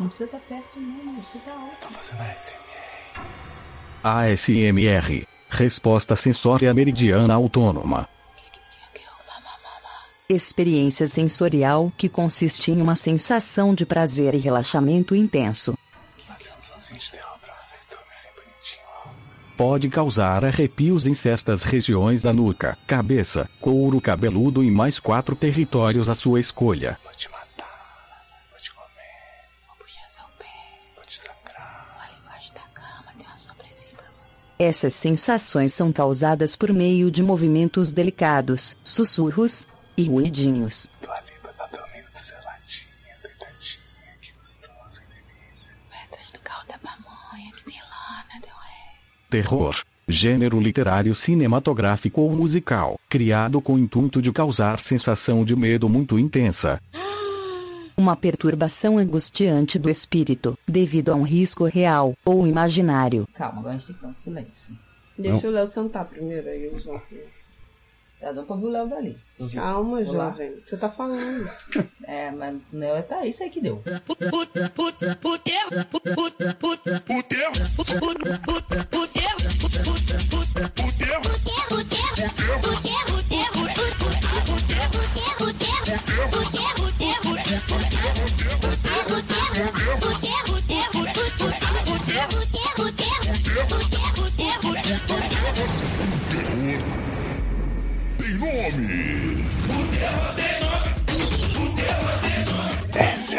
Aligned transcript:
Não 0.00 0.08
precisa 0.08 0.24
estar 0.24 0.40
perto, 0.40 0.80
não, 0.80 1.04
não 1.04 1.14
precisa 1.16 1.38
estar 1.38 1.52
alto. 1.52 1.76
Tô 1.82 1.88
fazendo 1.88 2.20
ASMR. 4.02 5.10
ASMR. 5.12 5.28
Resposta 5.50 6.16
sensória 6.16 6.72
meridiana 6.72 7.34
autônoma. 7.34 8.08
Experiência 10.26 11.06
sensorial 11.06 11.92
que 11.98 12.08
consiste 12.08 12.70
em 12.70 12.80
uma 12.80 12.96
sensação 12.96 13.74
de 13.74 13.84
prazer 13.84 14.34
e 14.34 14.38
relaxamento 14.38 15.14
intenso. 15.14 15.76
Pode 19.56 19.90
causar 19.90 20.46
arrepios 20.46 21.06
em 21.06 21.12
certas 21.12 21.62
regiões 21.62 22.22
da 22.22 22.32
nuca, 22.32 22.78
cabeça, 22.86 23.50
couro 23.60 24.00
cabeludo 24.00 24.64
e 24.64 24.70
mais 24.70 24.98
quatro 24.98 25.36
territórios 25.36 26.08
à 26.08 26.14
sua 26.14 26.40
escolha. 26.40 26.98
Vou 27.04 27.12
Essas 34.60 34.92
sensações 34.92 35.72
são 35.72 35.90
causadas 35.90 36.54
por 36.54 36.70
meio 36.70 37.10
de 37.10 37.22
movimentos 37.22 37.92
delicados, 37.92 38.76
sussurros 38.84 39.66
e 39.96 40.04
ruidinhos. 40.04 40.86
Tua 41.00 41.18
língua 41.22 41.50
tá 41.56 41.66
dormindo 41.66 42.06
seladinha, 42.20 43.16
deitadinha, 43.22 44.18
que 44.20 44.30
gostoso, 44.38 45.00
que 45.00 45.14
delícia. 45.14 45.72
Vai 45.88 46.04
atrás 46.04 46.30
do 46.30 46.38
carro 46.40 46.68
da 46.68 46.76
pamonha 46.76 47.50
que 47.56 47.64
tem 47.64 47.80
lá, 47.80 48.24
né? 48.34 48.42
Terror. 49.30 49.76
Gênero 50.06 50.60
literário 50.60 51.14
cinematográfico 51.14 52.20
ou 52.20 52.30
musical, 52.36 53.00
criado 53.08 53.62
com 53.62 53.76
o 53.76 53.78
intuito 53.78 54.20
de 54.20 54.30
causar 54.30 54.78
sensação 54.78 55.42
de 55.42 55.56
medo 55.56 55.88
muito 55.88 56.18
intensa. 56.18 56.82
Uma 58.00 58.16
perturbação 58.16 58.96
angustiante 58.96 59.78
do 59.78 59.90
espírito, 59.90 60.58
devido 60.66 61.10
a 61.10 61.14
um 61.14 61.20
risco 61.22 61.64
real 61.66 62.16
ou 62.24 62.46
imaginário. 62.46 63.28
Calma, 63.34 63.58
agora 63.60 63.74
a 63.74 63.76
gente 63.76 63.88
tem 63.88 63.94
que 63.96 64.00
dar 64.02 64.08
um 64.08 64.14
silêncio. 64.14 64.78
Deixa 65.18 65.46
o 65.46 65.50
Léo 65.50 65.70
sentar 65.70 66.06
primeiro 66.06 66.48
aí, 66.48 66.64
eu 66.64 66.80
já 66.80 66.98
sei. 67.00 67.28
Já 68.18 68.32
deu 68.32 68.44
pra 68.44 68.54
ouvir 68.56 68.68
o 68.68 68.70
Léo 68.70 68.88
dali. 68.88 69.18
Calma, 69.52 70.02
Vou 70.02 70.14
lá. 70.14 70.30
jovem. 70.30 70.54
Você 70.64 70.78
tá 70.78 70.88
falando. 70.88 71.46
É, 72.04 72.30
mas 72.30 72.56
não, 72.72 73.02
tá 73.02 73.26
isso 73.26 73.42
aí 73.42 73.50
que 73.50 73.60
deu. 73.60 73.82
Tem 82.80 83.09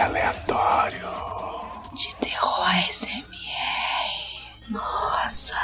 aleatório. 0.01 1.07
De 1.93 2.15
terror 2.15 2.65
SMR. 2.89 3.21
Nossa, 4.69 5.55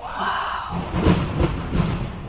uau. 0.00 0.80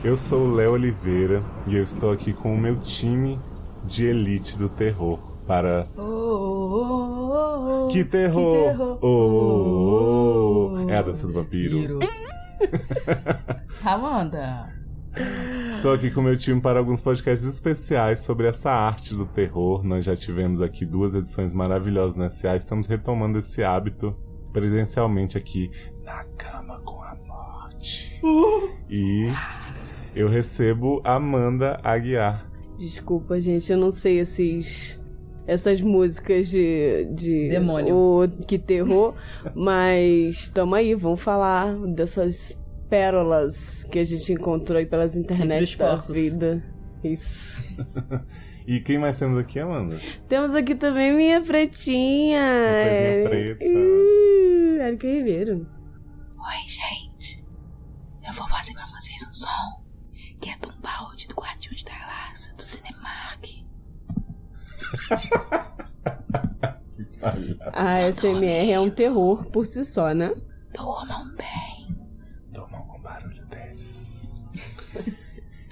Eu 0.04 0.18
sou 0.18 0.42
o 0.42 0.54
Léo 0.54 0.74
Oliveira 0.74 1.42
e 1.66 1.76
eu 1.76 1.84
estou 1.84 2.12
aqui 2.12 2.34
com 2.34 2.54
o 2.54 2.58
meu 2.58 2.80
time 2.82 3.40
de 3.84 4.06
elite 4.06 4.58
do 4.58 4.70
terror 4.70 5.20
para. 5.48 5.88
Oh, 5.98 6.02
oh, 6.02 7.32
oh, 7.32 7.86
oh. 7.86 7.88
Que 7.88 8.04
terror! 8.04 8.72
Que 8.72 8.78
terror! 8.78 9.00
Oh, 9.02 9.08
oh, 9.08 10.76
oh. 10.78 10.86
Oh. 10.86 10.90
É 10.90 10.98
a 10.98 11.02
dança 11.02 11.26
do 11.26 11.34
vampiro. 11.34 12.00
Amanda. 13.84 14.85
Estou 15.72 15.94
aqui 15.94 16.10
com 16.12 16.20
o 16.20 16.24
meu 16.24 16.38
time 16.38 16.60
para 16.60 16.80
alguns 16.80 17.02
podcasts 17.02 17.48
especiais 17.48 18.22
sobre 18.22 18.48
essa 18.48 18.72
arte 18.72 19.14
do 19.14 19.26
terror. 19.26 19.84
Nós 19.84 20.04
já 20.04 20.16
tivemos 20.16 20.62
aqui 20.62 20.86
duas 20.86 21.14
edições 21.14 21.54
maravilhosas 21.54 22.16
no 22.16 22.30
SA. 22.32 22.56
Estamos 22.56 22.88
retomando 22.88 23.40
esse 23.40 23.64
hábito 23.64 24.16
presencialmente 24.52 25.38
aqui 25.38 25.70
Na 26.04 26.24
cama 26.38 26.80
com 26.84 27.02
a 27.04 27.16
morte. 27.28 28.20
e 28.90 29.28
eu 30.16 30.28
recebo 30.28 31.02
Amanda 31.04 31.80
Aguiar. 31.84 32.50
Desculpa, 32.78 33.40
gente, 33.40 33.72
eu 33.72 33.78
não 33.78 33.92
sei 33.92 34.20
esses. 34.20 35.02
Essas 35.48 35.80
músicas 35.80 36.48
de. 36.48 37.06
de 37.14 37.50
Demônio. 37.50 37.96
O, 37.96 38.28
que 38.48 38.58
terror, 38.58 39.14
mas 39.54 40.50
tamo 40.50 40.74
aí, 40.74 40.96
vamos 40.96 41.22
falar 41.22 41.76
dessas 41.94 42.58
pérolas 42.90 43.84
que 43.86 44.00
a 44.00 44.04
gente 44.04 44.32
encontrou 44.34 44.78
aí 44.78 44.86
pelas 44.86 45.16
internet 45.16 45.78
da 45.78 45.96
vida. 45.98 46.64
Isso. 47.04 47.64
E 48.68 48.80
quem 48.80 48.98
mais 48.98 49.16
temos 49.20 49.38
aqui, 49.38 49.60
Amanda? 49.60 50.00
Temos 50.28 50.56
aqui 50.56 50.74
também 50.74 51.14
minha 51.14 51.40
pretinha. 51.40 52.40
É- 52.40 53.24
preta. 53.30 53.64
Erika 53.64 55.08
Ribeiro. 55.08 55.68
Oi, 56.36 56.68
gente. 56.68 57.44
Eu 58.28 58.34
vou 58.34 58.48
fazer 58.50 58.74
pra 58.74 58.88
vocês 58.88 59.22
um 59.30 59.34
som 59.36 59.86
que 60.42 60.50
é 60.50 60.58
de 60.58 60.68
um 60.68 60.82
balde 60.82 61.28
do 61.28 61.36
Guardiões 61.36 61.84
da 61.84 61.92
Galáxia, 61.92 62.54
do 62.56 62.62
Cinemark. 62.64 63.46
A 67.74 68.12
SMR 68.12 68.72
é 68.72 68.80
um 68.80 68.90
terror 68.90 69.46
por 69.52 69.66
si 69.66 69.84
só, 69.86 70.14
né? 70.14 70.34
Dormam 70.74 71.36
bem. 71.36 71.75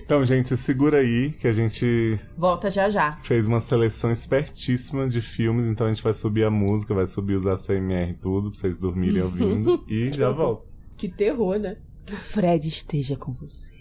Então, 0.02 0.24
gente, 0.26 0.56
segura 0.58 0.98
aí 0.98 1.32
que 1.32 1.48
a 1.48 1.54
gente 1.54 2.20
Volta 2.38 2.70
já 2.70 2.90
já. 2.90 3.14
fez 3.24 3.48
uma 3.48 3.62
seleção 3.62 4.12
espertíssima 4.12 5.08
de 5.08 5.22
filmes, 5.22 5.66
então 5.66 5.88
a 5.88 5.94
gente 5.94 6.04
vai 6.04 6.14
subir 6.14 6.44
a 6.44 6.52
música, 6.52 6.94
vai 6.94 7.08
subir 7.08 7.36
os 7.36 7.48
ACMR 7.48 8.12
e 8.12 8.14
tudo, 8.16 8.52
pra 8.52 8.60
vocês 8.60 8.78
dormirem 8.78 9.22
ouvindo, 9.24 9.84
e 9.88 10.12
já 10.12 10.30
volto. 10.30 10.66
Que 10.98 11.08
terror, 11.08 11.58
né? 11.58 11.78
Que 12.06 12.14
o 12.14 12.18
Fred 12.18 12.68
esteja 12.68 13.16
com 13.16 13.32
você. 13.32 13.72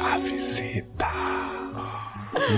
A 0.00 0.18
visita. 0.18 1.06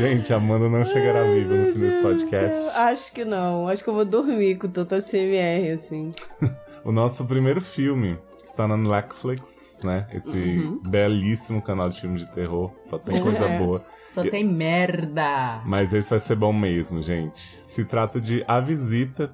Gente, 0.01 0.33
a 0.33 0.37
Amanda 0.37 0.69
não 0.69 0.85
chegará 0.85 1.23
viva 1.25 1.55
no 1.55 1.73
fim 1.73 1.81
desse 1.81 1.97
Eu 1.99 2.03
podcast. 2.03 2.79
acho 2.79 3.13
que 3.13 3.25
não. 3.25 3.69
Acho 3.69 3.83
que 3.85 3.91
eu 3.91 3.95
vou 3.95 4.05
dormir 4.05 4.57
com 4.57 4.69
tanta 4.69 5.03
CMR, 5.03 5.71
assim. 5.73 6.13
O 6.85 6.93
nosso 6.93 7.25
primeiro 7.25 7.61
filme 7.61 8.19
está 8.45 8.69
na 8.69 8.77
Netflix, 8.77 9.79
né? 9.83 10.07
Esse 10.13 10.37
Uhum. 10.59 10.81
belíssimo 10.87 11.63
canal 11.63 11.89
de 11.89 12.01
filmes 12.01 12.27
de 12.27 12.33
terror, 12.35 12.71
só 12.83 12.99
tem 12.99 13.23
coisa 13.23 13.45
É. 13.45 13.59
boa. 13.59 13.85
Só 14.13 14.23
tem 14.23 14.45
merda. 14.45 15.61
Mas 15.65 15.93
esse 15.93 16.11
vai 16.11 16.21
ser 16.21 16.37
bom 16.37 16.53
mesmo, 16.53 17.03
gente. 17.03 17.41
Se 17.63 17.85
trata 17.85 18.21
de 18.21 18.45
A 18.47 18.61
Visita, 18.61 19.33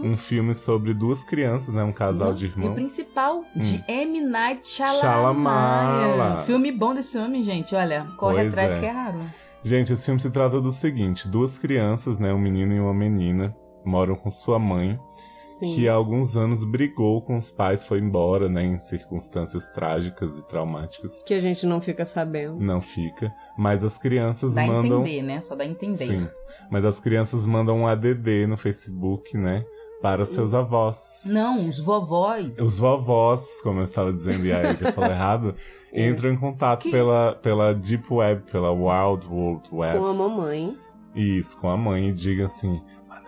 um 0.00 0.16
filme 0.16 0.54
sobre 0.54 0.94
duas 0.94 1.22
crianças, 1.24 1.74
né? 1.74 1.82
Um 1.84 1.92
casal 1.92 2.32
de 2.32 2.46
E 2.46 2.48
o 2.48 2.50
irmãos. 2.52 2.74
principal, 2.74 3.44
de 3.54 3.84
M. 3.86 4.20
Night. 4.22 4.66
Shyamalan. 4.66 6.42
Filme 6.44 6.72
bom 6.72 6.94
desse 6.94 7.18
homem, 7.18 7.42
gente. 7.44 7.74
Olha, 7.74 8.06
corre 8.16 8.36
Pois 8.36 8.48
atrás 8.48 8.76
é. 8.76 8.80
que 8.80 8.86
é 8.86 8.90
raro. 8.90 9.20
Gente, 9.62 9.92
esse 9.92 10.04
filme 10.04 10.20
se 10.20 10.30
trata 10.30 10.60
do 10.60 10.70
seguinte: 10.72 11.28
duas 11.28 11.58
crianças, 11.58 12.18
né? 12.18 12.32
Um 12.32 12.38
menino 12.38 12.72
e 12.74 12.80
uma 12.80 12.94
menina, 12.94 13.54
moram 13.84 14.14
com 14.14 14.30
sua 14.30 14.58
mãe, 14.58 14.98
Sim. 15.66 15.74
que 15.74 15.88
há 15.88 15.92
alguns 15.94 16.36
anos 16.36 16.64
brigou 16.64 17.20
com 17.22 17.36
os 17.36 17.50
pais, 17.50 17.84
foi 17.84 17.98
embora, 17.98 18.48
né? 18.48 18.64
Em 18.64 18.78
circunstâncias 18.78 19.66
trágicas 19.68 20.30
e 20.38 20.42
traumáticas. 20.48 21.22
Que 21.26 21.34
a 21.34 21.40
gente 21.40 21.64
não 21.66 21.80
fica 21.80 22.04
sabendo. 22.04 22.58
Não 22.60 22.80
fica. 22.80 23.32
Mas 23.56 23.82
as 23.84 23.96
crianças 23.98 24.54
Dá 24.54 24.62
a 24.62 24.66
mandam. 24.66 25.00
entender, 25.02 25.22
né? 25.22 25.40
Só 25.40 25.54
dá 25.54 25.64
a 25.64 25.66
entender. 25.66 26.06
Sim. 26.06 26.28
Mas 26.70 26.84
as 26.84 26.98
crianças 26.98 27.46
mandam 27.46 27.78
um 27.80 27.86
ADD 27.86 28.46
no 28.46 28.56
Facebook, 28.56 29.36
né? 29.36 29.64
Para 30.02 30.24
seus 30.26 30.52
avós. 30.52 30.96
Não, 31.24 31.66
os 31.68 31.78
vovós. 31.78 32.52
Os 32.58 32.78
vovós, 32.78 33.42
como 33.62 33.80
eu 33.80 33.84
estava 33.84 34.12
dizendo, 34.12 34.44
e 34.44 34.52
aí 34.52 34.76
que 34.76 34.84
eu 34.86 34.92
falei 34.92 35.12
errado, 35.16 35.54
entram 35.92 36.30
em 36.30 36.36
contato 36.36 36.82
Que- 36.82 36.90
pela, 36.90 37.34
pela 37.36 37.74
Deep 37.74 38.04
Web, 38.12 38.42
pela 38.50 38.70
Wild 38.70 39.26
World 39.26 39.68
Web. 39.72 39.98
Com 39.98 40.04
a 40.06 40.12
mamãe. 40.12 40.76
Isso, 41.14 41.56
com 41.58 41.68
a 41.70 41.76
mãe 41.76 42.08
e 42.08 42.12
digam 42.12 42.46
assim: 42.46 42.82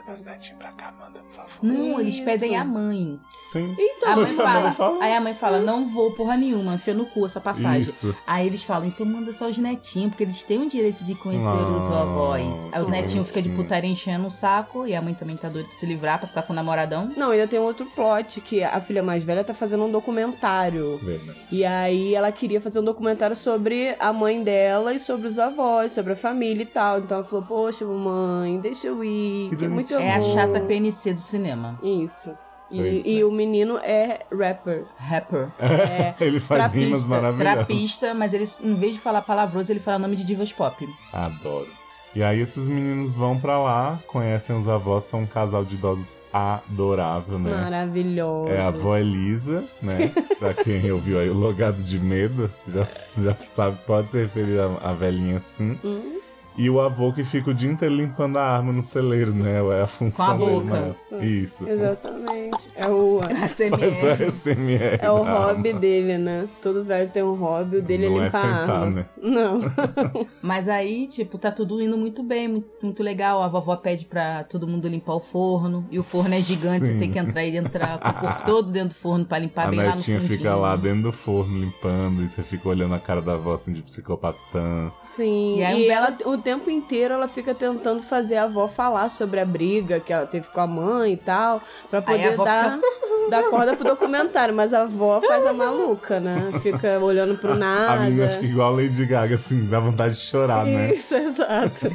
meus 0.06 0.22
netinhos 0.22 0.58
pra 0.58 0.72
cá, 0.72 0.92
manda, 0.98 1.18
por 1.20 1.30
favor. 1.34 1.50
Não, 1.62 2.00
eles 2.00 2.14
Isso. 2.14 2.24
pedem 2.24 2.56
a 2.56 2.64
mãe. 2.64 3.18
Sim. 3.52 3.74
Então, 3.78 4.12
A 4.12 4.16
mãe 4.16 4.34
fala, 4.36 4.72
falou. 4.72 5.00
aí 5.02 5.12
a 5.14 5.20
mãe 5.20 5.34
fala, 5.34 5.60
não 5.60 5.88
vou 5.88 6.12
porra 6.12 6.36
nenhuma, 6.36 6.74
enfia 6.74 6.94
no 6.94 7.06
cu 7.06 7.26
essa 7.26 7.40
passagem. 7.40 7.82
Isso. 7.88 8.14
Aí 8.26 8.46
eles 8.46 8.62
falam, 8.62 8.86
então 8.88 9.04
manda 9.06 9.32
só 9.32 9.48
os 9.48 9.58
netinhos, 9.58 10.10
porque 10.10 10.24
eles 10.24 10.42
têm 10.42 10.62
o 10.62 10.68
direito 10.68 11.02
de 11.04 11.14
conhecer 11.14 11.46
Ah, 11.46 11.76
os 11.78 11.86
vovós. 11.86 12.68
Aí 12.72 12.82
os 12.82 12.88
netinhos 12.88 13.26
ficam 13.28 13.42
de 13.42 13.50
putaria 13.50 13.90
enchendo 13.90 14.26
o 14.26 14.30
saco, 14.30 14.86
e 14.86 14.94
a 14.94 15.02
mãe 15.02 15.14
também 15.14 15.36
tá 15.36 15.48
doida 15.48 15.68
pra 15.68 15.78
se 15.78 15.86
livrar, 15.86 16.18
pra 16.18 16.28
ficar 16.28 16.42
com 16.42 16.52
o 16.52 16.56
namoradão. 16.56 17.10
Não, 17.16 17.30
ainda 17.30 17.46
tem 17.48 17.58
um 17.58 17.64
outro 17.64 17.86
plot, 17.86 18.40
que 18.40 18.62
a 18.62 18.80
filha 18.80 19.02
mais 19.02 19.22
velha 19.24 19.42
tá 19.44 19.54
fazendo 19.54 19.84
um 19.84 19.90
documentário. 19.90 20.98
Verdade. 21.02 21.38
E 21.50 21.64
aí 21.64 22.14
ela 22.14 22.30
queria 22.32 22.60
fazer 22.60 22.80
um 22.80 22.84
documentário 22.84 23.36
sobre 23.36 23.94
a 23.98 24.12
mãe 24.12 24.42
dela 24.42 24.92
e 24.92 24.98
sobre 24.98 25.28
os 25.28 25.38
avós, 25.38 25.92
sobre 25.92 26.12
a 26.12 26.16
família 26.16 26.62
e 26.62 26.66
tal. 26.66 26.98
Então 26.98 27.18
ela 27.18 27.26
falou, 27.26 27.44
poxa, 27.44 27.84
mamãe, 27.84 28.58
deixa 28.60 28.88
eu 28.88 29.02
ir, 29.02 29.50
Que 29.50 29.56
que 29.56 29.64
é 29.64 29.68
muito 29.68 29.95
É 30.00 30.14
a 30.14 30.20
chata 30.20 30.60
PNC 30.60 31.14
do 31.14 31.20
cinema. 31.20 31.78
Isso. 31.82 32.32
Pois 32.69 32.81
E, 32.81 32.98
é. 32.98 33.02
e 33.19 33.25
o 33.25 33.31
menino 33.31 33.78
é 33.78 34.20
rapper. 34.32 34.84
Rapper. 34.96 35.48
É, 35.58 36.14
Ele 36.20 36.40
faz 36.40 36.60
Trapista, 36.62 36.84
rimas 36.84 37.06
maravilhosas. 37.06 37.54
Trapista, 37.66 38.14
mas 38.14 38.32
ele, 38.34 38.48
em 38.60 38.75
vez 38.75 38.94
de 38.94 39.00
falar 39.00 39.22
palavroso, 39.22 39.70
ele 39.72 39.81
fala 39.81 40.00
nome 40.00 40.16
de 40.16 40.25
divas 40.25 40.52
pop. 40.52 40.88
Adoro. 41.12 41.69
E 42.14 42.22
aí 42.22 42.40
esses 42.40 42.66
meninos 42.66 43.12
vão 43.12 43.38
pra 43.38 43.58
lá, 43.58 44.00
conhecem 44.06 44.58
os 44.58 44.69
avós, 44.69 45.04
são 45.04 45.20
um 45.20 45.26
casal 45.26 45.64
de 45.64 45.75
idosos 45.75 46.12
adorável, 46.32 47.38
né? 47.38 47.50
maravilhoso. 47.50 48.50
É 48.50 48.60
a 48.60 48.69
avó 48.69 48.96
Elisa, 48.96 49.64
né? 49.82 50.12
pra 50.38 50.54
quem 50.54 50.90
ouviu 50.90 51.19
aí 51.19 51.28
o 51.31 51.34
Logado 51.34 51.82
de 51.82 51.99
Medo, 51.99 52.50
já, 52.69 52.87
já 53.19 53.37
sabe, 53.54 53.78
pode 53.87 54.10
se 54.10 54.22
referir 54.22 54.58
a, 54.58 54.90
a 54.90 54.92
velhinha 54.92 55.38
assim. 55.38 55.78
Hum, 55.84 56.19
E 56.58 56.70
o 56.70 56.80
avô 56.80 57.12
que 57.12 57.22
fica 57.24 57.50
o 57.50 57.54
dia 57.54 57.70
inteiro 57.70 57.94
limpando 57.94 58.38
a 58.38 58.42
arma 58.42 58.72
no 58.72 58.82
celeiro, 58.82 59.32
né? 59.34 59.60
É 59.78 59.82
a 59.82 59.86
função 59.86 60.24
Com 60.26 60.32
a 60.32 60.36
dele, 60.36 60.50
boca. 60.60 60.94
mas- 61.10 61.22
Isso. 61.22 61.68
exatamente. 61.68 62.70
É 62.74 62.88
o, 62.88 63.20
Mas 63.40 63.60
é. 63.60 64.26
SMR. 64.30 64.98
é 65.02 65.10
o 65.10 65.22
da 65.24 65.30
arma. 65.32 65.46
hobby 65.52 65.72
dele, 65.74 66.18
né? 66.18 66.48
Todo 66.62 66.82
velho 66.84 67.10
tem 67.10 67.22
um 67.22 67.34
hobby, 67.34 67.76
o 67.78 67.82
dele 67.82 68.08
Não 68.08 68.16
é 68.16 68.20
é 68.20 68.24
limpar 68.24 68.38
a 68.38 68.42
sentar, 68.60 68.70
arma. 68.70 68.90
né? 68.90 69.06
Não. 69.22 69.60
Mas 70.40 70.68
aí, 70.68 71.06
tipo, 71.08 71.36
tá 71.38 71.50
tudo 71.50 71.80
indo 71.82 71.96
muito 71.98 72.22
bem, 72.22 72.48
muito, 72.48 72.68
muito 72.82 73.02
legal. 73.02 73.42
A 73.42 73.48
vovó 73.48 73.76
pede 73.76 74.04
pra 74.06 74.44
todo 74.44 74.66
mundo 74.66 74.88
limpar 74.88 75.14
o 75.14 75.20
forno. 75.20 75.84
E 75.90 75.98
o 75.98 76.02
forno 76.02 76.34
é 76.34 76.40
gigante, 76.40 76.86
Sim. 76.86 76.92
você 76.94 76.98
tem 76.98 77.12
que 77.12 77.18
entrar 77.18 77.44
e 77.44 77.56
entrar 77.56 77.98
com 77.98 78.08
o 78.08 78.12
corpo 78.14 78.46
todo 78.46 78.72
dentro 78.72 78.90
do 78.96 79.00
forno 79.00 79.24
pra 79.24 79.38
limpar 79.38 79.66
a 79.66 79.70
bem 79.70 79.78
lá 79.80 79.90
no 79.90 79.96
netinha 79.96 80.20
fundinho. 80.20 80.38
fica 80.38 80.54
lá 80.54 80.74
dentro 80.76 81.02
do 81.02 81.12
forno 81.12 81.58
limpando 81.60 82.22
e 82.22 82.28
você 82.28 82.42
fica 82.42 82.68
olhando 82.68 82.94
a 82.94 82.98
cara 82.98 83.20
da 83.20 83.34
avó 83.34 83.54
assim 83.54 83.72
de 83.72 83.82
psicopatã. 83.82 84.90
Sim, 85.12 85.56
E 85.56 85.60
e, 85.60 85.64
aí 85.64 85.88
um 85.88 85.92
ela 85.92 86.16
o 86.26 86.36
tempo 86.46 86.70
inteiro 86.70 87.14
ela 87.14 87.26
fica 87.26 87.52
tentando 87.52 88.04
fazer 88.04 88.37
a 88.37 88.44
avó 88.44 88.69
falar 88.69 89.10
sobre 89.10 89.40
a 89.40 89.44
briga 89.44 89.98
que 89.98 90.12
ela 90.12 90.26
teve 90.26 90.46
com 90.46 90.60
a 90.60 90.66
mãe 90.66 91.14
e 91.14 91.16
tal, 91.16 91.60
pra 91.90 91.98
Aí 92.06 92.25
a 92.25 92.37
poder 92.37 92.44
dar, 92.44 92.78
dar 93.28 93.50
corda 93.50 93.75
pro 93.75 93.84
documentário. 93.84 94.54
Mas 94.54 94.72
a 94.72 94.82
avó 94.82 95.20
faz 95.20 95.44
a 95.44 95.52
maluca, 95.52 96.20
né? 96.20 96.52
Fica 96.62 97.00
olhando 97.00 97.37
pro 97.37 97.56
nada. 97.56 97.94
A 97.94 98.04
menina 98.04 98.28
fica 98.28 98.44
igual 98.44 98.72
a 98.72 98.76
Lady 98.76 99.04
Gaga, 99.06 99.34
assim, 99.34 99.66
dá 99.66 99.81
vontade 99.81 100.14
de 100.14 100.20
chorar, 100.20 100.64
né? 100.64 100.94
Isso, 100.94 101.16
exato. 101.19 101.90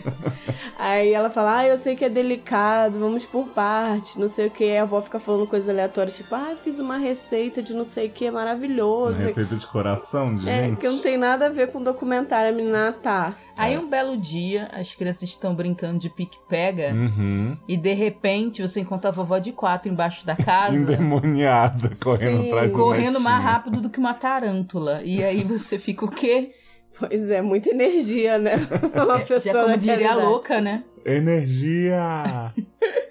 Aí 0.78 1.14
ela 1.14 1.30
fala, 1.30 1.60
ah, 1.60 1.68
eu 1.68 1.78
sei 1.78 1.96
que 1.96 2.04
é 2.04 2.10
delicado, 2.10 3.00
vamos 3.00 3.26
por 3.26 3.48
partes, 3.50 4.18
não 4.18 4.28
sei 4.28 4.48
o 4.48 4.52
que. 4.52 4.76
A 4.76 4.82
avó 4.82 5.02
fica 5.02 5.18
falando 5.18 5.48
coisas 5.48 5.70
aleatórias, 5.70 6.18
tipo, 6.18 6.36
ah, 6.36 6.58
fiz 6.62 6.78
uma 6.78 6.98
receita 6.98 7.62
de 7.62 7.74
não 7.74 7.86
sei 7.86 8.08
o 8.08 8.10
que, 8.10 8.26
Uma 8.26 8.42
maravilhoso. 8.42 9.14
receita 9.14 9.56
de 9.56 9.66
coração 9.68 10.36
de 10.36 10.50
É, 10.50 10.66
gente. 10.66 10.78
que 10.82 10.90
não 10.90 11.00
tem 11.00 11.16
nada 11.18 11.46
a 11.46 11.50
ver 11.50 11.72
com 11.72 11.82
documentário, 11.82 12.50
a 12.50 12.54
menina 12.54 12.90
ah, 12.90 12.92
tá. 12.92 13.36
Aí 13.62 13.76
É. 13.76 13.80
um 13.80 13.88
belo 13.90 14.18
dia, 14.18 14.70
as 14.74 14.94
crianças 14.96 15.24
estão 15.30 15.54
brincando 15.54 16.00
de 16.00 16.10
pique-pega. 16.10 16.94
Uhum. 16.94 17.56
E 17.68 17.78
de 17.78 17.94
repente 17.94 18.62
você 18.62 18.80
encontra 18.80 19.10
a 19.10 19.14
vovó 19.14 19.38
de 19.38 19.52
quatro 19.52 19.92
embaixo 19.92 20.26
da 20.26 20.36
casa. 20.36 20.74
Endemoniada, 20.76 21.92
correndo 22.02 22.42
Sim. 22.42 22.48
atrás 22.52 22.72
do 22.72 22.78
Correndo 22.78 23.06
netinho. 23.06 23.24
mais 23.24 23.44
rápido 23.44 23.82
do 23.82 23.90
que 23.90 24.00
uma 24.00 24.14
tarântula. 24.14 25.02
E 25.04 25.24
aí 25.24 25.44
você 25.44 25.78
fica 25.78 26.06
o 26.06 26.10
quê? 26.10 26.52
Pois 27.00 27.30
é, 27.30 27.42
muita 27.42 27.70
energia, 27.70 28.38
né? 28.38 28.68
Uma 28.94 29.20
pessoa 29.20 29.40
Já 29.40 29.54
como 29.64 29.78
diria 29.78 30.12
a 30.12 30.16
louca, 30.16 30.60
né? 30.62 30.84
Energia! 31.06 32.54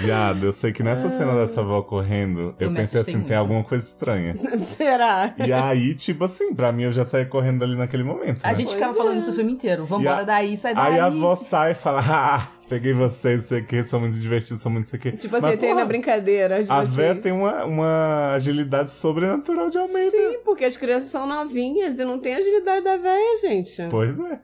Viado, 0.00 0.44
eu 0.46 0.52
sei 0.52 0.72
que 0.72 0.82
nessa 0.82 1.08
cena 1.10 1.34
dessa 1.34 1.60
avó 1.60 1.82
correndo, 1.82 2.54
eu, 2.58 2.68
Eu 2.68 2.74
pensei 2.74 3.00
assim, 3.00 3.12
muito. 3.12 3.28
tem 3.28 3.36
alguma 3.36 3.64
coisa 3.64 3.84
estranha. 3.86 4.36
Será? 4.76 5.34
E 5.38 5.52
aí, 5.52 5.94
tipo 5.94 6.24
assim, 6.24 6.54
pra 6.54 6.70
mim 6.72 6.84
eu 6.84 6.92
já 6.92 7.04
saí 7.04 7.24
correndo 7.26 7.62
ali 7.64 7.76
naquele 7.76 8.02
momento. 8.02 8.40
A 8.42 8.48
né? 8.50 8.54
gente 8.56 8.66
Pois 8.66 8.74
ficava 8.76 8.92
é. 8.92 8.96
falando 8.96 9.18
isso 9.18 9.30
o 9.30 9.34
filme 9.34 9.52
inteiro. 9.52 9.86
Vambora 9.86 10.18
E 10.18 10.22
a- 10.22 10.24
daí, 10.24 10.56
sai 10.56 10.74
daí. 10.74 10.92
Aí 10.94 11.00
a 11.00 11.06
avó 11.06 11.34
sai 11.36 11.72
e 11.72 11.74
fala, 11.74 12.00
ah, 12.06 12.48
peguei 12.68 12.92
vocês, 12.92 13.40
não 13.42 13.48
sei 13.48 13.60
o 13.60 13.64
que, 13.66 13.84
são 13.84 14.00
muito 14.00 14.16
divertidos, 14.18 14.60
são 14.62 14.70
muito 14.72 14.88
sei 14.88 14.98
que. 14.98 15.12
Tipo 15.12 15.36
assim, 15.36 15.46
Mas, 15.46 15.60
tem 15.60 15.74
na 15.74 15.84
brincadeira. 15.84 16.60
Tipo 16.60 16.72
A 16.72 16.80
assim. 16.80 16.92
véia 16.92 17.14
tem 17.14 17.32
uma, 17.32 17.64
uma 17.64 18.32
agilidade 18.34 18.90
sobrenatural 18.90 19.70
de 19.70 19.78
Almeida. 19.78 20.10
Sim, 20.10 20.38
porque 20.44 20.64
as 20.64 20.76
crianças 20.76 21.08
são 21.10 21.26
novinhas 21.26 21.98
e 21.98 22.04
não 22.04 22.18
tem 22.18 22.34
agilidade 22.34 22.84
da 22.84 22.96
velha, 22.96 23.38
gente. 23.40 23.82
Pois 23.90 24.18
é. 24.18 24.40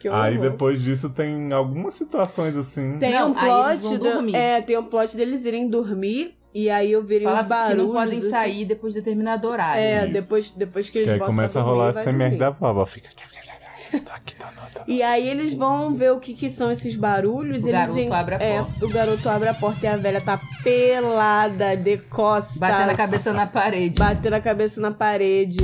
Que 0.00 0.08
Aí 0.08 0.38
depois 0.38 0.82
disso 0.82 1.08
tem 1.10 1.52
algumas 1.52 1.94
situações 1.94 2.56
assim. 2.56 2.98
Tem 2.98 3.12
Não, 3.12 3.32
um 3.32 3.38
aí 3.38 3.70
eles 3.72 3.80
plot. 3.80 3.82
vão 3.82 3.98
do- 3.98 4.12
dormir. 4.14 4.34
É, 4.34 4.60
tem 4.62 4.76
um 4.78 4.84
plot 4.84 5.16
deles 5.16 5.44
irem 5.44 5.68
dormir 5.68 6.36
e 6.54 6.68
aí 6.70 6.94
ouvirem 6.96 7.24
Fala 7.24 7.36
os 7.36 7.40
assim 7.40 7.48
barulhos. 7.50 7.76
que 7.80 7.82
não 7.86 7.92
podem 7.92 8.18
assim. 8.18 8.30
sair 8.30 8.64
depois 8.64 8.92
de 8.94 9.00
determinado 9.00 9.48
horário. 9.48 9.82
É, 9.82 10.04
Isso. 10.04 10.12
depois, 10.12 10.50
depois 10.52 10.90
que 10.90 10.98
eles 10.98 11.08
Que 11.08 11.12
aí 11.14 11.18
voltam 11.18 11.34
começa 11.34 11.58
a 11.58 11.62
rolar 11.62 11.90
MR 12.06 12.36
dormir. 12.36 12.38
da 12.38 12.66
a 12.66 12.70
avó 12.70 12.86
fica. 12.86 13.08
E 14.86 15.00
aí 15.02 15.28
eles 15.28 15.54
vão 15.54 15.94
ver 15.94 16.12
o 16.12 16.18
que, 16.18 16.34
que 16.34 16.50
são 16.50 16.70
esses 16.72 16.96
barulhos. 16.96 17.62
O 17.62 17.68
eles 17.68 17.72
garoto 17.72 17.98
en- 17.98 18.12
abre 18.12 18.34
a 18.34 18.38
é, 18.38 18.58
porta. 18.58 18.84
O 18.84 18.88
garoto 18.90 19.28
abre 19.28 19.48
a 19.48 19.54
porta 19.54 19.86
e 19.86 19.88
a 19.88 19.96
velha 19.96 20.20
tá 20.20 20.40
pelada, 20.64 21.76
de 21.76 21.96
costas. 21.98 22.56
Batendo 22.56 22.90
a 22.90 22.94
cabeça 22.94 23.32
na 23.32 23.46
parede. 23.46 23.98
Batendo 23.98 24.34
a 24.34 24.40
cabeça 24.40 24.80
na 24.80 24.90
parede. 24.90 25.58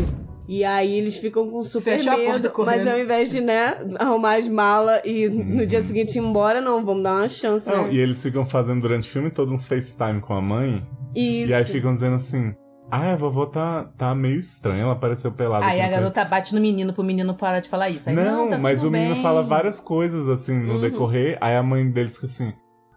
E 0.54 0.64
aí 0.64 0.94
eles 0.99 1.16
ficam 1.16 1.49
com 1.49 1.64
super 1.64 1.96
Fecha 1.96 2.14
medo, 2.14 2.52
mas 2.58 2.87
ao 2.87 2.99
invés 2.99 3.31
de, 3.31 3.40
né, 3.40 3.75
arrumar 3.99 4.34
as 4.38 4.46
malas 4.46 5.00
e 5.02 5.26
no 5.26 5.66
dia 5.66 5.81
seguinte 5.82 6.16
ir 6.16 6.19
embora, 6.20 6.60
não, 6.60 6.84
vamos 6.84 7.02
dar 7.02 7.14
uma 7.20 7.28
chance, 7.28 7.66
Não, 7.70 7.84
né? 7.87 7.93
e 7.94 7.99
eles 7.99 8.22
ficam 8.22 8.44
fazendo 8.44 8.82
durante 8.82 9.08
o 9.08 9.10
filme 9.10 9.31
todo 9.31 9.50
uns 9.50 9.66
FaceTime 9.66 10.20
com 10.20 10.34
a 10.34 10.43
mãe. 10.43 10.87
Isso. 11.14 11.49
E 11.50 11.54
aí 11.54 11.64
ficam 11.64 11.94
dizendo 11.94 12.16
assim: 12.16 12.54
Ah, 12.90 13.12
a 13.12 13.16
vovó 13.16 13.46
tá, 13.46 13.84
tá 13.96 14.14
meio 14.14 14.38
estranha, 14.40 14.82
ela 14.82 14.93
apareceu 14.93 15.32
pelada. 15.32 15.64
Aí 15.64 15.81
a 15.81 15.88
garota 15.88 16.22
bate 16.22 16.54
no 16.54 16.60
menino 16.60 16.93
pro 16.93 17.02
menino 17.02 17.34
parar 17.34 17.60
de 17.60 17.70
falar 17.70 17.88
isso. 17.88 18.10
Aí, 18.10 18.14
Não, 18.14 18.50
tá 18.50 18.58
mas 18.58 18.84
o 18.84 18.90
menino 18.90 19.14
bem. 19.14 19.22
fala 19.22 19.43
várias 19.43 19.81
coisas 19.81 20.28
assim 20.28 20.52
no 20.52 20.75
Uhum. 20.75 20.81
decorrer. 20.82 21.38
Aí 21.40 21.56
a 21.56 21.62
mãe 21.62 21.90
deles 21.90 22.14
fica 22.16 22.26
assim: 22.26 22.52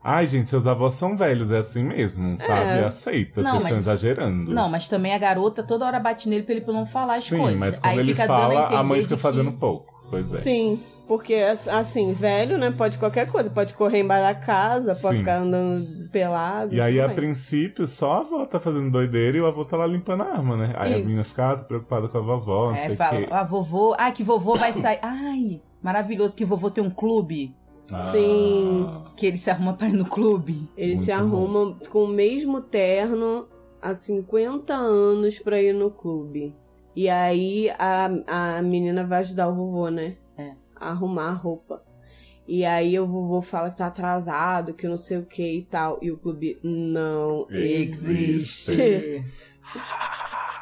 Ai, 0.07 0.27
gente, 0.27 0.51
seus 0.51 0.67
avós 0.67 0.93
são 0.93 1.17
velhos, 1.17 1.51
é 1.51 1.57
assim 1.57 1.83
mesmo, 1.83 2.37
sabe? 2.39 2.85
Aceita, 2.85 3.41
Não, 3.41 3.51
vocês 3.53 3.63
mas- 3.63 3.63
estão 3.63 3.77
exagerando. 3.79 4.53
Não, 4.53 4.69
mas 4.69 4.87
também 4.87 5.15
a 5.15 5.17
garota 5.17 5.63
toda 5.63 5.83
hora 5.83 5.99
bate 5.99 6.29
nele 6.29 6.43
pra 6.43 6.53
ele 6.53 6.65
não 6.67 6.85
falar 6.85 7.15
as 7.15 7.23
Sim, 7.23 7.39
coisas. 7.39 7.59
mas 7.59 7.79
quando 7.79 7.91
Aí 7.91 7.99
ele 7.99 8.11
fica 8.11 8.27
dando 8.27 8.37
fala, 8.39 8.53
entender 8.59 8.75
a 8.75 8.83
mãe 8.83 8.99
de 8.99 9.03
fica 9.05 9.15
que- 9.15 9.21
fazendo 9.23 9.51
pouco. 9.53 9.91
Pois 10.11 10.31
é. 10.31 10.37
Sim, 10.41 10.79
porque 11.07 11.33
assim, 11.33 12.13
velho, 12.13 12.55
né? 12.55 12.69
Pode 12.69 12.99
qualquer 12.99 13.31
coisa, 13.31 13.49
pode 13.49 13.73
correr 13.73 14.01
embaixo 14.01 14.23
da 14.23 14.35
casa, 14.45 14.93
pode 14.93 15.15
Sim. 15.15 15.19
ficar 15.21 15.37
andando 15.39 16.07
pelado. 16.11 16.75
E 16.75 16.79
aí, 16.79 17.01
a 17.01 17.09
princípio, 17.09 17.87
só 17.87 18.13
a 18.13 18.19
avó 18.19 18.45
tá 18.45 18.59
fazendo 18.59 18.91
doideira 18.91 19.35
e 19.35 19.41
o 19.41 19.47
avô 19.47 19.65
tá 19.65 19.75
lá 19.75 19.87
limpando 19.87 20.21
a 20.21 20.27
arma, 20.33 20.55
né? 20.55 20.73
Aí 20.77 20.93
a 20.93 20.97
Isso. 20.97 21.05
menina 21.07 21.23
fica 21.23 21.51
ah, 21.53 21.57
preocupada 21.57 22.07
com 22.07 22.17
a 22.19 22.21
vovó, 22.21 22.67
não 22.69 22.75
É, 22.77 22.85
sei 22.85 22.93
o 22.93 22.97
fala, 22.97 23.17
quê. 23.17 23.27
a 23.31 23.43
vovô. 23.43 23.95
Ah, 23.97 24.11
que 24.11 24.23
vovô 24.23 24.55
vai 24.55 24.71
sair. 24.73 24.99
Ai, 25.01 25.59
maravilhoso 25.81 26.35
que 26.35 26.45
vovô 26.45 26.69
tem 26.69 26.83
um 26.83 26.91
clube. 26.91 27.55
Sim. 28.11 28.85
Ah, 28.87 29.11
Que 29.15 29.27
ele 29.27 29.37
se 29.37 29.49
arruma 29.49 29.73
pra 29.73 29.87
ir 29.87 29.93
no 29.93 30.05
clube. 30.05 30.69
Ele 30.75 30.97
se 30.97 31.13
Muito 31.13 31.35
arruma 31.35 31.75
com 31.89 32.03
o 32.03 32.07
mesmo 32.07 32.61
terno 32.61 33.47
há 33.81 33.93
50 33.93 34.73
anos 34.73 35.39
pra 35.39 35.61
ir 35.61 35.73
no 35.73 35.91
clube. 35.91 36.55
E 36.95 37.09
aí 37.09 37.69
a, 37.77 38.57
a 38.57 38.61
menina 38.61 39.05
vai 39.05 39.19
ajudar 39.19 39.49
o 39.49 39.55
vovô, 39.55 39.89
né? 39.89 40.15
É. 40.37 40.53
A 40.75 40.89
arrumar 40.91 41.29
a 41.29 41.33
roupa. 41.33 41.83
E 42.47 42.63
aí 42.63 42.99
o 42.99 43.07
vovô 43.07 43.41
fala 43.41 43.71
que 43.71 43.77
tá 43.77 43.87
atrasado, 43.87 44.73
que 44.73 44.87
não 44.87 44.97
sei 44.97 45.17
o 45.17 45.25
que 45.25 45.57
e 45.57 45.63
tal. 45.63 45.99
E 46.01 46.11
o 46.11 46.17
clube 46.17 46.59
não 46.63 47.47
existe. 47.49 48.71
Existe. 48.71 49.23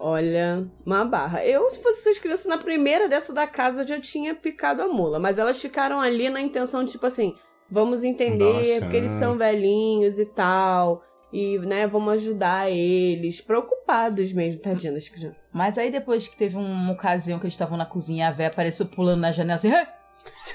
Olha, 0.00 0.64
uma 0.86 1.04
barra. 1.04 1.44
Eu, 1.44 1.68
se 1.70 1.82
fosse 1.82 2.00
essas 2.00 2.18
crianças, 2.18 2.46
na 2.46 2.56
primeira 2.56 3.08
dessa 3.08 3.32
da 3.32 3.48
casa, 3.48 3.82
eu 3.82 3.88
já 3.88 4.00
tinha 4.00 4.32
picado 4.32 4.80
a 4.80 4.86
mula. 4.86 5.18
Mas 5.18 5.38
elas 5.38 5.60
ficaram 5.60 6.00
ali 6.00 6.30
na 6.30 6.40
intenção 6.40 6.84
de, 6.84 6.92
tipo 6.92 7.04
assim, 7.04 7.34
vamos 7.68 8.04
entender, 8.04 8.80
porque 8.80 8.96
eles 8.96 9.12
são 9.12 9.34
velhinhos 9.36 10.18
e 10.18 10.24
tal. 10.24 11.02
E, 11.32 11.58
né, 11.58 11.86
vamos 11.86 12.14
ajudar 12.14 12.70
eles. 12.70 13.40
Preocupados 13.40 14.32
mesmo, 14.32 14.60
tadinha 14.60 14.92
das 14.92 15.08
crianças. 15.08 15.46
Mas 15.52 15.76
aí 15.76 15.90
depois 15.90 16.28
que 16.28 16.36
teve 16.36 16.56
uma 16.56 16.92
ocasião 16.92 17.38
que 17.40 17.46
eles 17.46 17.54
estavam 17.54 17.76
na 17.76 17.84
cozinha, 17.84 18.28
a 18.28 18.32
véia 18.32 18.50
apareceu 18.50 18.86
pulando 18.86 19.20
na 19.20 19.32
janela 19.32 19.56
assim. 19.56 19.72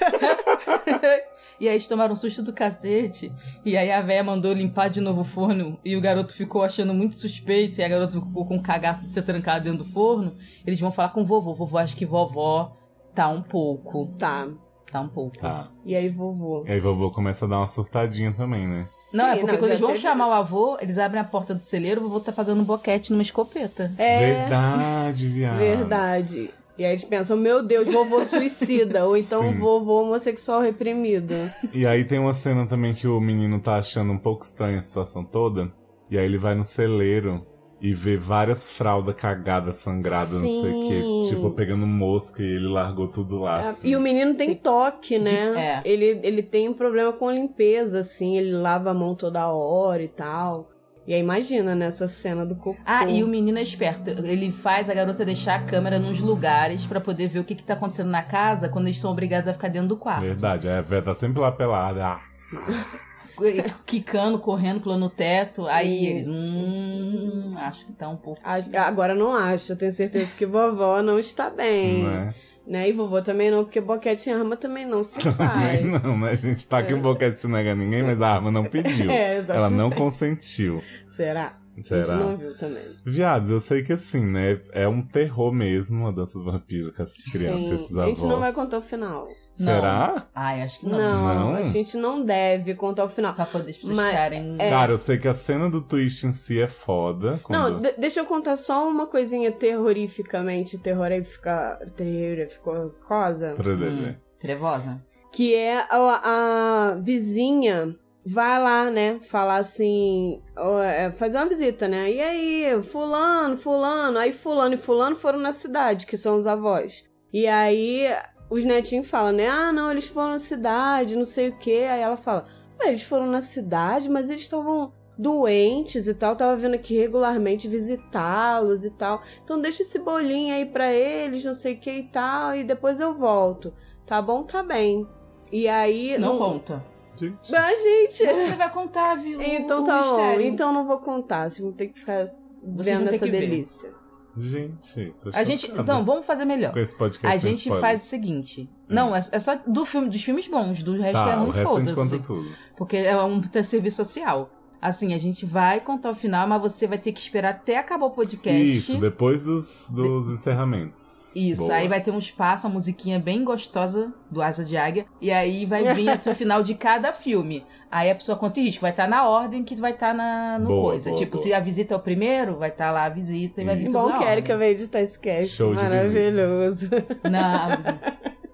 e 1.60 1.68
aí 1.68 1.74
eles 1.74 1.86
tomaram 1.86 2.12
um 2.14 2.16
susto 2.16 2.42
do 2.42 2.52
cacete. 2.52 3.32
E 3.64 3.76
aí 3.76 3.90
a 3.90 4.00
véia 4.00 4.22
mandou 4.24 4.52
limpar 4.52 4.88
de 4.90 5.00
novo 5.00 5.20
o 5.22 5.24
forno. 5.24 5.78
E 5.84 5.96
o 5.96 6.00
garoto 6.00 6.34
ficou 6.34 6.62
achando 6.62 6.92
muito 6.94 7.14
suspeito. 7.14 7.80
E 7.80 7.84
a 7.84 7.88
garota 7.88 8.20
ficou 8.20 8.44
com 8.46 8.56
um 8.56 8.62
cagaço 8.62 9.06
de 9.06 9.12
ser 9.12 9.22
trancada 9.22 9.60
dentro 9.64 9.84
do 9.84 9.90
forno. 9.92 10.34
Eles 10.66 10.80
vão 10.80 10.92
falar 10.92 11.10
com 11.10 11.22
o 11.22 11.26
vovô. 11.26 11.54
Vovô 11.54 11.78
acha 11.78 11.96
que 11.96 12.04
vovó 12.06 12.76
tá 13.14 13.28
um 13.28 13.42
pouco. 13.42 14.06
Tá. 14.18 14.48
Tá 14.90 15.00
um 15.00 15.08
pouco. 15.08 15.38
Tá. 15.38 15.68
E 15.84 15.94
aí, 15.96 16.08
vovô? 16.08 16.64
E 16.66 16.70
aí 16.72 16.80
vovô 16.80 17.10
começa 17.10 17.44
a 17.44 17.48
dar 17.48 17.58
uma 17.58 17.68
surtadinha 17.68 18.32
também, 18.32 18.66
né? 18.68 18.86
Não, 19.12 19.26
é 19.28 19.34
Sim, 19.34 19.40
porque 19.40 19.52
não, 19.52 19.58
quando 19.60 19.70
eles 19.70 19.80
vão 19.80 19.90
teve- 19.90 20.00
chamar 20.02 20.28
o 20.28 20.32
avô, 20.32 20.76
eles 20.80 20.98
abrem 20.98 21.20
a 21.20 21.24
porta 21.24 21.54
do 21.54 21.64
celeiro, 21.64 22.00
o 22.00 22.04
vovô 22.04 22.20
tá 22.20 22.32
fazendo 22.32 22.60
um 22.60 22.64
boquete 22.64 23.10
numa 23.12 23.22
escopeta. 23.22 23.92
É 23.96 24.18
Verdade, 24.40 25.28
viado. 25.28 25.58
verdade. 25.58 26.50
E 26.76 26.84
aí 26.84 26.92
eles 26.92 27.04
pensam, 27.04 27.36
meu 27.36 27.62
Deus, 27.62 27.86
vovô 27.86 28.24
suicida. 28.24 29.04
Ou 29.06 29.16
então 29.16 29.42
Sim. 29.42 29.58
vovô 29.58 30.02
homossexual 30.02 30.60
reprimido. 30.60 31.34
E 31.72 31.86
aí 31.86 32.04
tem 32.04 32.18
uma 32.18 32.34
cena 32.34 32.66
também 32.66 32.94
que 32.94 33.06
o 33.06 33.20
menino 33.20 33.60
tá 33.60 33.76
achando 33.76 34.12
um 34.12 34.18
pouco 34.18 34.44
estranha 34.44 34.80
a 34.80 34.82
situação 34.82 35.24
toda. 35.24 35.72
E 36.10 36.18
aí 36.18 36.24
ele 36.24 36.38
vai 36.38 36.54
no 36.54 36.64
celeiro 36.64 37.46
e 37.80 37.92
vê 37.92 38.16
várias 38.16 38.70
fraldas 38.70 39.14
cagadas, 39.14 39.76
sangradas, 39.76 40.42
não 40.42 40.48
sei 40.48 40.70
o 40.70 40.88
que. 40.88 41.02
Sim. 41.02 41.34
Tipo, 41.34 41.50
pegando 41.50 41.86
mosca 41.86 42.42
e 42.42 42.46
ele 42.46 42.68
largou 42.68 43.08
tudo 43.08 43.38
lá. 43.38 43.62
É, 43.62 43.68
assim. 43.68 43.88
E 43.88 43.96
o 43.96 44.00
menino 44.00 44.34
tem 44.34 44.54
toque, 44.54 45.18
né? 45.18 45.82
é. 45.82 45.82
Ele, 45.84 46.18
ele 46.22 46.42
tem 46.42 46.68
um 46.68 46.74
problema 46.74 47.12
com 47.12 47.30
limpeza, 47.30 48.00
assim. 48.00 48.36
Ele 48.36 48.52
lava 48.52 48.90
a 48.90 48.94
mão 48.94 49.14
toda 49.14 49.46
hora 49.48 50.02
e 50.02 50.08
tal. 50.08 50.70
E 51.06 51.12
aí 51.12 51.20
imagina 51.20 51.74
nessa 51.74 52.08
cena 52.08 52.46
do 52.46 52.54
cocô. 52.54 52.80
Ah, 52.84 53.06
e 53.06 53.22
o 53.22 53.26
menino 53.28 53.58
é 53.58 53.62
esperto. 53.62 54.10
Ele 54.10 54.50
faz 54.52 54.88
a 54.88 54.94
garota 54.94 55.24
deixar 55.24 55.56
a 55.56 55.62
câmera 55.62 55.98
nos 55.98 56.18
lugares 56.18 56.86
pra 56.86 57.00
poder 57.00 57.28
ver 57.28 57.40
o 57.40 57.44
que, 57.44 57.54
que 57.54 57.62
tá 57.62 57.74
acontecendo 57.74 58.08
na 58.10 58.22
casa 58.22 58.68
quando 58.68 58.86
eles 58.86 58.98
são 58.98 59.10
obrigados 59.10 59.46
a 59.48 59.52
ficar 59.52 59.68
dentro 59.68 59.88
do 59.88 59.96
quarto. 59.96 60.22
Verdade, 60.22 60.66
é, 60.66 60.80
vai 60.80 61.02
tá 61.02 61.14
sempre 61.14 61.40
lá 61.40 61.52
pelada. 61.52 62.04
Ah, 62.06 62.20
Quicando, 63.84 64.38
correndo, 64.38 64.80
pulando 64.80 65.00
no 65.00 65.10
teto. 65.10 65.66
Aí 65.66 66.06
eles. 66.06 66.26
Hum, 66.26 67.54
acho 67.58 67.84
que 67.84 67.92
tá 67.92 68.08
um 68.08 68.16
pouco. 68.16 68.40
Agora 68.76 69.14
não 69.14 69.34
acho, 69.34 69.72
eu 69.72 69.76
tenho 69.76 69.92
certeza 69.92 70.34
que 70.36 70.46
vovó 70.46 71.02
não 71.02 71.18
está 71.18 71.50
bem. 71.50 72.04
né? 72.04 72.34
Né? 72.66 72.88
E 72.88 72.92
vovô 72.92 73.20
também 73.20 73.50
não, 73.50 73.64
porque 73.64 73.80
boquete 73.80 74.30
em 74.30 74.32
arma 74.32 74.56
também 74.56 74.86
não 74.86 75.04
se 75.04 75.18
Também 75.20 75.36
faz. 75.36 76.02
não, 76.02 76.18
né? 76.18 76.30
A 76.30 76.34
gente 76.34 76.66
tá 76.66 76.78
aqui 76.78 76.92
É. 76.92 76.96
um 76.96 77.00
boquete 77.02 77.40
se 77.40 77.46
nega 77.46 77.74
ninguém, 77.74 78.02
mas 78.02 78.20
a 78.22 78.28
arma 78.36 78.50
não 78.50 78.64
pediu. 78.64 79.10
É, 79.12 79.36
Ela 79.48 79.68
não 79.68 79.88
exatamente. 79.88 79.96
consentiu. 79.96 80.82
Será? 81.16 81.58
A 81.76 81.82
Será? 81.82 82.04
gente 82.04 82.16
não 82.16 82.36
viu 82.36 82.56
também. 82.58 82.84
Viados, 83.04 83.50
eu 83.50 83.60
sei 83.60 83.82
que 83.82 83.92
assim, 83.92 84.24
né? 84.24 84.60
É 84.72 84.86
um 84.86 85.02
terror 85.02 85.52
mesmo 85.52 86.06
a 86.06 86.10
dança 86.12 86.38
do 86.38 86.44
vampiro 86.44 86.92
com 86.94 87.02
essas 87.02 87.24
crianças, 87.24 87.64
Sim. 87.64 87.74
esses 87.74 87.96
A 87.96 88.02
avós. 88.02 88.18
gente 88.18 88.28
não 88.28 88.38
vai 88.40 88.52
contar 88.52 88.78
o 88.78 88.82
final. 88.82 89.26
Será? 89.56 90.26
Ai, 90.34 90.62
acho 90.62 90.80
que 90.80 90.86
não. 90.86 90.98
Não, 90.98 91.34
Não? 91.52 91.54
a 91.56 91.62
gente 91.62 91.96
não 91.96 92.24
deve 92.24 92.74
contar 92.74 93.04
o 93.04 93.08
final. 93.08 93.34
Pra 93.34 93.46
poder 93.46 93.76
Mas- 93.84 94.10
ficarem. 94.10 94.56
é. 94.58 94.68
Cara, 94.70 94.92
eu 94.92 94.98
sei 94.98 95.16
que 95.16 95.28
a 95.28 95.34
cena 95.34 95.70
do 95.70 95.80
twist 95.80 96.26
em 96.26 96.32
si 96.32 96.60
é 96.60 96.66
foda. 96.66 97.38
Quando... 97.44 97.58
Não, 97.74 97.80
de- 97.80 97.92
deixa 97.98 98.18
eu 98.20 98.24
contar 98.26 98.56
só 98.56 98.88
uma 98.88 99.06
coisinha 99.06 99.52
terrorificamente 99.52 100.76
terrorífica, 100.78 101.78
terrorificosa. 101.96 103.54
Hum, 103.54 104.14
trevosa? 104.40 105.00
Que 105.32 105.54
é 105.54 105.78
a, 105.90 106.90
a 106.92 106.94
vizinha 107.00 107.94
vai 108.26 108.62
lá, 108.62 108.90
né, 108.90 109.20
falar 109.28 109.58
assim, 109.58 110.42
é, 110.82 111.10
fazer 111.12 111.36
uma 111.38 111.48
visita, 111.48 111.86
né? 111.86 112.10
E 112.10 112.20
aí, 112.20 112.82
fulano, 112.84 113.56
fulano, 113.56 114.18
aí 114.18 114.32
fulano 114.32 114.74
e 114.74 114.78
fulano 114.78 115.16
foram 115.16 115.38
na 115.38 115.52
cidade, 115.52 116.06
que 116.06 116.16
são 116.16 116.38
os 116.38 116.46
avós. 116.46 117.04
E 117.32 117.46
aí 117.46 118.06
os 118.48 118.64
netinhos 118.64 119.08
falam, 119.08 119.32
né? 119.32 119.48
Ah, 119.48 119.72
não, 119.72 119.90
eles 119.90 120.08
foram 120.08 120.30
na 120.30 120.38
cidade, 120.38 121.16
não 121.16 121.24
sei 121.24 121.48
o 121.48 121.58
quê. 121.58 121.86
Aí 121.90 122.00
ela 122.00 122.16
fala, 122.16 122.46
"Ué, 122.80 122.88
eles 122.88 123.02
foram 123.02 123.26
na 123.26 123.40
cidade, 123.40 124.08
mas 124.08 124.30
eles 124.30 124.42
estavam 124.42 124.92
doentes 125.18 126.08
e 126.08 126.14
tal, 126.14 126.34
tava 126.34 126.56
vindo 126.56 126.74
aqui 126.74 126.96
regularmente 126.96 127.68
visitá-los 127.68 128.84
e 128.84 128.90
tal. 128.90 129.22
Então 129.44 129.60
deixa 129.60 129.82
esse 129.82 129.98
bolinho 129.98 130.54
aí 130.54 130.66
pra 130.66 130.92
eles, 130.92 131.44
não 131.44 131.54
sei 131.54 131.74
o 131.74 131.78
que 131.80 131.90
e 131.90 132.02
tal, 132.04 132.54
e 132.54 132.64
depois 132.64 133.00
eu 133.00 133.14
volto. 133.14 133.72
Tá 134.06 134.20
bom? 134.20 134.42
Tá 134.44 134.62
bem. 134.62 135.06
E 135.52 135.68
aí. 135.68 136.18
Não 136.18 136.38
conta. 136.38 136.93
Gente, 137.16 137.54
Ah, 137.54 137.70
gente! 137.70 138.16
Você 138.26 138.56
vai 138.56 138.70
contar, 138.72 139.14
viu? 139.16 139.40
Então 139.40 139.82
o 139.82 139.86
tá 139.86 140.02
bom. 140.02 140.40
Então 140.40 140.72
não 140.72 140.86
vou 140.86 140.98
contar. 140.98 141.50
Vocês 141.50 141.60
vão 141.60 141.72
ter 141.72 141.88
que 141.88 142.00
ficar 142.00 142.26
vendo 142.62 142.98
vão 143.00 143.08
ter 143.08 143.14
essa 143.16 143.24
que 143.24 143.30
ver. 143.30 143.40
delícia. 143.40 143.92
gente. 144.36 145.14
tô 145.22 145.30
A 145.32 145.44
gente. 145.44 145.70
Então, 145.70 146.04
vamos 146.04 146.26
fazer 146.26 146.44
melhor. 146.44 146.72
Com 146.72 146.78
esse 146.80 146.96
podcast 146.96 147.36
A 147.36 147.38
gente 147.38 147.60
spoiler. 147.60 147.80
faz 147.80 148.02
o 148.02 148.06
seguinte. 148.06 148.68
Não, 148.88 149.14
é, 149.14 149.24
é 149.30 149.38
só 149.38 149.54
do 149.56 149.84
filme, 149.84 150.08
dos 150.08 150.22
filmes 150.22 150.48
bons, 150.48 150.82
do 150.82 150.92
resto 150.92 151.12
Tá, 151.12 151.30
é 151.32 151.36
o 151.36 151.40
ruim, 151.44 151.50
resto 151.52 151.76
a 151.76 151.78
gente 151.80 151.94
conta 151.94 151.94
foda-se. 151.94 152.18
tudo. 152.26 152.56
Porque 152.76 152.96
é 152.96 153.22
um 153.22 153.42
serviço 153.62 153.96
social. 154.04 154.50
Assim, 154.82 155.14
a 155.14 155.18
gente 155.18 155.46
vai 155.46 155.80
contar 155.80 156.10
o 156.10 156.14
final, 156.14 156.46
mas 156.46 156.60
você 156.60 156.86
vai 156.86 156.98
ter 156.98 157.12
que 157.12 157.20
esperar 157.20 157.50
até 157.50 157.78
acabar 157.78 158.04
o 158.04 158.10
podcast. 158.10 158.76
Isso, 158.76 158.98
depois 159.00 159.42
dos, 159.42 159.88
dos 159.88 160.28
encerramentos. 160.28 161.13
Isso, 161.34 161.62
Boa. 161.62 161.74
aí 161.74 161.88
vai 161.88 162.00
ter 162.00 162.10
um 162.12 162.18
espaço, 162.18 162.66
uma 162.66 162.74
musiquinha 162.74 163.18
bem 163.18 163.42
gostosa 163.42 164.12
do 164.30 164.40
Asa 164.40 164.64
de 164.64 164.76
Águia. 164.76 165.04
E 165.20 165.30
aí 165.30 165.66
vai 165.66 165.92
vir 165.94 166.08
assim, 166.08 166.30
o 166.30 166.34
final 166.34 166.62
de 166.62 166.74
cada 166.74 167.12
filme. 167.12 167.64
Aí 167.90 168.10
a 168.10 168.14
pessoa 168.14 168.36
conta 168.38 168.58
em 168.60 168.64
risco, 168.64 168.82
vai 168.82 168.90
estar 168.90 169.08
na 169.08 169.28
ordem 169.28 169.62
que 169.62 169.76
vai 169.76 169.92
estar 169.92 170.12
na 170.14 170.58
no 170.58 170.66
Boa, 170.66 170.90
coisa. 170.92 171.10
boa, 171.10 171.18
tipo, 171.20 171.32
boa. 171.32 171.42
se 171.44 171.52
a 171.52 171.60
visita 171.60 171.94
é 171.94 171.96
o 171.96 172.00
primeiro, 172.00 172.56
vai 172.56 172.68
estar 172.68 172.90
lá 172.90 173.04
a 173.04 173.08
visita 173.08 173.62
e 173.62 173.64
vai 173.64 173.76
vir 173.76 173.86
Isso. 173.88 173.92
tudo 173.92 174.02
Bom 174.02 174.08
na 174.08 174.18
que 174.18 174.24
a 174.24 174.26
ordem. 174.26 174.32
Erika 174.38 174.56
veio 174.56 174.72
editar 174.72 175.00
esse 175.00 175.18
cast. 175.18 175.54
Show 175.54 175.70
de 175.74 175.82
Maravilhoso. 175.82 176.88
Na... 177.30 177.78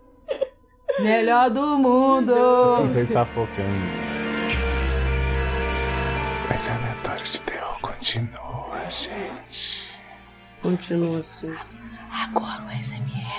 Melhor 1.00 1.50
do 1.50 1.78
mundo! 1.78 2.34
Quem 2.94 3.06
tá 3.06 3.24
focando. 3.24 4.10
Mas 6.48 6.68
a 6.68 6.74
aleatório 6.74 7.24
de 7.24 7.40
terror 7.42 7.80
continua, 7.80 8.80
gente. 8.88 9.88
Continua 10.60 11.20
assim. 11.20 11.54
Agora 12.12 12.62
o 12.64 12.70
SMR 12.82 13.30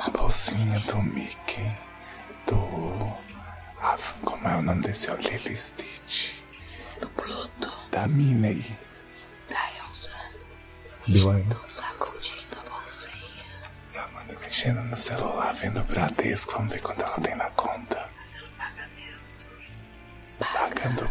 A 0.00 0.10
bolsinha 0.10 0.80
do 0.80 1.02
Mickey. 1.02 1.76
Do. 2.46 3.12
Ah, 3.80 3.96
como 4.24 4.46
é 4.48 4.56
o 4.56 4.62
nome 4.62 4.82
desse? 4.82 5.10
O 5.10 5.16
Lily 5.16 5.56
Stitch. 5.56 6.32
do 7.00 7.08
Pluto, 7.10 7.72
Da 7.90 8.06
Minnie. 8.06 8.76
da 9.48 9.70
Elsa, 9.86 10.12
Deu 11.08 11.30
aí. 11.32 11.44
sacudindo 11.68 12.56
a 12.64 12.70
bolsinha. 12.70 13.14
E 13.94 13.98
a 13.98 14.04
Amanda 14.04 14.36
mexendo 14.40 14.80
no 14.82 14.96
celular, 14.96 15.54
vendo 15.54 15.80
o 15.80 15.84
Bradesco. 15.84 16.52
Vamos 16.52 16.72
ver 16.72 16.80
quanto 16.82 17.02
ela 17.02 17.20
tem 17.20 17.34
na 17.36 17.50
conta. 17.50 18.08
Pagando 20.38 21.04
o 21.04 21.08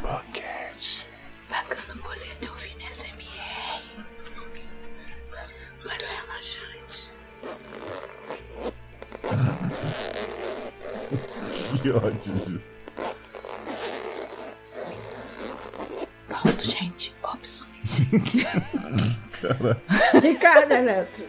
Que 11.81 11.89
ódio. 11.89 12.61
Pronto, 16.27 16.63
gente. 16.63 17.13
Ops. 17.23 17.67
Cara. 19.41 19.81
Ricardo 20.21 20.71
Eletro. 20.71 21.25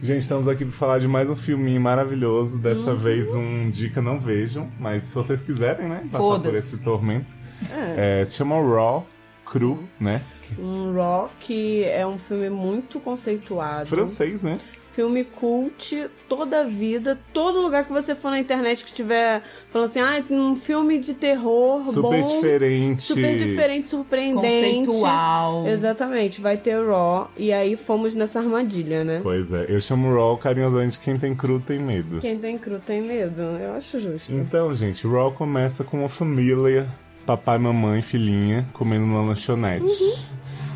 Gente, 0.00 0.20
estamos 0.22 0.48
aqui 0.48 0.64
para 0.64 0.74
falar 0.76 0.98
de 1.00 1.08
mais 1.08 1.28
um 1.28 1.36
filminho 1.36 1.80
maravilhoso. 1.80 2.56
Dessa 2.56 2.94
vez 2.94 3.28
um 3.34 3.68
Dica 3.70 4.00
Não 4.00 4.18
Vejam. 4.18 4.70
Mas 4.78 5.02
se 5.02 5.14
vocês 5.14 5.42
quiserem, 5.42 5.88
né? 5.88 5.96
Passar 6.10 6.18
por 6.18 6.36
Foda-se. 6.36 6.56
esse 6.56 6.78
tormento. 6.78 7.26
É. 7.70 8.22
É, 8.22 8.24
se 8.24 8.36
chama 8.36 8.54
Raw, 8.54 9.06
Cru, 9.50 9.78
né? 10.00 10.22
Um 10.58 10.92
Rock 10.94 11.84
é 11.84 12.06
um 12.06 12.18
filme 12.18 12.50
muito 12.50 13.00
conceituado. 13.00 13.88
Francês, 13.88 14.42
né? 14.42 14.58
Filme 14.94 15.22
cult, 15.22 16.08
toda 16.28 16.62
a 16.62 16.64
vida, 16.64 17.16
todo 17.32 17.60
lugar 17.60 17.84
que 17.84 17.92
você 17.92 18.16
for 18.16 18.32
na 18.32 18.40
internet 18.40 18.84
que 18.84 18.92
tiver 18.92 19.42
falando 19.70 19.90
assim, 19.90 20.00
ah, 20.00 20.20
um 20.28 20.56
filme 20.56 20.98
de 20.98 21.14
terror 21.14 21.84
Super 21.84 22.00
bom, 22.00 22.26
diferente. 22.26 23.02
super 23.02 23.36
diferente, 23.36 23.88
surpreendente. 23.88 24.86
Conceitual. 24.86 25.68
Exatamente, 25.68 26.40
vai 26.40 26.56
ter 26.56 26.84
Raw 26.84 27.30
e 27.36 27.52
aí 27.52 27.76
fomos 27.76 28.12
nessa 28.12 28.40
armadilha, 28.40 29.04
né? 29.04 29.20
Pois 29.22 29.52
é, 29.52 29.66
eu 29.68 29.80
chamo 29.80 30.12
Raw 30.12 30.36
carinhosamente 30.36 30.98
quem 30.98 31.16
tem 31.16 31.32
cru 31.32 31.60
tem 31.60 31.78
medo. 31.78 32.18
Quem 32.18 32.36
tem 32.36 32.58
cru 32.58 32.80
tem 32.84 33.00
medo, 33.00 33.40
eu 33.40 33.74
acho 33.74 34.00
justo. 34.00 34.32
Então, 34.32 34.74
gente, 34.74 35.06
Raw 35.06 35.30
começa 35.30 35.84
com 35.84 36.00
uma 36.00 36.08
família, 36.08 36.88
papai, 37.28 37.58
mamãe, 37.58 38.00
filhinha, 38.00 38.66
comendo 38.72 39.04
numa 39.04 39.20
lanchonete. 39.20 39.84
Uhum. 39.84 40.14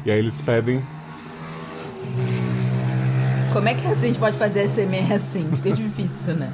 E 0.04 0.10
aí 0.10 0.18
eles 0.18 0.42
pedem. 0.42 0.82
Como 3.54 3.68
é 3.68 3.74
que 3.74 3.86
a 3.86 3.94
gente 3.94 4.18
pode 4.18 4.36
fazer 4.36 4.68
SMR 4.68 5.14
assim? 5.14 5.48
Fica 5.56 5.72
difícil, 5.72 6.34
né? 6.34 6.52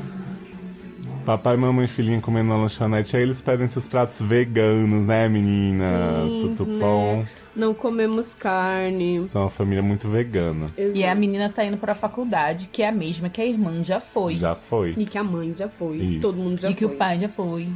Papai, 1.26 1.57
mamãe 1.57 1.87
e 1.87 1.88
filhinha 1.88 2.21
comendo 2.21 2.49
na 2.49 2.57
lanchonete. 2.57 3.17
Aí 3.17 3.25
eles 3.25 3.40
pedem 3.40 3.67
seus 3.67 3.88
pratos 3.88 4.21
veganos, 4.21 5.05
né, 5.05 5.28
meninas? 5.28 6.31
Sim, 6.31 6.55
Tudo 6.57 6.71
né? 6.71 6.78
bom. 6.78 7.26
Não 7.58 7.74
comemos 7.74 8.34
carne. 8.34 9.26
São 9.26 9.42
uma 9.42 9.50
família 9.50 9.82
muito 9.82 10.08
vegana. 10.08 10.70
E 10.94 11.04
a 11.04 11.12
menina 11.12 11.50
tá 11.50 11.64
indo 11.64 11.76
pra 11.76 11.92
faculdade, 11.94 12.68
que 12.70 12.82
é 12.82 12.88
a 12.88 12.92
mesma 12.92 13.28
que 13.28 13.40
a 13.40 13.44
irmã 13.44 13.82
já 13.82 13.98
foi. 14.00 14.36
Já 14.36 14.54
foi. 14.54 14.94
E 14.96 15.04
que 15.04 15.18
a 15.18 15.24
mãe 15.24 15.52
já 15.56 15.68
foi. 15.68 15.96
Isso. 15.96 16.20
Todo 16.20 16.36
mundo 16.36 16.60
já 16.60 16.70
e 16.70 16.74
que 16.74 16.86
foi. 16.86 16.94
o 16.94 16.96
pai 16.96 17.18
já 17.20 17.28
foi. 17.28 17.68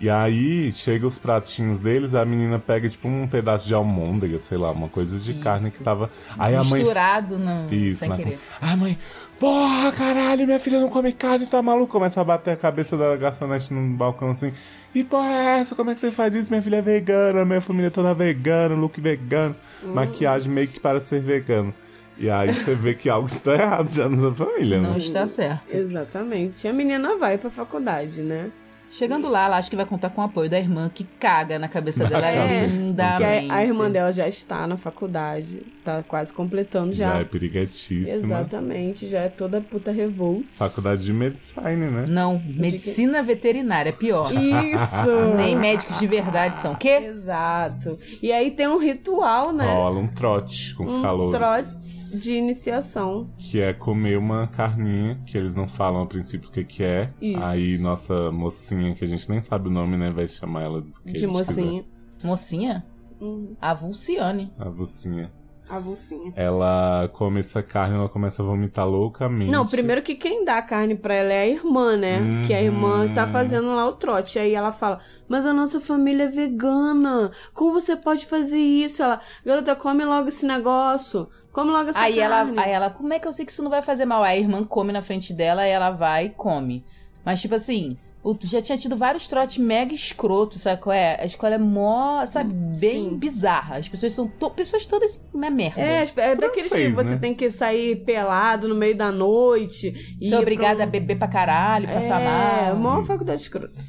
E 0.00 0.10
aí, 0.10 0.70
chega 0.72 1.06
os 1.06 1.16
pratinhos 1.16 1.78
deles, 1.78 2.14
a 2.14 2.24
menina 2.26 2.58
pega, 2.58 2.86
tipo, 2.88 3.08
um 3.08 3.26
pedaço 3.26 3.66
de 3.66 3.72
almôndega, 3.72 4.38
sei 4.40 4.58
lá, 4.58 4.70
uma 4.70 4.88
coisa 4.88 5.18
de 5.18 5.30
Isso. 5.30 5.40
carne 5.40 5.70
que 5.70 5.82
tava. 5.82 6.10
Aí 6.38 6.54
a 6.54 6.62
mãe. 6.62 6.80
Misturado 6.80 7.38
no... 7.38 7.72
Isso, 7.72 8.00
sem 8.00 8.08
na- 8.10 8.16
querer. 8.16 8.38
A 8.60 8.76
mãe, 8.76 8.98
porra, 9.44 9.92
caralho, 9.92 10.46
minha 10.46 10.58
filha 10.58 10.80
não 10.80 10.88
come 10.88 11.12
carne, 11.12 11.44
tá 11.46 11.60
maluco? 11.60 11.92
Começa 11.92 12.18
a 12.18 12.24
bater 12.24 12.52
a 12.52 12.56
cabeça 12.56 12.96
da 12.96 13.14
garçonete 13.14 13.74
no 13.74 13.94
balcão 13.94 14.30
assim. 14.30 14.54
E 14.94 15.04
porra 15.04 15.28
é 15.28 15.60
essa? 15.60 15.74
Como 15.74 15.90
é 15.90 15.94
que 15.94 16.00
você 16.00 16.10
faz 16.10 16.34
isso? 16.34 16.50
Minha 16.50 16.62
filha 16.62 16.76
é 16.76 16.82
vegana, 16.82 17.44
minha 17.44 17.60
família 17.60 17.88
é 17.88 17.90
toda 17.90 18.14
vegana, 18.14 18.74
look 18.74 18.98
vegano, 18.98 19.54
maquiagem 19.82 20.50
meio 20.50 20.68
que 20.68 20.80
para 20.80 21.02
ser 21.02 21.20
vegano. 21.20 21.74
E 22.16 22.30
aí 22.30 22.54
você 22.54 22.74
vê 22.74 22.94
que 22.94 23.10
algo 23.10 23.26
está 23.26 23.52
errado 23.54 23.90
já 23.90 24.08
na 24.08 24.16
sua 24.16 24.34
família, 24.34 24.80
Não 24.80 24.92
né? 24.92 24.98
está 24.98 25.26
certo. 25.26 25.74
Exatamente. 25.74 26.66
E 26.66 26.70
a 26.70 26.72
menina 26.72 27.16
vai 27.16 27.36
pra 27.36 27.50
faculdade, 27.50 28.22
né? 28.22 28.50
Chegando 28.96 29.28
lá, 29.28 29.46
ela 29.46 29.56
acha 29.56 29.68
que 29.68 29.74
vai 29.74 29.84
contar 29.84 30.10
com 30.10 30.20
o 30.20 30.24
apoio 30.24 30.48
da 30.48 30.58
irmã, 30.58 30.88
que 30.88 31.04
caga 31.18 31.58
na 31.58 31.66
cabeça 31.68 32.06
dela 32.06 32.26
É, 32.30 32.66
lindamente. 32.66 33.44
Que 33.46 33.50
a, 33.50 33.54
a 33.56 33.64
irmã 33.64 33.90
dela 33.90 34.12
já 34.12 34.28
está 34.28 34.66
na 34.68 34.76
faculdade, 34.76 35.62
tá 35.84 36.02
quase 36.04 36.32
completando 36.32 36.92
Já 36.92 37.12
já. 37.14 37.18
é 37.20 37.24
periguetíssima. 37.24 38.14
Exatamente, 38.14 39.08
já 39.08 39.20
é 39.22 39.28
toda 39.28 39.60
puta 39.60 39.90
revolta. 39.90 40.44
Faculdade 40.54 41.04
de 41.04 41.12
medicina, 41.12 41.90
né? 41.90 42.04
Não, 42.08 42.40
medicina 42.46 43.20
veterinária, 43.22 43.92
pior. 43.92 44.30
Isso! 44.32 45.36
Nem 45.36 45.56
médicos 45.56 45.98
de 45.98 46.06
verdade 46.06 46.60
são. 46.62 46.74
O 46.74 46.76
quê? 46.76 47.00
Exato. 47.04 47.98
E 48.22 48.30
aí 48.30 48.52
tem 48.52 48.68
um 48.68 48.78
ritual, 48.78 49.52
né? 49.52 49.72
Rola 49.74 49.98
um 49.98 50.08
trote 50.08 50.74
com 50.76 50.84
os 50.84 50.92
um 50.94 51.02
calouros. 51.02 51.34
trote 51.36 52.03
de 52.14 52.32
iniciação. 52.32 53.28
Que 53.38 53.60
é 53.60 53.72
comer 53.72 54.16
uma 54.18 54.46
carninha, 54.46 55.20
que 55.26 55.36
eles 55.36 55.54
não 55.54 55.68
falam 55.68 56.02
a 56.02 56.06
princípio 56.06 56.48
o 56.48 56.52
que, 56.52 56.64
que 56.64 56.82
é. 56.82 57.10
Isso. 57.20 57.42
Aí 57.42 57.78
nossa 57.78 58.30
mocinha, 58.30 58.94
que 58.94 59.04
a 59.04 59.08
gente 59.08 59.28
nem 59.28 59.40
sabe 59.40 59.68
o 59.68 59.70
nome, 59.70 59.96
né? 59.96 60.10
Vai 60.10 60.28
chamar 60.28 60.62
ela 60.62 60.80
do 60.80 60.92
que 61.02 61.10
a 61.10 61.12
De 61.12 61.26
mocinha. 61.26 61.84
Mocinha? 62.22 62.86
Uhum. 63.20 63.56
A 63.60 63.74
Vulciane. 63.74 64.46
quiser. 64.46 64.62
A 64.66 64.70
mocinha. 64.70 65.32
Avulsinha. 65.68 66.32
Ela 66.36 67.08
come 67.14 67.40
essa 67.40 67.62
carne, 67.62 67.96
ela 67.96 68.08
começa 68.08 68.42
a 68.42 68.44
vomitar 68.44 68.86
loucamente. 68.86 69.50
Não, 69.50 69.66
primeiro 69.66 70.02
que 70.02 70.14
quem 70.14 70.44
dá 70.44 70.58
a 70.58 70.62
carne 70.62 70.94
pra 70.94 71.14
ela 71.14 71.32
é 71.32 71.40
a 71.40 71.46
irmã, 71.48 71.96
né? 71.96 72.20
Uhum. 72.20 72.42
Que 72.46 72.52
a 72.52 72.62
irmã 72.62 73.12
tá 73.14 73.26
fazendo 73.26 73.74
lá 73.74 73.86
o 73.86 73.92
trote. 73.92 74.38
Aí 74.38 74.54
ela 74.54 74.72
fala: 74.72 75.00
Mas 75.28 75.46
a 75.46 75.52
nossa 75.52 75.80
família 75.80 76.24
é 76.24 76.28
vegana. 76.28 77.32
Como 77.52 77.72
você 77.72 77.96
pode 77.96 78.26
fazer 78.26 78.58
isso? 78.58 79.02
Ela, 79.02 79.20
garota, 79.44 79.74
come 79.74 80.04
logo 80.04 80.28
esse 80.28 80.44
negócio. 80.46 81.28
Come 81.54 81.70
logo 81.70 81.90
essa 81.90 82.00
Aí 82.00 82.18
ela, 82.18 82.42
aí 82.56 82.70
ela, 82.72 82.90
como 82.90 83.12
é 83.14 83.18
que 83.20 83.28
eu 83.28 83.32
sei 83.32 83.46
que 83.46 83.52
isso 83.52 83.62
não 83.62 83.70
vai 83.70 83.80
fazer 83.80 84.04
mal? 84.04 84.22
Aí 84.24 84.38
a 84.38 84.40
irmã 84.40 84.64
come 84.64 84.92
na 84.92 85.02
frente 85.02 85.32
dela, 85.32 85.66
e 85.66 85.70
ela 85.70 85.90
vai 85.92 86.26
e 86.26 86.30
come. 86.30 86.84
Mas, 87.24 87.40
tipo 87.40 87.54
assim, 87.54 87.96
o- 88.24 88.36
já 88.42 88.60
tinha 88.60 88.76
tido 88.76 88.96
vários 88.96 89.28
trotes 89.28 89.58
mega 89.58 89.94
escrotos, 89.94 90.62
sabe 90.62 90.80
qual 90.82 90.92
é? 90.92 91.16
A 91.20 91.24
escola 91.24 91.54
é 91.54 91.58
mó, 91.58 92.26
sabe, 92.26 92.52
bem 92.52 93.10
Sim. 93.10 93.16
bizarra. 93.16 93.76
As 93.76 93.88
pessoas 93.88 94.12
são 94.12 94.26
to- 94.26 94.50
pessoas 94.50 94.84
todas 94.84 95.20
uma 95.32 95.48
merda. 95.48 95.80
É, 95.80 96.10
é 96.16 96.34
daquele 96.34 96.68
Francês, 96.68 96.88
tipo, 96.90 96.96
você 97.04 97.10
né? 97.10 97.18
tem 97.18 97.34
que 97.34 97.48
sair 97.50 98.04
pelado 98.04 98.66
no 98.66 98.74
meio 98.74 98.96
da 98.96 99.12
noite. 99.12 99.92
e 100.20 100.28
Ser 100.28 100.36
obrigada 100.36 100.78
pra 100.78 100.84
a 100.84 100.88
beber 100.90 101.16
pra 101.18 101.28
caralho, 101.28 101.86
passar 101.86 102.20
É, 102.20 102.24
mal. 102.72 102.76
mó 102.76 103.04
faculdade 103.04 103.42
escrota. 103.42 103.80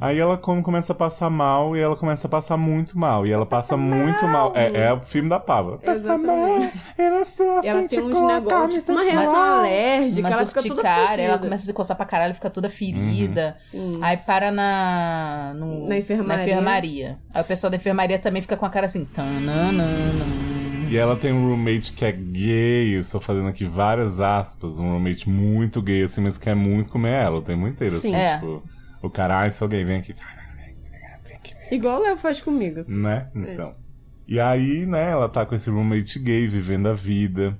Aí 0.00 0.18
ela 0.18 0.38
come, 0.38 0.62
começa 0.62 0.92
a 0.92 0.96
passar 0.96 1.28
mal 1.28 1.76
e 1.76 1.80
ela 1.80 1.94
começa 1.94 2.26
a 2.26 2.30
passar 2.30 2.56
muito 2.56 2.98
mal. 2.98 3.26
E 3.26 3.30
ela 3.32 3.44
passa 3.44 3.76
muito 3.76 4.26
mal. 4.26 4.52
É, 4.54 4.84
é 4.86 4.92
o 4.94 5.00
filme 5.00 5.28
da 5.28 5.38
pava. 5.38 5.76
Passa 5.78 6.16
mal, 6.16 6.56
Exatamente. 6.56 6.74
na 6.96 7.24
sua 7.26 7.60
E 7.62 7.68
ela 7.68 7.82
tem 7.86 8.02
uns 8.02 8.20
negócios, 8.22 8.74
tipo 8.76 8.92
uma 8.92 9.02
reação 9.02 9.36
alérgica, 9.36 10.22
Mas 10.22 10.32
ela 10.32 10.46
fica 10.46 10.62
toda 10.62 10.88
ela 10.88 11.38
começa 11.38 11.62
a 11.64 11.66
se 11.66 11.72
coçar 11.74 11.96
pra 11.96 12.06
caralho, 12.06 12.32
fica 12.34 12.48
toda 12.48 12.70
ferida. 12.70 13.54
Sim. 13.56 13.98
Aí 14.02 14.16
para 14.16 14.50
na, 14.50 15.52
no- 15.54 15.86
Na 15.86 15.98
enfermaria. 15.98 16.44
enfermaria. 16.44 17.18
Aí 17.34 17.42
o 17.42 17.44
pessoal 17.44 17.70
da 17.70 17.76
enfermaria 17.76 18.18
também 18.18 18.40
fica 18.40 18.56
com 18.56 18.64
a 18.64 18.70
cara 18.70 18.86
assim. 18.86 19.04
tananana. 19.04 19.84
E 20.88 20.96
ela 20.96 21.14
tem 21.14 21.32
um 21.32 21.46
roommate 21.48 21.92
que 21.92 22.04
é 22.04 22.10
gay, 22.10 22.96
eu 22.96 23.00
estou 23.02 23.20
fazendo 23.20 23.46
aqui 23.48 23.64
várias 23.64 24.18
aspas, 24.18 24.76
um 24.76 24.90
roommate 24.90 25.28
muito 25.28 25.80
gay, 25.80 26.02
assim, 26.02 26.20
mas 26.20 26.36
quer 26.36 26.56
muito 26.56 26.90
comer 26.90 27.12
ela 27.12 27.36
o 27.38 27.42
tempo 27.42 27.68
inteiro, 27.68 27.94
assim, 27.96 28.08
Sim. 28.10 28.16
É. 28.16 28.34
tipo, 28.38 28.62
o 29.02 29.10
cara, 29.10 29.38
ai, 29.38 29.50
sou 29.50 29.68
gay, 29.68 29.84
vem 29.84 29.98
aqui. 29.98 30.14
Igual 31.70 32.00
o 32.00 32.02
Léo 32.02 32.16
faz 32.18 32.40
comigo. 32.40 32.80
assim. 32.80 32.94
né? 32.94 33.30
Então. 33.34 33.74
E 34.26 34.38
aí, 34.38 34.86
né, 34.86 35.10
ela 35.10 35.28
tá 35.28 35.44
com 35.44 35.54
esse 35.54 35.68
roommate 35.70 36.18
gay, 36.18 36.46
vivendo 36.46 36.88
a 36.88 36.94
vida. 36.94 37.58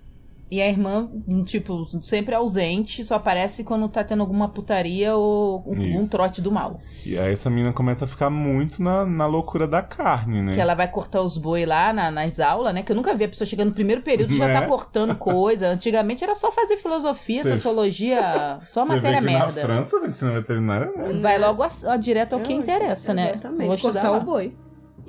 E 0.50 0.60
a 0.60 0.68
irmã, 0.68 1.08
tipo, 1.46 1.86
sempre 2.02 2.34
ausente, 2.34 3.04
só 3.04 3.14
aparece 3.14 3.62
quando 3.62 3.88
tá 3.88 4.02
tendo 4.02 4.20
alguma 4.20 4.48
putaria 4.48 5.14
ou 5.14 5.62
um, 5.64 5.80
Isso. 5.80 5.98
um 6.00 6.08
trote 6.08 6.40
do 6.42 6.50
mal. 6.50 6.80
E 7.06 7.16
aí 7.16 7.32
essa 7.32 7.48
menina 7.48 7.72
começa 7.72 8.04
a 8.04 8.08
ficar 8.08 8.28
muito 8.30 8.82
na, 8.82 9.06
na 9.06 9.26
loucura 9.26 9.66
da 9.68 9.80
carne, 9.80 10.42
né? 10.42 10.52
Que 10.54 10.60
ela 10.60 10.74
vai 10.74 10.88
cortar 10.88 11.22
os 11.22 11.38
boi 11.38 11.64
lá 11.64 11.92
na- 11.92 12.10
nas 12.10 12.40
aulas, 12.40 12.74
né? 12.74 12.82
Que 12.82 12.90
eu 12.90 12.96
nunca 12.96 13.14
vi 13.14 13.24
a 13.24 13.28
pessoa 13.28 13.46
chegando 13.46 13.68
no 13.68 13.74
primeiro 13.74 14.02
período 14.02 14.32
e 14.32 14.36
já 14.36 14.48
Né? 14.48 14.60
tá 14.60 14.66
cortando 14.66 15.14
coisa. 15.16 15.68
Antigamente 15.68 16.24
era 16.24 16.34
só 16.34 16.50
fazer 16.50 16.76
filosofia, 16.78 17.44
Cê- 17.44 17.50
sociologia, 17.56 18.58
só 18.64 18.84
Você 18.84 18.92
matéria 18.94 19.20
vê 19.20 19.26
que 19.28 19.32
merda. 19.32 19.52
na 19.60 19.66
França, 19.66 19.96
a 19.96 20.00
medicina 20.00 20.32
veterinária, 20.32 20.90
né? 20.96 21.20
Vai 21.20 21.38
logo 21.38 21.62
a, 21.62 21.70
a 21.86 21.96
direto 21.96 22.32
ao 22.34 22.40
que 22.40 22.52
É, 22.52 22.56
interessa, 22.56 23.14
né? 23.14 23.30
Exatamente. 23.30 23.68
Vou 23.68 23.78
Cortar 23.78 24.10
lá. 24.10 24.18
o 24.18 24.20
boi. 24.24 24.54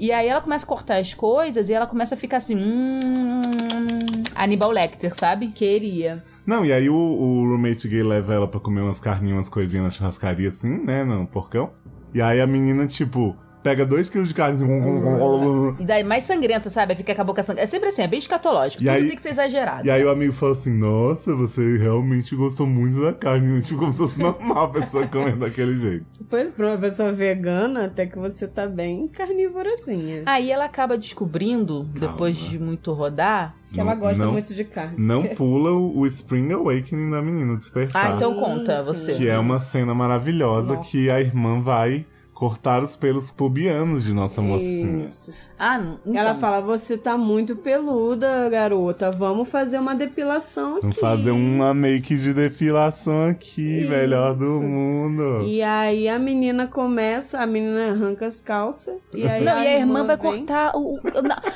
E 0.01 0.11
aí 0.11 0.27
ela 0.27 0.41
começa 0.41 0.65
a 0.65 0.67
cortar 0.67 0.97
as 0.97 1.13
coisas 1.13 1.69
e 1.69 1.73
ela 1.73 1.85
começa 1.85 2.15
a 2.15 2.17
ficar 2.17 2.37
assim. 2.37 2.55
Hum, 2.55 2.99
Aníbal 4.33 4.71
Lecter, 4.71 5.13
sabe? 5.15 5.49
Queria. 5.49 6.23
Não, 6.43 6.65
e 6.65 6.73
aí 6.73 6.89
o, 6.89 6.95
o 6.95 7.47
roommate 7.47 7.87
gay 7.87 8.01
leva 8.01 8.33
ela 8.33 8.47
pra 8.47 8.59
comer 8.59 8.81
umas 8.81 8.99
carninhas, 8.99 9.37
umas 9.37 9.49
coisinhas 9.49 9.83
na 9.85 9.91
churrascaria, 9.91 10.49
assim, 10.49 10.83
né, 10.83 11.03
no 11.03 11.27
porcão. 11.27 11.69
E 12.15 12.19
aí 12.19 12.41
a 12.41 12.47
menina, 12.47 12.87
tipo, 12.87 13.37
pega 13.63 13.85
dois 13.85 14.09
quilos 14.09 14.27
de 14.29 14.33
carne... 14.33 14.63
E 15.79 15.85
daí 15.85 16.03
mais 16.03 16.23
sangrenta, 16.23 16.69
sabe? 16.69 16.95
Fica 16.95 17.13
com 17.15 17.21
a 17.21 17.25
boca 17.25 17.43
sangrenta. 17.43 17.63
É 17.63 17.67
sempre 17.69 17.89
assim, 17.89 18.01
é 18.01 18.07
bem 18.07 18.19
escatológico. 18.19 18.83
E 18.83 18.85
Tudo 18.85 18.95
aí- 18.95 19.07
tem 19.07 19.15
que 19.15 19.23
ser 19.23 19.29
exagerado. 19.29 19.85
E 19.87 19.91
aí 19.91 20.03
o 20.03 20.09
amigo 20.09 20.33
fala 20.33 20.53
assim, 20.53 20.73
nossa, 20.73 21.35
você 21.35 21.77
realmente 21.77 22.35
gostou 22.35 22.65
muito 22.67 23.01
da 23.01 23.13
carne. 23.13 23.61
Tipo, 23.61 23.79
como 23.79 23.91
se 23.91 23.97
fosse 23.99 24.19
normal 24.19 24.65
a 24.65 24.69
pessoa 24.69 25.07
comer 25.07 25.35
daquele 25.35 25.75
jeito. 25.75 26.05
Pois, 26.31 26.47
pra 26.53 26.67
uma 26.67 26.77
pessoa 26.77 27.11
vegana, 27.11 27.87
até 27.87 28.05
que 28.05 28.17
você 28.17 28.47
tá 28.47 28.65
bem 28.65 29.05
carnívorazinha. 29.09 30.23
Aí 30.25 30.49
ela 30.49 30.63
acaba 30.63 30.97
descobrindo, 30.97 31.83
depois 31.93 32.37
Calma. 32.37 32.49
de 32.51 32.59
muito 32.59 32.93
rodar. 32.93 33.53
que 33.73 33.79
ela 33.81 33.95
gosta 33.95 34.23
não- 34.23 34.31
muito 34.31 34.53
de 34.53 34.63
carne. 34.63 34.95
Não 34.97 35.23
pula 35.35 35.71
o, 35.71 35.99
o 35.99 36.07
Spring 36.07 36.53
Awakening 36.53 37.11
da 37.11 37.21
menina, 37.21 37.53
o 37.53 37.57
despertar. 37.57 38.11
Ah, 38.13 38.15
então 38.15 38.33
conta 38.35 38.81
você. 38.81 39.13
Que 39.15 39.27
é 39.27 39.37
uma 39.37 39.59
cena 39.59 39.93
maravilhosa 39.93 40.75
Nossa. 40.75 40.89
que 40.89 41.09
a 41.09 41.19
irmã 41.19 41.59
vai 41.61 42.05
cortar 42.41 42.81
os 42.83 42.95
pelos 42.95 43.29
pubianos 43.29 44.03
de 44.03 44.15
nossa 44.15 44.41
mocinha. 44.41 45.05
Isso. 45.05 45.31
Ah, 45.59 45.77
não. 45.77 45.99
Então, 46.03 46.15
Ela 46.19 46.33
fala, 46.33 46.59
você 46.59 46.97
tá 46.97 47.15
muito 47.15 47.55
peluda, 47.55 48.49
garota. 48.49 49.11
Vamos 49.11 49.47
fazer 49.47 49.77
uma 49.77 49.93
depilação 49.93 50.71
aqui. 50.77 50.81
Vamos 50.81 50.97
fazer 50.97 51.29
uma 51.29 51.71
make 51.71 52.17
de 52.17 52.33
depilação 52.33 53.25
aqui, 53.25 53.81
Isso. 53.81 53.91
melhor 53.91 54.33
do 54.33 54.59
mundo. 54.59 55.43
E 55.45 55.61
aí 55.61 56.09
a 56.09 56.17
menina 56.17 56.65
começa, 56.65 57.37
a 57.37 57.45
menina 57.45 57.91
arranca 57.91 58.25
as 58.25 58.41
calças. 58.41 58.95
E 59.13 59.21
aí 59.29 59.43
Não, 59.43 59.61
e 59.61 59.67
a 59.67 59.77
irmã 59.77 60.03
vai 60.03 60.17
vem- 60.17 60.25
cortar 60.25 60.71
o. 60.75 60.99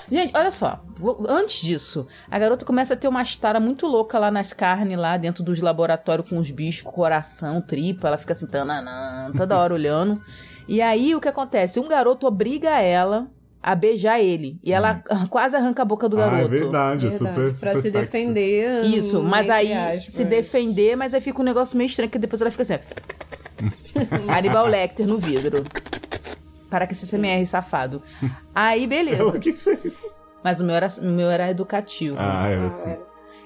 Gente, 0.08 0.38
olha 0.38 0.52
só. 0.52 0.80
Antes 1.28 1.62
disso, 1.62 2.06
a 2.30 2.38
garota 2.38 2.64
começa 2.64 2.94
a 2.94 2.98
ter 2.98 3.08
uma 3.08 3.24
estara 3.24 3.60
muito 3.60 3.88
louca 3.88 4.20
lá 4.20 4.30
nas 4.30 4.54
carnes, 4.54 5.00
lá 5.00 5.18
dentro 5.18 5.44
dos 5.44 5.60
laboratórios 5.60 6.30
com 6.30 6.38
os 6.38 6.52
bichos, 6.52 6.84
coração, 6.84 7.60
tripa. 7.60 8.08
Ela 8.10 8.20
fica 8.20 8.34
assim, 8.34 8.46
tananã, 8.46 9.32
toda 9.36 9.58
hora 9.58 9.74
olhando. 9.74 10.22
E 10.68 10.82
aí 10.82 11.14
o 11.16 11.22
que 11.22 11.28
acontece? 11.28 11.80
Um 11.80 11.88
garoto 11.88 12.26
obriga 12.28 12.80
ela 12.80 13.28
a 13.62 13.74
beijar 13.76 14.20
ele. 14.20 14.60
E 14.64 14.72
ela 14.74 15.02
quase 15.30 15.56
arranca 15.56 15.82
a 15.82 15.86
boca 15.86 16.08
do 16.10 16.18
ah, 16.20 16.26
garoto. 16.30 16.46
é 16.46 16.48
verdade, 16.60 17.08
é 17.08 17.10
Verdade, 17.10 17.36
super, 17.36 17.52
super 17.54 17.60
pra 17.60 17.76
se 17.76 17.82
sexy. 17.90 17.98
defender. 17.98 18.86
Isso, 18.86 19.20
hum, 19.20 19.24
mas 19.24 19.42
entre 19.50 19.52
aí 19.54 19.74
aspas. 19.74 20.14
se 20.14 20.26
defender, 20.26 20.96
mas 20.96 21.14
aí 21.14 21.22
fica 21.22 21.42
um 21.42 21.46
negócio 21.46 21.78
meio 21.78 21.88
estranho, 21.88 22.10
que 22.12 22.20
depois 22.20 22.42
ela 22.42 22.52
fica 22.52 22.64
assim. 22.64 22.74
ó. 22.76 22.80
Aníbal 24.32 24.68
Lecter 24.68 25.08
no 25.08 25.18
vidro. 25.18 25.64
Para 26.70 26.86
que 26.88 26.94
esse 26.94 27.08
CMR 27.08 27.46
safado. 27.46 28.02
Aí, 28.54 28.86
beleza. 28.86 29.22
Ela 29.22 29.40
que 29.40 29.54
fez. 29.54 29.94
Mas 30.44 30.60
o 30.60 30.64
meu 30.64 30.76
era, 30.76 30.88
o 31.02 31.06
meu 31.06 31.30
era 31.30 31.50
educativo. 31.50 32.18
Ah, 32.20 32.50
é 32.50 32.56
Ah, 32.56 32.68
assim. 32.68 32.90
era. 32.90 33.00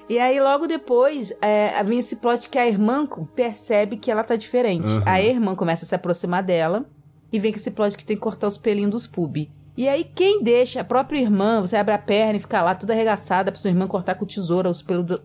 E 0.08 0.18
aí, 0.18 0.40
logo 0.40 0.66
depois, 0.66 1.32
é, 1.40 1.82
vem 1.84 2.00
esse 2.00 2.16
plot 2.16 2.48
que 2.48 2.58
a 2.58 2.66
irmã 2.66 3.06
percebe 3.36 3.96
que 3.96 4.10
ela 4.10 4.24
tá 4.24 4.34
diferente. 4.34 4.86
Uhum. 4.88 5.02
Aí 5.06 5.28
a 5.28 5.32
irmã 5.32 5.54
começa 5.54 5.84
a 5.84 5.88
se 5.88 5.94
aproximar 5.94 6.42
dela 6.42 6.84
e 7.32 7.38
vem 7.38 7.52
com 7.52 7.58
esse 7.58 7.70
plot 7.70 7.96
que 7.96 8.04
tem 8.04 8.16
que 8.16 8.22
cortar 8.22 8.46
os 8.48 8.56
pelinhos 8.56 8.90
dos 8.90 9.06
pub. 9.06 9.48
E 9.76 9.88
aí, 9.88 10.04
quem 10.04 10.42
deixa? 10.42 10.80
A 10.80 10.84
própria 10.84 11.18
irmã, 11.20 11.60
você 11.60 11.76
abre 11.76 11.94
a 11.94 11.98
perna 11.98 12.36
e 12.36 12.40
fica 12.40 12.60
lá 12.62 12.74
toda 12.74 12.92
arregaçada 12.92 13.50
pra 13.50 13.60
sua 13.60 13.70
irmã 13.70 13.86
cortar 13.86 14.14
com 14.16 14.26
tesoura 14.26 14.68
os 14.68 14.82
pelos 14.82 15.06
do. 15.06 15.22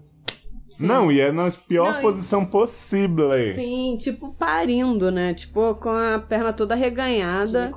Sim. 0.69 0.87
Não, 0.87 1.11
e 1.11 1.19
é 1.21 1.31
na 1.31 1.51
pior 1.51 1.93
Não, 1.93 1.99
e- 1.99 2.01
posição 2.01 2.45
possível. 2.45 3.29
Sim, 3.55 3.97
tipo 3.97 4.33
parindo, 4.33 5.09
né? 5.09 5.33
Tipo, 5.33 5.75
com 5.75 5.89
a 5.89 6.19
perna 6.19 6.51
toda 6.53 6.75
reganhada. 6.75 7.71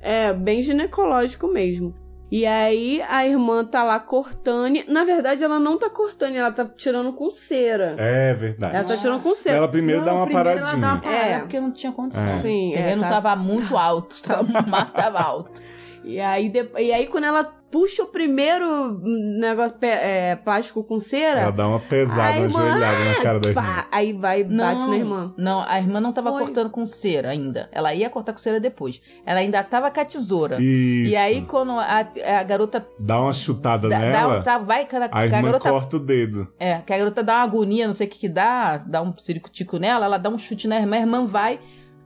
É, 0.00 0.32
bem 0.32 0.62
ginecológico 0.62 1.46
mesmo. 1.48 1.94
E 2.34 2.46
aí 2.46 3.02
a 3.10 3.26
irmã 3.26 3.62
tá 3.62 3.84
lá 3.84 4.00
cortando. 4.00 4.78
Na 4.88 5.04
verdade, 5.04 5.44
ela 5.44 5.60
não 5.60 5.76
tá 5.78 5.90
cortando, 5.90 6.34
ela 6.34 6.50
tá 6.50 6.64
tirando 6.64 7.12
com 7.12 7.30
cera. 7.30 7.94
É 7.98 8.32
verdade. 8.32 8.74
Ela 8.74 8.88
tá 8.88 8.96
tirando 8.96 9.22
com 9.22 9.34
cera. 9.34 9.58
Ela 9.58 9.68
primeiro 9.68 10.00
Não, 10.00 10.06
dá 10.06 10.14
uma 10.14 10.24
primeiro 10.24 10.48
paradinha. 10.48 10.70
Ela 10.72 10.80
dá 10.80 10.92
uma 10.94 11.00
parada 11.02 11.26
É. 11.34 11.38
porque 11.40 11.60
não 11.60 11.70
tinha 11.72 11.92
condição. 11.92 12.26
É. 12.26 12.38
Sim, 12.38 12.70
O 12.70 12.74
terreno 12.74 13.04
é, 13.04 13.08
tá- 13.08 13.20
tava 13.20 13.36
muito 13.36 13.76
alto, 13.76 14.22
tava, 14.22 14.42
o 14.64 14.66
mar 14.70 14.90
tava 14.94 15.20
alto. 15.20 15.60
E 16.04 16.20
aí, 16.20 16.48
de- 16.48 16.68
e 16.78 16.92
aí 16.92 17.06
quando 17.06 17.24
ela 17.24 17.44
puxa 17.72 18.02
o 18.02 18.06
primeiro 18.06 18.98
negócio 19.40 19.76
é, 19.80 20.36
plástico 20.36 20.84
com 20.84 21.00
cera, 21.00 21.40
Ela 21.40 21.50
dá 21.52 21.66
uma 21.66 21.78
pesada, 21.80 22.38
uma 22.38 22.44
irmã, 22.46 22.60
joelhada 22.70 23.04
na 23.06 23.14
cara 23.22 23.40
da 23.40 23.48
irmã. 23.48 23.62
pá, 23.62 23.86
aí 23.90 24.12
vai 24.12 24.40
e 24.40 24.44
bate 24.44 24.86
na 24.86 24.96
irmã. 24.96 25.34
Não, 25.38 25.62
a 25.66 25.78
irmã 25.78 25.98
não 25.98 26.12
tava 26.12 26.30
Foi. 26.32 26.42
cortando 26.44 26.68
com 26.68 26.84
cera 26.84 27.30
ainda. 27.30 27.70
Ela 27.72 27.94
ia 27.94 28.10
cortar 28.10 28.32
com 28.32 28.38
cera 28.38 28.60
depois. 28.60 29.00
Ela 29.24 29.40
ainda 29.40 29.62
tava 29.64 29.90
com 29.90 30.00
a 30.00 30.04
tesoura. 30.04 30.56
Isso. 30.60 31.10
E 31.12 31.16
aí, 31.16 31.42
quando 31.42 31.72
a, 31.72 32.06
a 32.40 32.42
garota 32.42 32.86
Dá 32.98 33.18
uma 33.20 33.32
chutada 33.32 33.88
dá, 33.88 33.98
dá, 33.98 34.04
nela, 34.06 34.42
tá, 34.42 34.58
vai, 34.58 34.82
a, 34.82 34.86
que 34.86 34.96
a 34.96 35.24
irmã 35.24 35.42
garota. 35.42 35.70
corta 35.70 35.96
o 35.96 36.00
dedo. 36.00 36.48
É, 36.58 36.78
que 36.78 36.92
a 36.92 36.98
garota 36.98 37.22
dá 37.22 37.36
uma 37.36 37.44
agonia, 37.44 37.86
não 37.86 37.94
sei 37.94 38.06
o 38.06 38.10
que 38.10 38.18
que 38.18 38.28
dá, 38.28 38.76
dá 38.76 39.00
um 39.00 39.16
ciricutico 39.16 39.78
nela, 39.78 40.04
ela 40.04 40.18
dá 40.18 40.28
um 40.28 40.36
chute 40.36 40.68
na 40.68 40.76
irmã, 40.78 40.96
a 40.96 41.00
irmã 41.00 41.26
vai. 41.26 41.58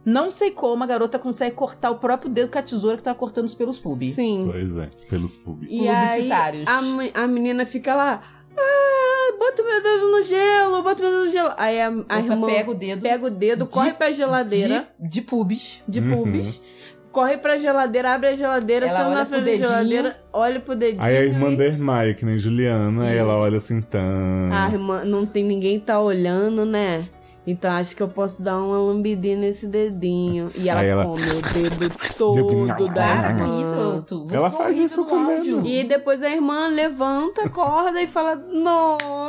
Não 0.07 0.31
sei 0.31 0.53
como 0.53 0.85
a 0.85 0.87
garota 0.87 1.19
consegue 1.19 1.57
cortar 1.57 1.91
o 1.91 1.97
próprio 1.99 2.31
dedo 2.31 2.49
com 2.53 2.59
a 2.59 2.63
tesoura 2.63 2.97
que 2.97 3.03
tá 3.03 3.13
cortando 3.13 3.47
os 3.47 3.55
pelos 3.55 3.77
pubis. 3.77 4.15
Sim. 4.15 4.49
Pois 4.49 4.77
é, 4.77 4.91
os 4.95 5.05
pelos 5.05 5.37
públicos. 5.37 5.77
E 5.77 5.89
aí 5.89 6.09
Publicitários. 6.13 6.65
a, 6.67 6.81
me- 6.81 7.11
a 7.13 7.27
menina 7.27 7.67
fica 7.67 7.93
lá, 7.95 8.23
ah, 8.57 9.37
bota 9.39 9.63
meu 9.65 9.83
dedo 9.83 10.11
no 10.13 10.23
gelo, 10.25 10.83
bota 10.85 11.03
meu 11.03 11.11
dedo 11.11 11.25
no 11.25 11.31
gelo. 11.33 11.51
Aí 11.57 11.81
a, 11.81 11.93
a 12.09 12.21
irmã 12.21 12.47
pega 12.47 12.71
o 12.71 12.75
dedo 12.75 13.03
pega 13.03 13.27
o 13.27 13.31
dedo, 13.31 13.65
de- 13.65 13.71
corre 13.71 13.93
pra 13.95 14.13
geladeira 14.13 14.89
de, 15.01 15.09
de 15.09 15.21
pubis. 15.23 15.83
de, 15.89 15.99
Uhum. 16.01 16.09
pubis, 16.23 16.63
corre 17.11 17.37
pra 17.39 17.59
geladeira, 17.59 18.13
abre 18.15 18.29
a 18.29 18.37
geladeira, 18.37 18.87
Ela 18.87 19.07
olha 19.07 19.15
na 19.17 19.27
frente 19.27 19.45
da 19.45 19.57
geladeira, 19.57 20.21
olha 20.33 20.61
pro 20.61 20.77
dedinho. 20.77 21.03
Aí 21.03 21.17
a 21.17 21.25
irmã 21.25 21.51
e- 21.51 21.57
desmaia, 21.57 22.15
que 22.15 22.25
nem 22.25 22.39
Juliana, 22.39 23.09
aí 23.09 23.17
ela 23.17 23.37
olha 23.39 23.59
assim, 23.59 23.81
tan. 23.81 24.51
A 24.53 24.71
irmã, 24.71 25.05
não 25.05 25.27
tem 25.27 25.43
ninguém 25.43 25.81
tá 25.81 25.99
olhando, 26.01 26.65
né? 26.65 27.09
Então 27.47 27.71
acho 27.71 27.95
que 27.95 28.03
eu 28.03 28.09
posso 28.09 28.43
dar 28.43 28.59
uma 28.59 28.77
lambidinha 28.79 29.37
nesse 29.37 29.67
dedinho. 29.67 30.51
E 30.57 30.69
ela, 30.69 30.83
ela- 30.83 31.05
come 31.05 31.23
o 31.23 31.43
dedo 31.43 31.91
todo 32.19 32.67
da 32.93 33.09
irmã. 33.31 33.63
isso, 33.63 34.05
tu. 34.07 34.27
Ela 34.33 34.51
faz 34.51 34.77
isso 34.79 35.05
com. 35.05 35.65
E 35.65 35.85
depois 35.85 36.23
a 36.23 36.29
irmã 36.31 36.67
levanta, 36.69 37.43
acorda 37.47 38.03
e 38.03 38.07
fala: 38.09 38.35
Nossa! 38.35 39.26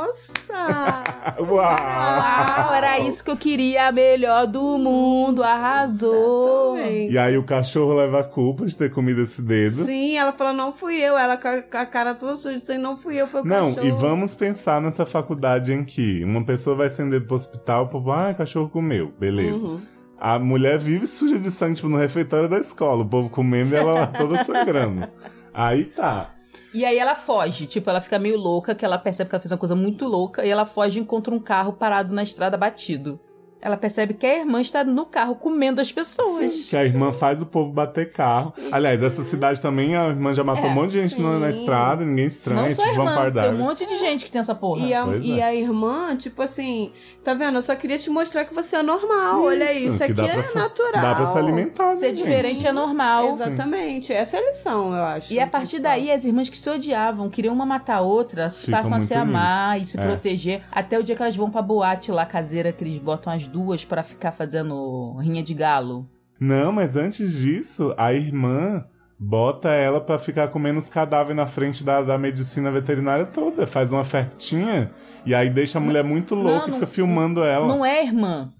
Uau! 0.49 1.03
Uau, 1.57 2.73
era 2.73 2.99
isso 2.99 3.23
que 3.23 3.29
eu 3.29 3.37
queria, 3.37 3.87
a 3.87 3.91
melhor 3.91 4.47
do 4.47 4.77
mundo, 4.77 5.43
arrasou. 5.43 6.77
Exatamente. 6.77 7.13
E 7.13 7.17
aí 7.17 7.37
o 7.37 7.43
cachorro 7.43 7.93
leva 7.93 8.19
a 8.19 8.23
culpa 8.23 8.65
de 8.65 8.75
ter 8.75 8.91
comido 8.91 9.23
esse 9.23 9.41
dedo. 9.41 9.85
Sim, 9.85 10.17
ela 10.17 10.31
fala: 10.31 10.53
Não 10.53 10.73
fui 10.73 10.97
eu. 10.97 11.17
Ela 11.17 11.37
com 11.37 11.47
a, 11.47 11.85
cara 11.85 12.13
toda 12.13 12.35
suja, 12.35 12.59
aí 12.69 12.77
não 12.77 12.97
fui 12.97 13.15
eu, 13.15 13.27
foi 13.27 13.41
o 13.41 13.45
Não, 13.45 13.73
cachorro. 13.73 13.87
e 13.87 13.91
vamos 13.91 14.35
pensar 14.35 14.81
nessa 14.81 15.05
faculdade 15.05 15.73
em 15.73 15.83
que 15.83 16.23
uma 16.23 16.43
pessoa 16.43 16.75
vai 16.75 16.89
sem 16.89 17.09
dedo 17.09 17.25
pro 17.25 17.35
hospital, 17.35 17.85
o 17.85 17.87
povo, 17.87 18.11
ah, 18.11 18.33
cachorro 18.33 18.69
comeu, 18.69 19.13
beleza. 19.19 19.55
Uhum. 19.55 19.81
A 20.19 20.39
mulher 20.39 20.79
vive 20.79 21.05
suja 21.05 21.37
de 21.37 21.51
sangue, 21.51 21.75
tipo, 21.75 21.87
no 21.89 21.97
refeitório 21.97 22.49
da 22.49 22.57
escola, 22.57 23.03
o 23.03 23.07
povo 23.07 23.29
comendo 23.29 23.73
e 23.73 23.77
ela 23.77 23.93
lá 23.93 24.07
toda 24.07 24.43
sangrando. 24.43 25.07
Aí 25.53 25.85
tá. 25.85 26.31
E 26.73 26.85
aí 26.85 26.97
ela 26.97 27.15
foge, 27.15 27.65
tipo, 27.67 27.89
ela 27.89 28.01
fica 28.01 28.19
meio 28.19 28.37
louca, 28.37 28.75
que 28.75 28.85
ela 28.85 28.97
percebe 28.99 29.29
que 29.29 29.35
ela 29.35 29.41
fez 29.41 29.51
uma 29.51 29.57
coisa 29.57 29.75
muito 29.75 30.05
louca, 30.05 30.45
e 30.45 30.49
ela 30.49 30.65
foge 30.65 30.99
e 30.99 31.01
encontra 31.01 31.33
um 31.33 31.39
carro 31.41 31.73
parado 31.73 32.13
na 32.13 32.23
estrada 32.23 32.57
batido. 32.57 33.19
Ela 33.59 33.75
percebe 33.75 34.13
que 34.13 34.25
a 34.25 34.37
irmã 34.39 34.61
está 34.61 34.83
no 34.83 35.05
carro 35.05 35.35
comendo 35.35 35.81
as 35.81 35.91
pessoas. 35.91 36.53
Que 36.69 36.75
a 36.77 36.85
irmã 36.85 37.11
faz 37.11 37.41
o 37.41 37.45
povo 37.45 37.71
bater 37.71 38.11
carro. 38.11 38.53
Aliás, 38.71 39.01
essa 39.01 39.23
cidade 39.23 39.59
também 39.59 39.95
a 39.95 40.07
irmã 40.07 40.33
já 40.33 40.43
matou 40.43 40.65
É, 40.65 40.67
um 40.67 40.73
monte 40.73 40.91
de 40.91 41.01
gente 41.01 41.19
na, 41.21 41.39
na 41.39 41.51
sim. 41.51 41.59
estrada, 41.59 42.05
ninguém 42.05 42.27
estranha, 42.27 42.61
Não 42.61 42.71
só 42.75 42.83
a 42.83 42.85
tipo 42.89 43.01
irmã, 43.01 43.31
tem 43.31 43.49
um 43.51 43.57
monte 43.57 43.85
de 43.85 43.95
gente 43.97 44.25
que 44.25 44.31
tem 44.31 44.41
essa 44.41 44.53
porra. 44.53 44.85
E, 44.85 44.93
a, 44.93 45.05
e 45.17 45.39
é. 45.39 45.43
a 45.43 45.55
irmã, 45.55 46.15
tipo 46.15 46.41
assim, 46.41 46.91
tá 47.23 47.33
vendo? 47.33 47.55
Eu 47.57 47.61
só 47.63 47.75
queria 47.75 47.97
te 47.97 48.09
mostrar 48.09 48.45
que 48.45 48.53
você 48.53 48.75
é 48.75 48.83
normal. 48.83 49.43
Olha 49.43 49.73
Isso, 49.73 49.87
isso, 49.87 49.97
que 49.97 50.03
aqui 50.03 50.13
dá 50.13 50.27
é 50.27 50.41
pra 50.43 50.61
natural. 50.61 51.01
Dá 51.01 51.15
pra 51.15 51.25
se 51.27 51.37
alimentar, 51.37 51.95
Ser 51.95 52.01
né, 52.01 52.07
gente? 52.09 52.17
diferente 52.17 52.67
é 52.67 52.71
normal. 52.71 53.29
Exatamente. 53.29 54.13
Essa 54.13 54.37
é 54.37 54.39
a 54.39 54.45
lição, 54.45 54.95
eu 54.95 55.03
acho. 55.03 55.33
E 55.33 55.39
a 55.39 55.47
partir 55.47 55.79
daí, 55.79 56.11
as 56.11 56.23
irmãs 56.23 56.47
que 56.47 56.57
se 56.57 56.69
odiavam, 56.69 57.29
queriam 57.29 57.53
uma 57.55 57.65
matar 57.65 57.97
a 57.97 58.01
outra, 58.01 58.51
Ficam 58.51 58.71
passam 58.83 58.97
a 58.97 59.01
se 59.01 59.13
amar 59.15 59.81
e 59.81 59.85
se 59.85 59.99
É. 59.99 60.05
proteger. 60.05 60.61
Até 60.71 60.99
o 60.99 61.03
dia 61.03 61.15
que 61.15 61.21
elas 61.23 61.35
vão 61.35 61.49
pra 61.49 61.61
boate 61.61 62.11
lá 62.11 62.23
caseira, 62.25 62.71
que 62.71 62.83
eles 62.83 62.99
botam 62.99 63.33
as 63.33 63.47
duas 63.47 63.56
pra 63.87 64.03
ficar 64.03 64.31
fazendo 64.31 65.15
rinha 65.19 65.43
de 65.43 65.53
galo. 65.53 66.07
Não, 66.39 66.71
mas 66.71 66.95
antes 66.95 67.31
disso, 67.33 67.93
a 67.97 68.13
irmã 68.13 68.85
bota 69.19 69.69
ela 69.69 69.99
pra 69.99 70.19
ficar 70.19 70.49
comendo 70.49 70.77
os 70.79 70.87
cadáveres 70.87 71.35
na 71.35 71.47
frente 71.47 71.83
da, 71.83 72.01
da 72.01 72.17
medicina 72.17 72.69
veterinária 72.71 73.25
toda. 73.25 73.65
Faz 73.65 73.91
uma 73.91 74.03
festinha 74.05 74.91
e 75.25 75.33
aí 75.33 75.49
deixa 75.49 75.77
a 75.79 75.81
mulher 75.81 76.03
muito 76.03 76.35
Não, 76.35 76.43
louca 76.43 76.67
e 76.67 76.71
não- 76.71 76.73
fica 76.75 76.87
filmando 76.87 77.43
ela. 77.43 77.67
Não 77.67 77.83
é 77.85 78.03
irmã. 78.03 78.53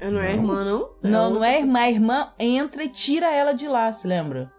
Não 0.00 0.18
é 0.20 0.34
Não. 0.34 0.42
irmã, 0.42 0.64
não? 0.64 0.90
Não, 1.02 1.30
não 1.34 1.44
é 1.44 1.58
irmã. 1.60 1.78
A 1.80 1.90
irmã 1.90 2.28
entra 2.38 2.84
e 2.84 2.88
tira 2.88 3.32
ela 3.34 3.52
de 3.52 3.66
lá, 3.66 3.90
se 3.92 4.06
lembra? 4.06 4.50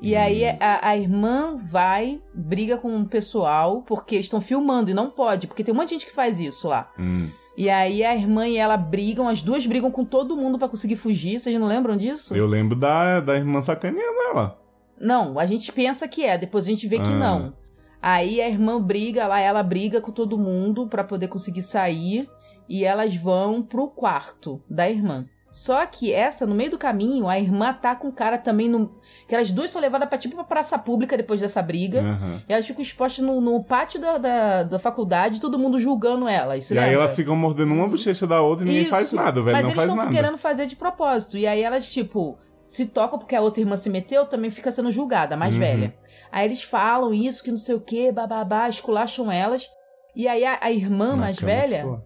E 0.00 0.14
Hum. 0.14 0.18
aí 0.20 0.44
a, 0.44 0.88
a 0.88 0.96
irmã 0.96 1.56
vai, 1.70 2.20
briga 2.34 2.76
com 2.76 3.00
o 3.00 3.06
pessoal, 3.08 3.82
porque 3.82 4.16
estão 4.16 4.40
filmando 4.40 4.90
e 4.90 4.94
não 4.94 5.10
pode, 5.10 5.46
porque 5.48 5.64
tem 5.64 5.74
um 5.74 5.76
monte 5.76 5.88
de 5.88 5.94
gente 5.94 6.06
que 6.06 6.14
faz 6.14 6.38
isso 6.38 6.68
lá. 6.68 6.88
Hum. 6.98 7.30
E 7.56 7.68
aí 7.68 8.02
a 8.02 8.14
irmã 8.14 8.48
e 8.48 8.56
ela 8.56 8.76
brigam, 8.76 9.28
as 9.28 9.42
duas 9.42 9.66
brigam 9.66 9.90
com 9.90 10.04
todo 10.04 10.36
mundo 10.36 10.58
pra 10.58 10.68
conseguir 10.68 10.96
fugir. 10.96 11.38
Vocês 11.38 11.58
não 11.60 11.66
lembram 11.66 11.96
disso? 11.96 12.34
Eu 12.34 12.46
lembro 12.46 12.74
da, 12.74 13.20
da 13.20 13.36
irmã 13.36 13.60
sacaneando 13.60 14.20
ela. 14.30 14.58
Não, 14.98 15.38
a 15.38 15.44
gente 15.46 15.70
pensa 15.72 16.06
que 16.08 16.24
é, 16.24 16.38
depois 16.38 16.64
a 16.66 16.70
gente 16.70 16.88
vê 16.88 16.96
que 16.98 17.10
Ah. 17.10 17.16
não. 17.18 17.54
Aí 18.00 18.40
a 18.40 18.48
irmã 18.48 18.80
briga 18.80 19.26
lá, 19.26 19.38
ela 19.38 19.62
briga 19.62 20.00
com 20.00 20.10
todo 20.10 20.38
mundo 20.38 20.86
pra 20.88 21.04
poder 21.04 21.28
conseguir 21.28 21.62
sair 21.62 22.28
e 22.68 22.84
elas 22.84 23.14
vão 23.16 23.62
pro 23.62 23.86
quarto 23.88 24.60
da 24.68 24.88
irmã. 24.90 25.26
Só 25.52 25.84
que 25.84 26.10
essa, 26.10 26.46
no 26.46 26.54
meio 26.54 26.70
do 26.70 26.78
caminho, 26.78 27.28
a 27.28 27.38
irmã 27.38 27.74
tá 27.74 27.94
com 27.94 28.08
o 28.08 28.12
cara 28.12 28.38
também 28.38 28.70
no. 28.70 28.90
Que 29.28 29.34
elas 29.34 29.50
duas 29.50 29.70
são 29.70 29.82
levadas 29.82 30.08
pra 30.08 30.16
tipo 30.16 30.34
pra 30.34 30.44
praça 30.44 30.78
pública 30.78 31.14
depois 31.14 31.40
dessa 31.40 31.60
briga. 31.60 32.00
Aham. 32.00 32.42
E 32.48 32.52
elas 32.52 32.66
ficam 32.66 32.80
expostas 32.82 33.24
no, 33.24 33.38
no 33.38 33.62
pátio 33.62 34.00
da, 34.00 34.16
da, 34.16 34.62
da 34.62 34.78
faculdade, 34.78 35.40
todo 35.40 35.58
mundo 35.58 35.78
julgando 35.78 36.26
elas. 36.26 36.70
E 36.70 36.72
aí 36.72 36.86
lembra? 36.86 37.04
elas 37.04 37.14
ficam 37.16 37.36
mordendo 37.36 37.74
uma 37.74 37.86
bochecha 37.86 38.26
da 38.26 38.40
outra 38.40 38.64
e 38.64 38.68
ninguém 38.68 38.82
Isso. 38.82 38.90
faz 38.90 39.12
nada, 39.12 39.42
velho 39.42 39.52
Mas 39.52 39.62
não 39.62 39.70
eles 39.70 39.84
estão 39.84 40.10
querendo 40.10 40.38
fazer 40.38 40.66
de 40.66 40.74
propósito. 40.74 41.36
E 41.36 41.46
aí 41.46 41.62
elas, 41.62 41.90
tipo, 41.92 42.38
se 42.66 42.86
tocam 42.86 43.18
porque 43.18 43.36
a 43.36 43.42
outra 43.42 43.60
irmã 43.60 43.76
se 43.76 43.90
meteu, 43.90 44.24
também 44.24 44.50
fica 44.50 44.72
sendo 44.72 44.90
julgada, 44.90 45.34
a 45.34 45.38
mais 45.38 45.54
Uhum. 45.54 45.60
velha. 45.60 45.94
Aí 46.32 46.46
eles 46.46 46.62
falam 46.62 47.12
isso, 47.12 47.44
que 47.44 47.50
não 47.50 47.58
sei 47.58 47.74
o 47.74 47.80
que, 47.80 48.10
bababá, 48.10 48.66
esculacham 48.70 49.30
elas. 49.30 49.68
E 50.16 50.26
aí 50.26 50.44
a, 50.46 50.58
a 50.62 50.72
irmã 50.72 51.14
mais 51.14 51.38
cama 51.38 51.52
velha. 51.52 52.00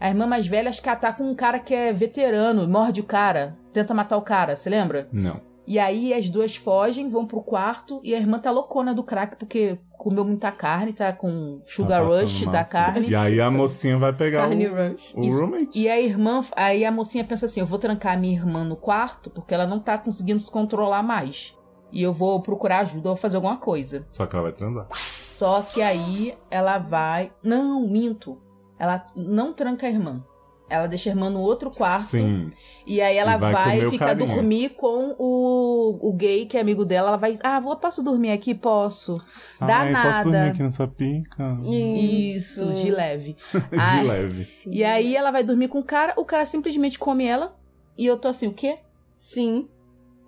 A 0.00 0.08
irmã 0.08 0.26
mais 0.26 0.46
velha, 0.46 0.70
acho 0.70 0.82
que 0.82 0.88
ela 0.88 0.98
tá 0.98 1.12
com 1.12 1.24
um 1.24 1.34
cara 1.34 1.58
que 1.58 1.74
é 1.74 1.92
veterano, 1.92 2.66
morde 2.66 3.00
o 3.00 3.04
cara, 3.04 3.56
tenta 3.72 3.92
matar 3.92 4.16
o 4.16 4.22
cara, 4.22 4.56
você 4.56 4.70
lembra? 4.70 5.06
Não. 5.12 5.40
E 5.66 5.78
aí 5.78 6.12
as 6.12 6.28
duas 6.28 6.56
fogem, 6.56 7.08
vão 7.08 7.26
pro 7.26 7.42
quarto 7.42 8.00
e 8.02 8.14
a 8.14 8.18
irmã 8.18 8.38
tá 8.40 8.50
loucona 8.50 8.92
do 8.92 9.04
crack 9.04 9.36
porque 9.36 9.78
comeu 9.96 10.24
muita 10.24 10.50
carne, 10.50 10.92
tá 10.94 11.12
com 11.12 11.60
sugar 11.66 12.00
Tá 12.02 12.08
rush 12.08 12.42
mal, 12.42 12.52
da 12.52 12.64
carne. 12.64 13.08
E 13.08 13.14
aí 13.14 13.40
a 13.40 13.50
mocinha 13.50 13.98
vai 13.98 14.12
pegar 14.12 14.48
Carne 14.48 14.66
o, 14.66 14.74
Rush. 14.74 15.12
o 15.14 15.38
roommate. 15.38 15.78
E 15.78 15.88
a 15.88 16.00
irmã, 16.00 16.42
aí 16.56 16.84
a 16.84 16.90
mocinha 16.90 17.22
pensa 17.22 17.46
assim: 17.46 17.60
eu 17.60 17.66
vou 17.66 17.78
trancar 17.78 18.14
a 18.14 18.16
minha 18.16 18.34
irmã 18.34 18.64
no 18.64 18.74
quarto 18.74 19.30
porque 19.30 19.54
ela 19.54 19.66
não 19.66 19.78
tá 19.78 19.96
conseguindo 19.98 20.40
se 20.40 20.50
controlar 20.50 21.02
mais. 21.02 21.54
E 21.92 22.02
eu 22.02 22.12
vou 22.12 22.40
procurar 22.40 22.80
ajuda 22.80 23.10
ou 23.10 23.16
fazer 23.16 23.36
alguma 23.36 23.58
coisa. 23.58 24.06
Só 24.10 24.26
que 24.26 24.34
ela 24.34 24.44
vai 24.44 24.52
transar. 24.52 24.86
Só 24.92 25.60
que 25.60 25.82
aí 25.82 26.34
ela 26.50 26.78
vai. 26.78 27.30
Não, 27.44 27.86
minto. 27.86 28.38
Ela 28.80 29.06
não 29.14 29.52
tranca 29.52 29.86
a 29.86 29.90
irmã. 29.90 30.24
Ela 30.70 30.86
deixa 30.86 31.10
a 31.10 31.12
irmã 31.12 31.28
no 31.28 31.40
outro 31.40 31.70
quarto. 31.70 32.06
Sim. 32.16 32.50
E 32.86 33.00
aí 33.00 33.16
ela 33.16 33.34
E 33.34 33.38
vai 33.38 33.52
vai, 33.52 33.90
ficar 33.90 34.06
carinha. 34.06 34.34
dormir 34.34 34.70
com 34.70 35.14
o, 35.18 35.98
o 36.00 36.12
gay, 36.12 36.46
que 36.46 36.56
é 36.56 36.60
amigo 36.60 36.84
dela. 36.84 37.08
Ela 37.08 37.16
vai. 37.16 37.36
Ah, 37.42 37.58
vou, 37.60 37.76
posso 37.76 38.02
dormir 38.02 38.30
aqui? 38.30 38.54
Posso. 38.54 39.20
Dá 39.58 39.80
Ai, 39.80 39.90
nada. 39.90 40.08
posso 40.10 40.22
dormir 40.30 40.48
aqui 40.50 40.62
nessa 40.62 40.86
pica? 40.88 41.58
Isso, 41.64 42.72
de 42.72 42.90
leve. 42.90 43.36
De 43.52 43.78
Ai. 43.78 44.06
leve. 44.06 44.48
E 44.66 44.82
aí 44.84 45.14
ela 45.16 45.30
vai 45.30 45.44
dormir 45.44 45.68
com 45.68 45.80
o 45.80 45.84
cara, 45.84 46.14
o 46.16 46.24
cara 46.24 46.46
simplesmente 46.46 46.98
come 46.98 47.26
ela. 47.26 47.54
E 47.98 48.06
eu 48.06 48.16
tô 48.16 48.28
assim, 48.28 48.46
o 48.46 48.52
quê? 48.54 48.78
Sim. 49.18 49.68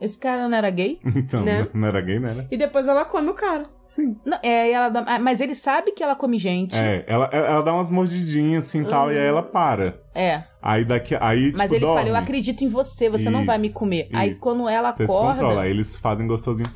Esse 0.01 0.19
cara 0.19 0.49
não 0.49 0.57
era 0.59 0.69
gay? 0.71 0.99
Então, 1.17 1.45
Né? 1.45 1.69
não 1.73 1.87
era 1.87 2.01
gay, 2.01 2.19
né? 2.19 2.47
E 2.51 2.57
depois 2.57 2.89
ela 2.89 3.05
come 3.05 3.31
o 3.31 3.35
cara. 3.35 3.67
Sim. 3.95 4.17
Não, 4.25 4.39
é, 4.43 4.71
ela 4.73 4.89
dá- 4.89 5.05
ah, 5.07 5.19
mas 5.19 5.41
ele 5.41 5.55
sabe 5.55 5.93
que 5.93 6.03
ela 6.03 6.15
come 6.17 6.39
gente. 6.39 6.75
É, 6.75 7.05
ela, 7.07 7.27
ela 7.33 7.63
dá 7.63 7.75
umas 7.75 7.91
mordidinhas 7.91 8.65
assim 8.65 8.83
tal, 8.85 9.07
Uhum. 9.09 9.13
e 9.13 9.19
aí 9.19 9.27
ela 9.27 9.43
para. 9.43 10.01
É, 10.15 10.45
Aí 10.63 10.85
daqui. 10.85 11.15
Aí, 11.21 11.53
mas 11.53 11.63
tipo, 11.63 11.75
ele 11.75 11.81
dorme. 11.81 11.97
fala, 12.01 12.09
eu 12.09 12.17
acredito 12.17 12.63
em 12.65 12.69
você, 12.69 13.11
você 13.11 13.29
não 13.29 13.41
Isso, 13.41 13.47
vai 13.47 13.59
me 13.59 13.69
comer. 13.71 14.09
Aí 14.13 14.31
isso. 14.31 14.41
quando 14.41 14.69
ela 14.69 14.93
Você 14.93 15.05
se 15.07 15.13
acorda. 15.13 15.33
controla, 15.41 15.63
aí 15.63 15.71
eles 15.71 15.99
fazem 15.99 16.27
gostosinho. 16.27 16.71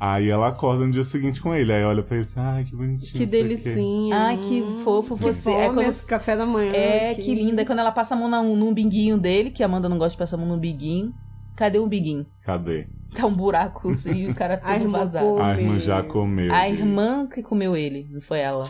Aí 0.00 0.28
ela 0.30 0.48
acorda 0.48 0.84
no 0.84 0.92
dia 0.92 1.02
seguinte 1.02 1.40
com 1.40 1.52
ele. 1.52 1.72
Aí 1.72 1.82
olha 1.82 2.04
pra 2.04 2.14
ele 2.16 2.24
e 2.24 2.26
diz, 2.28 2.38
ai, 2.38 2.62
que 2.64 2.76
bonitinho. 2.76 3.12
Que 3.12 3.18
não 3.26 3.30
sei 3.30 3.40
o 3.42 3.48
quê." 3.48 3.48
delicinha. 3.64 4.16
Ai, 4.16 4.36
que 4.38 4.62
Hum, 4.62 4.80
fofo 4.84 5.16
que 5.16 5.22
você. 5.24 5.50
bom 5.50 5.60
É 5.60 5.66
quando- 5.70 5.82
esse 5.88 6.06
café 6.06 6.36
da 6.36 6.46
manhã. 6.46 6.72
É, 6.72 7.14
que 7.16 7.34
linda. 7.34 7.62
Aí 7.62 7.66
Quando 7.66 7.80
ela 7.80 7.90
passa 7.90 8.14
a 8.14 8.16
mão 8.16 8.28
na, 8.28 8.40
no 8.40 8.68
umbiguinho 8.68 9.18
dele, 9.18 9.50
que 9.50 9.60
a 9.62 9.66
Amanda 9.66 9.88
não 9.88 9.98
gosta 9.98 10.12
de 10.12 10.18
passar 10.18 10.36
a 10.36 10.38
mão 10.38 10.46
no 10.48 10.54
umbiguinho. 10.54 11.12
Cadê 11.56 11.78
o 11.80 11.84
umbiguinho? 11.84 12.24
Cadê? 12.44 12.86
Tá 13.14 13.26
um 13.26 13.34
buraco 13.34 13.90
assim, 13.90 14.12
e 14.12 14.30
o 14.30 14.34
cara 14.34 14.54
A 14.54 14.58
todo 14.58 14.82
irmã 14.82 14.98
vazado. 14.98 15.38
A 15.40 15.58
irmã 15.60 15.78
já 15.78 16.02
comeu. 16.02 16.52
A 16.52 16.68
irmã 16.68 17.26
que 17.26 17.42
comeu 17.42 17.74
ele, 17.76 18.06
não 18.10 18.20
foi 18.20 18.38
ela. 18.40 18.64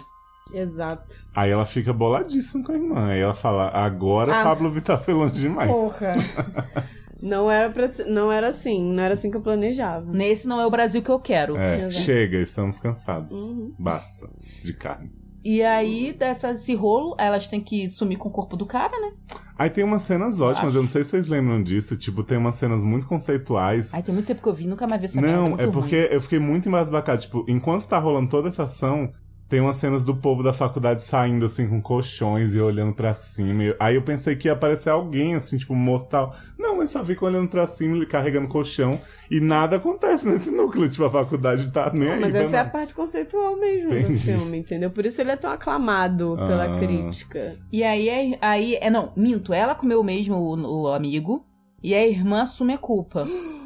Exato. 0.52 1.14
Aí 1.34 1.50
ela 1.50 1.66
fica 1.66 1.92
boladíssima 1.92 2.64
com 2.64 2.72
a 2.72 2.74
irmã. 2.74 3.06
Aí 3.08 3.20
ela 3.20 3.34
fala, 3.34 3.68
agora 3.68 4.40
Ah. 4.40 4.44
Pablo 4.44 4.70
Vittar 4.70 5.02
foi 5.02 5.12
longe 5.14 5.34
demais. 5.38 5.70
Porra. 5.70 6.14
não 7.20 7.50
era 7.50 7.68
pra, 7.70 7.88
ser- 7.92 8.06
não 8.06 8.30
era 8.32 8.48
assim, 8.48 8.82
não 8.92 9.02
era 9.02 9.14
assim 9.14 9.30
que 9.30 9.36
eu 9.36 9.42
planejava. 9.42 10.10
Nesse 10.10 10.46
não 10.46 10.60
é 10.60 10.66
o 10.66 10.70
Brasil 10.70 11.02
que 11.02 11.10
eu 11.10 11.18
quero. 11.20 11.56
É, 11.56 11.84
Exato. 11.84 12.04
chega, 12.04 12.38
estamos 12.38 12.78
cansados. 12.78 13.30
Uhum. 13.32 13.74
Basta 13.78 14.30
de 14.64 14.72
carne. 14.72 15.10
E 15.44 15.62
aí, 15.62 16.12
dessa, 16.12 16.50
esse 16.50 16.74
rolo, 16.74 17.14
elas 17.18 17.46
têm 17.46 17.60
que 17.60 17.88
sumir 17.88 18.16
com 18.18 18.28
o 18.28 18.32
corpo 18.32 18.56
do 18.56 18.66
cara, 18.66 18.92
né? 19.00 19.12
Aí 19.58 19.68
tem 19.68 19.82
umas 19.82 20.02
cenas 20.02 20.40
ótimas, 20.40 20.74
eu 20.76 20.82
não 20.82 20.88
sei 20.88 21.02
se 21.02 21.10
vocês 21.10 21.26
lembram 21.26 21.60
disso, 21.62 21.96
tipo, 21.96 22.22
tem 22.22 22.38
umas 22.38 22.54
cenas 22.54 22.84
muito 22.84 23.06
conceituais. 23.08 23.92
Ai, 23.92 24.02
tem 24.04 24.14
muito 24.14 24.26
tempo 24.28 24.40
que 24.40 24.48
eu 24.48 24.54
vi, 24.54 24.66
nunca 24.68 24.86
mais 24.86 25.00
vi 25.00 25.06
essa 25.06 25.20
merda, 25.20 25.36
Não, 25.36 25.48
muito 25.48 25.60
é 25.62 25.66
porque 25.66 25.96
ruim. 26.02 26.08
eu 26.12 26.20
fiquei 26.20 26.38
muito 26.38 26.68
embasbacado. 26.68 27.20
Tipo, 27.22 27.44
enquanto 27.48 27.86
tá 27.88 27.98
rolando 27.98 28.30
toda 28.30 28.48
essa 28.50 28.62
ação, 28.62 29.12
tem 29.48 29.60
umas 29.60 29.76
cenas 29.76 30.02
do 30.02 30.14
povo 30.14 30.42
da 30.42 30.52
faculdade 30.52 31.02
saindo, 31.02 31.46
assim, 31.46 31.66
com 31.66 31.80
colchões 31.80 32.54
e 32.54 32.60
olhando 32.60 32.92
pra 32.94 33.14
cima. 33.14 33.64
E- 33.64 33.76
Aí 33.80 33.94
eu 33.94 34.02
pensei 34.02 34.36
que 34.36 34.46
ia 34.48 34.52
aparecer 34.52 34.90
alguém, 34.90 35.34
assim, 35.34 35.56
tipo, 35.56 35.74
mortal. 35.74 36.34
Não, 36.58 36.76
mas 36.76 36.90
só 36.90 37.02
fica 37.04 37.24
olhando 37.24 37.48
pra 37.48 37.66
cima 37.66 37.96
e 37.96 38.04
carregando 38.06 38.46
colchão. 38.48 39.00
E 39.30 39.40
nada 39.40 39.76
acontece 39.76 40.28
nesse 40.28 40.50
núcleo. 40.50 40.88
Tipo, 40.90 41.04
a 41.04 41.10
faculdade 41.10 41.70
tá 41.72 41.90
nem 41.94 42.10
aí. 42.10 42.20
Mas 42.20 42.30
pra 42.32 42.40
essa 42.42 42.56
é 42.56 42.60
a 42.60 42.64
parte 42.68 42.92
conceitual 42.94 43.56
mesmo 43.56 43.88
do 43.90 43.98
Entendi. 43.98 44.20
filme, 44.20 44.58
entendeu? 44.58 44.90
Por 44.90 45.06
isso 45.06 45.20
ele 45.20 45.30
é 45.30 45.36
tão 45.36 45.50
aclamado 45.50 46.34
pela 46.36 46.76
Ah. 46.76 46.78
crítica. 46.78 47.56
E 47.72 47.82
aí, 47.82 48.10
aí, 48.10 48.38
aí- 48.42 48.74
é 48.76 48.90
não, 48.90 49.12
minto, 49.16 49.52
ela 49.54 49.74
comeu 49.74 50.02
mesmo 50.04 50.36
o, 50.36 50.82
o 50.82 50.88
amigo 50.92 51.44
e 51.82 51.94
a 51.94 52.06
irmã 52.06 52.42
assume 52.42 52.74
a 52.74 52.78
culpa. 52.78 53.24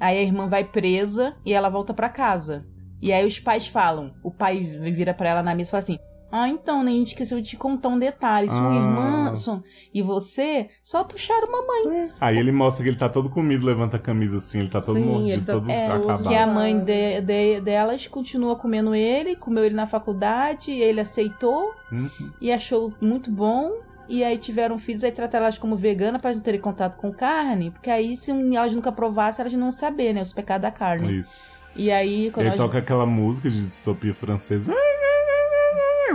Aí 0.00 0.16
a 0.16 0.22
irmã 0.22 0.48
vai 0.48 0.64
presa 0.64 1.34
e 1.44 1.52
ela 1.52 1.68
volta 1.68 1.92
pra 1.92 2.08
casa. 2.08 2.64
E 3.02 3.12
aí 3.12 3.26
os 3.26 3.38
pais 3.38 3.66
falam, 3.66 4.12
o 4.22 4.30
pai 4.30 4.58
vira 4.92 5.14
pra 5.14 5.28
ela 5.30 5.42
na 5.42 5.54
mesa 5.54 5.68
e 5.68 5.70
fala 5.70 5.82
assim: 5.82 5.98
"Ah, 6.30 6.48
então, 6.48 6.82
né, 6.84 6.90
a 6.90 6.94
gente 6.94 7.08
esqueceu 7.08 7.40
de 7.40 7.48
te 7.48 7.56
contar 7.56 7.88
um 7.88 7.98
detalhe. 7.98 8.48
Sua 8.50 8.70
Ah. 8.70 8.74
irmã 8.74 9.34
Son, 9.36 9.62
e 9.92 10.02
você 10.02 10.68
só 10.84 11.02
puxaram 11.04 11.50
mamãe, 11.50 12.10
Aí 12.20 12.36
ele 12.38 12.52
mostra 12.52 12.82
que 12.84 12.90
ele 12.90 12.96
tá 12.98 13.08
todo 13.08 13.30
comido, 13.30 13.64
levanta 13.66 13.96
a 13.96 14.00
camisa 14.00 14.36
assim, 14.38 14.60
ele 14.60 14.68
tá 14.68 14.80
todo 14.80 14.98
Sim, 14.98 15.04
mordido, 15.06 15.32
ele 15.32 15.42
tá- 15.44 15.52
todo 15.54 15.70
é, 15.70 15.86
acabado. 15.86 16.28
que 16.28 16.34
a 16.34 16.46
mãe 16.46 16.78
de- 16.78 17.20
de- 17.22 17.60
delas 17.62 18.06
continua 18.06 18.54
comendo 18.56 18.94
ele, 18.94 19.34
comeu 19.36 19.64
ele 19.64 19.74
na 19.74 19.86
faculdade, 19.86 20.70
e 20.70 20.80
ele 20.82 21.00
aceitou 21.00 21.74
Uhum. 21.90 22.30
e 22.40 22.52
achou 22.52 22.92
muito 23.00 23.30
bom. 23.30 23.72
E 24.08 24.24
aí 24.24 24.36
tiveram 24.38 24.76
filhos, 24.76 25.04
aí 25.04 25.12
trataram 25.12 25.44
elas 25.46 25.56
como 25.58 25.76
vegana 25.76 26.18
para 26.18 26.34
não 26.34 26.40
terem 26.40 26.60
contato 26.60 26.96
com 26.96 27.12
carne, 27.12 27.70
porque 27.70 27.88
aí 27.88 28.16
se 28.16 28.32
elas 28.32 28.72
nunca 28.72 28.90
provassem, 28.90 29.40
elas 29.42 29.52
não 29.52 29.62
iam 29.66 29.70
saber, 29.70 30.12
né? 30.12 30.20
Os 30.22 30.32
pecados 30.32 30.62
da 30.62 30.70
carne. 30.72 31.20
Isso. 31.20 31.30
E 31.76 31.90
aí, 31.90 32.30
quando 32.30 32.46
Ele 32.46 32.56
toca 32.56 32.78
aquela 32.78 33.06
música 33.06 33.48
de 33.50 33.64
distopia 33.64 34.14
francesa. 34.14 34.72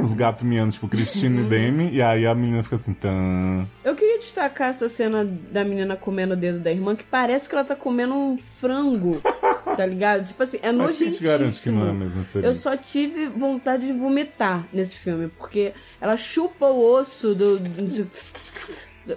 Os 0.01 0.11
gatos 0.13 0.43
miando, 0.45 0.73
tipo 0.73 0.89
Christine 0.89 1.39
Uhum. 1.39 1.45
e 1.45 1.49
Demi, 1.49 1.89
e 1.93 2.01
aí 2.01 2.25
a 2.27 2.35
menina 2.35 2.61
fica 2.63 2.75
assim, 2.75 2.93
tan. 2.93 3.65
Eu 3.83 3.95
queria 3.95 4.19
destacar 4.19 4.69
essa 4.71 4.89
cena 4.89 5.23
da 5.23 5.63
menina 5.63 5.95
comendo 5.95 6.33
o 6.33 6.37
dedo 6.37 6.59
da 6.59 6.69
irmã, 6.69 6.97
que 6.97 7.05
parece 7.05 7.47
que 7.47 7.55
ela 7.55 7.63
tá 7.63 7.77
comendo 7.77 8.13
um 8.13 8.37
frango, 8.59 9.21
tá 9.77 9.85
ligado? 9.85 10.27
Tipo 10.27 10.43
assim, 10.43 10.59
é 10.61 10.73
garante 11.23 11.61
que 11.61 11.71
não 11.71 11.87
é 11.87 11.93
mesmo 11.93 12.25
Eu 12.43 12.53
só 12.53 12.75
tive 12.75 13.27
vontade 13.27 13.87
de 13.87 13.93
vomitar 13.93 14.67
nesse 14.73 14.95
filme, 14.95 15.29
porque 15.29 15.71
ela 16.01 16.17
chupa 16.17 16.65
o 16.65 16.83
osso 16.83 17.33
do. 17.33 17.57
do- 17.57 18.11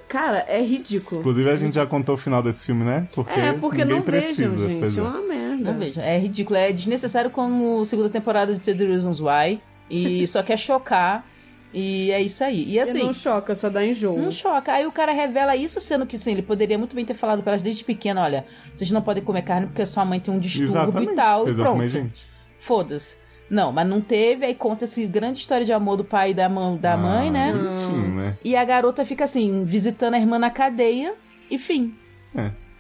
Cara, 0.07 0.45
é 0.49 0.61
ridículo. 0.63 1.21
Inclusive 1.21 1.51
a 1.51 1.57
gente 1.57 1.75
já 1.75 1.87
contou 1.87 2.15
o 2.15 2.19
final 2.19 2.43
desse 2.43 2.67
filme, 2.67 2.85
né? 2.85 3.09
Porque, 3.15 3.41
é, 3.41 3.53
porque 3.55 3.85
não 3.85 4.03
precisa. 4.03 4.49
vejam, 4.49 4.69
gente. 4.69 4.99
É 4.99 5.01
é. 5.01 5.03
uma 5.03 5.23
merda. 5.23 5.73
Não 5.73 5.79
vejo, 5.79 6.01
é 6.01 6.19
ridículo, 6.19 6.57
é 6.57 6.73
desnecessário 6.73 7.31
como 7.31 7.85
segunda 7.85 8.11
temporada 8.11 8.55
de 8.55 8.75
The 8.75 8.85
Reasons 8.85 9.21
Why, 9.21 9.61
e 9.91 10.27
só 10.29 10.43
quer 10.43 10.59
chocar, 10.59 11.27
e 11.73 12.11
é 12.11 12.21
isso 12.21 12.45
aí. 12.45 12.65
E 12.65 12.75
E 12.75 12.81
assim, 12.81 13.03
não 13.03 13.13
choca, 13.13 13.55
só 13.55 13.69
dá 13.69 13.85
enjoo. 13.85 14.19
Não 14.19 14.31
choca. 14.31 14.73
Aí 14.73 14.87
o 14.87 14.93
cara 14.93 15.13
revela 15.13 15.57
isso, 15.57 15.81
sendo 15.81 16.07
que 16.07 16.19
sim, 16.19 16.33
ele 16.33 16.43
poderia 16.43 16.79
muito 16.79 16.95
bem 16.95 17.05
ter 17.05 17.15
falado 17.15 17.43
pra 17.43 17.53
elas 17.53 17.63
desde 17.63 17.83
pequena, 17.83 18.23
olha, 18.23 18.47
vocês 18.75 18.91
não 18.91 19.03
podem 19.03 19.23
comer 19.23 19.43
carne 19.43 19.67
porque 19.67 19.85
sua 19.87 20.05
mãe 20.05 20.21
tem 20.21 20.33
um 20.33 20.39
distúrbio 20.39 20.73
Exatamente. 20.73 21.13
e 21.13 21.17
tal, 21.17 21.49
e 21.49 21.55
pronto. 21.55 21.89
gente. 21.89 22.27
Foda-se. 22.61 23.18
Não, 23.51 23.73
mas 23.73 23.89
não 23.89 24.01
teve, 24.01 24.45
aí 24.45 24.55
conta 24.55 24.85
essa 24.85 25.01
grande 25.07 25.39
história 25.39 25.65
de 25.65 25.73
amor 25.73 25.97
do 25.97 26.05
pai 26.05 26.33
e 26.33 26.35
da, 26.35 26.49
mãe, 26.49 26.77
da 26.77 26.93
Ah, 26.95 26.97
mãe, 26.97 27.31
né? 27.31 27.53
Bonitinho, 27.53 28.15
né? 28.15 28.37
E 28.45 28.55
a 28.55 28.65
garota 28.65 29.05
fica 29.05 29.25
assim, 29.25 29.65
visitando 29.65 30.15
a 30.15 30.19
irmã 30.19 30.39
na 30.39 30.51
cadeia, 30.51 31.15
e 31.51 31.59
fim. 31.59 31.95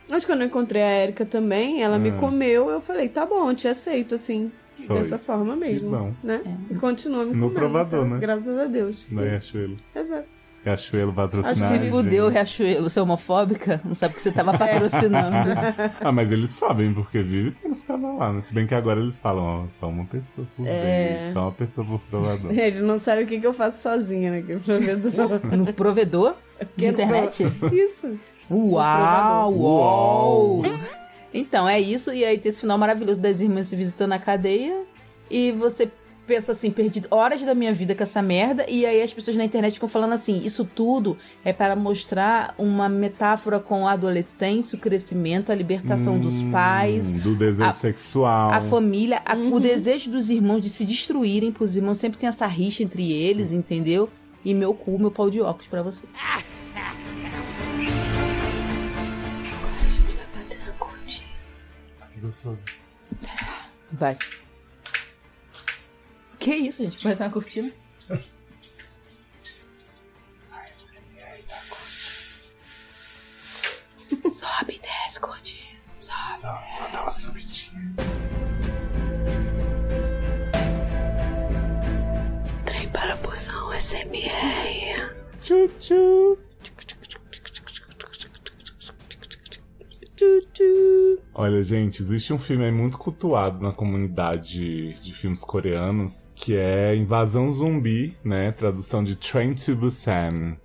Mas 0.09 0.24
quando 0.24 0.40
eu 0.42 0.46
encontrei 0.46 0.83
a 0.83 1.02
Erika 1.04 1.24
também, 1.26 1.83
ela 1.83 1.98
me 1.98 2.11
Ah. 2.11 2.16
comeu, 2.18 2.68
eu 2.70 2.81
falei, 2.81 3.09
tá 3.09 3.24
bom, 3.26 3.50
eu 3.50 3.54
te 3.57 3.66
aceito, 3.68 4.14
assim. 4.14 4.50
Foi. 4.87 4.98
Dessa 4.98 5.18
forma 5.18 5.57
mesmo. 5.57 5.90
bom. 5.90 6.12
Né? 6.22 6.40
E 6.70 6.74
continua 6.76 7.24
me 7.24 7.33
No 7.35 7.40
comendo. 7.48 7.54
provador, 7.54 7.98
então, 8.07 8.14
né? 8.14 8.20
Graças 8.20 8.57
a 8.59 8.64
Deus. 8.66 9.04
Da 9.11 9.22
Isso. 9.22 9.31
Riachuelo. 9.57 9.76
Exato. 9.94 10.28
Riachuelo 10.64 11.12
patrocinar. 11.12 11.54
Acho 11.54 11.64
a 11.64 11.78
Se 11.78 11.84
que 11.84 11.90
fudeu, 11.90 12.28
Riachuelo, 12.28 12.90
você 12.90 12.98
é 12.98 13.02
homofóbica? 13.02 13.80
Não 13.84 13.94
sabe 13.94 14.14
que 14.14 14.22
você 14.22 14.32
tava 14.32 14.56
patrocinando. 14.56 15.48
Ah, 16.00 16.12
mas 16.12 16.30
eles 16.30 16.50
sabem 16.50 16.92
porque 16.92 17.22
vive 17.22 17.50
tem 17.52 17.70
os 17.70 17.82
caras 17.82 18.02
lá, 18.18 18.32
né? 18.32 18.42
Se 18.42 18.52
bem 18.54 18.66
que 18.66 18.74
agora 18.74 19.00
eles 19.00 19.18
falam, 19.18 19.64
ó, 19.64 19.66
só 19.78 19.88
uma 19.88 20.04
pessoa 20.04 20.46
por 20.56 20.66
É. 20.66 20.80
vez, 21.22 21.32
só 21.32 21.40
uma 21.42 21.52
pessoa 21.52 21.86
por 21.86 22.00
provador. 22.10 22.52
Ele 22.58 22.80
não 22.80 22.98
sabe 22.98 23.22
o 23.22 23.26
que, 23.26 23.40
que 23.40 23.46
eu 23.46 23.52
faço 23.52 23.80
sozinha, 23.82 24.30
né? 24.30 24.42
Que 24.42 24.52
é 24.52 24.56
provedor. 24.58 25.40
no 25.56 25.72
provedor 25.72 26.34
de 26.60 26.66
Que 26.84 26.86
internet? 26.88 27.44
Isso. 27.72 28.18
Uau, 28.50 29.54
uau! 29.54 30.62
Então, 31.32 31.68
é 31.68 31.78
isso. 31.80 32.12
E 32.12 32.24
aí 32.24 32.38
tem 32.38 32.48
esse 32.50 32.60
final 32.60 32.78
maravilhoso 32.78 33.20
das 33.20 33.40
irmãs 33.40 33.68
se 33.68 33.76
visitando 33.76 34.12
a 34.12 34.18
cadeia. 34.18 34.82
E 35.30 35.52
você 35.52 35.90
pensa 36.28 36.52
assim, 36.52 36.70
perdi 36.70 37.02
horas 37.10 37.40
da 37.40 37.54
minha 37.54 37.72
vida 37.72 37.94
com 37.94 38.02
essa 38.02 38.20
merda. 38.20 38.66
E 38.68 38.84
aí 38.84 39.00
as 39.02 39.12
pessoas 39.12 39.36
na 39.36 39.44
internet 39.44 39.72
ficam 39.74 39.88
falando 39.88 40.12
assim, 40.12 40.44
isso 40.44 40.62
tudo 40.64 41.16
é 41.42 41.52
para 41.52 41.74
mostrar 41.74 42.54
uma 42.58 42.86
metáfora 42.88 43.58
com 43.58 43.88
a 43.88 43.92
adolescência, 43.92 44.76
o 44.76 44.80
crescimento, 44.80 45.50
a 45.50 45.54
libertação 45.54 46.20
dos 46.20 46.40
Hum, 46.40 46.50
pais. 46.52 47.10
Do 47.10 47.34
desejo 47.34 47.66
a- 47.68 47.72
sexual. 47.72 48.52
A 48.52 48.60
família, 48.60 49.22
a- 49.24 49.34
o 49.34 49.38
Uhum. 49.54 49.60
desejo 49.60 50.10
dos 50.10 50.28
irmãos 50.28 50.60
de 50.60 50.68
se 50.68 50.84
destruírem, 50.84 51.50
pros 51.50 51.74
irmãos 51.74 51.98
sempre 51.98 52.18
tem 52.18 52.28
essa 52.28 52.46
rixa 52.46 52.82
entre 52.82 53.10
eles, 53.10 53.50
entendeu? 53.50 54.10
E 54.44 54.52
meu 54.52 54.74
cu, 54.74 54.98
meu 54.98 55.10
pau 55.10 55.30
de 55.30 55.40
óculos 55.40 55.66
pra 55.68 55.82
você. 55.82 56.06
Agora 59.56 59.74
a 59.80 59.88
gente 59.90 60.14
vai. 62.44 62.56
Vai. 63.92 64.18
Que 66.48 66.54
isso, 66.54 66.82
gente? 66.82 67.04
Vai 67.04 67.12
estar 67.12 67.26
na 67.26 67.30
cortina? 67.30 67.70
Sobe 74.34 74.76
e 74.76 74.78
desce, 74.78 75.20
cortina. 75.20 75.78
Sobe. 76.00 76.40
Só, 76.40 76.62
só 76.78 76.88
dá 76.90 77.02
uma 77.02 77.11
subidinha. 77.11 77.94
Trem 82.64 82.88
para 82.88 83.12
a 83.12 83.16
poção 83.18 83.78
SMR. 83.78 85.14
Tchu-tchu. 85.42 86.38
Olha, 91.34 91.62
gente, 91.62 92.02
existe 92.02 92.32
um 92.32 92.38
filme 92.38 92.64
aí 92.64 92.72
muito 92.72 92.96
cultuado 92.96 93.62
na 93.62 93.70
comunidade 93.70 94.94
de 94.94 95.12
filmes 95.12 95.40
coreanos 95.40 96.26
que 96.48 96.56
é 96.56 96.96
Invasão 96.96 97.52
Zumbi, 97.52 98.16
né? 98.24 98.52
Tradução 98.52 99.04
de 99.04 99.14
Train 99.14 99.52
to 99.52 99.76
Busan. 99.76 100.56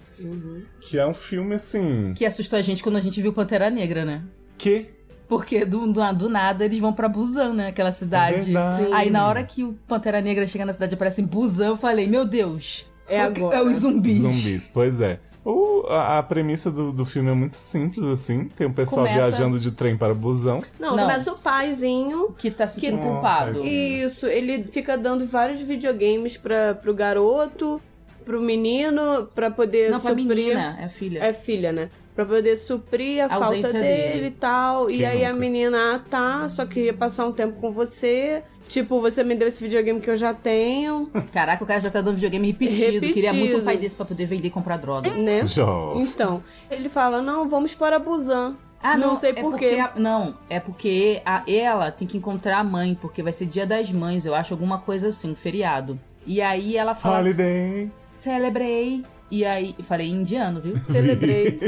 Que 0.79 0.97
é 0.97 1.05
um 1.05 1.13
filme 1.13 1.55
assim. 1.55 2.13
Que 2.15 2.25
assustou 2.25 2.57
a 2.57 2.61
gente 2.61 2.81
quando 2.81 2.95
a 2.95 3.01
gente 3.01 3.21
viu 3.21 3.33
Pantera 3.33 3.69
Negra, 3.69 4.05
né? 4.05 4.23
Que? 4.57 4.85
Porque 5.27 5.65
do, 5.65 5.91
do, 5.91 6.13
do 6.13 6.29
nada 6.29 6.63
eles 6.63 6.79
vão 6.79 6.93
pra 6.93 7.09
Busan, 7.09 7.51
né? 7.51 7.67
Aquela 7.67 7.91
cidade. 7.91 8.55
É. 8.55 8.93
Aí 8.93 9.09
na 9.09 9.27
hora 9.27 9.43
que 9.43 9.61
o 9.61 9.73
Pantera 9.85 10.21
Negra 10.21 10.47
chega 10.47 10.65
na 10.65 10.71
cidade 10.71 10.93
e 10.93 10.95
aparece 10.95 11.21
em 11.21 11.25
Busan, 11.25 11.65
eu 11.65 11.77
falei, 11.77 12.07
meu 12.07 12.23
Deus. 12.23 12.85
É 13.05 13.19
agora. 13.19 13.57
É 13.57 13.61
os 13.61 13.79
zumbis. 13.79 14.21
Zumbis, 14.21 14.69
pois 14.73 15.01
é. 15.01 15.19
O, 15.45 15.85
a, 15.89 16.19
a 16.19 16.23
premissa 16.23 16.71
do, 16.71 16.91
do 16.91 17.05
filme 17.05 17.29
é 17.29 17.33
muito 17.33 17.57
simples, 17.57 18.05
assim. 18.05 18.45
Tem 18.55 18.65
um 18.67 18.71
pessoal 18.73 19.05
Começa- 19.05 19.27
viajando 19.27 19.59
de 19.59 19.71
trem 19.71 19.97
para 19.97 20.13
busão. 20.13 20.61
Não, 20.79 20.95
Não. 20.95 21.05
mas 21.05 21.27
o 21.27 21.35
paizinho. 21.35 22.33
Que 22.37 22.49
tá 22.49 22.67
se 22.67 22.75
sentindo 22.75 22.97
Que- 22.99 23.03
culpado. 23.07 23.57
Nossa, 23.59 23.67
Isso, 23.69 24.25
ele 24.27 24.63
fica 24.63 24.97
dando 24.97 25.27
vários 25.27 25.59
videogames 25.61 26.37
pra, 26.37 26.73
pro 26.75 26.93
garoto, 26.93 27.81
pro 28.23 28.41
menino, 28.41 29.27
pra 29.35 29.51
poder 29.51 29.91
Não, 29.91 29.99
pra 29.99 30.11
suprir. 30.11 30.25
menina, 30.27 30.77
é 30.79 30.85
a 30.85 30.89
filha. 30.89 31.19
É 31.23 31.33
filha, 31.33 31.71
né? 31.73 31.89
Pra 32.15 32.25
poder 32.25 32.55
suprir 32.57 33.21
a, 33.23 33.25
A 33.25 33.29
falta 33.29 33.45
ausência 33.47 33.73
dele, 33.73 34.13
dele. 34.13 34.27
e 34.27 34.31
tal. 34.31 34.85
Quem 34.85 34.97
e 34.99 35.05
aí 35.05 35.25
a 35.25 35.29
nunca? 35.29 35.39
menina, 35.39 35.95
ah, 35.95 35.99
tá, 35.99 36.47
só 36.47 36.63
queria 36.65 36.93
passar 36.93 37.25
um 37.25 37.31
tempo 37.33 37.59
com 37.59 37.71
você. 37.71 38.43
Tipo, 38.67 38.99
você 39.01 39.23
me 39.23 39.35
deu 39.35 39.47
esse 39.47 39.61
videogame 39.61 39.99
que 40.01 40.09
eu 40.09 40.17
já 40.17 40.33
tenho, 40.33 41.09
Caraca, 41.31 41.63
o 41.63 41.67
cara 41.67 41.79
já 41.81 41.91
tá 41.91 42.01
dando 42.01 42.15
videogame 42.15 42.47
repetido. 42.51 42.79
Repetido. 42.93 43.13
Queria 43.13 43.33
muito 43.33 43.57
um 43.57 43.63
pai 43.63 43.77
desse 43.77 43.95
pra 43.95 44.05
poder 44.05 44.25
vender 44.25 44.47
e 44.47 44.51
comprar 44.51 44.77
droga. 44.77 45.09
né? 45.11 45.41
Então, 45.95 46.43
ele 46.71 46.89
fala, 46.89 47.21
não, 47.21 47.47
vamos 47.49 47.75
para 47.75 47.99
Busan. 47.99 48.55
Ah, 48.81 48.97
Não 48.97 49.09
não, 49.11 49.15
sei 49.15 49.29
é 49.29 49.33
por 49.33 49.55
quê. 49.57 49.77
a- 49.79 49.93
não, 49.97 50.35
é 50.49 50.59
porque 50.59 51.21
a, 51.25 51.43
ela 51.49 51.89
tem 51.91 52.05
que 52.07 52.17
encontrar 52.17 52.57
a 52.57 52.63
mãe, 52.63 52.97
porque 52.99 53.23
vai 53.23 53.31
ser 53.31 53.45
dia 53.45 53.65
das 53.65 53.89
mães, 53.91 54.25
eu 54.25 54.33
acho, 54.35 54.53
alguma 54.53 54.79
coisa 54.79 55.07
assim, 55.07 55.31
um 55.31 55.35
feriado. 55.35 55.97
E 56.25 56.41
aí 56.41 56.75
ela 56.75 56.93
fala. 56.95 57.19
Holiday. 57.19 57.89
Celebrei. 58.19 59.03
E 59.31 59.45
aí, 59.45 59.75
falei 59.83 60.07
em 60.09 60.21
indiano, 60.21 60.59
viu? 60.61 60.77
Celebrei. 60.85 61.59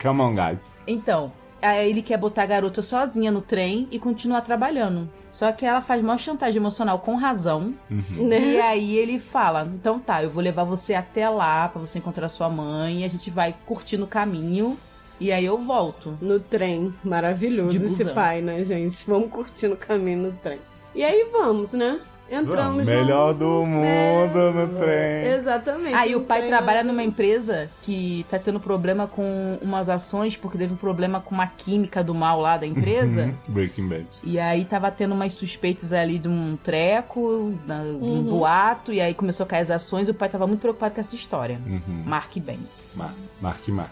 Come 0.00 0.20
on, 0.20 0.34
guys. 0.34 0.60
Então, 0.86 1.32
aí 1.62 1.88
ele 1.88 2.02
quer 2.02 2.18
botar 2.18 2.42
a 2.42 2.46
garota 2.46 2.82
sozinha 2.82 3.30
no 3.30 3.40
trem 3.40 3.88
e 3.90 3.98
continuar 3.98 4.42
trabalhando. 4.42 5.08
Só 5.32 5.50
que 5.50 5.64
ela 5.64 5.80
faz 5.80 6.02
maior 6.02 6.18
chantagem 6.18 6.58
emocional 6.58 6.98
com 6.98 7.14
razão. 7.14 7.74
Uhum. 7.90 8.28
né? 8.28 8.40
E 8.40 8.60
aí 8.60 8.96
ele 8.96 9.18
fala: 9.18 9.66
Então 9.74 9.98
tá, 9.98 10.22
eu 10.22 10.30
vou 10.30 10.42
levar 10.42 10.64
você 10.64 10.94
até 10.94 11.28
lá 11.28 11.68
pra 11.68 11.80
você 11.80 11.98
encontrar 11.98 12.28
sua 12.28 12.50
mãe. 12.50 13.00
E 13.00 13.04
a 13.04 13.08
gente 13.08 13.30
vai 13.30 13.54
curtir 13.64 13.96
no 13.96 14.06
caminho. 14.06 14.76
E 15.18 15.30
aí 15.32 15.44
eu 15.44 15.56
volto. 15.58 16.18
No 16.20 16.38
trem. 16.40 16.92
Maravilhoso 17.02 17.78
De 17.78 17.84
esse 17.86 18.04
pai, 18.06 18.42
né, 18.42 18.64
gente? 18.64 19.06
Vamos 19.06 19.30
curtir 19.30 19.68
no 19.68 19.76
caminho 19.76 20.24
no 20.24 20.32
trem. 20.32 20.58
E 20.94 21.02
aí 21.02 21.26
vamos, 21.32 21.72
né? 21.72 22.00
Entramos 22.32 22.86
Melhor 22.86 23.34
no... 23.34 23.38
do 23.38 23.66
mundo 23.66 24.52
no 24.52 24.80
trem. 24.80 25.26
Exatamente. 25.38 25.94
Aí 25.94 26.12
no 26.12 26.18
o 26.18 26.24
pai 26.24 26.38
trem, 26.38 26.50
trabalha 26.50 26.82
né? 26.82 26.90
numa 26.90 27.02
empresa 27.02 27.68
que 27.82 28.24
tá 28.30 28.38
tendo 28.38 28.58
problema 28.58 29.06
com 29.06 29.58
umas 29.60 29.88
ações, 29.88 30.36
porque 30.36 30.56
teve 30.56 30.72
um 30.72 30.76
problema 30.76 31.20
com 31.20 31.34
uma 31.34 31.46
química 31.46 32.02
do 32.02 32.14
mal 32.14 32.40
lá 32.40 32.56
da 32.56 32.66
empresa. 32.66 33.24
Uhum. 33.24 33.34
Breaking 33.48 33.88
Bad. 33.88 34.06
E 34.22 34.38
aí 34.38 34.64
tava 34.64 34.90
tendo 34.90 35.14
umas 35.14 35.34
suspeitas 35.34 35.92
ali 35.92 36.18
de 36.18 36.28
um 36.28 36.56
treco, 36.56 37.54
de 37.66 37.72
um 37.72 38.02
Uhum. 38.02 38.22
boato, 38.22 38.92
e 38.92 39.00
aí 39.00 39.12
começou 39.14 39.44
a 39.44 39.46
cair 39.46 39.62
as 39.62 39.70
ações 39.70 40.08
e 40.08 40.10
o 40.10 40.14
pai 40.14 40.28
tava 40.28 40.46
muito 40.46 40.60
preocupado 40.60 40.94
com 40.94 41.00
essa 41.00 41.14
história. 41.14 41.58
Uhum. 41.66 42.02
Marque 42.06 42.40
bem. 42.40 42.58
Mar 42.94 43.14
Mark 43.40 43.68
Mark. 43.68 43.90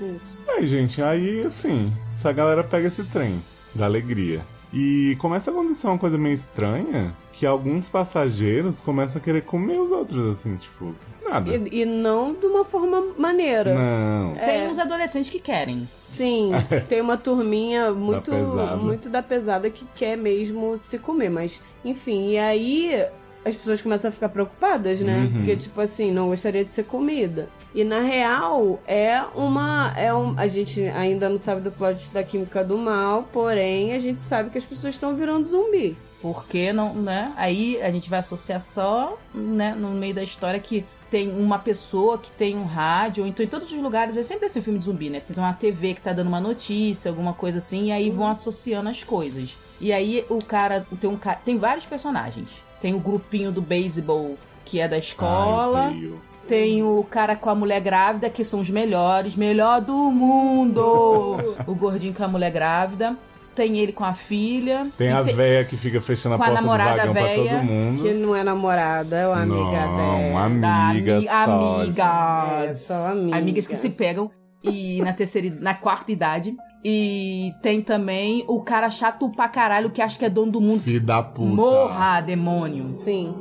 Isso. 0.00 0.36
Aí, 0.48 0.66
gente, 0.66 1.02
aí 1.02 1.42
assim, 1.46 1.92
essa 2.14 2.32
galera 2.32 2.62
pega 2.64 2.88
esse 2.88 3.04
trem 3.04 3.42
da 3.74 3.84
alegria. 3.84 4.42
E 4.72 5.16
começa 5.18 5.50
a 5.50 5.54
acontecer 5.54 5.86
uma 5.86 5.98
coisa 5.98 6.18
meio 6.18 6.34
estranha, 6.34 7.14
que 7.38 7.46
alguns 7.46 7.88
passageiros 7.88 8.80
começam 8.80 9.20
a 9.20 9.24
querer 9.24 9.42
comer 9.42 9.78
os 9.78 9.92
outros, 9.92 10.36
assim, 10.36 10.56
tipo, 10.56 10.92
nada. 11.24 11.54
E, 11.54 11.82
e 11.82 11.84
não 11.84 12.34
de 12.34 12.44
uma 12.46 12.64
forma 12.64 13.00
maneira. 13.16 13.72
Não. 13.72 14.34
É. 14.34 14.44
Tem 14.44 14.68
uns 14.68 14.76
adolescentes 14.76 15.30
que 15.30 15.38
querem. 15.38 15.88
Sim, 16.14 16.50
tem 16.88 17.00
uma 17.00 17.16
turminha 17.16 17.92
muito, 17.92 18.32
pesada. 18.32 18.76
muito 18.76 19.08
da 19.08 19.22
pesada 19.22 19.70
que 19.70 19.86
quer 19.94 20.16
mesmo 20.16 20.80
se 20.80 20.98
comer, 20.98 21.30
mas 21.30 21.60
enfim, 21.84 22.30
e 22.30 22.38
aí 22.38 23.06
as 23.44 23.54
pessoas 23.54 23.80
começam 23.80 24.08
a 24.08 24.12
ficar 24.12 24.30
preocupadas, 24.30 25.00
né? 25.00 25.20
Uhum. 25.20 25.32
Porque, 25.34 25.54
tipo 25.54 25.80
assim, 25.80 26.10
não 26.10 26.30
gostaria 26.30 26.64
de 26.64 26.74
ser 26.74 26.86
comida. 26.86 27.48
E 27.72 27.84
na 27.84 28.00
real, 28.00 28.80
é 28.84 29.22
uma. 29.36 29.94
É 29.96 30.12
um, 30.12 30.34
a 30.36 30.48
gente 30.48 30.82
ainda 30.88 31.28
não 31.28 31.38
sabe 31.38 31.60
do 31.60 31.70
plot 31.70 32.10
da 32.10 32.24
química 32.24 32.64
do 32.64 32.76
mal, 32.76 33.28
porém 33.32 33.92
a 33.92 34.00
gente 34.00 34.22
sabe 34.22 34.50
que 34.50 34.58
as 34.58 34.64
pessoas 34.64 34.94
estão 34.94 35.14
virando 35.14 35.46
zumbi. 35.46 35.96
Porque 36.20 36.72
não, 36.72 36.94
né? 36.94 37.32
Aí 37.36 37.80
a 37.80 37.90
gente 37.90 38.10
vai 38.10 38.18
associar 38.18 38.60
só, 38.60 39.16
né, 39.32 39.74
no 39.74 39.90
meio 39.90 40.14
da 40.14 40.22
história 40.22 40.58
que 40.58 40.84
tem 41.10 41.30
uma 41.32 41.58
pessoa 41.58 42.18
que 42.18 42.30
tem 42.32 42.56
um 42.56 42.64
rádio, 42.64 43.26
então 43.26 43.44
em 43.44 43.48
todos 43.48 43.72
os 43.72 43.78
lugares, 43.80 44.16
é 44.16 44.22
sempre 44.22 44.46
esse 44.46 44.60
filme 44.60 44.78
de 44.78 44.84
zumbi, 44.84 45.08
né? 45.08 45.20
Tem 45.20 45.36
uma 45.42 45.52
TV 45.54 45.94
que 45.94 46.02
tá 46.02 46.12
dando 46.12 46.26
uma 46.28 46.40
notícia, 46.40 47.10
alguma 47.10 47.32
coisa 47.32 47.58
assim, 47.58 47.86
e 47.86 47.92
aí 47.92 48.10
vão 48.10 48.26
associando 48.26 48.90
as 48.90 49.02
coisas. 49.02 49.56
E 49.80 49.92
aí 49.92 50.24
o 50.28 50.44
cara 50.44 50.84
tem 51.00 51.08
um 51.08 51.16
ca- 51.16 51.36
tem 51.36 51.56
vários 51.56 51.86
personagens. 51.86 52.48
Tem 52.80 52.94
o 52.94 52.98
grupinho 52.98 53.50
do 53.50 53.62
beisebol 53.62 54.36
que 54.64 54.80
é 54.80 54.86
da 54.88 54.98
escola. 54.98 55.86
Ai. 55.86 56.12
Tem 56.46 56.82
o 56.82 57.04
cara 57.10 57.36
com 57.36 57.50
a 57.50 57.54
mulher 57.54 57.80
grávida, 57.80 58.28
que 58.30 58.42
são 58.42 58.60
os 58.60 58.70
melhores, 58.70 59.34
melhor 59.36 59.80
do 59.82 59.94
mundo! 60.10 61.56
o 61.66 61.74
gordinho 61.74 62.14
com 62.14 62.24
a 62.24 62.28
mulher 62.28 62.50
grávida. 62.50 63.16
Tem 63.58 63.76
ele 63.76 63.90
com 63.92 64.04
a 64.04 64.14
filha. 64.14 64.86
Tem 64.96 65.10
a 65.10 65.20
véia 65.20 65.64
que 65.64 65.76
fica 65.76 66.00
fechando 66.00 66.36
a 66.36 66.38
com 66.38 66.44
a 66.44 66.46
porta 66.46 66.60
do 66.62 66.64
namorada 66.64 66.96
vagão 66.98 67.12
pra 67.12 67.22
véia, 67.24 67.50
todo 67.58 67.64
mundo. 67.64 68.02
Que 68.04 68.12
não 68.14 68.36
é 68.36 68.44
namorada, 68.44 69.16
é 69.16 69.26
uma 69.26 69.42
amiga 69.42 69.86
não, 69.86 70.18
dela. 70.28 70.44
amiga 70.44 71.16
ami- 71.16 71.26
só. 71.26 71.42
amigas. 71.42 72.70
É, 72.70 72.74
só 72.76 73.06
amiga. 73.08 73.36
Amigas 73.36 73.66
que 73.66 73.74
se 73.74 73.90
pegam 73.90 74.30
e 74.62 75.02
na 75.02 75.12
terceira, 75.12 75.56
na 75.60 75.74
quarta 75.74 76.12
idade. 76.12 76.54
E 76.84 77.52
tem 77.60 77.82
também 77.82 78.44
o 78.46 78.62
cara 78.62 78.88
chato 78.88 79.28
pra 79.30 79.48
caralho 79.48 79.90
que 79.90 80.00
acha 80.00 80.16
que 80.16 80.24
é 80.24 80.30
dono 80.30 80.52
do 80.52 80.60
mundo. 80.60 80.82
Filho 80.82 81.00
da 81.00 81.20
puta. 81.20 81.52
Morra, 81.52 82.20
demônio. 82.20 82.90
Sim. 82.92 83.34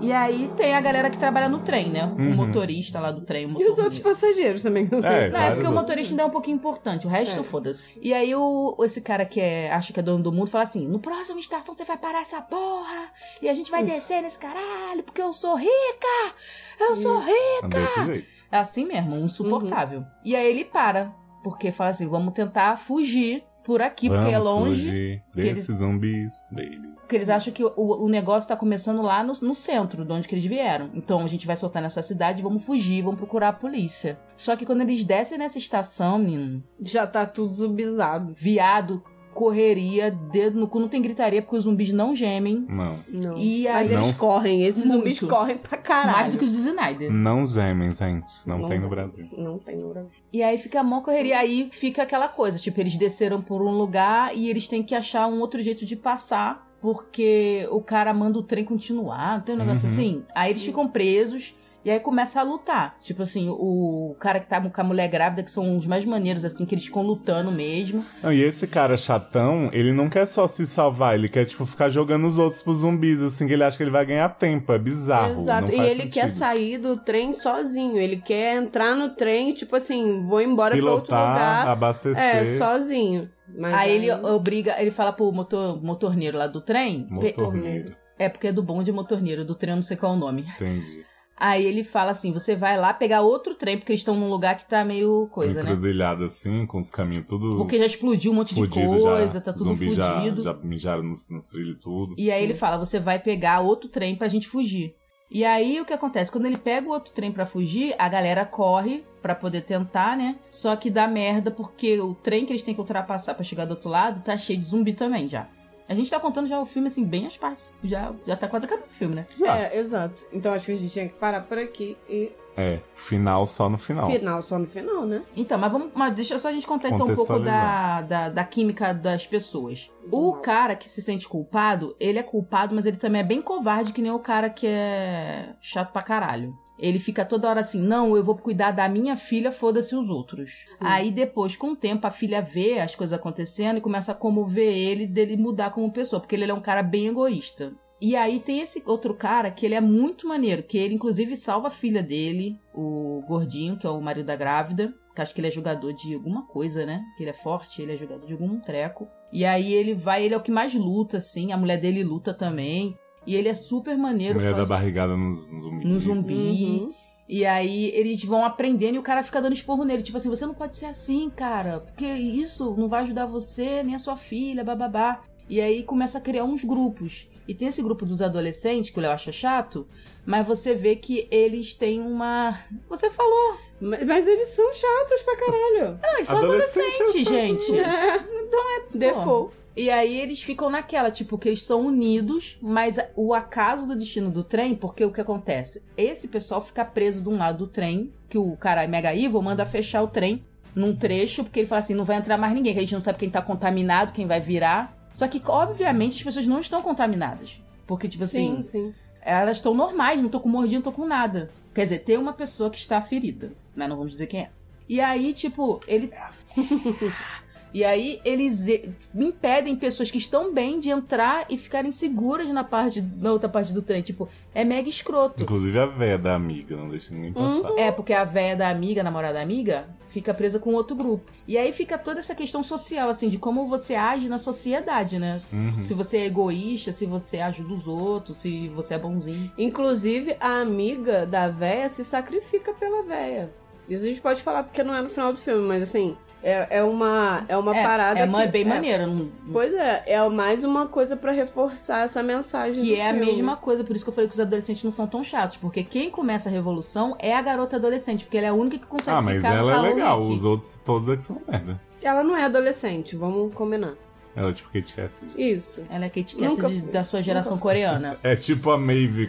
E 0.00 0.12
aí 0.12 0.48
tem 0.56 0.74
a 0.74 0.80
galera 0.80 1.10
que 1.10 1.18
trabalha 1.18 1.48
no 1.48 1.58
trem, 1.60 1.90
né? 1.90 2.04
Uhum. 2.04 2.32
O 2.32 2.36
motorista 2.36 3.00
lá 3.00 3.10
do 3.10 3.22
trem. 3.22 3.46
O 3.46 3.60
E 3.60 3.64
os 3.66 3.76
outros 3.78 3.98
passageiros 3.98 4.62
também. 4.62 4.88
É, 5.02 5.28
Não, 5.28 5.40
é 5.40 5.54
porque 5.54 5.66
o 5.66 5.72
motorista 5.72 6.12
ainda 6.12 6.22
é 6.22 6.26
um 6.26 6.30
pouquinho 6.30 6.54
importante, 6.56 7.06
o 7.06 7.10
resto 7.10 7.40
É. 7.40 7.42
foda-se. 7.42 7.92
E 8.00 8.14
aí 8.14 8.34
o, 8.34 8.76
esse 8.84 9.00
cara 9.00 9.24
que 9.24 9.40
é, 9.40 9.72
acha 9.72 9.92
que 9.92 9.98
é 9.98 10.02
dono 10.02 10.22
do 10.22 10.32
mundo 10.32 10.50
fala 10.50 10.64
assim: 10.64 10.86
no 10.86 11.00
próximo 11.00 11.40
estação 11.40 11.74
você 11.76 11.84
vai 11.84 11.98
parar 11.98 12.20
essa 12.22 12.40
porra 12.40 13.10
e 13.42 13.48
a 13.48 13.54
gente 13.54 13.70
vai 13.70 13.82
descer 13.84 14.22
nesse 14.22 14.38
caralho 14.38 15.02
porque 15.02 15.20
eu 15.20 15.32
sou 15.32 15.56
rica! 15.56 16.34
Eu 16.78 16.94
sou 16.94 17.20
Isso. 17.20 17.28
rica! 17.30 17.78
É 17.78 17.82
desse 17.86 18.04
jeito. 18.04 18.28
É 18.52 18.56
assim 18.58 18.84
mesmo, 18.86 19.16
insuportável. 19.16 20.04
E 20.24 20.34
aí 20.36 20.46
ele 20.46 20.64
para, 20.64 21.12
porque 21.42 21.72
fala 21.72 21.90
assim: 21.90 22.06
vamos 22.06 22.34
tentar 22.34 22.76
fugir 22.78 23.42
por 23.64 23.82
aqui, 23.82 24.08
porque 24.08 24.30
é 24.30 24.38
Vamos 24.38 24.44
longe. 24.44 24.70
fugir 24.86 25.22
que 25.34 25.40
eles- 25.40 25.54
desses 25.56 25.78
zumbis, 25.78 26.32
baby. 26.52 26.97
Porque 27.08 27.16
eles 27.16 27.30
acham 27.30 27.50
que 27.54 27.64
o, 27.64 27.72
o 27.74 28.06
negócio 28.06 28.46
tá 28.46 28.54
começando 28.54 29.00
lá 29.00 29.24
no, 29.24 29.32
no 29.40 29.54
centro, 29.54 30.04
de 30.04 30.12
onde 30.12 30.28
que 30.28 30.34
eles 30.34 30.44
vieram. 30.44 30.90
Então 30.92 31.20
a 31.24 31.26
gente 31.26 31.46
vai 31.46 31.56
soltar 31.56 31.80
nessa 31.80 32.02
cidade, 32.02 32.42
vamos 32.42 32.62
fugir, 32.66 33.00
vamos 33.00 33.16
procurar 33.18 33.48
a 33.48 33.52
polícia. 33.54 34.18
Só 34.36 34.54
que 34.54 34.66
quando 34.66 34.82
eles 34.82 35.02
descem 35.04 35.38
nessa 35.38 35.56
estação, 35.56 36.18
menino, 36.18 36.62
Já 36.82 37.06
tá 37.06 37.24
tudo 37.24 37.50
zumbizado. 37.50 38.34
viado, 38.36 39.02
correria, 39.32 40.10
dedo 40.10 40.60
no 40.60 40.68
cu, 40.68 40.80
não 40.80 40.88
tem 40.88 41.00
gritaria 41.00 41.40
porque 41.40 41.56
os 41.56 41.64
zumbis 41.64 41.90
não 41.92 42.14
gemem. 42.14 42.66
Não. 42.68 42.98
Não. 43.08 43.38
E 43.38 43.64
Mas 43.64 43.88
aí, 43.88 43.94
eles 43.96 44.06
Não- 44.08 44.14
correm, 44.14 44.64
esses 44.64 44.84
Muito. 44.84 44.98
zumbis 44.98 45.20
correm 45.20 45.56
pra 45.56 45.78
caralho. 45.78 46.12
mais 46.12 46.30
do 46.30 46.36
que 46.36 46.44
os 46.44 46.52
do 46.52 46.58
Snyder. 46.58 47.10
Não 47.10 47.46
gemem, 47.46 47.90
gente. 47.90 48.26
Não, 48.46 48.58
Não 48.58 48.68
tem 48.68 48.80
no. 48.80 48.88
Brasil. 48.90 49.28
Não 49.34 49.58
tem 49.58 49.78
no 49.78 49.88
Brasil. 49.88 50.10
E 50.30 50.42
aí 50.42 50.58
fica 50.58 50.80
a 50.80 50.84
mó 50.84 51.00
correria. 51.00 51.38
Aí 51.38 51.70
fica 51.72 52.02
aquela 52.02 52.28
coisa, 52.28 52.58
tipo, 52.58 52.78
eles 52.78 52.96
desceram 52.98 53.40
por 53.40 53.62
um 53.62 53.70
lugar 53.70 54.36
e 54.36 54.50
eles 54.50 54.66
têm 54.66 54.82
que 54.82 54.94
achar 54.94 55.26
um 55.26 55.40
outro 55.40 55.62
jeito 55.62 55.86
de 55.86 55.96
passar. 55.96 56.67
Porque 56.80 57.66
o 57.70 57.80
cara 57.80 58.12
manda 58.14 58.38
o 58.38 58.42
trem 58.42 58.64
continuar, 58.64 59.44
tem 59.44 59.54
um 59.54 59.58
negócio 59.58 59.86
Uhum. 59.88 59.92
assim. 59.94 60.22
Aí 60.34 60.52
eles 60.52 60.62
ficam 60.62 60.86
presos 60.88 61.54
e 61.88 61.90
aí 61.90 62.00
começa 62.00 62.38
a 62.38 62.42
lutar. 62.42 62.96
Tipo 63.00 63.22
assim, 63.22 63.48
o 63.48 64.14
cara 64.20 64.38
que 64.40 64.46
tá 64.46 64.60
com 64.60 64.80
a 64.80 64.84
mulher 64.84 65.08
grávida, 65.08 65.42
que 65.42 65.50
são 65.50 65.76
os 65.78 65.86
mais 65.86 66.04
maneiros, 66.04 66.44
assim, 66.44 66.66
que 66.66 66.74
eles 66.74 66.84
ficam 66.84 67.02
lutando 67.02 67.50
mesmo. 67.50 68.04
Não, 68.22 68.30
e 68.30 68.42
esse 68.42 68.66
cara 68.66 68.96
chatão, 68.96 69.70
ele 69.72 69.90
não 69.92 70.10
quer 70.10 70.26
só 70.26 70.46
se 70.46 70.66
salvar, 70.66 71.14
ele 71.14 71.28
quer, 71.28 71.46
tipo, 71.46 71.64
ficar 71.64 71.88
jogando 71.88 72.26
os 72.26 72.36
outros 72.38 72.60
pros 72.60 72.78
zumbis, 72.78 73.20
assim, 73.22 73.46
que 73.46 73.54
ele 73.54 73.64
acha 73.64 73.76
que 73.76 73.82
ele 73.82 73.90
vai 73.90 74.04
ganhar 74.04 74.28
tempo. 74.28 74.70
É 74.70 74.78
bizarro. 74.78 75.40
Exato. 75.40 75.68
não 75.68 75.74
E 75.74 75.76
faz 75.78 75.90
ele 75.90 76.06
quer 76.08 76.28
sentido. 76.28 76.38
sair 76.38 76.78
do 76.78 76.96
trem 76.98 77.32
sozinho. 77.32 77.96
Ele 77.98 78.18
quer 78.18 78.56
entrar 78.56 78.94
no 78.94 79.10
trem, 79.14 79.54
tipo 79.54 79.74
assim, 79.74 80.26
vou 80.26 80.42
embora 80.42 80.76
pra 80.76 80.84
outro 80.92 81.06
Pilotar, 81.06 81.28
lugar. 81.32 81.68
abastecer. 81.68 82.22
É, 82.22 82.44
sozinho. 82.58 83.30
Mas 83.56 83.72
aí 83.72 83.92
ele 83.92 84.12
obriga, 84.12 84.74
ele 84.78 84.90
fala 84.90 85.10
pro 85.12 85.32
motor, 85.32 85.82
motorneiro 85.82 86.36
lá 86.36 86.46
do 86.46 86.60
trem. 86.60 87.06
Motorneiro. 87.08 87.96
É 88.18 88.28
porque 88.28 88.48
é 88.48 88.52
do 88.52 88.62
bonde 88.62 88.92
motorneiro, 88.92 89.44
do 89.44 89.54
trem 89.54 89.70
eu 89.70 89.76
não 89.76 89.82
sei 89.82 89.96
qual 89.96 90.12
é 90.12 90.16
o 90.16 90.18
nome. 90.18 90.44
Entendi. 90.56 91.02
Aí 91.38 91.64
ele 91.64 91.84
fala 91.84 92.10
assim: 92.10 92.32
você 92.32 92.56
vai 92.56 92.76
lá 92.76 92.92
pegar 92.92 93.20
outro 93.20 93.54
trem, 93.54 93.78
porque 93.78 93.92
eles 93.92 94.00
estão 94.00 94.16
num 94.16 94.28
lugar 94.28 94.56
que 94.56 94.66
tá 94.66 94.84
meio 94.84 95.28
coisa, 95.30 95.62
né? 95.62 95.70
Encruzilhado 95.70 96.24
assim, 96.24 96.66
com 96.66 96.78
os 96.78 96.90
caminhos 96.90 97.26
tudo 97.26 97.56
Porque 97.56 97.78
já 97.78 97.86
explodiu 97.86 98.32
um 98.32 98.34
monte 98.34 98.54
de 98.54 98.60
fudido 98.60 99.00
coisa, 99.00 99.34
já. 99.34 99.40
tá 99.40 99.52
tudo 99.52 99.70
Zumbi 99.70 99.90
já, 99.92 100.16
fudido. 100.16 100.42
já 100.42 100.54
mijaram 100.54 101.02
nos, 101.02 101.28
nos 101.28 101.48
trilhos 101.48 101.78
tudo. 101.80 102.14
E 102.18 102.30
aí 102.30 102.40
Sim. 102.40 102.44
ele 102.44 102.54
fala: 102.54 102.76
você 102.76 102.98
vai 102.98 103.18
pegar 103.18 103.60
outro 103.60 103.88
trem 103.88 104.16
pra 104.16 104.28
gente 104.28 104.48
fugir. 104.48 104.94
E 105.30 105.44
aí 105.44 105.78
o 105.78 105.84
que 105.84 105.92
acontece? 105.92 106.32
Quando 106.32 106.46
ele 106.46 106.56
pega 106.56 106.88
o 106.88 106.90
outro 106.90 107.12
trem 107.12 107.30
pra 107.30 107.44
fugir, 107.44 107.94
a 107.98 108.08
galera 108.08 108.46
corre 108.46 109.04
pra 109.20 109.34
poder 109.34 109.60
tentar, 109.60 110.16
né? 110.16 110.36
Só 110.50 110.74
que 110.74 110.90
dá 110.90 111.06
merda 111.06 111.50
porque 111.50 112.00
o 112.00 112.14
trem 112.14 112.46
que 112.46 112.52
eles 112.52 112.62
têm 112.62 112.74
que 112.74 112.80
ultrapassar 112.80 113.34
pra 113.34 113.44
chegar 113.44 113.66
do 113.66 113.72
outro 113.72 113.90
lado 113.90 114.22
tá 114.22 114.36
cheio 114.38 114.58
de 114.58 114.66
zumbi 114.66 114.94
também 114.94 115.28
já. 115.28 115.46
A 115.88 115.94
gente 115.94 116.10
tá 116.10 116.20
contando 116.20 116.48
já 116.48 116.60
o 116.60 116.66
filme 116.66 116.88
assim, 116.88 117.02
bem 117.04 117.26
as 117.26 117.36
partes. 117.36 117.64
Já, 117.82 118.12
já 118.26 118.36
tá 118.36 118.46
quase 118.46 118.66
acabando 118.66 118.86
o 118.86 118.94
filme, 118.94 119.14
né? 119.14 119.26
É, 119.42 119.78
exato. 119.78 120.22
Então 120.32 120.52
acho 120.52 120.66
que 120.66 120.72
a 120.72 120.76
gente 120.76 120.92
tinha 120.92 121.08
que 121.08 121.14
parar 121.14 121.40
por 121.40 121.56
aqui 121.56 121.96
e 122.08 122.30
É, 122.58 122.80
final 122.94 123.46
só 123.46 123.68
no 123.70 123.78
final. 123.78 124.10
final 124.10 124.42
só 124.42 124.58
no 124.58 124.66
final, 124.66 125.06
né? 125.06 125.22
Então, 125.34 125.56
mas 125.58 125.72
vamos. 125.72 125.90
Mas 125.94 126.14
deixa 126.14 126.38
só 126.38 126.48
a 126.48 126.52
gente 126.52 126.66
contar 126.66 126.88
então 126.90 127.06
um 127.06 127.14
pouco 127.14 127.38
da, 127.38 128.02
da, 128.02 128.28
da 128.28 128.44
química 128.44 128.92
das 128.92 129.26
pessoas. 129.26 129.90
O 130.10 130.34
cara 130.34 130.76
que 130.76 130.88
se 130.88 131.00
sente 131.00 131.26
culpado, 131.26 131.96
ele 131.98 132.18
é 132.18 132.22
culpado, 132.22 132.74
mas 132.74 132.84
ele 132.84 132.96
também 132.98 133.20
é 133.22 133.24
bem 133.24 133.40
covarde, 133.40 133.92
que 133.92 134.02
nem 134.02 134.12
o 134.12 134.18
cara 134.18 134.50
que 134.50 134.66
é 134.66 135.54
chato 135.62 135.92
pra 135.92 136.02
caralho. 136.02 136.54
Ele 136.78 136.98
fica 136.98 137.24
toda 137.24 137.48
hora 137.48 137.60
assim, 137.60 137.80
não, 137.80 138.16
eu 138.16 138.22
vou 138.22 138.36
cuidar 138.36 138.70
da 138.70 138.88
minha 138.88 139.16
filha, 139.16 139.50
foda-se 139.50 139.96
os 139.96 140.08
outros. 140.08 140.66
Sim. 140.70 140.84
Aí 140.84 141.10
depois, 141.10 141.56
com 141.56 141.72
o 141.72 141.76
tempo, 141.76 142.06
a 142.06 142.10
filha 142.10 142.40
vê 142.40 142.78
as 142.78 142.94
coisas 142.94 143.18
acontecendo 143.18 143.78
e 143.78 143.82
começa 143.82 144.12
a 144.12 144.14
comover 144.14 144.72
ele 144.72 145.06
dele 145.06 145.36
mudar 145.36 145.70
como 145.70 145.92
pessoa, 145.92 146.20
porque 146.20 146.36
ele 146.36 146.50
é 146.50 146.54
um 146.54 146.60
cara 146.60 146.82
bem 146.82 147.08
egoísta. 147.08 147.72
E 148.00 148.14
aí 148.14 148.38
tem 148.38 148.60
esse 148.60 148.80
outro 148.86 149.12
cara 149.12 149.50
que 149.50 149.66
ele 149.66 149.74
é 149.74 149.80
muito 149.80 150.28
maneiro, 150.28 150.62
que 150.62 150.78
ele 150.78 150.94
inclusive 150.94 151.36
salva 151.36 151.66
a 151.66 151.72
filha 151.72 152.00
dele, 152.00 152.56
o 152.72 153.24
gordinho, 153.26 153.76
que 153.76 153.86
é 153.86 153.90
o 153.90 154.00
marido 154.00 154.26
da 154.26 154.36
grávida. 154.36 154.94
que 155.16 155.20
acho 155.20 155.34
que 155.34 155.40
ele 155.40 155.48
é 155.48 155.50
jogador 155.50 155.92
de 155.92 156.14
alguma 156.14 156.46
coisa, 156.46 156.86
né? 156.86 157.02
Que 157.16 157.24
ele 157.24 157.30
é 157.30 157.34
forte, 157.34 157.82
ele 157.82 157.94
é 157.94 157.96
jogador 157.96 158.24
de 158.24 158.32
algum 158.32 158.60
treco. 158.60 159.08
E 159.32 159.44
aí 159.44 159.72
ele 159.72 159.94
vai, 159.94 160.24
ele 160.24 160.32
é 160.34 160.36
o 160.36 160.42
que 160.42 160.52
mais 160.52 160.72
luta, 160.74 161.16
assim, 161.18 161.50
a 161.50 161.56
mulher 161.56 161.80
dele 161.80 162.04
luta 162.04 162.32
também. 162.32 162.96
E 163.28 163.36
ele 163.36 163.48
é 163.50 163.54
super 163.54 163.94
maneiro. 163.98 164.36
Mulher 164.36 164.54
da 164.54 164.64
barrigada 164.64 165.14
no 165.14 165.34
zumbi. 165.34 165.86
no 165.86 166.00
zumbi. 166.00 166.34
Uhum. 166.34 166.94
E 167.28 167.44
aí 167.44 167.90
eles 167.94 168.24
vão 168.24 168.42
aprendendo 168.42 168.94
e 168.94 168.98
o 168.98 169.02
cara 169.02 169.22
fica 169.22 169.42
dando 169.42 169.52
esporro 169.52 169.84
nele. 169.84 170.02
Tipo 170.02 170.16
assim, 170.16 170.30
você 170.30 170.46
não 170.46 170.54
pode 170.54 170.78
ser 170.78 170.86
assim, 170.86 171.28
cara. 171.28 171.80
Porque 171.80 172.06
isso 172.06 172.74
não 172.78 172.88
vai 172.88 173.02
ajudar 173.02 173.26
você, 173.26 173.82
nem 173.82 173.94
a 173.94 173.98
sua 173.98 174.16
filha, 174.16 174.64
bababá. 174.64 175.20
E 175.46 175.60
aí 175.60 175.82
começa 175.82 176.16
a 176.16 176.22
criar 176.22 176.44
uns 176.44 176.64
grupos. 176.64 177.28
E 177.46 177.54
tem 177.54 177.68
esse 177.68 177.82
grupo 177.82 178.06
dos 178.06 178.22
adolescentes, 178.22 178.88
que 178.88 178.98
o 178.98 179.02
Léo 179.02 179.12
acha 179.12 179.30
chato, 179.30 179.86
mas 180.24 180.46
você 180.46 180.74
vê 180.74 180.96
que 180.96 181.28
eles 181.30 181.74
têm 181.74 182.00
uma. 182.00 182.58
Você 182.88 183.10
falou. 183.10 183.58
Mas, 183.78 184.06
mas 184.06 184.26
eles 184.26 184.48
são 184.48 184.72
chatos 184.72 185.22
pra 185.22 185.36
caralho. 185.36 185.98
Não, 186.02 186.14
eles 186.14 186.26
são 186.28 186.38
Adolescente 186.38 187.02
adolescentes, 187.02 187.26
é 187.26 187.46
gente. 187.46 187.72
É, 187.78 188.16
Então 188.16 188.60
é. 188.76 188.82
default. 188.94 189.54
E 189.78 189.90
aí 189.90 190.18
eles 190.18 190.42
ficam 190.42 190.68
naquela, 190.68 191.08
tipo, 191.08 191.38
que 191.38 191.48
eles 191.48 191.62
são 191.62 191.86
unidos, 191.86 192.58
mas 192.60 192.98
o 193.14 193.32
acaso 193.32 193.86
do 193.86 193.96
destino 193.96 194.28
do 194.28 194.42
trem, 194.42 194.74
porque 194.74 195.04
o 195.04 195.12
que 195.12 195.20
acontece? 195.20 195.80
Esse 195.96 196.26
pessoal 196.26 196.64
fica 196.64 196.84
preso 196.84 197.22
de 197.22 197.28
um 197.28 197.36
lado 197.38 197.58
do 197.58 197.68
trem, 197.68 198.12
que 198.28 198.36
o 198.36 198.56
cara 198.56 198.88
Mega 198.88 199.14
Evil 199.14 199.40
manda 199.40 199.64
fechar 199.64 200.02
o 200.02 200.08
trem 200.08 200.42
num 200.74 200.96
trecho, 200.96 201.44
porque 201.44 201.60
ele 201.60 201.68
fala 201.68 201.78
assim, 201.78 201.94
não 201.94 202.04
vai 202.04 202.16
entrar 202.16 202.36
mais 202.36 202.52
ninguém, 202.52 202.72
que 202.72 202.80
a 202.80 202.82
gente 202.82 202.94
não 202.94 203.00
sabe 203.00 203.20
quem 203.20 203.30
tá 203.30 203.40
contaminado, 203.40 204.10
quem 204.10 204.26
vai 204.26 204.40
virar. 204.40 204.98
Só 205.14 205.28
que, 205.28 205.40
obviamente, 205.46 206.16
as 206.16 206.22
pessoas 206.24 206.46
não 206.48 206.58
estão 206.58 206.82
contaminadas. 206.82 207.62
Porque, 207.86 208.08
tipo 208.08 208.24
assim, 208.24 208.60
Sim, 208.60 208.62
sim. 208.62 208.94
elas 209.22 209.58
estão 209.58 209.74
normais, 209.74 210.18
não 210.18 210.26
estão 210.26 210.40
com 210.40 210.48
mordida, 210.48 210.74
não 210.74 210.80
estão 210.80 210.92
com 210.92 211.06
nada. 211.06 211.52
Quer 211.72 211.84
dizer, 211.84 211.98
tem 212.00 212.18
uma 212.18 212.32
pessoa 212.32 212.68
que 212.68 212.78
está 212.78 213.00
ferida, 213.00 213.52
mas 213.76 213.88
não 213.88 213.96
vamos 213.96 214.10
dizer 214.10 214.26
quem 214.26 214.40
é. 214.40 214.50
E 214.88 215.00
aí, 215.00 215.32
tipo, 215.32 215.80
ele. 215.86 216.12
e 217.72 217.84
aí, 217.84 218.20
eles 218.24 218.66
impedem 219.14 219.76
pessoas 219.76 220.10
que 220.10 220.18
estão 220.18 220.52
bem 220.52 220.80
de 220.80 220.90
entrar 220.90 221.46
e 221.50 221.58
ficarem 221.58 221.92
seguras 221.92 222.48
na 222.48 222.64
parte 222.64 223.00
na 223.00 223.32
outra 223.32 223.48
parte 223.48 223.72
do 223.72 223.82
trem. 223.82 224.02
Tipo, 224.02 224.28
é 224.54 224.64
mega 224.64 224.88
escroto. 224.88 225.42
Inclusive 225.42 225.78
a 225.78 225.86
véia 225.86 226.18
da 226.18 226.34
amiga, 226.34 226.76
não 226.76 226.88
deixa 226.88 227.12
ninguém 227.14 227.32
passar. 227.32 227.78
É, 227.78 227.90
porque 227.90 228.12
a 228.12 228.24
véia 228.24 228.56
da 228.56 228.68
amiga, 228.68 229.00
a 229.00 229.04
namorada 229.04 229.34
da 229.34 229.42
amiga, 229.42 229.86
fica 230.10 230.32
presa 230.32 230.58
com 230.58 230.72
outro 230.72 230.96
grupo. 230.96 231.30
E 231.46 231.56
aí 231.56 231.72
fica 231.72 231.98
toda 231.98 232.20
essa 232.20 232.34
questão 232.34 232.62
social, 232.62 233.08
assim, 233.08 233.28
de 233.28 233.38
como 233.38 233.68
você 233.68 233.94
age 233.94 234.28
na 234.28 234.38
sociedade, 234.38 235.18
né? 235.18 235.40
Uhum. 235.52 235.84
Se 235.84 235.94
você 235.94 236.18
é 236.18 236.26
egoísta, 236.26 236.92
se 236.92 237.06
você 237.06 237.38
ajuda 237.38 237.74
os 237.74 237.86
outros, 237.86 238.38
se 238.38 238.68
você 238.68 238.94
é 238.94 238.98
bonzinho. 238.98 239.50
Inclusive, 239.58 240.36
a 240.40 240.60
amiga 240.60 241.26
da 241.26 241.48
véia 241.48 241.88
se 241.88 242.04
sacrifica 242.04 242.72
pela 242.72 243.02
véia. 243.02 243.50
Isso 243.88 244.04
a 244.04 244.08
gente 244.08 244.20
pode 244.20 244.42
falar 244.42 244.64
porque 244.64 244.82
não 244.82 244.94
é 244.94 245.00
no 245.00 245.08
final 245.08 245.32
do 245.32 245.38
filme, 245.38 245.66
mas 245.66 245.82
assim, 245.82 246.16
é, 246.42 246.78
é 246.78 246.82
uma, 246.82 247.44
é 247.48 247.56
uma 247.56 247.76
é, 247.76 247.82
parada. 247.82 248.20
é, 248.20 248.24
uma- 248.24 248.38
que, 248.42 248.44
é 248.44 248.50
bem 248.50 248.64
maneiro. 248.64 249.06
não- 249.06 249.28
Pois 249.52 249.72
é, 249.74 250.02
é 250.06 250.28
mais 250.28 250.62
uma 250.64 250.86
coisa 250.86 251.16
pra 251.16 251.32
reforçar 251.32 252.04
essa 252.04 252.22
mensagem. 252.22 252.82
Que 252.84 252.94
do 252.94 253.00
é 253.00 253.08
a 253.10 253.14
filme. 253.14 253.26
mesma 253.32 253.56
coisa, 253.56 253.82
por 253.84 253.94
isso 253.96 254.04
que 254.04 254.10
eu 254.10 254.14
falei 254.14 254.28
que 254.28 254.34
os 254.34 254.40
adolescentes 254.40 254.84
não 254.84 254.90
são 254.90 255.06
tão 255.06 255.22
chatos. 255.24 255.56
Porque 255.56 255.82
quem 255.82 256.10
começa 256.10 256.48
a 256.48 256.52
revolução 256.52 257.16
é 257.18 257.34
a 257.34 257.42
garota 257.42 257.76
adolescente, 257.76 258.24
porque 258.24 258.38
ela 258.38 258.46
é 258.46 258.50
a 258.50 258.54
única 258.54 258.78
que 258.78 258.86
consegue 258.86 259.10
Ah, 259.16 259.20
mas 259.22 259.42
ela 259.44 259.86
é 259.86 259.90
legal, 259.94 260.22
aqui. 260.22 260.32
os 260.32 260.44
outros 260.44 260.80
todos 260.84 261.08
aqui 261.08 261.22
são 261.24 261.40
merda. 261.48 261.80
Ela 262.02 262.22
não 262.22 262.36
é 262.36 262.44
adolescente, 262.44 263.16
vamos 263.16 263.52
combinar. 263.54 263.94
Ela 264.36 264.50
é 264.50 264.52
tipo 264.52 264.70
Kate 264.72 264.94
Cassidy. 264.94 265.32
Isso. 265.36 265.82
Ela 265.90 266.04
é 266.04 266.08
Kate 266.08 266.36
Nunca 266.40 266.62
Cassidy 266.62 266.82
fui. 266.82 266.92
da 266.92 267.02
sua 267.02 267.20
geração 267.22 267.52
Nunca 267.54 267.62
coreana. 267.62 268.16
É 268.22 268.36
tipo 268.36 268.70
a 268.70 268.78
Maeve 268.78 269.28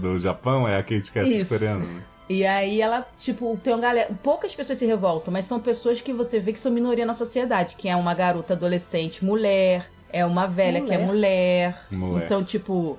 do 0.00 0.18
Japão, 0.18 0.66
é 0.66 0.76
a 0.76 0.82
Kate 0.82 1.12
Cassidy 1.12 1.40
Isso. 1.42 1.54
coreana. 1.54 1.86
E 2.28 2.44
aí 2.44 2.80
ela, 2.80 3.06
tipo, 3.18 3.58
tem 3.62 3.72
uma 3.72 3.80
galera. 3.80 4.10
Poucas 4.22 4.54
pessoas 4.54 4.78
se 4.78 4.84
revoltam, 4.86 5.32
mas 5.32 5.46
são 5.46 5.58
pessoas 5.58 6.00
que 6.00 6.12
você 6.12 6.38
vê 6.38 6.52
que 6.52 6.60
são 6.60 6.70
minoria 6.70 7.06
na 7.06 7.14
sociedade, 7.14 7.74
que 7.76 7.88
é 7.88 7.96
uma 7.96 8.12
garota 8.14 8.52
adolescente 8.52 9.24
mulher, 9.24 9.90
é 10.10 10.24
uma 10.26 10.46
velha 10.46 10.82
que 10.82 10.92
é 10.92 10.98
mulher. 10.98 11.86
Mulher. 11.90 12.24
Então, 12.24 12.44
tipo. 12.44 12.98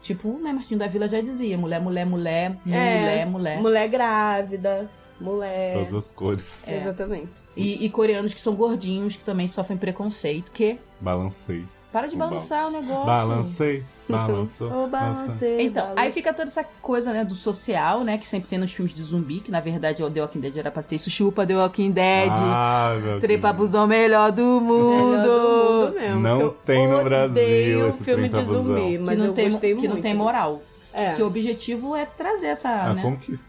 Tipo, 0.00 0.38
né, 0.38 0.52
Martinho 0.54 0.78
da 0.78 0.86
Vila 0.86 1.06
já 1.06 1.20
dizia, 1.20 1.56
mulher, 1.58 1.80
mulher, 1.80 2.06
mulher, 2.06 2.56
É, 2.66 2.98
mulher, 2.98 3.26
mulher. 3.26 3.60
Mulher 3.60 3.88
grávida, 3.88 4.90
mulher. 5.20 5.74
Todas 5.74 5.94
as 5.94 6.10
cores. 6.10 6.68
É. 6.68 6.76
Exatamente. 6.78 7.32
E, 7.54 7.84
e 7.84 7.90
coreanos 7.90 8.32
que 8.32 8.40
são 8.40 8.54
gordinhos, 8.54 9.16
que 9.16 9.24
também 9.24 9.48
sofrem 9.48 9.76
preconceito. 9.76 10.50
Que? 10.50 10.78
Balancei. 10.98 11.64
Para 11.92 12.06
de 12.06 12.14
O 12.14 12.18
balançar 12.18 12.68
o 12.68 12.70
negócio. 12.70 13.04
Balancei, 13.04 13.84
balançou. 14.10 14.66
O 14.68 14.86
balançou. 14.88 14.88
balancei, 15.26 15.66
Então, 15.66 15.92
aí 15.96 16.12
fica 16.12 16.32
toda 16.32 16.48
essa 16.48 16.64
coisa, 16.82 17.12
né, 17.12 17.24
do 17.24 17.34
social, 17.34 18.04
né, 18.04 18.18
que 18.18 18.26
sempre 18.26 18.48
tem 18.48 18.58
nos 18.58 18.72
filmes 18.72 18.94
de 18.94 19.02
zumbi, 19.02 19.40
que 19.40 19.50
na 19.50 19.60
verdade 19.60 20.02
o 20.02 20.10
The 20.10 20.20
Walking 20.20 20.40
Dead 20.40 20.56
era 20.56 20.70
pra 20.70 20.82
ser 20.82 20.96
isso, 20.96 21.10
chupa 21.10 21.46
The 21.46 21.56
Walking 21.56 21.90
Dead, 21.92 22.30
Ah, 22.30 22.96
meu 23.02 23.20
trepa 23.20 23.52
Deus. 23.52 23.66
busão 23.68 23.86
melhor 23.86 24.32
do 24.32 24.42
mundo. 24.42 25.10
Melhor 25.10 25.24
do 25.26 25.32
mundo 25.32 25.94
mesmo. 25.94 26.20
Não 26.20 26.50
tem 26.64 26.88
no 26.88 27.02
Brasil 27.04 27.88
esse 27.88 28.04
filme 28.04 28.28
de 28.28 28.42
zumbi, 28.44 28.98
Busão. 28.98 29.04
mas 29.06 29.14
que 29.14 29.16
não, 29.20 29.26
eu 29.26 29.32
tem, 29.34 29.50
gostei 29.50 29.70
que 29.74 29.78
muito. 29.80 29.94
não 29.94 30.02
tem 30.02 30.14
moral. 30.14 30.62
É. 30.92 31.14
Que 31.14 31.22
o 31.22 31.26
objetivo 31.26 31.94
é 31.94 32.04
trazer 32.04 32.46
essa, 32.48 32.68
A 32.68 32.94
né, 32.94 33.02
conquista. 33.02 33.46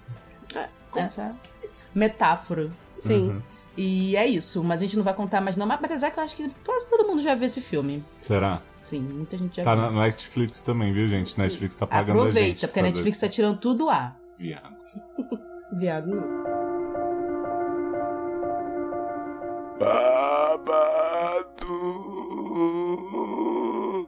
essa 0.95 1.35
metáfora. 1.93 2.69
Sim. 2.97 3.29
Uhum. 3.29 3.41
E 3.77 4.15
é 4.15 4.27
isso, 4.27 4.63
mas 4.63 4.81
a 4.81 4.83
gente 4.83 4.97
não 4.97 5.03
vai 5.03 5.13
contar 5.13 5.39
mais 5.41 5.55
não, 5.55 5.65
mas 5.65 5.79
apesar 5.83 6.11
que 6.11 6.19
eu 6.19 6.23
acho 6.23 6.35
que 6.35 6.49
quase 6.65 6.85
todo 6.87 7.07
mundo 7.07 7.21
já 7.21 7.33
viu 7.35 7.45
esse 7.45 7.61
filme. 7.61 8.03
Será? 8.21 8.61
Sim, 8.81 9.01
muita 9.01 9.37
gente 9.37 9.55
já 9.57 9.63
Tá 9.63 9.75
viu. 9.75 9.91
na 9.91 10.01
Netflix 10.03 10.61
também, 10.61 10.91
viu, 10.91 11.07
gente? 11.07 11.37
Netflix 11.39 11.75
tá 11.75 11.85
pagando 11.87 12.19
a 12.21 12.23
gente. 12.25 12.29
Aproveita, 12.31 12.67
porque 12.67 12.79
a 12.79 12.83
Netflix 12.83 13.19
tá 13.19 13.29
tirando 13.29 13.57
tudo 13.59 13.85
lá. 13.85 14.15
viado. 14.37 14.75
Viado 15.79 16.07
não. 16.09 16.41
Babado. 23.11 24.07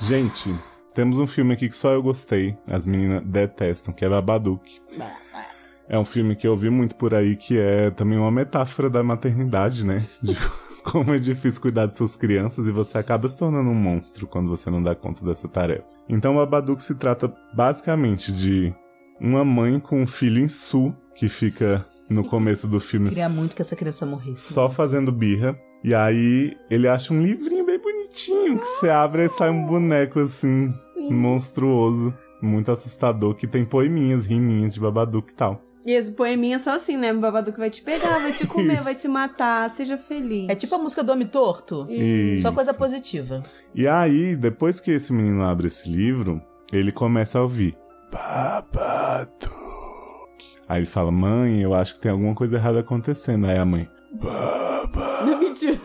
Gente, 0.00 0.54
temos 0.94 1.18
um 1.18 1.26
filme 1.26 1.54
aqui 1.54 1.68
que 1.68 1.74
só 1.76 1.92
eu 1.92 2.02
gostei, 2.02 2.56
as 2.66 2.86
meninas 2.86 3.22
detestam, 3.24 3.92
que 3.94 4.04
é 4.04 4.08
Babadook. 4.08 4.80
É 5.88 5.98
um 5.98 6.04
filme 6.04 6.36
que 6.36 6.46
eu 6.46 6.56
vi 6.56 6.70
muito 6.70 6.94
por 6.94 7.14
aí, 7.14 7.36
que 7.36 7.58
é 7.58 7.90
também 7.90 8.18
uma 8.18 8.30
metáfora 8.30 8.88
da 8.88 9.02
maternidade, 9.02 9.84
né? 9.84 10.06
De 10.22 10.34
como 10.84 11.14
é 11.14 11.18
difícil 11.18 11.60
cuidar 11.60 11.86
de 11.86 11.96
suas 11.96 12.16
crianças 12.16 12.66
e 12.66 12.72
você 12.72 12.98
acaba 12.98 13.28
se 13.28 13.36
tornando 13.36 13.70
um 13.70 13.74
monstro 13.74 14.26
quando 14.26 14.48
você 14.48 14.70
não 14.70 14.82
dá 14.82 14.94
conta 14.94 15.24
dessa 15.24 15.48
tarefa. 15.48 15.84
Então, 16.08 16.36
Babadook 16.36 16.82
se 16.82 16.94
trata 16.94 17.32
basicamente 17.54 18.32
de 18.32 18.72
uma 19.20 19.44
mãe 19.44 19.78
com 19.78 20.02
um 20.02 20.06
filho 20.06 20.42
em 20.42 20.48
Su, 20.48 20.94
que 21.14 21.28
fica 21.28 21.86
no 22.08 22.24
começo 22.24 22.66
do 22.66 22.80
filme 22.80 23.08
Queria 23.10 23.28
muito 23.28 23.54
que 23.54 23.62
essa 23.62 23.76
criança 23.76 24.04
morresse. 24.04 24.52
só 24.52 24.68
fazendo 24.68 25.12
birra. 25.12 25.56
E 25.84 25.94
aí 25.94 26.56
ele 26.68 26.88
acha 26.88 27.12
um 27.14 27.22
livrinho 27.22 27.64
bem 27.64 27.78
bonitinho 27.78 28.58
que 28.58 28.66
você 28.66 28.90
abre 28.90 29.26
e 29.26 29.28
sai 29.30 29.50
um 29.50 29.64
boneco 29.64 30.20
assim, 30.20 30.72
monstruoso, 31.10 32.12
muito 32.42 32.70
assustador, 32.70 33.34
que 33.34 33.46
tem 33.46 33.64
poeminhas, 33.64 34.26
riminhas 34.26 34.74
de 34.74 34.80
Babadook 34.80 35.30
e 35.30 35.34
tal. 35.34 35.62
E 35.84 35.92
esse 35.92 36.10
poeminha 36.10 36.56
é 36.56 36.58
só 36.58 36.74
assim, 36.74 36.96
né? 36.96 37.12
Babado 37.12 37.52
que 37.52 37.58
vai 37.58 37.70
te 37.70 37.82
pegar, 37.82 38.18
vai 38.18 38.32
te 38.32 38.46
comer, 38.46 38.74
Isso. 38.74 38.84
vai 38.84 38.94
te 38.94 39.08
matar, 39.08 39.70
seja 39.70 39.96
feliz. 39.96 40.48
É 40.48 40.54
tipo 40.54 40.74
a 40.74 40.78
música 40.78 41.02
do 41.02 41.12
Homem 41.12 41.26
Torto. 41.26 41.86
Isso. 41.88 42.42
Só 42.42 42.52
coisa 42.52 42.74
positiva. 42.74 43.42
E 43.74 43.88
aí, 43.88 44.36
depois 44.36 44.78
que 44.78 44.90
esse 44.90 45.12
menino 45.12 45.42
abre 45.42 45.68
esse 45.68 45.88
livro, 45.88 46.40
ele 46.72 46.92
começa 46.92 47.38
a 47.38 47.42
ouvir. 47.42 47.76
Babado. 48.12 49.28
Aí 50.68 50.80
ele 50.80 50.86
fala, 50.86 51.10
mãe, 51.10 51.62
eu 51.62 51.74
acho 51.74 51.94
que 51.94 52.00
tem 52.00 52.12
alguma 52.12 52.34
coisa 52.34 52.56
errada 52.56 52.80
acontecendo. 52.80 53.46
Aí 53.46 53.56
a 53.56 53.64
mãe. 53.64 53.88
Babado. 54.12 55.30
Não, 55.30 55.38
mentira. 55.38 55.80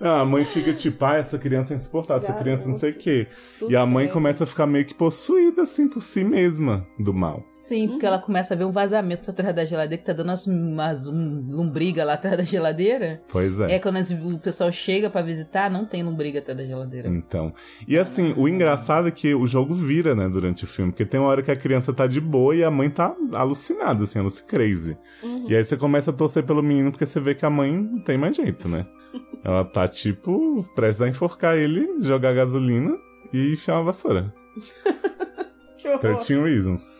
Não, 0.00 0.12
a 0.12 0.24
mãe 0.24 0.46
fica 0.46 0.72
tipo, 0.72 1.04
ah, 1.04 1.16
essa 1.16 1.38
criança 1.38 1.74
é 1.74 1.76
insuportável, 1.76 2.26
essa 2.26 2.32
criança 2.38 2.66
não 2.66 2.74
sei 2.74 2.92
o 2.92 2.94
quê. 2.94 3.28
E 3.68 3.76
a 3.76 3.84
mãe 3.84 4.08
começa 4.08 4.44
a 4.44 4.46
ficar 4.46 4.66
meio 4.66 4.86
que 4.86 4.94
possuída, 4.94 5.62
assim, 5.62 5.86
por 5.86 6.02
si 6.02 6.24
mesma, 6.24 6.86
do 6.98 7.12
mal. 7.12 7.44
Sim, 7.70 7.86
porque 7.86 8.04
Uhum. 8.04 8.12
ela 8.12 8.20
começa 8.20 8.52
a 8.52 8.56
ver 8.56 8.64
um 8.64 8.72
vazamento 8.72 9.30
atrás 9.30 9.54
da 9.54 9.64
geladeira, 9.64 9.96
que 10.00 10.04
tá 10.04 10.12
dando 10.12 10.28
umas, 10.30 10.44
umas 10.46 11.06
um, 11.06 11.46
lombriga 11.48 12.04
lá 12.04 12.14
atrás 12.14 12.36
da 12.36 12.42
geladeira. 12.42 13.22
Pois 13.30 13.60
É, 13.60 13.78
quando 13.78 13.96
as- 13.98 14.10
o 14.10 14.38
pessoal 14.40 14.72
chega 14.72 15.08
pra 15.08 15.22
visitar, 15.22 15.70
não 15.70 15.84
tem 15.86 16.02
lombriga 16.02 16.40
atrás 16.40 16.58
da 16.58 16.64
geladeira. 16.64 17.08
Então. 17.08 17.54
E 17.86 17.96
assim, 17.96 18.34
o 18.36 18.48
engraçado 18.48 19.06
é 19.06 19.10
que 19.12 19.32
o 19.34 19.46
jogo 19.46 19.72
vira, 19.72 20.16
né, 20.16 20.28
durante 20.28 20.64
o 20.64 20.66
filme. 20.66 20.90
Porque 20.90 21.04
tem 21.06 21.20
uma 21.20 21.28
hora 21.28 21.42
que 21.44 21.50
a 21.52 21.56
criança 21.56 21.92
tá 21.92 22.06
de 22.08 22.20
boa 22.20 22.56
e 22.56 22.64
a 22.64 22.70
mãe 22.72 22.90
tá 22.90 23.14
alucinada, 23.32 24.02
assim, 24.02 24.18
ela 24.18 24.30
se 24.30 24.42
crazy. 24.42 24.96
Uhum. 25.22 25.46
E 25.48 25.54
aí 25.54 25.64
você 25.64 25.76
começa 25.76 26.10
a 26.10 26.12
torcer 26.12 26.42
pelo 26.42 26.62
menino 26.64 26.90
porque 26.90 27.06
você 27.06 27.20
vê 27.20 27.36
que 27.36 27.46
a 27.46 27.50
mãe 27.50 27.72
não 27.72 28.00
tem 28.00 28.18
mais 28.18 28.34
jeito, 28.36 28.68
né? 28.68 28.84
Ela 29.44 29.64
tá, 29.64 29.86
tipo, 29.88 30.64
prestes 30.74 31.00
a 31.02 31.08
enforcar 31.08 31.56
ele, 31.56 32.00
jogar 32.00 32.32
gasolina 32.34 32.96
e 33.32 33.52
enfiar 33.54 33.76
uma 33.76 33.84
vassoura. 33.84 34.34
Que 35.78 35.88
horror. 35.88 36.00
13 36.00 36.34
Reasons. 36.38 36.99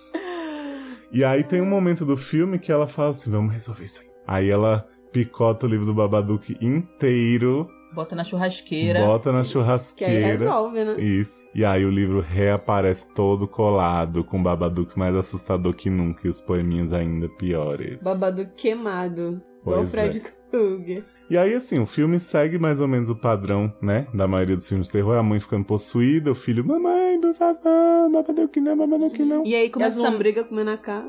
E 1.12 1.24
aí 1.24 1.42
tem 1.44 1.60
um 1.60 1.66
momento 1.66 2.04
do 2.04 2.16
filme 2.16 2.58
que 2.58 2.70
ela 2.70 2.86
fala 2.86 3.10
assim, 3.10 3.30
vamos 3.30 3.52
resolver 3.52 3.84
isso 3.84 4.00
aí. 4.00 4.06
Aí 4.26 4.50
ela 4.50 4.86
picota 5.12 5.66
o 5.66 5.68
livro 5.68 5.86
do 5.86 5.94
Babadook 5.94 6.56
inteiro 6.60 7.68
Bota 7.92 8.14
na 8.14 8.22
churrasqueira. 8.22 9.00
Bota 9.00 9.32
na 9.32 9.40
Que 9.40 9.46
aí 9.46 9.52
churrasqueira. 9.52 10.26
resolve, 10.38 10.84
né? 10.84 11.00
Isso. 11.00 11.40
E 11.54 11.64
aí 11.64 11.84
o 11.84 11.90
livro 11.90 12.20
reaparece 12.20 13.04
todo 13.14 13.48
colado, 13.48 14.22
com 14.22 14.38
o 14.38 14.42
Babadook 14.42 14.96
mais 14.96 15.14
assustador 15.16 15.74
que 15.74 15.90
nunca 15.90 16.26
e 16.26 16.30
os 16.30 16.40
poeminhas 16.40 16.92
ainda 16.92 17.28
piores. 17.28 18.00
Babado 18.00 18.46
queimado. 18.56 19.42
Igual 19.62 19.80
o 19.80 19.80
Pois 19.80 19.90
Fred 19.90 20.22
Krueger. 20.50 21.04
E 21.28 21.38
aí, 21.38 21.54
assim, 21.54 21.78
o 21.78 21.86
filme 21.86 22.18
segue 22.18 22.58
mais 22.58 22.80
ou 22.80 22.88
menos 22.88 23.08
o 23.08 23.14
padrão, 23.14 23.72
né? 23.80 24.06
Da 24.12 24.26
maioria 24.26 24.56
dos 24.56 24.68
filmes 24.68 24.88
de 24.88 24.92
terror. 24.92 25.16
A 25.16 25.22
mãe 25.22 25.38
ficando 25.38 25.64
possuída, 25.64 26.32
o 26.32 26.34
filho, 26.34 26.64
mamãe, 26.64 27.20
por 27.20 27.34
favor, 27.34 28.10
Babadook 28.10 28.60
não, 28.60 28.76
Babadook 28.76 29.22
não. 29.24 29.46
E 29.46 29.54
aí 29.54 29.66
E 29.66 29.70
começa 29.70 30.00
tam- 30.02 30.10
lombrigas 30.10 30.46
comendo 30.48 30.70
a 30.70 30.76
cara. 30.76 31.06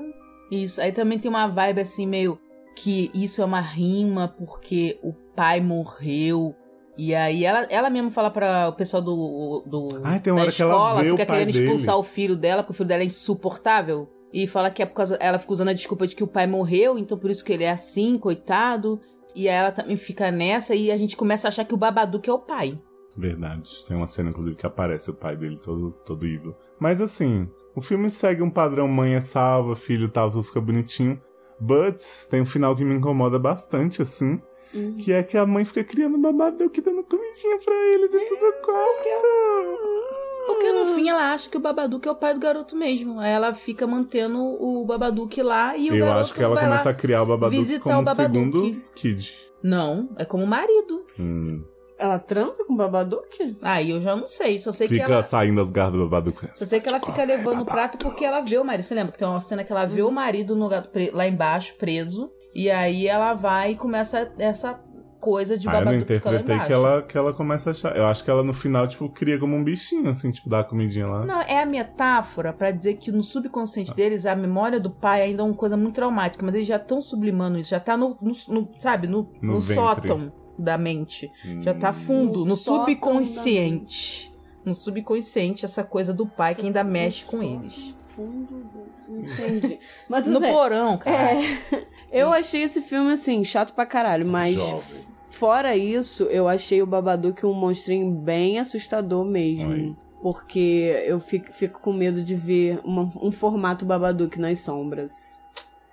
Isso. 0.52 0.80
Aí 0.80 0.92
também 0.92 1.18
tem 1.18 1.30
uma 1.30 1.48
vibe 1.48 1.82
assim, 1.82 2.06
meio 2.06 2.38
que 2.76 3.10
isso 3.14 3.42
é 3.42 3.46
uma 3.46 3.62
rima 3.62 4.28
porque 4.38 5.00
o 5.02 5.12
pai 5.36 5.60
morreu. 5.60 6.54
E 6.98 7.16
aí 7.16 7.44
ela, 7.46 7.66
ela 7.70 7.90
mesma 7.90 8.12
fala 8.12 8.30
para 8.30 8.68
o 8.70 8.74
pessoal 8.74 9.02
do, 9.02 9.64
do 9.66 9.90
Ai, 10.04 10.20
tem 10.20 10.32
uma 10.32 10.38
da 10.42 10.44
hora 10.44 10.52
que 10.52 10.62
ela 10.62 10.72
escola, 10.72 11.02
vê 11.04 11.10
o 11.10 11.14
fica 11.18 11.26
pai 11.26 11.38
querendo 11.40 11.54
dele. 11.54 11.66
expulsar 11.66 11.98
o 11.98 12.04
filho 12.04 12.36
dela, 12.36 12.62
porque 12.62 12.74
o 12.74 12.76
filho 12.76 12.90
dela 12.90 13.02
é 13.02 13.06
insuportável. 13.06 14.08
E 14.34 14.46
fala 14.46 14.70
que 14.70 14.82
é 14.82 14.86
por 14.86 14.94
causa. 14.94 15.16
Ela 15.20 15.40
fica 15.40 15.52
usando 15.52 15.70
a 15.70 15.74
desculpa 15.74 16.06
de 16.06 16.16
que 16.16 16.24
o 16.24 16.28
pai 16.28 16.46
morreu, 16.48 16.98
então 17.00 17.18
por 17.18 17.32
isso 17.32 17.44
que 17.44 17.52
ele 17.52 17.64
é 17.64 17.72
assim, 17.72 18.18
coitado. 18.18 19.00
E 19.36 19.48
aí 19.48 19.56
ela 19.56 19.72
também 19.72 19.98
fica 19.98 20.32
nessa 20.32 20.76
e 20.76 20.92
a 20.92 20.98
gente 20.98 21.16
começa 21.16 21.48
a 21.48 21.50
achar 21.50 21.66
que 21.66 21.74
o 21.74 21.78
Babadook 21.78 22.30
é 22.30 22.34
o 22.34 22.40
pai. 22.40 22.80
Verdade. 23.16 23.86
Tem 23.88 23.96
uma 23.96 24.08
cena, 24.08 24.30
inclusive, 24.30 24.56
que 24.56 24.66
aparece 24.66 25.10
o 25.10 25.14
pai 25.14 25.36
dele 25.36 25.58
todo, 25.58 25.92
todo 26.06 26.26
evil. 26.26 26.56
Mas 26.80 27.02
assim, 27.02 27.50
o 27.76 27.82
filme 27.82 28.10
segue 28.10 28.42
um 28.42 28.50
padrão 28.50 28.88
mãe 28.88 29.16
é 29.16 29.22
salva, 29.22 29.76
filho 29.76 30.10
tal, 30.10 30.32
tudo 30.32 30.44
fica 30.44 30.62
bonitinho. 30.62 31.22
But 31.60 32.02
tem 32.30 32.42
um 32.42 32.46
final 32.46 32.76
que 32.76 32.84
me 32.84 32.96
incomoda 32.96 33.38
bastante, 33.38 34.02
assim. 34.02 34.42
Uhum. 34.74 34.98
Que 34.98 35.12
é 35.12 35.22
que 35.22 35.38
a 35.38 35.46
mãe 35.46 35.66
fica 35.66 35.84
criando 35.84 36.18
Babadook 36.18 36.80
dando 36.82 37.04
comidinha 37.04 37.60
pra 37.60 37.76
ele 37.76 38.08
dentro 38.08 38.36
do 38.38 38.54
quarto. 38.66 40.21
Porque 40.46 40.72
no 40.72 40.86
fim 40.96 41.10
ela 41.10 41.34
acha 41.34 41.50
que 41.50 41.58
o 41.58 41.60
Babadook 41.60 42.08
é 42.08 42.12
o 42.12 42.16
pai 42.16 42.34
do 42.34 42.40
garoto 42.40 42.76
mesmo. 42.76 43.20
Aí 43.20 43.32
ela 43.32 43.54
fica 43.54 43.86
mantendo 43.88 44.40
o 44.42 44.86
Babadook 44.86 45.42
lá 45.42 45.78
e 45.78 45.90
o 45.90 45.96
Eu 45.96 46.06
garoto 46.06 46.22
acho 46.22 46.34
que 46.34 46.44
ela 46.44 46.56
vai 46.56 46.64
começa 46.66 46.86
lá. 46.86 46.92
a 46.92 46.94
criar 46.94 47.24
o 47.24 47.26
Babadook 47.26 47.58
visitar 47.64 47.84
como 47.84 48.00
o 48.00 48.04
Babadook. 48.04 48.34
segundo 48.52 48.82
kid. 48.96 49.34
Não, 49.64 50.10
é 50.18 50.26
como 50.26 50.46
marido. 50.48 51.06
Hum. 51.20 51.64
Ela 51.98 52.18
transa 52.18 52.66
com 52.66 52.74
o 52.74 52.78
Babadook? 52.78 53.58
Aí 53.62 53.92
eu 53.92 54.02
já 54.02 54.16
não 54.16 54.26
sei, 54.26 54.58
só 54.58 54.72
sei 54.72 54.88
que 54.88 54.96
Fica 54.96 55.06
ela. 55.14 55.24
saindo 55.24 55.62
as 55.62 55.70
garras 55.72 55.94
do 55.94 56.10
Babadook. 56.10 56.50
Só 56.58 56.66
sei 56.66 56.80
que 56.80 56.90
ela 56.90 57.00
fica 57.00 57.24
levando 57.24 57.62
o 57.62 57.66
prato 57.66 58.00
porque 58.00 58.26
ela 58.26 58.42
vê 58.42 58.58
o 58.58 58.64
marido. 58.66 58.84
Você 58.86 58.96
lembra 58.96 59.12
que 59.12 59.20
tem 59.20 59.28
uma 59.28 59.40
cena 59.42 59.64
que 59.64 59.72
ela 59.72 59.86
vê 59.86 60.02
o 60.02 60.10
marido 60.10 60.56
no 60.56 60.64
lugar 60.64 60.88
pre- 60.88 61.12
lá 61.12 61.28
embaixo, 61.28 61.76
preso. 61.78 62.32
E 62.56 62.72
aí 62.72 63.06
ela 63.08 63.34
vai 63.36 63.74
e 63.74 63.76
começa 63.76 64.34
essa 64.40 64.82
coisa 65.22 65.58
de 65.58 65.70
Ah, 65.70 65.80
eu 65.80 65.86
não 65.86 65.96
interpretei 65.96 66.60
que 66.60 66.74
ela, 66.74 67.02
que 67.04 67.18
ela 67.18 67.32
começa 67.34 67.70
a 67.70 67.72
achar. 67.72 67.96
Eu 67.96 68.06
acho 68.08 68.24
que 68.24 68.30
ela 68.30 68.44
no 68.44 68.54
final, 68.54 68.88
tipo, 68.88 69.08
cria 69.08 69.40
como 69.40 69.56
um 69.56 69.64
bichinho, 69.64 70.10
assim, 70.10 70.32
tipo, 70.32 70.50
dá 70.50 70.60
a 70.60 70.64
comidinha 70.64 71.08
lá. 71.08 71.24
Não, 71.26 71.42
é 71.42 71.62
a 71.62 71.66
metáfora 71.66 72.52
pra 72.52 72.72
dizer 72.72 72.96
que 72.96 73.12
no 73.12 73.22
subconsciente 73.24 73.94
deles 73.96 74.26
a 74.26 74.36
memória 74.36 74.80
do 74.80 74.90
pai 74.90 75.22
ainda 75.22 75.44
é 75.44 75.46
uma 75.46 75.54
coisa 75.56 75.78
muito 75.78 75.96
traumática, 75.96 76.44
mas 76.46 76.56
eles 76.56 76.68
já 76.68 76.78
estão 76.78 77.02
sublimando 77.02 77.58
isso, 77.60 77.70
já 77.70 77.80
tá 77.80 77.96
no, 77.96 78.18
no- 78.22 78.34
no- 78.50 78.70
sabe, 78.80 79.08
no, 79.08 79.30
No 79.42 79.54
no 79.54 79.62
sótão 79.62 80.34
da 80.58 80.78
mente. 80.78 81.32
Já 81.62 81.74
tá 81.74 81.94
fundo, 81.94 82.40
No 82.40 82.46
no, 82.48 82.56
subconsciente. 82.58 84.32
No 84.66 84.74
subconsciente, 84.76 85.66
essa 85.66 85.84
coisa 85.84 86.14
do 86.14 86.26
pai 86.28 86.54
que 86.56 86.62
ainda 86.62 86.84
mexe 86.84 87.24
com 87.26 87.42
eles. 87.42 87.96
Fundo 88.16 88.64
do... 88.64 88.92
Entendi. 89.22 89.80
Mas 90.10 90.28
No 90.28 90.40
bem. 90.40 90.54
porão, 90.54 90.98
cara. 90.98 91.34
É, 91.34 91.86
eu 92.12 92.32
achei 92.34 92.64
esse 92.64 92.82
filme, 92.82 93.12
assim, 93.14 93.44
chato 93.44 93.74
pra 93.74 93.86
caralho, 93.86 94.26
mas 94.28 94.56
Jovem. 94.56 95.02
fora 95.32 95.76
isso, 95.76 96.24
eu 96.24 96.48
achei 96.48 96.82
o 96.82 96.86
Babadook 96.86 97.46
um 97.46 97.54
monstrinho 97.54 98.12
bem 98.12 98.60
assustador 98.60 99.24
mesmo. 99.26 99.72
Aí. 99.72 99.96
Porque 100.22 101.02
eu 101.06 101.20
fico, 101.20 101.52
fico 101.54 101.80
com 101.80 101.92
medo 101.92 102.24
de 102.24 102.36
ver 102.36 102.80
uma- 102.84 103.12
um 103.22 103.32
formato 103.32 103.86
Babadook 103.86 104.40
nas 104.40 104.60
sombras. 104.60 105.40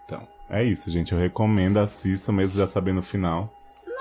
Então, 0.05 0.21
é 0.51 0.63
isso, 0.63 0.91
gente. 0.91 1.13
Eu 1.13 1.19
recomendo, 1.19 1.79
assista, 1.79 2.31
mesmo 2.31 2.55
já 2.57 2.67
sabendo 2.67 3.01
o 3.01 3.03
final. 3.03 3.51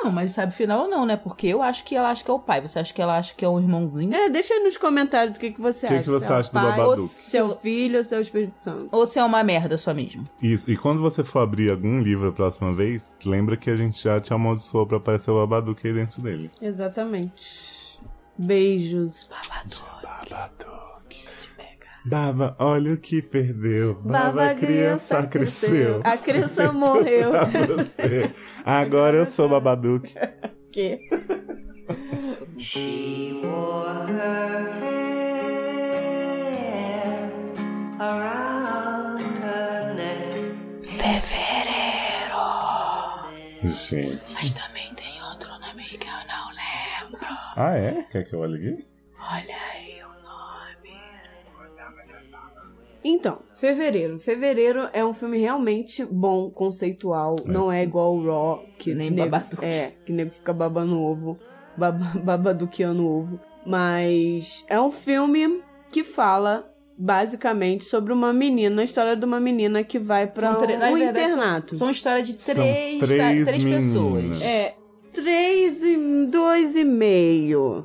Não, 0.03 0.11
mas 0.11 0.31
sabe 0.31 0.53
final 0.53 0.83
ou 0.83 0.87
não, 0.87 1.05
né? 1.05 1.17
Porque 1.17 1.47
eu 1.47 1.61
acho 1.61 1.83
que 1.83 1.95
ela 1.95 2.09
acha 2.11 2.23
que 2.23 2.29
é 2.29 2.33
o 2.33 2.39
pai. 2.39 2.61
Você 2.61 2.77
acha 2.79 2.93
que 2.93 3.01
ela 3.01 3.17
acha 3.17 3.33
que 3.33 3.43
é 3.43 3.49
um 3.49 3.59
irmãozinho? 3.59 4.13
É, 4.13 4.29
deixa 4.29 4.53
aí 4.53 4.59
nos 4.63 4.77
comentários 4.77 5.35
o 5.37 5.39
que, 5.39 5.51
que 5.51 5.59
você 5.61 5.85
O 5.85 5.89
que, 5.89 5.95
acha. 5.95 6.03
que 6.03 6.09
você 6.09 6.25
é 6.25 6.29
o 6.29 6.33
acha 6.33 6.49
do 6.49 6.53
pai, 6.53 6.77
Babadook? 6.77 7.15
Seu 7.23 7.57
filho 7.57 7.97
ou 7.97 8.03
seu 8.03 8.21
Espírito 8.21 8.59
Santo? 8.59 8.87
Ou 8.91 9.05
se 9.07 9.17
é 9.17 9.23
uma 9.23 9.43
merda 9.43 9.77
só 9.77 9.93
mesmo? 9.93 10.23
Isso, 10.41 10.69
e 10.71 10.77
quando 10.77 11.01
você 11.01 11.23
for 11.23 11.39
abrir 11.39 11.71
algum 11.71 11.99
livro 12.01 12.29
a 12.29 12.31
próxima 12.31 12.71
vez, 12.73 13.01
lembra 13.25 13.57
que 13.57 13.69
a 13.69 13.75
gente 13.75 14.01
já 14.01 14.21
te 14.21 14.33
amaldiçoou 14.33 14.85
pra 14.85 14.97
aparecer 14.97 15.31
o 15.31 15.35
Babadook 15.39 15.85
aí 15.87 15.93
dentro 15.93 16.21
dele. 16.21 16.51
Exatamente. 16.61 17.97
Beijos, 18.37 19.27
Babadook. 19.29 20.03
Babadook. 20.03 20.86
Baba, 22.07 22.55
olha 22.57 22.93
o 22.93 22.97
que 22.97 23.21
perdeu. 23.21 23.95
Baba, 23.95 24.51
a 24.51 24.55
criança 24.55 25.27
cresceu. 25.27 25.99
A 26.05 26.15
criança 26.17 26.71
morreu. 26.73 27.31
Agora 28.63 29.17
eu 29.17 29.25
sou 29.25 29.49
Babadook. 29.49 30.13
que? 30.71 30.99
She 32.59 33.39
wore 33.43 34.07
her 34.09 34.71
hair 36.51 37.29
around 37.99 39.21
her 39.43 39.93
neck. 39.95 40.37
Gente. 43.63 44.33
Mas 44.33 44.51
também 44.51 44.93
tem 44.95 45.21
outro 45.23 45.49
nome 45.59 45.83
que 45.83 46.07
eu 46.07 46.27
não 46.27 46.47
lembro. 46.51 47.27
Ah, 47.57 47.75
é? 47.75 48.03
Quer 48.11 48.23
que 48.23 48.33
eu 48.33 48.39
olhe 48.39 48.55
aqui? 48.55 48.87
Olha 49.19 49.55
aí 49.71 49.76
Então, 53.09 53.39
Fevereiro. 53.59 54.19
Fevereiro 54.19 54.89
é 54.91 55.03
um 55.05 55.13
filme 55.13 55.37
realmente 55.37 56.03
bom, 56.05 56.49
conceitual. 56.49 57.37
É 57.45 57.49
não 57.49 57.71
é 57.71 57.81
igual 57.83 58.15
o 58.15 58.25
Raw, 58.25 58.65
que 58.77 58.93
Nem 58.93 59.09
nego- 59.09 59.29
Babadook. 59.31 59.63
É, 59.65 59.93
que 60.05 60.11
nego 60.11 60.31
fica 60.31 60.51
babando 60.53 60.99
ovo. 61.01 61.37
Baba, 61.77 62.11
babaduqueando 62.23 63.07
ovo. 63.07 63.39
Mas 63.65 64.63
é 64.67 64.79
um 64.79 64.91
filme 64.91 65.61
que 65.91 66.03
fala 66.03 66.69
basicamente 66.97 67.85
sobre 67.85 68.11
uma 68.11 68.33
menina, 68.33 68.81
a 68.81 68.85
história 68.85 69.15
de 69.15 69.23
uma 69.25 69.39
menina 69.39 69.83
que 69.83 69.97
vai 69.99 70.29
São 70.35 70.51
na 70.53 70.57
um 70.57 70.59
verdade, 70.97 71.03
internato. 71.03 71.75
São 71.75 71.89
história 71.89 72.23
de 72.23 72.41
São 72.41 72.55
três, 72.55 72.99
três 72.99 73.45
três 73.45 73.63
meninas. 73.63 73.85
pessoas. 73.85 74.41
É, 74.41 74.75
três 75.13 75.83
e 75.83 75.95
dois 76.29 76.75
e 76.75 76.83
meio. 76.83 77.83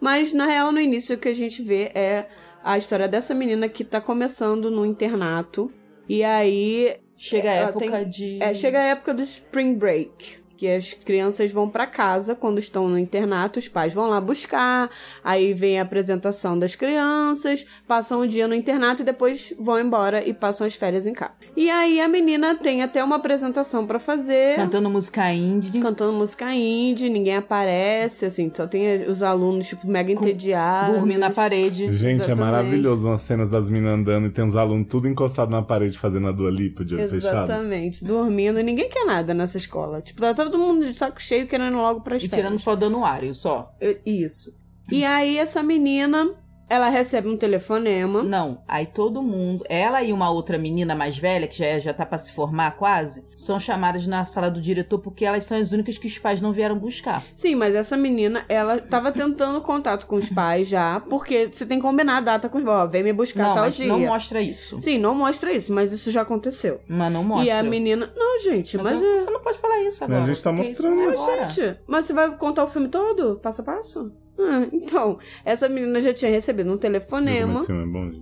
Mas 0.00 0.32
na 0.32 0.46
real, 0.46 0.72
no 0.72 0.80
início 0.80 1.16
o 1.16 1.18
que 1.18 1.28
a 1.28 1.34
gente 1.34 1.62
vê 1.62 1.90
é 1.94 2.26
a 2.62 2.76
história 2.78 3.08
dessa 3.08 3.34
menina 3.34 3.68
que 3.68 3.84
tá 3.84 4.00
começando 4.00 4.70
no 4.70 4.84
internato. 4.86 5.70
E 6.08 6.22
aí 6.24 6.96
Chega 7.16 7.50
a 7.50 7.54
época 7.54 7.78
tem- 7.98 8.08
de. 8.08 8.42
é, 8.42 8.54
chega 8.54 8.78
a 8.80 8.84
época 8.84 9.12
do 9.14 9.22
Spring 9.22 9.74
Break. 9.74 10.39
Que 10.60 10.68
as 10.68 10.92
crianças 10.92 11.50
vão 11.50 11.70
pra 11.70 11.86
casa 11.86 12.34
quando 12.34 12.58
estão 12.58 12.86
no 12.86 12.98
internato, 12.98 13.58
os 13.58 13.66
pais 13.66 13.94
vão 13.94 14.10
lá 14.10 14.20
buscar, 14.20 14.90
aí 15.24 15.54
vem 15.54 15.78
a 15.78 15.82
apresentação 15.82 16.58
das 16.58 16.74
crianças, 16.74 17.66
passam 17.88 18.20
o 18.20 18.28
dia 18.28 18.46
no 18.46 18.54
internato 18.54 19.00
e 19.00 19.04
depois 19.06 19.54
vão 19.58 19.80
embora 19.80 20.22
e 20.22 20.34
passam 20.34 20.66
as 20.66 20.74
férias 20.74 21.06
em 21.06 21.14
casa. 21.14 21.32
E 21.56 21.70
aí 21.70 21.98
a 21.98 22.06
menina 22.06 22.54
tem 22.54 22.82
até 22.82 23.02
uma 23.02 23.16
apresentação 23.16 23.86
pra 23.86 23.98
fazer 23.98 24.56
Cantando 24.56 24.90
música 24.90 25.32
indie. 25.32 25.80
cantando 25.80 26.12
música 26.12 26.52
indie, 26.54 27.08
ninguém 27.08 27.36
aparece, 27.36 28.26
assim, 28.26 28.52
só 28.54 28.66
tem 28.66 29.04
os 29.04 29.22
alunos, 29.22 29.66
tipo, 29.66 29.86
mega 29.88 30.14
Com- 30.14 30.24
entediados. 30.24 30.96
Dormir 30.96 31.16
na 31.16 31.30
parede. 31.30 31.90
Gente, 31.90 32.04
é 32.20 32.24
Exatamente. 32.26 32.38
maravilhoso 32.38 33.06
umas 33.06 33.22
cenas 33.22 33.48
das 33.50 33.70
meninas 33.70 33.98
andando 33.98 34.26
e 34.26 34.30
tem 34.30 34.44
uns 34.44 34.54
alunos 34.54 34.88
tudo 34.90 35.08
encostado 35.08 35.50
na 35.50 35.62
parede 35.62 35.98
fazendo 35.98 36.28
a 36.28 36.32
Dua 36.32 36.50
Lipa 36.50 36.84
de 36.84 36.96
olho 36.96 37.08
fechado. 37.08 37.50
Exatamente, 37.50 38.04
dormindo. 38.04 38.62
Ninguém 38.62 38.90
quer 38.90 39.06
nada 39.06 39.32
nessa 39.32 39.56
escola. 39.56 40.02
Tipo, 40.02 40.20
tá 40.20 40.34
todo 40.34 40.49
mundo 40.58 40.84
de 40.84 40.94
saco 40.94 41.20
cheio 41.20 41.46
querendo 41.46 41.76
logo 41.78 42.00
pras 42.00 42.22
E 42.22 42.28
tirando 42.28 42.58
só 42.60 42.74
danuário, 42.76 43.34
só. 43.34 43.74
Eu- 43.80 44.00
Isso. 44.04 44.54
E 44.90 45.04
aí, 45.04 45.38
essa 45.38 45.62
menina, 45.62 46.30
ela 46.70 46.88
recebe 46.88 47.28
um 47.28 47.36
telefonema. 47.36 48.22
Não, 48.22 48.62
aí 48.66 48.86
todo 48.86 49.20
mundo, 49.20 49.64
ela 49.68 50.02
e 50.02 50.12
uma 50.12 50.30
outra 50.30 50.56
menina 50.56 50.94
mais 50.94 51.18
velha, 51.18 51.48
que 51.48 51.58
já, 51.58 51.66
é- 51.66 51.80
já 51.80 51.92
tá 51.92 52.06
pra 52.06 52.16
se 52.16 52.32
formar 52.32 52.70
quase, 52.76 53.24
são 53.36 53.58
chamadas 53.58 54.06
na 54.06 54.24
sala 54.24 54.48
do 54.50 54.60
diretor 54.60 55.00
porque 55.00 55.24
elas 55.24 55.44
são 55.44 55.58
as 55.58 55.72
únicas 55.72 55.98
que 55.98 56.06
os 56.06 56.16
pais 56.18 56.40
não 56.40 56.52
vieram 56.52 56.78
buscar. 56.78 57.24
Sim, 57.34 57.56
mas 57.56 57.74
essa 57.74 57.96
menina, 57.96 58.44
ela 58.48 58.78
tava 58.78 59.10
tentando 59.10 59.60
contato 59.60 60.06
com 60.06 60.14
os 60.16 60.28
pais 60.30 60.68
já, 60.68 61.00
porque 61.00 61.48
você 61.52 61.66
tem 61.66 61.78
que 61.78 61.82
combinar 61.82 62.18
a 62.18 62.20
data 62.20 62.48
com 62.48 62.58
os 62.58 62.64
pais. 62.64 62.70
Ó, 62.70 62.86
vem 62.86 63.02
me 63.02 63.12
buscar 63.12 63.42
não, 63.48 63.54
tal 63.54 63.64
mas 63.64 63.74
dia. 63.74 63.88
não 63.88 63.98
mostra 64.00 64.40
isso. 64.40 64.78
Sim, 64.80 64.98
não 64.98 65.14
mostra 65.14 65.52
isso, 65.52 65.72
mas 65.72 65.92
isso 65.92 66.08
já 66.10 66.22
aconteceu. 66.22 66.80
Mas 66.86 67.12
não 67.12 67.24
mostra. 67.24 67.46
E 67.46 67.50
a 67.50 67.62
menina. 67.64 68.12
Não, 68.16 68.38
gente, 68.40 68.76
Mas, 68.76 68.92
mas. 68.92 69.02
eu- 69.02 69.16
é- 69.16 69.20
você 69.22 69.30
não 69.30 69.40
pode 69.40 69.58
falar 69.58 69.78
isso 69.80 69.98
Mas 70.00 70.02
a 70.02 70.04
agora. 70.04 70.32
gente 70.32 70.42
tá 70.44 70.52
isso 70.52 70.68
mostrando. 70.68 70.94
não 70.94 71.02
é 71.02 71.06
Mas, 71.06 71.14
agora. 71.20 71.48
gente, 71.48 71.78
mas 71.88 72.04
você 72.04 72.12
vai 72.12 72.30
contar 72.36 72.62
o 72.64 72.68
filme 72.68 72.88
todo? 72.88 73.40
Passo 73.42 73.60
a 73.60 73.64
passo? 73.64 74.12
Ah, 74.38 74.66
então, 74.72 75.18
essa 75.44 75.68
menina 75.68 76.00
já 76.00 76.14
tinha 76.14 76.30
recebido 76.30 76.72
um 76.72 76.78
telefonema. 76.78 77.60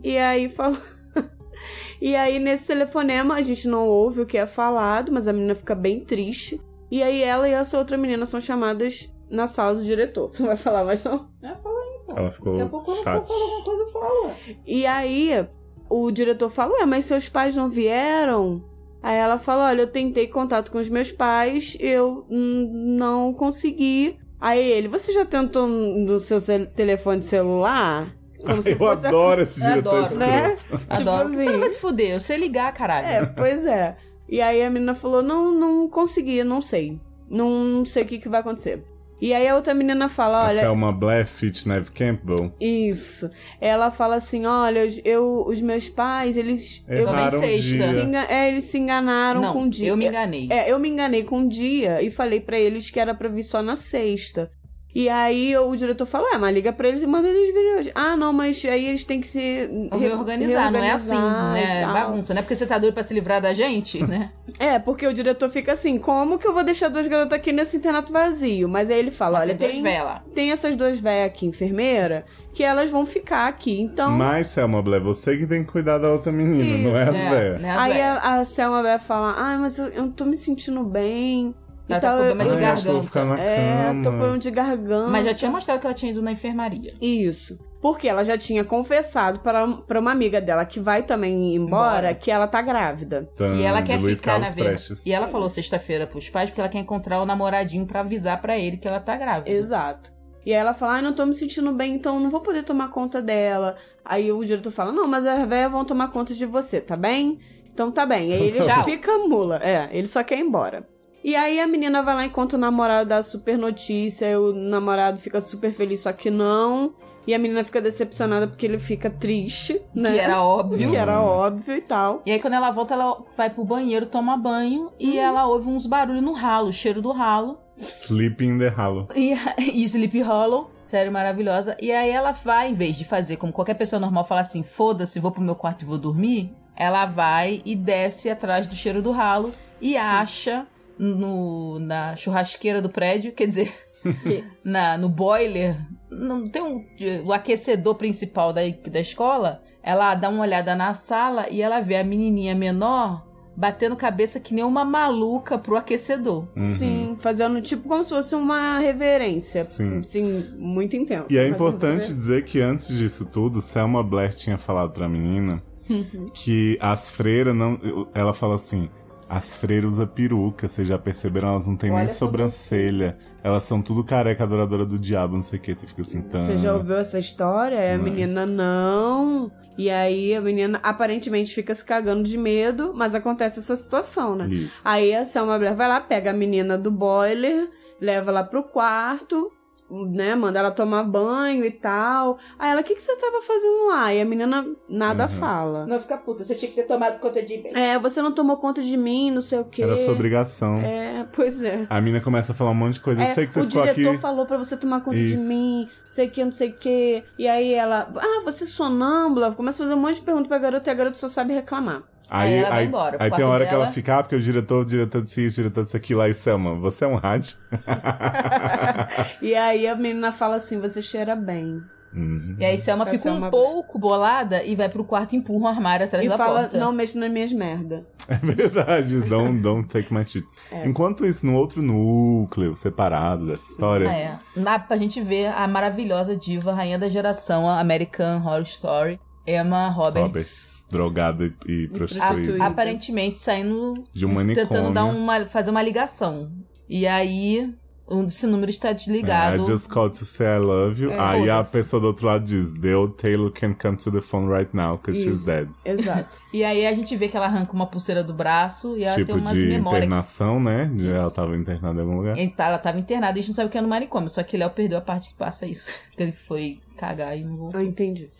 é? 0.05 0.09
E 0.09 0.19
aí 0.19 0.49
falou. 0.49 0.79
e 2.01 2.17
aí, 2.17 2.39
nesse 2.39 2.67
telefonema, 2.67 3.35
a 3.35 3.43
gente 3.43 3.69
não 3.69 3.87
ouve 3.87 4.23
o 4.23 4.27
que 4.27 4.37
é 4.37 4.47
falado, 4.47 5.13
mas 5.13 5.29
a 5.29 5.33
menina 5.33 5.55
fica 5.55 5.75
bem 5.75 6.01
triste. 6.01 6.61
E 6.91 7.03
aí 7.03 7.23
ela 7.23 7.49
e 7.49 7.53
essa 7.53 7.79
outra 7.79 7.97
menina 7.97 8.25
são 8.27 8.41
chamadas 8.41 9.13
na 9.31 9.47
sala 9.47 9.77
do 9.77 9.85
diretor. 9.85 10.29
Você 10.31 10.41
não 10.43 10.49
vai 10.49 10.57
falar 10.57 10.85
mais 10.85 11.05
não? 11.05 11.29
É, 11.43 11.55
fala 11.55 11.81
aí, 11.81 12.01
pô. 12.07 12.15
Ela 12.17 12.31
ficou 12.31 12.53
Daqui 12.57 12.63
a 12.63 12.69
pouco 12.69 12.91
eu 12.91 13.05
não 13.05 13.05
vou 13.05 13.43
alguma 13.43 13.65
coisa, 13.65 13.83
eu 13.83 13.93
falo. 13.93 14.31
E 14.67 14.87
aí 14.87 15.47
o 15.89 16.11
diretor 16.11 16.51
falou: 16.51 16.77
Ué, 16.79 16.87
mas 16.87 17.05
seus 17.05 17.29
pais 17.29 17.55
não 17.55 17.69
vieram? 17.69 18.65
Aí 19.03 19.17
ela 19.17 19.39
falou: 19.39 19.65
Olha, 19.65 19.83
eu 19.83 19.87
tentei 19.91 20.27
contato 20.27 20.71
com 20.73 20.79
os 20.79 20.89
meus 20.89 21.13
pais, 21.13 21.77
eu 21.79 22.27
não 22.29 23.33
consegui. 23.33 24.19
Aí 24.41 24.61
ele: 24.71 24.89
Você 24.89 25.13
já 25.13 25.25
tentou 25.25 25.67
no 25.67 26.21
seu 26.21 26.39
telefone 26.75 27.23
celular? 27.23 28.15
Como 28.45 28.63
se 28.63 28.71
Eu 28.71 28.77
fosse 28.79 29.05
a- 29.05 29.09
adoro 29.09 29.43
esse 29.43 29.61
Eu 29.61 29.67
diretor 29.69 29.97
adoro, 30.05 30.17
né? 30.17 30.57
Adoro. 30.89 31.29
assim. 31.29 31.37
Você 31.39 31.51
não 31.51 31.59
vai 31.61 31.69
se 31.71 31.79
fuder, 31.81 32.11
eu 32.15 32.21
sei 32.21 32.37
ligar, 32.37 32.73
caralho. 32.73 33.07
É, 33.07 33.27
pois 33.27 33.67
é. 33.67 33.97
E 34.29 34.41
aí 34.41 34.63
a 34.63 34.71
menina 34.71 34.95
falou: 34.95 35.23
Não, 35.23 35.51
não 35.53 35.89
consegui, 35.89 36.45
não 36.45 36.61
sei. 36.61 37.01
Não, 37.29 37.51
não 37.65 37.85
sei 37.85 38.05
o 38.05 38.07
que, 38.07 38.19
que 38.19 38.29
vai 38.29 38.41
acontecer. 38.41 38.83
E 39.21 39.35
aí 39.35 39.49
a 39.49 39.57
outra 39.57 39.75
menina 39.75 40.09
fala: 40.09 40.45
Olha. 40.47 40.59
Essa 40.59 40.67
é 40.67 40.71
uma 40.71 40.93
Blair 40.93 41.27
Fitneve 41.27 41.91
Campbell. 41.91 42.53
Isso. 42.61 43.29
Ela 43.61 43.91
fala 43.91 44.17
assim: 44.17 44.47
olha, 44.47 44.87
os- 44.87 45.01
eu, 45.05 45.45
os 45.47 45.61
meus 45.61 45.89
pais, 45.89 46.37
eles. 46.37 46.85
Eu, 46.89 46.99
Erraram 47.09 47.41
sexta. 47.41 47.63
se 47.63 47.77
dia. 47.95 48.03
enga- 48.05 48.27
é, 48.29 48.49
eles 48.49 48.65
se 48.65 48.79
enganaram 48.79 49.41
não, 49.41 49.53
com 49.53 49.63
o 49.65 49.69
dia. 49.69 49.89
eu 49.89 49.97
me 49.97 50.07
enganei. 50.07 50.49
É, 50.51 50.71
eu 50.71 50.79
me 50.79 50.89
enganei 50.89 51.25
com 51.25 51.43
o 51.45 51.49
dia 51.49 52.01
e 52.03 52.11
falei 52.11 52.41
pra 52.41 52.59
eles 52.59 52.91
que 52.91 53.01
era 53.01 53.15
pra 53.15 53.29
vir 53.29 53.43
só 53.43 53.61
na 53.63 53.75
sexta. 53.75 54.51
E 54.99 55.09
aí 55.09 55.57
o 55.57 55.77
diretor 55.77 56.07
falou: 56.07 56.29
é, 56.35 56.39
mas 56.39 56.53
liga 56.53 56.73
pra 56.73 56.89
eles 56.89 57.01
e 57.01 57.07
manda 57.07 57.29
eles 57.29 57.55
virem 57.55 57.77
hoje. 57.77 57.93
Ah, 57.95 58.17
não, 58.17 58.33
mas 58.33 58.61
aí 58.65 58.85
eles 58.89 59.05
têm 59.05 59.21
que 59.21 59.29
se 59.29 59.39
re- 59.39 59.89
Reorganizar, 59.97 60.73
não 60.73 60.83
é 60.83 60.91
assim, 60.91 61.11
reorganizar 61.11 61.53
né? 61.53 61.83
É 61.83 61.87
bagunça, 61.87 62.35
não 62.35 62.41
é 62.41 62.43
porque 62.43 62.57
você 62.57 62.67
tá 62.67 62.79
doido 62.81 62.95
pra 62.95 63.05
se 63.05 63.15
livrar 63.15 63.41
da 63.41 63.55
gente, 63.55 64.03
né? 64.05 64.33
É, 64.59 64.77
porque 64.81 65.07
o 65.07 65.15
diretor 65.15 65.51
fica 65.51 65.71
assim: 65.71 65.99
como 66.01 66.37
que 66.37 66.49
eu 66.49 66.53
vou 66.53 66.65
deixar 66.65 66.89
duas 66.89 67.07
garotas 67.07 67.33
aqui 67.39 67.53
nesse 67.53 67.77
internato 67.77 68.13
vazio? 68.13 68.69
Mas 68.69 68.91
aí 68.91 68.99
ele 68.99 69.13
fala: 69.13 69.39
olha, 69.39 69.55
Tem 69.57 69.85
tem, 69.85 69.95
tem 70.35 70.51
essas 70.51 70.75
duas 70.75 70.99
velhas 70.99 71.29
aqui, 71.31 71.47
enfermeira, 71.47 72.25
que 72.53 72.65
elas 72.65 72.91
vão 72.91 73.07
ficar 73.07 73.47
aqui. 73.47 73.81
Então. 73.81 74.11
Mas, 74.11 74.49
Selma 74.49 74.83
Blair, 74.83 75.01
você 75.01 75.37
que 75.37 75.47
tem 75.47 75.63
que 75.63 75.71
cuidar 75.71 75.99
da 75.99 76.09
outra 76.11 76.33
menina, 76.33 76.77
não 76.91 76.99
é 76.99 77.03
as 77.05 77.15
Isso, 77.15 77.31
velhas. 77.31 77.61
né, 77.63 77.71
as 77.71 77.79
Aí 77.79 78.01
a, 78.03 78.19
a 78.41 78.45
Selma 78.45 78.83
vai 78.83 78.99
falar, 78.99 79.35
ai, 79.37 79.59
mas 79.59 79.79
eu, 79.79 79.87
eu 79.91 80.03
não 80.03 80.11
tô 80.11 80.25
me 80.25 80.37
sentindo 80.37 80.83
bem. 80.83 81.55
E 81.89 81.93
Ela 81.93 82.01
tá 82.01 82.09
tal, 82.09 82.19
com 82.19 82.25
eu- 82.25 82.37
problema 82.37 82.51
de 82.51 82.57
Ai, 82.57 82.61
garganta. 82.61 83.41
É, 83.41 83.89
tô 84.03 84.11
com 84.11 84.17
problema 84.19 84.39
de 84.39 84.51
garganta. 84.51 85.11
Mas 85.11 85.25
já 85.25 85.35
tinha 85.35 85.51
mostrado 85.51 85.81
que 85.81 85.87
ela 85.87 85.95
tinha 85.95 86.13
ido 86.13 86.21
na 86.21 86.33
enfermaria. 86.33 86.93
Isso. 87.01 87.59
Porque 87.81 88.07
ela 88.09 88.25
já 88.25 88.37
tinha 88.37 88.63
confessado 88.65 89.39
para, 89.39 89.67
para 89.67 90.01
uma 90.01 90.11
amiga 90.11 90.41
dela 90.41 90.65
que 90.67 90.81
vai 90.81 91.05
também 91.05 91.55
embora 91.55 91.99
Embora. 92.09 92.15
que 92.15 92.31
ela 92.31 92.47
tá 92.49 92.61
grávida. 92.61 93.29
Tan, 93.37 93.55
E 93.55 93.63
ela 93.63 93.81
quer 93.83 93.99
Luiz 93.99 94.19
ficar 94.19 94.33
Carlos 94.33 94.49
na 94.49 94.55
verdade. 94.55 94.95
E 95.07 95.13
ela 95.13 95.29
falou 95.29 95.49
sexta-feira 95.49 96.07
pros 96.07 96.29
pais 96.29 96.51
porque 96.51 96.61
ela 96.61 96.69
quer 96.69 96.79
encontrar 96.81 97.23
o 97.23 97.27
namoradinho 97.27 97.87
pra 97.87 98.01
avisar 98.01 98.41
pra 98.43 98.59
ele 98.59 98.77
que 98.77 98.87
ela 98.89 99.01
tá 99.01 99.17
grávida. 99.17 99.49
Exato. 99.51 100.13
E 100.45 100.53
aí 100.53 100.59
ela 100.59 100.75
fala, 100.75 100.95
ai, 100.95 101.03
não 101.03 101.13
tô 101.13 101.25
me 101.25 101.35
sentindo 101.35 101.73
bem, 101.73 101.95
então 101.95 102.19
não 102.19 102.31
vou 102.31 102.41
poder 102.41 102.65
tomar 102.65 102.89
conta 102.89 103.23
dela. 103.23 103.77
Aí 104.05 104.31
o 104.33 104.45
diretor 104.45 104.73
fala, 104.73 104.91
não, 104.93 105.07
mas 105.07 105.25
as 105.25 105.47
velhas 105.49 105.71
vão 105.71 105.85
tomar 105.85 106.09
conta 106.09 106.35
de 106.35 106.45
você, 106.47 106.81
tá 106.81 106.97
bem? 106.97 107.39
Então 107.73 107.93
tá 107.93 108.05
bem. 108.05 108.33
Aí 108.33 108.43
ele 108.49 108.59
Tchau. 108.59 108.67
já 108.67 108.83
fica 108.83 109.17
mula. 109.19 109.61
É, 109.63 109.89
ele 109.93 110.07
só 110.09 110.25
quer 110.25 110.39
ir 110.39 110.43
embora. 110.43 110.85
E 111.29 111.37
aí 111.37 111.61
a 111.61 111.67
menina 111.67 112.01
vai 112.03 112.15
lá 112.15 112.25
e 112.25 112.29
encontra 112.29 112.57
o 112.57 112.61
namorado 112.61 113.11
da 113.11 113.23
super 113.23 113.59
notícia, 113.59 114.25
e 114.31 114.35
o 114.35 114.51
namorado 114.51 115.19
fica 115.19 115.43
super 115.43 115.75
feliz, 115.75 116.01
só 116.01 116.11
que 116.11 116.31
não. 116.31 116.95
E 117.27 117.35
a 117.35 117.39
menina 117.39 117.63
fica 117.63 117.83
decepcionada 117.83 118.47
porque 118.49 118.65
ele 118.65 118.79
fica 118.79 119.11
triste, 119.11 119.79
né? 119.95 120.13
Que 120.13 120.21
era 120.21 120.43
óbvio. 120.43 120.89
Que 120.89 120.97
era 120.97 121.21
óbvio 121.21 121.77
e 121.77 121.83
tal. 121.83 122.23
E 122.25 122.33
aí 122.33 122.41
quando 122.41 122.55
ela 122.55 122.71
volta, 122.71 122.95
ela 122.95 123.23
vai 123.37 123.51
pro 123.51 123.63
banheiro, 123.63 124.07
toma 124.07 124.39
banho 124.39 124.91
e 124.99 125.19
ela 125.19 125.47
ouve 125.47 125.69
uns 125.69 125.85
barulhos 125.85 126.23
no 126.23 126.33
ralo, 126.33 126.71
o 126.71 126.73
cheiro 126.73 127.03
do 127.03 127.13
ralo. 127.13 127.59
Sleeping 127.99 128.53
in 128.55 128.59
the 128.59 128.69
Hollow. 128.71 129.09
E, 129.15 129.35
e 129.61 129.85
Sleep 129.85 130.23
Hollow, 130.23 130.71
série 130.87 131.11
maravilhosa. 131.11 131.77
E 131.79 131.93
aí 131.93 132.09
ela 132.09 132.33
vai, 132.33 132.71
em 132.71 132.75
vez 132.75 132.97
de 132.97 133.05
fazer 133.05 133.37
como 133.37 133.53
qualquer 133.53 133.75
pessoa 133.75 134.01
normal, 134.01 134.25
falar 134.25 134.41
assim, 134.41 134.63
foda-se, 134.63 135.21
vou 135.21 135.31
pro 135.31 135.43
meu 135.43 135.55
quarto 135.55 135.83
e 135.83 135.85
vou 135.85 135.99
dormir. 135.99 136.57
Ela 136.75 137.05
vai 137.05 137.61
e 137.67 137.77
desce 137.77 138.31
atrás 138.31 138.67
do 138.67 138.75
cheiro 138.75 139.03
do 139.03 139.11
ralo 139.11 139.53
e 139.79 139.95
acha 139.95 140.67
no, 140.99 141.79
na 141.79 142.17
churrasqueira 142.17 142.83
do 142.83 142.89
prédio, 142.89 143.33
quer 143.33 143.47
dizer, 143.47 143.73
na, 144.65 144.97
no 144.99 145.09
boiler, 145.09 145.77
não 146.11 146.49
tem 146.49 146.63
um, 146.63 146.85
o 147.25 147.33
aquecedor 147.33 147.95
principal 147.95 148.53
da, 148.53 148.63
da 148.91 149.01
escola. 149.01 149.63
Ela 149.83 150.15
dá 150.15 150.29
uma 150.29 150.43
olhada 150.43 150.75
na 150.75 150.93
sala 150.95 151.47
e 151.51 151.63
ela 151.63 151.81
vê 151.81 151.97
a 151.97 152.05
menininha 152.05 152.55
menor 152.55 153.27
batendo 153.59 153.97
cabeça 153.97 154.39
que 154.39 154.55
nem 154.55 154.63
uma 154.63 154.85
maluca 154.85 155.59
pro 155.59 155.77
aquecedor. 155.77 156.47
Uhum. 156.57 156.69
Sim, 156.69 157.17
fazendo 157.19 157.61
tipo 157.61 157.89
como 157.89 158.05
se 158.05 158.11
fosse 158.11 158.37
uma 158.37 158.79
reverência. 158.79 159.65
Sim. 159.65 160.01
Sim, 160.05 160.45
muito 160.57 160.95
intenso. 160.95 161.27
E 161.29 161.37
é 161.37 161.49
importante 161.49 162.15
dizer 162.15 162.45
que 162.45 162.61
antes 162.61 162.87
disso 162.87 163.25
tudo, 163.25 163.61
Selma 163.61 164.01
Blair 164.01 164.33
tinha 164.33 164.57
falado 164.59 164.93
pra 164.93 165.09
menina 165.09 165.61
Uhum. 165.91 166.27
que 166.35 166.79
as 166.81 167.09
freiras 167.11 167.55
não. 167.57 167.81
Ela 168.15 168.33
fala 168.35 168.57
assim. 168.57 168.89
As 169.29 169.55
freiras 169.57 169.93
usam 169.93 170.07
peruca, 170.07 170.69
vocês 170.69 170.89
já 170.89 170.99
perceberam? 170.99 171.49
Elas 171.49 171.67
não 171.67 171.77
têm 171.77 171.91
Olha 171.91 172.05
nem 172.05 172.15
sobrancelha. 172.15 173.19
Elas 173.45 173.65
são 173.65 173.83
tudo 173.83 174.03
careca, 174.03 174.43
adoradora 174.45 174.87
do 174.87 174.99
diabo, 174.99 175.37
não 175.37 175.43
sei 175.43 175.59
o 175.59 175.63
que. 175.63 175.75
Você 175.75 175.87
fica 175.87 176.03
assim. 176.03 176.23
Você 176.23 176.57
já 176.59 176.75
ouviu 176.75 176.97
essa 176.97 177.19
história? 177.19 177.95
A 177.95 177.97
Não. 177.99 178.05
menina 178.05 178.47
não. 178.47 179.53
E 179.77 179.91
aí 179.91 180.35
a 180.35 180.41
menina 180.41 180.81
aparentemente 180.83 181.55
fica 181.55 181.75
se 181.75 181.85
cagando 181.85 182.25
de 182.25 182.37
medo, 182.39 182.93
mas 182.97 183.15
acontece 183.15 183.59
essa 183.61 183.77
situação, 183.77 184.35
né? 184.35 184.49
Isso. 184.49 184.73
Aí 184.85 185.15
a 185.15 185.25
Selma 185.25 185.59
Blair 185.59 185.77
vai 185.77 185.89
lá, 185.89 186.01
pega 186.01 186.31
a 186.31 186.35
menina 186.35 186.77
do 186.77 186.91
boiler, 186.91 187.69
leva 188.01 188.31
ela 188.31 188.43
pro 188.43 188.63
quarto, 188.65 189.53
né? 189.91 190.35
Manda 190.35 190.59
ela 190.59 190.71
tomar 190.71 191.03
banho 191.05 191.65
e 191.65 191.71
tal. 191.71 192.39
Aí 192.59 192.71
ela, 192.71 192.81
o 192.81 192.85
que, 192.85 192.95
que 192.95 193.03
você 193.03 193.17
tava 193.17 193.43
fazendo 193.43 193.87
lá? 193.89 194.13
E 194.15 194.21
a 194.21 194.25
menina 194.25 194.67
nada 194.89 195.25
Uhum. 195.25 195.29
fala. 195.31 195.87
Não 195.87 196.01
fica 196.01 196.17
puta, 196.19 196.45
você 196.45 196.55
tinha 196.55 196.69
que 196.71 196.77
ter 196.77 196.87
tomado 196.87 197.19
conta 197.21 197.43
de 197.43 197.57
mim. 197.59 197.71
É, 197.75 197.99
você 197.99 198.21
não 198.21 198.33
tomou 198.33 198.57
conta 198.57 198.83
de 198.83 198.97
mim, 198.97 199.31
não 199.31 199.41
sei 199.41 199.59
o 199.59 199.65
quê. 199.65 199.83
Era 199.83 199.97
sua 199.97 200.13
obrigação. 200.13 200.77
É, 200.79 201.27
pois 201.33 201.63
é. 201.63 201.87
A 201.89 202.01
mina 202.01 202.21
começa 202.21 202.53
a 202.53 202.55
falar 202.55 202.71
um 202.71 202.75
monte 202.75 202.95
de 202.95 203.01
coisa. 203.01 203.21
Eu 203.21 203.25
É, 203.25 203.29
sei 203.35 203.47
que 203.47 203.55
você 203.55 203.61
o 203.61 203.65
ficou 203.65 203.83
diretor 203.85 204.11
aqui. 204.13 204.21
falou 204.21 204.47
pra 204.47 204.59
você 204.59 204.77
tomar 204.77 205.01
conta 205.01 205.17
de 205.17 205.35
Isso. 205.35 205.43
mim, 205.43 205.89
sei 206.11 206.29
que, 206.29 206.45
não 206.45 206.53
sei 206.53 206.71
o 206.71 206.77
que. 206.77 207.25
E 207.39 207.49
aí 207.49 207.73
ela, 207.73 208.13
ah, 208.17 208.43
você 208.45 208.65
é 208.65 208.67
sonâmbula? 208.67 209.53
Começa 209.53 209.83
a 209.83 209.87
fazer 209.87 209.95
um 209.95 210.01
monte 210.03 210.17
de 210.17 210.23
perguntas 210.23 210.49
pra 210.49 210.59
garota 210.59 210.91
e 210.91 210.93
a 210.93 210.95
garota 210.95 211.17
só 211.17 211.29
sabe 211.29 211.53
reclamar. 211.55 212.03
Aí 212.31 212.55
Aí, 212.55 212.59
ela 212.59 212.71
vai 212.71 212.83
aí, 212.83 212.87
embora 212.87 213.17
aí 213.19 213.31
tem 213.33 213.45
uma 213.45 213.53
hora 213.55 213.65
que 213.65 213.71
dela. 213.71 213.85
ela 213.85 213.93
fica, 213.93 214.19
ah, 214.19 214.23
porque 214.23 214.37
o 214.37 214.41
diretor, 214.41 214.83
o 214.83 214.85
diretor 214.85 215.23
disse 215.23 215.47
isso, 215.47 215.61
o 215.61 215.63
diretor 215.65 215.85
disse 215.85 215.97
aquilo. 215.97 216.21
Aí, 216.21 216.35
Selma, 216.35 216.75
você 216.75 217.05
é 217.05 217.09
um 217.09 217.17
rádio? 217.17 217.57
E 219.41 219.55
aí 219.55 219.87
a 219.87 219.95
menina 219.97 220.33
fala 220.33 220.57
assim, 220.57 220.79
você 220.81 221.01
cheira 221.03 221.35
bem. 221.37 221.81
Uhum. 222.13 222.57
E 222.59 222.65
aí 222.65 222.79
Selma 222.79 223.05
fica 223.05 223.25
Selma 223.25 223.49
um 223.49 223.51
pouco 223.51 223.99
bolada 223.99 224.63
e 224.65 224.75
vai 224.75 224.89
pro 224.89 225.05
quarto 225.05 225.35
e 225.35 225.37
empurra 225.37 225.65
um 225.67 225.69
armário 225.69 226.07
atrás 226.07 226.25
e 226.25 226.29
da 226.29 226.39
fala, 226.39 226.61
porta. 226.61 226.79
não 226.79 226.91
mexe 226.91 227.19
nas 227.19 227.31
minhas 227.31 227.53
merda. 227.53 228.07
É 228.27 228.37
verdade, 228.37 229.21
don't, 229.29 229.61
don't 229.61 229.89
take 229.89 230.13
my 230.13 230.25
shit. 230.25 230.47
É. 230.73 230.87
Enquanto 230.87 231.27
isso, 231.27 231.45
no 231.45 231.55
outro 231.55 231.83
núcleo 231.83 232.75
separado 232.77 233.47
dessa 233.47 233.71
história, 233.71 234.09
É, 234.09 234.39
na, 234.57 234.79
pra 234.79 234.97
gente 234.97 235.21
ver 235.23 235.49
a 235.49 235.69
maravilhosa 235.69 236.35
diva, 236.35 236.73
rainha 236.73 236.99
da 236.99 237.11
geração, 237.11 237.69
a 237.69 237.79
American 237.79 238.39
Horror 238.43 238.63
Story, 238.63 239.21
Emma 239.47 239.89
Roberts. 239.89 240.27
Roberts, 240.29 240.78
drogada 240.91 241.45
e, 241.45 241.49
e 241.85 241.89
prostituída. 241.89 242.29
prostituída. 242.35 242.65
Aparentemente 242.65 243.41
saindo 243.41 244.05
De 244.13 244.25
um 244.27 244.33
manicômio. 244.33 244.69
tentando 244.69 244.93
dar 244.93 245.05
uma, 245.05 245.47
fazer 245.47 245.71
uma 245.71 245.83
ligação. 245.83 246.51
E 246.89 247.07
aí 247.07 247.73
um, 248.11 248.27
esse 248.27 248.47
número 248.47 248.71
está 248.71 248.91
É, 248.91 248.95
desligado. 248.95 249.63
I 249.63 249.67
just 249.67 249.89
called 249.89 250.19
to 250.19 250.25
say 250.25 250.47
I 250.47 250.59
love 250.59 251.03
you. 251.03 251.11
É, 251.11 251.19
Aí 251.19 251.51
a 251.51 251.63
pessoa 251.63 252.01
do 252.01 252.07
outro 252.09 252.27
lado 252.27 252.45
diz, 252.45 252.73
The 252.81 252.97
old 252.97 253.15
Taylor 253.15 253.51
can 253.53 253.75
come 253.75 253.97
to 253.99 254.11
the 254.11 254.21
phone 254.21 254.49
right 254.51 254.71
now, 254.75 254.97
because 254.99 255.23
she's 255.23 255.45
dead. 255.45 255.69
Exato. 255.85 256.39
E 256.53 256.65
aí 256.65 256.87
a 256.87 256.93
gente 256.95 257.15
vê 257.17 257.29
que 257.29 257.37
ela 257.37 257.47
arranca 257.47 257.73
uma 257.73 257.87
pulseira 257.87 258.25
do 258.25 258.33
braço 258.33 258.97
e 258.97 259.05
ela 259.05 259.15
tipo 259.17 259.27
tem 259.33 259.37
umas 259.37 259.53
de 259.55 259.67
memórias. 259.67 260.05
internação, 260.05 260.59
né? 260.59 260.91
Isso. 260.97 261.09
Ela 261.11 261.31
tava 261.31 261.57
internada 261.57 261.99
em 261.99 262.03
algum 262.05 262.17
lugar. 262.17 262.37
Tá- 262.57 262.67
Ela 262.69 262.79
tava 262.79 262.99
internada 262.99 263.39
e 263.39 263.41
a 263.41 263.43
gente 263.43 263.49
não 263.51 263.55
sabe 263.57 263.69
o 263.69 263.71
que 263.71 263.79
é 263.79 263.83
no 263.83 263.89
manicômio, 263.89 264.31
só 264.31 264.43
que 264.43 264.57
Léo 264.57 264.71
perdeu 264.71 264.99
a 264.99 265.03
parte 265.03 265.29
que 265.29 265.35
passa 265.35 265.67
isso. 265.67 265.93
Que 266.17 266.23
ele 266.25 266.33
foi 266.33 266.81
cagar 266.97 267.37
e 267.37 267.45
não 267.45 267.57
voltou. 267.57 267.81
Eu 267.81 267.87
entendi. 267.87 268.31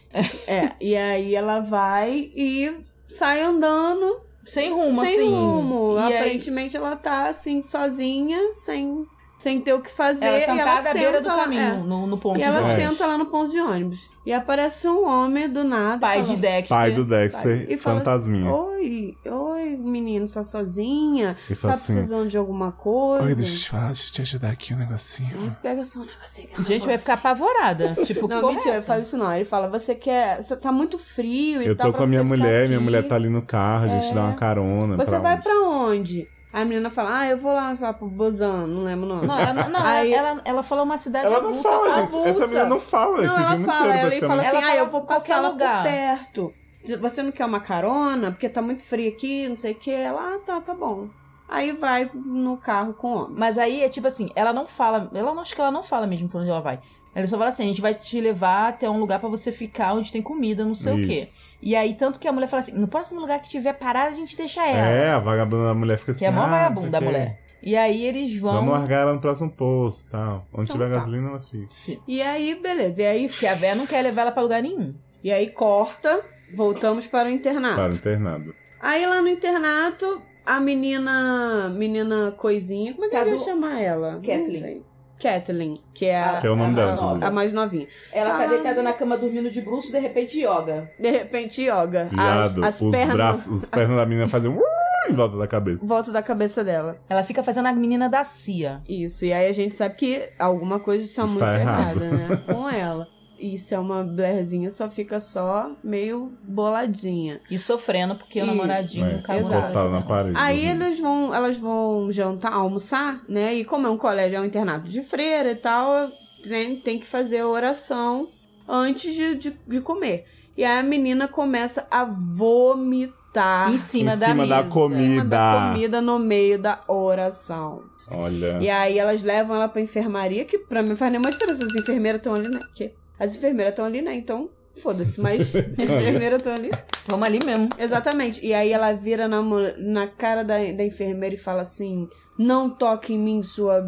É, 0.47 0.73
e 0.81 0.97
aí 0.97 1.35
ela 1.35 1.61
vai 1.61 2.33
e 2.35 2.73
sai 3.09 3.43
andando 3.43 4.21
Sem 4.49 4.73
rumo, 4.73 5.05
sem 5.05 5.15
assim. 5.19 5.31
rumo. 5.31 5.97
E 5.99 5.99
aí, 6.03 6.17
Aparentemente 6.17 6.77
ela 6.77 6.97
tá 6.97 7.29
assim, 7.29 7.61
sozinha, 7.63 8.39
sem, 8.65 9.05
sem 9.39 9.61
ter 9.61 9.73
o 9.73 9.81
que 9.81 9.91
fazer. 9.95 10.25
ela 10.25 10.39
e 10.39 10.43
ela 10.43 10.57
sentada 10.59 10.91
à 10.91 10.93
beira 10.93 11.13
do 11.13 11.25
senta 11.25 11.35
lá- 11.37 11.43
caminho, 11.45 11.61
é. 11.63 11.77
no, 11.77 12.07
no 12.07 12.19
ponto 12.19 12.39
E 12.39 12.43
ela 12.43 12.61
de 12.63 12.71
É. 12.71 12.77
senta 12.77 13.07
lá 13.07 13.17
no 13.19 13.27
ponto 13.27 13.51
de 13.51 13.61
ônibus. 13.61 14.09
E 14.27 14.33
aparece 14.33 14.87
um 14.89 15.07
homem 15.09 15.49
do 15.49 15.65
nada. 15.65 15.99
pai 16.01 16.23
fala, 16.23 16.35
de 16.35 16.43
Dexter. 16.43 16.77
Pai 16.77 16.91
do 16.93 17.05
Dexter, 17.05 17.67
E 17.71 17.79
fala 17.79 17.99
fantasminha. 18.01 18.53
Oi, 18.53 19.17
oi, 19.25 19.77
menino, 19.79 20.29
tá 20.29 20.45
sozinha? 20.45 21.37
E 21.49 21.55
Tá 21.55 21.73
assim, 21.73 21.95
precisando 21.95 22.29
de 22.29 22.37
alguma 22.37 22.73
coisa? 22.73 23.25
Oi, 23.25 23.35
deixa 23.35 23.53
eu 23.55 23.59
te 23.59 23.71
falar, 23.71 23.87
deixa 23.87 24.09
eu 24.09 24.13
te 24.13 24.21
ajudar 24.23 24.51
aqui 24.51 24.75
um 24.75 24.77
Aí 24.79 24.85
negocinho. 24.85 25.57
pega 25.63 25.85
só 25.85 26.01
um 26.01 26.05
negocinho. 26.05 26.49
eu 26.59 26.65
Gente, 26.65 26.85
vai 26.87 26.99
ficar 26.99 27.15
apavorada. 27.15 27.97
Tipo, 28.05 28.29
Não, 28.29 28.49
mentira, 28.49 28.65
é 28.65 28.69
ele 28.71 28.77
essa? 28.79 28.87
fala 28.87 29.01
isso 29.01 29.17
não. 29.17 29.33
Ele 29.33 29.45
fala, 29.47 29.69
você 29.69 29.95
quer. 29.95 30.43
Você 30.43 30.55
tá 30.57 30.71
muito 30.71 30.99
frio 30.99 31.63
e 31.63 31.67
eu 31.69 31.77
tal. 31.77 31.91
tô 31.93 31.97
com 31.99 32.05
a 32.05 32.07
minha 32.07 32.25
mulher, 32.25 32.69
minha 32.69 32.81
mulher 32.81 33.07
tá 33.09 33.15
ali 33.15 33.29
no 33.31 33.41
carro, 33.43 33.85
a 33.85 33.89
gente 33.89 34.11
É. 34.11 34.15
dá 34.15 34.25
uma 34.25 34.35
carona. 34.35 34.97
Você 34.97 35.11
pra 35.13 35.19
vai 35.21 35.35
onde? 35.35 35.43
pra 35.43 35.55
onde? 35.69 36.29
Aí 36.53 36.63
a 36.63 36.65
menina 36.65 36.89
fala, 36.91 37.19
ah, 37.21 37.27
eu 37.29 37.37
vou 37.37 37.53
lá, 37.53 37.75
sei 37.77 37.87
lá, 37.87 37.93
pro 37.93 38.09
Bozan, 38.09 38.67
não 38.67 38.83
lembro 38.83 39.05
o 39.05 39.09
nome. 39.09 39.27
Não, 39.27 39.39
ela, 39.39 39.69
não, 39.69 39.81
Aí- 39.85 40.13
ela, 40.13 40.41
ela, 40.45 40.63
falou 40.63 40.85
uma 40.85 40.97
cidade 40.97 41.27
Ela 41.27 41.43
não 41.43 41.63
fala, 41.63 41.91
gente. 41.91 42.05
avulsa. 42.15 42.29
Essa 42.31 42.47
menina 42.47 42.65
não 42.65 42.81
fala 42.81 43.17
esse 43.19 43.27
Não, 43.27 43.37
ela 43.39 43.47
fala, 43.67 43.97
inteiro, 43.97 44.25
ela 44.25 44.29
fala 44.29 44.43
assim, 44.43 44.57
Ela 44.57 44.67
ah, 44.67 44.77
eu 44.77 44.91
vou 44.91 45.01
qualquer 45.03 45.21
passar 45.29 45.41
lá 45.41 45.49
lugar. 45.51 45.83
por 45.83 45.91
perto. 45.91 46.55
Você 47.01 47.23
não 47.23 47.33
quer 47.33 47.45
uma 47.45 47.61
carona? 47.61 48.31
Porque 48.31 48.49
tá 48.49 48.63
muito 48.63 48.83
frio 48.83 49.11
aqui, 49.11 49.47
não 49.47 49.57
sei 49.57 49.73
o 49.73 49.75
que. 49.75 49.91
Ela, 49.91 50.37
ah, 50.37 50.39
tá, 50.47 50.61
tá 50.61 50.73
bom. 50.75 51.09
Aí 51.47 51.73
vai 51.73 52.11
no 52.15 52.57
carro 52.57 52.95
com 52.95 53.09
o 53.09 53.17
homem. 53.25 53.37
Mas 53.39 53.59
aí 53.59 53.83
é 53.83 53.89
tipo 53.89 54.07
assim, 54.07 54.31
ela 54.35 54.53
não 54.53 54.67
fala, 54.67 55.11
ela 55.15 55.35
não 55.35 55.43
acho 55.43 55.55
que 55.55 55.61
ela 55.61 55.71
não 55.71 55.83
fala 55.83 56.07
mesmo 56.07 56.29
pra 56.29 56.41
onde 56.41 56.49
ela 56.51 56.61
vai. 56.61 56.79
Ela 57.15 57.27
só 57.27 57.37
fala 57.37 57.51
assim, 57.51 57.65
a 57.65 57.67
gente 57.67 57.81
vai 57.81 57.95
te 57.95 58.21
levar 58.21 58.69
até 58.69 58.89
um 58.89 58.99
lugar 59.01 59.19
pra 59.19 59.29
você 59.29 59.51
ficar 59.53 59.95
onde 59.95 60.13
tem 60.13 60.23
comida, 60.23 60.65
não 60.65 60.75
sei 60.75 60.93
o 60.95 61.07
quê. 61.07 61.29
E 61.61 61.75
aí 61.75 61.95
tanto 61.95 62.19
que 62.19 62.29
a 62.29 62.33
mulher 62.33 62.49
fala 62.49 62.61
assim, 62.61 62.73
no 62.73 62.87
próximo 62.89 63.21
lugar 63.21 63.41
que 63.41 63.49
tiver 63.49 63.73
parada 63.73 64.11
a 64.11 64.13
gente 64.13 64.37
deixa 64.37 64.65
ela. 64.67 64.89
É, 64.89 65.11
a 65.11 65.19
vagabunda 65.19 65.65
da 65.65 65.75
mulher 65.75 65.99
fica 65.99 66.13
assim. 66.13 66.21
Que 66.21 66.25
é 66.25 66.29
a 66.29 66.33
mó 66.33 66.43
ah, 66.43 66.47
vagabunda 66.47 66.91
da 66.91 67.01
mulher. 67.01 67.41
E 67.61 67.77
aí 67.77 68.05
eles 68.07 68.41
vão 68.41 68.55
Vamos 68.55 68.73
largar 68.73 69.03
ela 69.03 69.15
no 69.15 69.21
próximo 69.21 69.51
posto 69.51 70.07
e 70.07 70.11
tal. 70.11 70.47
Onde 70.53 70.71
Então 70.71 70.77
tiver 70.77 70.89
tá. 70.89 70.97
gasolina, 71.01 71.31
ela 71.31 71.41
fica. 71.41 71.69
E 72.07 72.23
aí, 72.23 72.55
beleza. 72.55 73.03
E 73.03 73.07
aí, 73.07 73.29
porque 73.29 73.47
a 73.47 73.55
véia 73.55 73.75
não 73.75 73.87
quer 73.87 74.03
levar 74.03 74.23
ela 74.23 74.33
pra 74.33 74.43
lugar 74.43 74.63
nenhum. 74.63 74.95
e 75.25 75.33
aí 75.33 75.49
corta, 75.51 76.25
voltamos 76.55 77.07
para 77.07 77.29
o 77.29 77.33
internato. 77.33 77.75
Para 77.75 77.93
o 77.93 77.95
internado. 77.97 78.55
Aí 78.81 79.05
lá 79.05 79.21
no 79.21 79.29
internato, 79.29 80.23
a 80.47 80.61
menina. 80.61 81.69
Menina 81.69 82.33
coisinha. 82.37 82.95
Como 82.95 83.07
é 83.07 83.09
que 83.09 83.17
eu 83.17 83.29
ia 83.33 83.39
chamar 83.39 83.81
ela? 83.81 84.13
Kathleen. 84.25 84.85
Kathleen, 85.21 85.81
que 85.95 86.07
é 86.07 86.21
a, 86.23 86.41
Que 86.41 86.47
é 86.47 86.51
o 86.51 86.57
nome 86.57 86.73
a- 86.73 86.77
dela. 86.77 86.93
a 86.93 86.97
nova. 86.97 87.27
a 87.27 87.31
mais 87.31 87.53
novinha. 87.53 87.87
Ela 88.13 88.37
tá 88.39 88.45
Ah. 88.45 88.47
deitada 88.47 88.83
na 88.83 88.93
cama 88.93 89.17
dormindo 89.19 89.51
de 89.51 89.61
bruxo, 89.61 89.91
de 89.91 89.99
repente 89.99 90.39
yoga. 90.39 90.91
De 90.99 91.11
repente, 91.11 91.63
yoga. 91.63 92.09
Viado, 92.11 92.65
as, 92.65 92.75
as 92.77 92.81
os 92.81 92.91
pernas. 92.91 93.17
braços, 93.17 93.63
os 93.65 93.69
pernas 93.71 93.97
da 93.97 94.07
menina 94.07 94.29
fazem 94.29 94.51
um 94.51 94.61
em 95.11 95.15
volta 95.15 95.37
da 95.39 95.47
cabeça. 95.47 95.85
Volta 95.85 96.13
da 96.13 96.23
cabeça 96.23 96.63
dela. 96.63 96.99
Ela 97.09 97.25
fica 97.25 97.43
fazendo 97.43 97.67
a 97.67 97.73
menina 97.73 98.09
da 98.09 98.25
CIA. 98.25 98.81
Isso, 98.89 99.25
e 99.25 99.33
aí 99.33 99.49
a 99.49 99.53
gente 99.53 99.75
sabe 99.75 99.95
que 99.95 100.29
alguma 100.39 100.79
coisa 100.81 101.05
está 101.05 101.25
Está 101.25 101.35
muito 101.47 101.61
errado. 101.61 102.03
errada, 102.05 102.11
né? 102.17 102.43
Com 102.53 102.69
ela. 102.71 103.09
E 103.39 103.57
se 103.57 103.75
é 103.75 103.79
uma 103.79 104.03
Blairzinha, 104.03 104.71
só 104.71 104.91
fica 104.91 105.21
só 105.21 105.71
meio 105.85 106.33
boladinha. 106.43 107.41
E 107.51 107.57
sofrendo 107.57 108.17
porque 108.17 108.41
o 108.41 108.45
Isso, 108.45 108.47
namoradinho 108.55 109.07
É, 109.07 109.15
acabou. 109.17 109.43
encostado 109.53 109.91
na 109.91 110.03
parede. 110.03 110.35
Aí 110.37 110.63
dormindo. 110.67 110.85
eles 110.85 111.01
vão, 111.01 111.35
elas 111.35 111.57
vão 111.57 112.11
jantar, 112.11 112.53
almoçar, 112.53 113.23
né? 113.29 113.55
E 113.55 113.65
como 113.65 113.87
é 113.87 113.91
um 113.91 113.97
colégio, 113.97 114.37
é 114.37 114.41
um 114.41 114.45
internato 114.45 114.89
de 114.89 115.03
freira 115.05 115.53
e 115.53 115.57
tal, 115.57 116.09
né, 116.45 116.77
tem 116.85 116.99
que 116.99 117.07
fazer 117.07 117.39
a 117.39 117.47
oração 117.49 118.29
antes 118.69 119.15
de, 119.15 119.37
de, 119.37 119.57
de 119.67 119.81
comer. 119.81 120.27
E 120.57 120.65
aí 120.65 120.81
a 120.81 120.83
menina 120.83 121.29
começa 121.29 121.87
a 121.91 122.05
vomitar 122.05 123.73
Em 123.73 123.79
cima 123.79 124.15
Em 124.15 124.19
da 124.19 124.27
cima 124.27 124.47
da 124.47 124.57
mesa. 124.59 124.69
comida. 124.71 125.01
em 125.03 125.11
cima 125.15 125.25
da 125.25 125.69
comida 125.73 126.01
no 126.01 126.19
meio 126.19 126.59
da 126.61 126.81
oração. 126.89 127.83
Olha. 128.11 128.59
E 128.61 128.69
aí 128.71 128.99
elas 128.99 129.23
levam 129.23 129.55
ela 129.55 129.69
pra 129.69 129.81
enfermaria, 129.83 130.45
que 130.45 130.59
pra 130.59 130.83
mim 130.83 130.97
faz 130.97 131.13
nenhuma 131.13 131.31
diferença. 131.31 131.65
As 131.65 131.77
enfermeiras 131.77 132.19
estão 132.21 132.35
ali, 132.35 132.49
né? 132.49 132.59
Porque 132.61 132.93
as 133.19 133.35
enfermeiras 133.35 133.73
estão 133.73 133.85
ali, 133.85 134.03
né? 134.03 134.15
Então, 134.15 134.51
foda-se. 134.83 135.19
Mas 135.21 135.55
as 135.55 135.67
enfermeiras 135.79 136.39
estão 136.39 136.55
ali. 136.55 136.71
Vamos 137.07 137.27
ali 137.27 137.45
mesmo. 137.45 137.69
Exatamente. 137.79 138.45
E 138.45 138.55
aí 138.55 138.73
ela 138.73 138.93
vira 138.93 139.27
na, 139.27 139.43
na 139.77 140.07
cara 140.07 140.43
da, 140.43 140.57
da 140.57 140.85
enfermeira 140.85 141.35
e 141.35 141.39
fala 141.39 141.63
assim: 141.63 142.09
Não 142.39 142.71
toque 142.71 143.13
em 143.15 143.19
mim, 143.19 143.43
sua. 143.43 143.85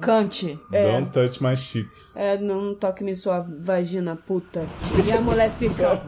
Cante. 0.00 0.58
É, 0.72 0.92
Don't 0.98 1.12
touch 1.12 1.40
my 1.42 1.54
shit. 1.54 1.88
é, 2.16 2.36
não 2.36 2.74
toque 2.74 3.02
em 3.02 3.06
mim, 3.06 3.14
sua 3.14 3.46
vagina 3.60 4.16
puta. 4.16 4.66
E 5.06 5.12
a 5.12 5.20
mulher 5.20 5.52
fica. 5.58 6.02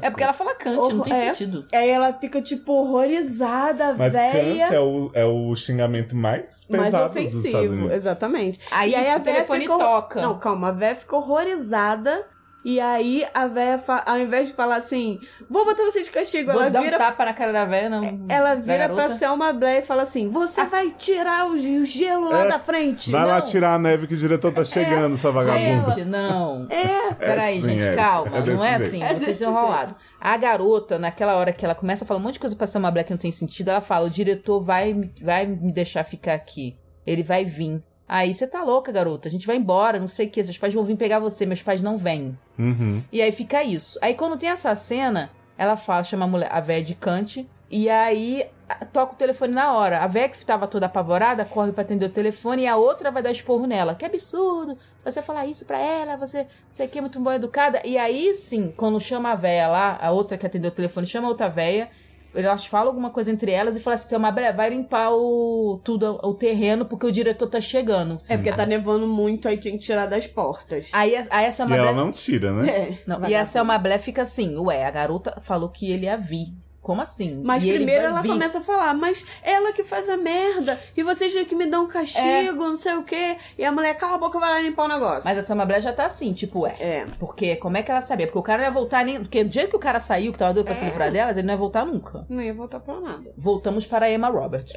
É 0.00 0.10
porque 0.10 0.22
ela 0.22 0.32
fala 0.32 0.54
cante, 0.54 0.94
não 0.94 1.02
tem 1.02 1.12
É. 1.12 1.32
sentido. 1.32 1.64
Aí 1.74 1.88
ela 1.88 2.12
fica, 2.12 2.40
tipo, 2.40 2.72
horrorizada, 2.72 3.94
Mas 3.94 4.12
véia. 4.12 4.32
cante 4.68 4.74
é 4.74 4.80
o, 4.80 5.10
é 5.12 5.24
o 5.24 5.54
xingamento 5.56 6.14
mais 6.14 6.64
Mais 6.70 6.84
pesado 6.84 7.12
dos 7.14 7.22
Estados 7.24 7.34
ofensivo, 7.44 7.72
Unidos. 7.72 7.92
exatamente. 7.92 8.60
Aí, 8.70 8.90
E 8.92 8.94
aí 8.94 9.08
a 9.10 9.16
o 9.16 9.22
véia 9.22 9.34
telefone 9.34 9.60
ficou- 9.62 9.78
toca. 9.78 10.22
Não, 10.22 10.38
calma, 10.38 10.68
a 10.68 10.72
véia 10.72 10.96
ficou 10.96 11.18
horrorizada. 11.20 12.24
E 12.64 12.80
aí 12.80 13.24
a 13.32 13.46
véia, 13.46 13.82
ao 14.04 14.18
invés 14.18 14.48
de 14.48 14.52
falar 14.54 14.76
assim, 14.76 15.20
vou 15.48 15.64
botar 15.64 15.84
você 15.84 16.02
de 16.02 16.10
castigo, 16.10 16.50
Vou 16.52 16.60
ela 16.60 16.70
dar 16.70 16.80
um 16.80 16.82
vira, 16.82 16.98
tapa 16.98 17.24
na 17.24 17.32
cara 17.32 17.52
da 17.52 17.64
velha, 17.64 17.88
não. 17.88 18.26
ela 18.28 18.56
da 18.56 18.60
vira 18.60 18.88
pra 18.88 19.14
Selma 19.14 19.52
Blair 19.52 19.82
e 19.84 19.86
fala 19.86 20.02
assim: 20.02 20.28
Você 20.28 20.64
vai 20.64 20.90
tirar 20.90 21.46
o, 21.46 21.56
ge- 21.56 21.78
o 21.78 21.84
gelo 21.84 22.28
lá 22.28 22.44
É, 22.44 22.48
da 22.48 22.58
frente. 22.58 23.10
Vai 23.12 23.24
lá 23.26 23.38
não. 23.38 23.46
tirar 23.46 23.74
a 23.74 23.78
neve 23.78 24.06
que 24.08 24.14
o 24.14 24.16
diretor 24.16 24.52
tá 24.52 24.64
chegando, 24.64 25.14
essa 25.14 25.30
vagabunda. 25.30 25.92
Gente, 25.94 26.04
não. 26.04 26.66
É, 26.68 27.14
Peraí, 27.14 27.62
sim, 27.62 27.68
gente, 27.70 27.88
é. 27.88 27.94
calma. 27.94 28.36
É 28.36 28.40
não 28.42 28.64
é 28.64 28.74
assim, 28.74 29.02
É 29.02 29.14
vocês 29.14 29.40
estão 29.40 29.52
enrolados. 29.52 29.94
A 30.20 30.36
garota, 30.36 30.98
naquela 30.98 31.36
hora 31.36 31.52
que 31.52 31.64
ela 31.64 31.76
começa 31.76 32.04
a 32.04 32.06
falar 32.06 32.18
um 32.18 32.22
monte 32.24 32.34
de 32.34 32.40
coisa 32.40 32.56
pra 32.56 32.66
ser 32.66 32.78
uma 32.78 32.90
black 32.90 33.06
que 33.06 33.12
não 33.14 33.18
tem 33.18 33.32
sentido, 33.32 33.70
ela 33.70 33.80
fala: 33.80 34.08
o 34.08 34.10
diretor 34.10 34.60
vai, 34.62 34.92
me- 34.92 35.12
vai 35.22 35.46
me 35.46 35.72
deixar 35.72 36.02
ficar 36.04 36.34
aqui. 36.34 36.76
Ele 37.06 37.22
vai 37.22 37.44
vir. 37.44 37.82
Aí 38.08 38.34
você 38.34 38.46
tá 38.46 38.62
louca, 38.62 38.90
garota. 38.90 39.28
A 39.28 39.30
gente 39.30 39.46
vai 39.46 39.56
embora, 39.56 40.00
não 40.00 40.08
sei 40.08 40.26
o 40.26 40.30
que. 40.30 40.42
Seus 40.42 40.56
pais 40.56 40.72
vão 40.72 40.84
vir 40.84 40.96
pegar 40.96 41.18
você, 41.18 41.44
meus 41.44 41.62
pais 41.62 41.82
não 41.82 41.98
vêm. 41.98 42.36
Uhum. 42.58 43.02
E 43.12 43.20
aí 43.20 43.30
fica 43.32 43.62
isso. 43.62 43.98
Aí 44.00 44.14
quando 44.14 44.38
tem 44.38 44.48
essa 44.48 44.74
cena, 44.74 45.30
ela 45.58 45.76
fala, 45.76 46.02
chama 46.02 46.24
a 46.24 46.28
mulher, 46.28 46.48
a 46.50 46.60
véia 46.60 46.82
de 46.82 46.94
cante, 46.94 47.46
e 47.70 47.90
aí 47.90 48.46
toca 48.92 49.12
o 49.12 49.16
telefone 49.16 49.52
na 49.52 49.74
hora. 49.74 49.98
A 49.98 50.06
véia 50.06 50.28
que 50.28 50.38
estava 50.38 50.66
toda 50.66 50.86
apavorada 50.86 51.44
corre 51.44 51.72
pra 51.72 51.82
atender 51.82 52.06
o 52.06 52.10
telefone 52.10 52.62
e 52.62 52.66
a 52.66 52.76
outra 52.76 53.10
vai 53.10 53.22
dar 53.22 53.30
esporro 53.30 53.66
nela. 53.66 53.94
Que 53.94 54.06
absurdo! 54.06 54.78
Você 55.04 55.20
falar 55.20 55.46
isso 55.46 55.64
pra 55.64 55.78
ela, 55.78 56.16
você, 56.16 56.46
você 56.70 56.84
aqui 56.84 56.98
é 56.98 57.00
muito 57.00 57.20
boa 57.20 57.36
educada. 57.36 57.82
E 57.84 57.98
aí 57.98 58.34
sim, 58.36 58.72
quando 58.76 59.00
chama 59.00 59.32
a 59.32 59.34
véia 59.34 59.68
lá, 59.68 59.98
a 60.00 60.10
outra 60.10 60.38
que 60.38 60.46
atendeu 60.46 60.70
o 60.70 60.74
telefone 60.74 61.06
chama 61.06 61.26
a 61.26 61.30
outra 61.30 61.48
véia, 61.48 61.90
elas 62.34 62.66
falam 62.66 62.88
alguma 62.88 63.10
coisa 63.10 63.30
entre 63.30 63.50
elas 63.50 63.76
e 63.76 63.80
falam 63.80 63.98
assim: 63.98 64.08
"Seu 64.08 64.20
Mabré, 64.20 64.52
vai 64.52 64.70
limpar 64.70 65.10
o 65.12 65.80
tudo 65.84 66.18
o 66.22 66.34
terreno 66.34 66.84
porque 66.84 67.06
o 67.06 67.12
diretor 67.12 67.48
tá 67.48 67.60
chegando. 67.60 68.20
é 68.28 68.36
porque 68.36 68.52
tá 68.52 68.66
nevando 68.66 69.06
muito, 69.06 69.48
aí 69.48 69.58
tinha 69.58 69.72
que 69.72 69.80
tirar 69.80 70.06
das 70.06 70.26
portas. 70.26 70.88
Aí, 70.92 71.14
aí 71.30 71.46
essa 71.46 71.64
E 71.64 71.68
Mabré 71.68 71.82
ela 71.88 71.92
não 71.92 72.10
tira, 72.10 72.52
né? 72.52 72.68
É, 72.68 72.98
Não, 73.06 73.28
e 73.28 73.34
a 73.34 73.46
Selma 73.46 73.78
Blé 73.78 73.98
fica 73.98 74.22
assim, 74.22 74.56
ué, 74.58 74.84
a 74.84 74.90
garota 74.90 75.40
falou 75.42 75.68
que 75.68 75.90
ele 75.90 76.06
ia 76.06 76.16
vir. 76.16 76.48
Como 76.88 77.02
assim? 77.02 77.42
Mas 77.44 77.62
E 77.62 77.70
primeiro 77.74 78.06
ela 78.06 78.22
vir. 78.22 78.28
começa 78.30 78.60
a 78.60 78.62
falar, 78.62 78.94
mas 78.94 79.22
ela 79.42 79.74
que 79.74 79.84
faz 79.84 80.08
a 80.08 80.16
merda, 80.16 80.80
e 80.96 81.02
vocês 81.02 81.34
têm 81.34 81.44
que 81.44 81.54
me 81.54 81.66
dar 81.66 81.80
um 81.82 81.86
castigo, 81.86 82.56
não 82.66 82.78
sei 82.78 82.94
o 82.94 83.02
quê. 83.04 83.36
E 83.58 83.62
a 83.62 83.70
mulher, 83.70 83.92
cala 83.98 84.14
a 84.14 84.18
boca, 84.18 84.38
vai 84.40 84.50
lá 84.50 84.58
limpar 84.58 84.86
o 84.86 84.88
negócio. 84.88 85.20
Mas 85.22 85.36
a 85.36 85.42
Selma 85.42 85.66
Blé 85.66 85.82
já 85.82 85.92
tá 85.92 86.06
assim, 86.06 86.32
tipo, 86.32 86.60
ué. 86.60 86.74
É. 86.80 87.04
Porque 87.18 87.56
como 87.56 87.76
é 87.76 87.82
que 87.82 87.90
ela 87.90 88.00
sabia? 88.00 88.26
Porque 88.26 88.38
o 88.38 88.42
cara 88.42 88.60
não 88.62 88.64
ia 88.64 88.70
voltar 88.72 89.04
nem. 89.04 89.18
Porque 89.20 89.44
do 89.44 89.52
jeito 89.52 89.68
que 89.68 89.76
o 89.76 89.78
cara 89.78 90.00
saiu, 90.00 90.32
que 90.32 90.38
tava 90.38 90.54
doido 90.54 90.64
pra 90.64 90.74
se 90.76 90.80
É. 90.80 90.84
livrar 90.86 91.12
delas, 91.12 91.36
ele 91.36 91.46
não 91.46 91.52
ia 91.52 91.58
voltar 91.58 91.84
nunca. 91.84 92.24
Não 92.26 92.40
ia 92.40 92.54
voltar 92.54 92.80
pra 92.80 92.98
nada. 92.98 93.32
Voltamos 93.36 93.84
para 93.84 94.06
a 94.06 94.10
Emma 94.10 94.28
Roberts. 94.30 94.72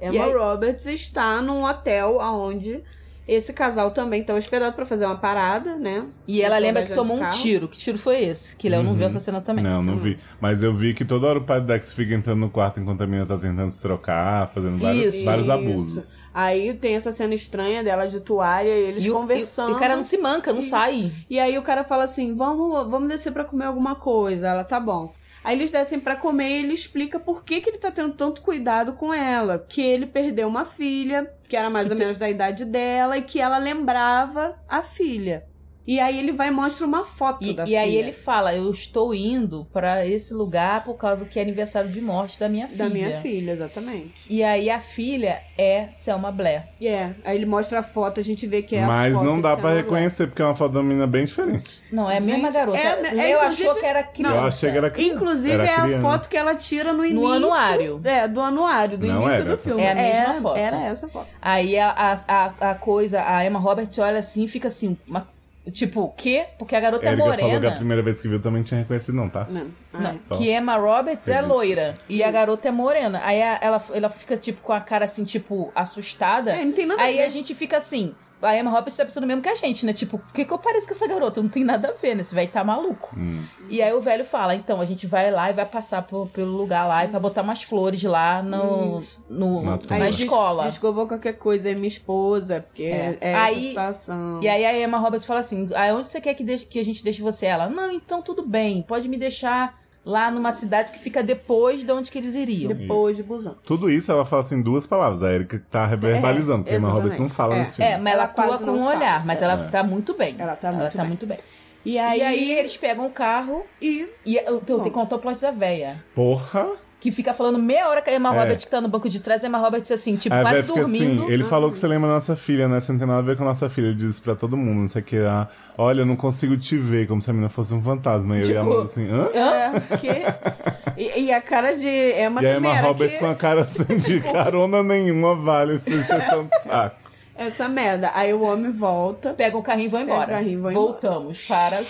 Emma 0.00 0.26
aí? 0.26 0.32
Roberts 0.32 0.86
está 0.86 1.42
num 1.42 1.64
hotel 1.64 2.18
onde 2.20 2.84
esse 3.28 3.52
casal 3.52 3.90
também 3.92 4.24
tá 4.24 4.34
hospedado 4.34 4.74
pra 4.74 4.86
fazer 4.86 5.04
uma 5.06 5.20
parada, 5.20 5.76
né? 5.78 6.10
E 6.26 6.42
ela 6.42 6.58
lembra 6.58 6.82
que 6.84 6.92
tomou 6.94 7.16
um 7.18 7.28
tiro. 7.28 7.68
Que 7.68 7.78
tiro 7.78 7.98
foi 7.98 8.24
esse? 8.24 8.56
Que 8.56 8.68
Léo 8.68 8.82
não 8.82 8.92
Uhum. 8.92 8.96
viu 8.96 9.06
essa 9.06 9.20
cena 9.20 9.40
também. 9.42 9.64
Não, 9.64 9.82
não 9.82 9.98
vi. 9.98 10.18
Mas 10.40 10.64
eu 10.64 10.74
vi 10.76 10.94
que 10.94 11.04
toda 11.04 11.26
hora 11.26 11.38
o 11.38 11.44
pai 11.46 11.60
do 11.60 11.66
Dex 11.66 11.92
fica 11.92 12.14
entrando 12.14 12.40
no 12.40 12.50
quarto 12.50 12.80
enquanto 12.80 13.02
a 13.02 13.06
menina 13.06 13.26
tá 13.26 13.38
tentando 13.38 13.70
se 13.70 13.80
trocar, 13.80 14.48
fazendo 14.52 14.78
vários, 14.78 15.14
Isso. 15.14 15.24
vários 15.24 15.46
Isso. 15.46 15.52
abusos. 15.52 16.18
Aí 16.32 16.74
tem 16.74 16.94
essa 16.94 17.10
cena 17.12 17.34
estranha 17.34 17.82
dela 17.82 18.06
de 18.06 18.20
toalha 18.20 18.68
e 18.68 18.82
eles 18.88 19.04
E 19.04 19.10
o, 19.10 19.14
conversando. 19.14 19.70
e 19.70 19.72
o 19.74 19.78
cara 19.78 19.96
não 19.96 20.04
se 20.04 20.16
manca, 20.18 20.52
não 20.52 20.60
Isso. 20.60 20.70
sai. 20.70 21.12
E 21.28 21.38
aí 21.38 21.58
o 21.58 21.62
cara 21.62 21.84
fala 21.84 22.04
assim: 22.04 22.34
vamos, 22.36 22.88
vamos 22.90 23.08
descer 23.08 23.32
pra 23.32 23.44
comer 23.44 23.64
alguma 23.66 23.96
coisa. 23.96 24.46
Ela 24.48 24.64
tá 24.64 24.78
bom. 24.78 25.17
Aí 25.42 25.56
eles 25.56 25.70
descem 25.70 25.98
pra 25.98 26.16
comer 26.16 26.48
e 26.48 26.64
ele 26.64 26.74
explica 26.74 27.18
por 27.18 27.44
que, 27.44 27.60
que 27.60 27.70
ele 27.70 27.78
tá 27.78 27.90
tendo 27.90 28.14
tanto 28.14 28.42
cuidado 28.42 28.92
com 28.94 29.12
ela. 29.12 29.64
Que 29.68 29.80
ele 29.80 30.06
perdeu 30.06 30.48
uma 30.48 30.64
filha, 30.64 31.32
que 31.48 31.56
era 31.56 31.70
mais 31.70 31.90
ou 31.90 31.96
menos 31.96 32.18
da 32.18 32.28
idade 32.28 32.64
dela, 32.64 33.16
e 33.16 33.22
que 33.22 33.40
ela 33.40 33.58
lembrava 33.58 34.58
a 34.68 34.82
filha. 34.82 35.47
E 35.90 35.98
aí 35.98 36.18
ele 36.18 36.32
vai 36.32 36.48
e 36.48 36.50
mostra 36.50 36.86
uma 36.86 37.06
foto 37.06 37.42
E, 37.42 37.54
da 37.54 37.64
e 37.66 37.74
aí 37.74 37.88
filha. 37.92 37.98
ele 38.00 38.12
fala: 38.12 38.54
Eu 38.54 38.70
estou 38.70 39.14
indo 39.14 39.64
pra 39.72 40.04
esse 40.04 40.34
lugar 40.34 40.84
por 40.84 40.98
causa 40.98 41.24
que 41.24 41.38
é 41.38 41.42
aniversário 41.42 41.90
de 41.90 41.98
morte 41.98 42.38
da 42.38 42.46
minha 42.46 42.68
filha. 42.68 42.78
Da 42.84 42.90
minha 42.90 43.22
filha, 43.22 43.52
exatamente. 43.52 44.12
E 44.28 44.42
aí 44.42 44.68
a 44.68 44.80
filha 44.80 45.40
é 45.56 45.88
Selma 45.92 46.30
Blair. 46.30 46.64
E 46.78 46.86
é, 46.86 47.14
aí 47.24 47.34
ele 47.38 47.46
mostra 47.46 47.78
a 47.78 47.82
foto, 47.82 48.20
a 48.20 48.22
gente 48.22 48.46
vê 48.46 48.60
que 48.60 48.76
é 48.76 48.84
Mas 48.84 49.14
a 49.14 49.18
foto 49.18 49.24
não 49.30 49.40
dá 49.40 49.56
Blair. 49.56 49.76
reconhecer, 49.78 50.26
porque 50.26 50.42
é 50.42 50.44
uma 50.44 50.54
foto 50.54 50.72
da 50.74 50.82
menina 50.82 51.06
bem 51.06 51.24
diferente. 51.24 51.80
Não, 51.90 52.10
é 52.10 52.18
a 52.18 52.20
Gente, 52.20 52.32
mesma 52.32 52.50
garota. 52.50 52.76
é 52.76 52.82
é, 52.82 52.90
inclusive- 52.92 53.32
achou 53.68 53.74
que 53.76 53.86
era 53.86 54.02
criança. 54.02 54.34
Eu 54.36 54.40
achei 54.42 54.70
que 54.70 54.76
era 54.76 54.90
criança. 54.90 55.14
Inclusive 55.14 55.52
Era 55.54 55.64
é 55.66 55.70
a 55.74 55.82
criança. 55.84 56.02
foto 56.02 56.28
que 56.28 56.36
ela 56.36 56.54
tira 56.54 56.92
no 56.92 57.02
início. 57.02 57.32
anuário. 57.32 58.00
É, 58.04 58.28
do 58.28 58.42
anuário, 58.42 58.98
do 58.98 59.06
Não 59.06 59.22
início 59.22 59.32
era 59.40 59.44
do 59.56 59.56
filme. 59.56 59.80
É 59.80 59.90
a 59.92 59.94
mesma 59.94 60.10
era, 60.34 60.40
foto. 60.42 60.56
Era 60.58 60.84
essa 60.84 61.08
foto. 61.08 61.28
Aí 61.40 61.78
a, 61.78 61.88
a, 61.90 62.12
a, 62.28 62.70
a 62.72 62.74
coisa, 62.74 63.22
a 63.26 63.42
Emma 63.46 63.58
Roberts 63.58 63.98
olha 63.98 64.18
assim 64.18 64.44
e 64.44 64.48
fica 64.48 64.68
assim, 64.68 64.98
uma- 65.06 65.26
tipo, 65.70 66.00
o 66.02 66.08
quê? 66.10 66.46
Porque 66.58 66.74
a 66.76 66.80
garota 66.80 67.04
é 67.04 67.08
Erika 67.08 67.22
falou 67.24 67.36
que 67.36 67.44
a 67.44 67.48
morena. 67.54 67.76
primeira 67.76 68.02
vez 68.02 68.20
que 68.20 68.28
viu 68.28 68.40
também 68.40 68.62
tinha 68.62 68.80
reconhecido, 68.80 69.14
não, 69.14 69.28
tá? 69.28 69.46
Não. 69.48 69.66
Não, 69.92 70.10
Ai, 70.10 70.18
só. 70.20 70.36
que 70.36 70.50
Emma 70.50 70.76
Roberts 70.76 71.26
é 71.28 71.40
loira 71.40 71.96
e 72.08 72.22
a 72.22 72.30
garota 72.30 72.68
é 72.68 72.70
morena. 72.70 73.20
Aí 73.24 73.42
a- 73.42 73.58
ela, 73.60 73.84
ela 73.92 74.10
fica 74.10 74.36
tipo 74.36 74.60
com 74.62 74.72
a 74.72 74.80
cara 74.80 75.04
assim, 75.06 75.24
tipo, 75.24 75.72
assustada. 75.74 76.52
É, 76.52 76.64
não 76.64 76.72
tem 76.72 76.86
nada 76.86 77.02
Aí 77.02 77.18
a 77.20 77.24
a 77.24 77.26
ver. 77.26 77.32
gente 77.32 77.54
fica 77.54 77.76
assim, 77.78 78.14
a 78.42 78.56
Emma 78.56 78.70
Roberts 78.70 78.96
tá 78.96 79.04
pensando 79.04 79.26
mesmo 79.26 79.42
que 79.42 79.48
a 79.48 79.54
gente, 79.54 79.84
né? 79.84 79.92
Tipo, 79.92 80.16
o 80.16 80.32
que 80.32 80.44
que 80.44 80.52
eu 80.52 80.58
pareço 80.58 80.86
com 80.86 80.94
essa 80.94 81.06
garota? 81.06 81.42
Não 81.42 81.48
tem 81.48 81.64
nada 81.64 81.88
a 81.88 81.92
ver, 81.92 82.14
né? 82.14 82.20
Esse 82.22 82.34
velho 82.34 82.50
tá 82.50 82.62
maluco. 82.64 83.14
Hum. 83.16 83.44
E 83.68 83.82
aí 83.82 83.92
o 83.92 84.00
velho 84.00 84.24
fala, 84.24 84.54
então, 84.54 84.80
a 84.80 84.84
gente 84.84 85.06
vai 85.06 85.30
lá 85.30 85.50
e 85.50 85.52
vai 85.52 85.66
passar 85.66 86.02
por- 86.02 86.28
pelo 86.28 86.50
lugar 86.56 86.86
lá 86.86 87.04
e 87.04 87.08
vai 87.08 87.20
botar 87.20 87.42
umas 87.42 87.62
flores 87.62 88.02
lá 88.02 88.42
no, 88.42 89.02
no- 89.28 89.62
Na 89.62 89.98
na, 89.98 90.08
escola. 90.08 90.64
Desculpa 90.68 91.06
qualquer 91.06 91.34
coisa, 91.34 91.70
é 91.70 91.74
minha 91.74 91.88
esposa, 91.88 92.60
porque 92.66 92.84
É. 92.84 93.18
é, 93.20 93.34
Aí- 93.34 93.56
essa 93.56 93.68
situação. 93.92 94.42
E 94.42 94.48
aí 94.48 94.64
a 94.64 94.78
Emma 94.80 94.98
Roberts 94.98 95.26
fala 95.26 95.40
assim, 95.40 95.68
"Ah, 95.74 95.94
onde 95.94 96.10
você 96.10 96.20
quer 96.20 96.34
que, 96.34 96.44
deixe- 96.44 96.66
que 96.66 96.78
a 96.78 96.84
gente 96.84 97.02
deixe 97.04 97.20
você? 97.22 97.46
Ela, 97.46 97.68
não, 97.68 97.90
então 97.90 98.22
tudo 98.22 98.46
bem, 98.46 98.82
pode 98.82 99.08
me 99.08 99.16
deixar 99.16 99.78
lá 100.08 100.30
numa 100.30 100.52
cidade 100.52 100.90
que 100.92 100.98
fica 101.00 101.22
depois 101.22 101.84
de 101.84 101.92
onde 101.92 102.10
que 102.10 102.16
eles 102.16 102.34
iriam. 102.34 102.72
Depois 102.72 103.14
de 103.16 103.22
busão. 103.22 103.56
Tudo 103.64 103.90
isso 103.90 104.10
ela 104.10 104.24
fala 104.24 104.42
assim 104.42 104.54
em 104.56 104.62
duas 104.62 104.86
palavras. 104.86 105.22
A 105.22 105.30
Erika 105.30 105.62
tá 105.70 105.84
verbalizando, 105.86 106.64
porque 106.64 106.74
a 106.74 106.78
Emma. 106.78 106.90
Roberts 106.90 107.18
não 107.20 107.28
fala 107.28 107.56
É. 107.56 107.58
nesse 107.60 107.76
filme. 107.76 107.90
É, 107.90 107.98
mas 107.98 108.14
ela, 108.14 108.22
Ela 108.22 108.24
atua 108.54 108.58
com 108.58 108.70
um 108.72 108.84
fala. 108.84 108.96
olhar, 108.96 109.26
mas 109.26 109.42
ela 109.42 109.64
É. 109.66 109.68
tá 109.68 109.82
muito 109.84 110.14
bem. 110.16 110.34
Ela 110.38 110.56
tá 110.56 110.68
ela 110.68 110.78
muito 110.78 110.92
tá 110.92 110.98
bem. 111.02 111.08
muito 111.08 111.26
bem. 111.26 111.38
E 111.84 111.92
E 111.92 111.98
aí, 111.98 112.22
aí, 112.22 112.52
eles 112.58 112.76
pegam 112.76 113.06
o 113.06 113.10
carro 113.10 113.64
e 113.80 114.08
e 114.24 114.36
eu 114.36 114.60
tenho 114.60 114.82
que 114.82 114.90
contar 114.90 115.16
o 115.16 115.18
plot 115.18 115.38
da 115.40 115.50
véia. 115.50 116.02
Porra! 116.14 116.66
Que 117.00 117.12
fica 117.12 117.32
falando 117.32 117.60
meia 117.60 117.88
hora 117.88 118.02
com 118.02 118.10
a 118.10 118.12
Emma 118.12 118.34
É. 118.34 118.38
Roberts 118.40 118.64
que 118.64 118.70
tá 118.72 118.80
no 118.80 118.88
banco 118.88 119.08
de 119.08 119.20
trás, 119.20 119.44
a 119.44 119.46
Emma 119.46 119.58
Roberts 119.58 119.88
assim, 119.92 120.16
tipo, 120.16 120.34
a 120.34 120.40
quase 120.40 120.62
fica 120.62 120.80
dormindo. 120.80 121.22
assim, 121.22 121.32
ele 121.32 121.44
falou 121.44 121.70
que 121.70 121.76
você 121.78 121.86
lembra 121.86 122.08
da 122.08 122.14
nossa 122.16 122.34
filha, 122.34 122.66
né? 122.66 122.80
Você 122.80 122.90
não 122.90 122.98
tem 122.98 123.06
nada 123.06 123.20
a 123.20 123.22
ver 123.22 123.36
com 123.36 123.44
a 123.44 123.46
nossa 123.46 123.70
filha. 123.70 123.86
Ele 123.86 123.94
disse 123.94 124.20
pra 124.20 124.34
todo 124.34 124.56
mundo, 124.56 124.80
não 124.80 124.88
sei 124.88 125.02
o 125.02 125.04
que. 125.04 125.16
Ah, 125.18 125.46
Olha, 125.76 126.00
eu 126.00 126.06
não 126.06 126.16
consigo 126.16 126.56
te 126.56 126.76
ver, 126.76 127.06
como 127.06 127.22
se 127.22 127.30
a 127.30 127.32
menina 127.32 127.48
fosse 127.48 127.72
um 127.72 127.80
fantasma. 127.80 128.36
E 128.36 128.40
eu 128.40 128.46
e 128.48 128.56
a 128.56 128.60
Tipo, 128.60 128.72
Amanda 128.72 128.82
assim, 128.90 129.08
hã? 129.08 129.28
É, 129.32 129.96
que... 129.96 131.00
e, 131.00 131.20
e 131.26 131.32
a 131.32 131.40
cara 131.40 131.76
de 131.76 131.86
Emma 131.86 132.42
E 132.42 132.46
a 132.48 132.56
Emma 132.56 132.80
Roberts 132.80 133.14
que... 133.16 133.24
com 133.24 133.30
a 133.30 133.34
cara 133.36 133.60
assim 133.60 133.96
de 133.96 134.18
carona 134.32 134.82
nenhuma, 134.82 135.36
vale 135.36 135.76
essa 135.76 135.90
injeção 135.90 136.46
de 136.46 136.62
saco. 136.62 136.96
Essa 137.36 137.68
merda. 137.68 138.10
Aí 138.12 138.34
o 138.34 138.42
homem 138.42 138.72
volta. 138.72 139.32
Pegam 139.34 139.60
o 139.60 139.62
carrinho 139.62 139.86
e 139.86 139.90
Pega 139.92 140.02
o 140.02 140.06
embora. 140.06 140.26
carrinho 140.32 140.58
e 140.58 140.62
vão 140.62 140.70
embora. 140.72 140.86
Voltamos 140.88 141.46
para 141.46 141.80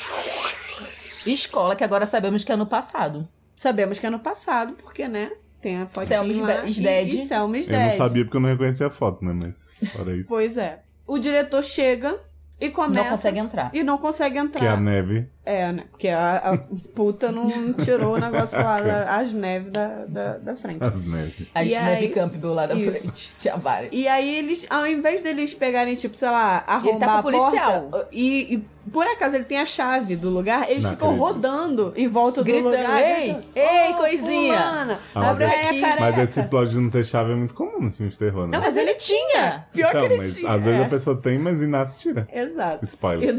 escola, 1.26 1.74
que 1.74 1.82
agora 1.84 2.06
sabemos 2.06 2.44
que 2.44 2.52
é 2.52 2.56
no 2.56 2.66
passado. 2.66 3.26
Sabemos 3.58 3.98
que 3.98 4.06
é 4.06 4.10
no 4.10 4.18
passado, 4.20 4.74
porque, 4.82 5.06
né? 5.08 5.30
Tem 5.60 5.76
a 5.82 5.86
fotinha 5.86 6.20
Selma 6.22 6.46
lá. 6.46 6.64
is 6.66 6.78
dead. 6.78 7.08
E, 7.12 7.24
Selma 7.26 7.58
is 7.58 7.68
Eu 7.68 7.76
não 7.78 7.84
dead. 7.88 7.96
sabia 7.96 8.24
porque 8.24 8.36
eu 8.36 8.40
não 8.40 8.48
reconhecia 8.48 8.86
a 8.86 8.90
foto, 8.90 9.24
né? 9.24 9.32
Mas 9.32 9.90
fora 9.92 10.14
isso. 10.16 10.28
Pois 10.28 10.56
é. 10.56 10.80
O 11.06 11.18
diretor 11.18 11.64
chega 11.64 12.16
e 12.60 12.70
começa... 12.70 13.02
Não 13.04 13.10
consegue 13.10 13.38
entrar. 13.38 13.70
E 13.74 13.82
não 13.82 13.98
consegue 13.98 14.32
Que 14.34 14.38
é 14.38 14.40
a 14.40 14.44
entrar. 14.44 14.80
neve. 14.80 15.26
É, 15.44 15.72
né? 15.72 15.84
Porque 15.90 16.08
a, 16.08 16.36
a 16.36 16.58
puta 16.94 17.32
não 17.32 17.72
tirou 17.72 18.14
o 18.14 18.18
negócio 18.18 18.56
lá, 18.56 18.80
da- 18.80 19.16
as 19.18 19.32
neves 19.32 19.72
da, 19.72 20.04
da, 20.06 20.38
da 20.38 20.56
frente. 20.56 20.82
As 20.84 21.04
neves. 21.04 21.48
A 21.54 21.64
E 21.64 21.74
aí- 21.74 22.08
Campbell 22.10 22.54
lá 22.54 22.66
da 22.66 22.74
Isso. 22.74 22.90
frente. 23.00 23.34
Tinha 23.40 23.56
várias. 23.56 23.92
E 23.92 24.06
aí 24.06 24.36
eles, 24.38 24.66
ao 24.70 24.86
invés 24.86 25.22
deles 25.22 25.54
pegarem, 25.54 25.94
tipo, 25.96 26.16
sei 26.16 26.28
lá, 26.30 26.58
Ele 26.58 26.66
tá 26.66 26.72
arrombar 26.74 27.08
com 27.08 27.14
a 27.14 27.18
o 27.18 27.22
policial. 27.22 27.82
porta, 27.90 28.08
e, 28.12 28.54
e 28.56 28.64
por 28.88 29.06
acaso 29.06 29.36
ele 29.36 29.44
tem 29.44 29.58
a 29.58 29.66
chave 29.66 30.16
do 30.16 30.28
lugar, 30.30 30.70
eles 30.70 30.84
Não 30.84 30.90
ficam 30.92 31.08
acredito. 31.08 31.26
rodando 31.26 31.92
em 31.96 32.08
volta 32.08 32.42
Gritando, 32.42 32.70
do 32.70 32.76
lugar. 32.76 33.00
"Ei, 33.02 33.24
gritando, 33.32 33.44
ei, 33.54 33.90
"Ô, 33.90 33.94
coisinha, 33.94 34.54
fulana, 34.58 35.00
Ah, 35.14 35.30
abre 35.30 35.46
mas 35.46 35.54
aí 35.54 35.66
aqui." 35.66 35.78
a 35.78 35.88
careca. 35.96 36.00
Mas 36.16 36.18
esse 36.30 36.42
plot 36.44 36.70
de 36.70 36.78
não 36.80 36.90
ter 36.90 37.04
chave 37.04 37.32
é 37.32 37.34
muito 37.34 37.54
comum 37.54 37.80
nos 37.80 37.96
filmes 37.96 38.14
de 38.14 38.18
terror, 38.18 38.46
né? 38.46 38.56
Não, 38.56 38.64
mas 38.64 38.76
ele 38.76 38.94
tinha. 38.94 39.66
Pior 39.72 39.88
então, 39.90 40.00
que 40.00 40.06
ele 40.06 40.16
mas 40.18 40.34
tinha. 40.34 40.50
às 40.50 40.62
vezes 40.62 40.80
é. 40.80 40.84
a 40.84 40.88
pessoa 40.88 41.16
tem, 41.16 41.38
mas 41.38 41.60
Inácio 41.62 42.00
tira. 42.00 42.28
Exato. 42.32 42.84
Spoiler. 42.84 43.34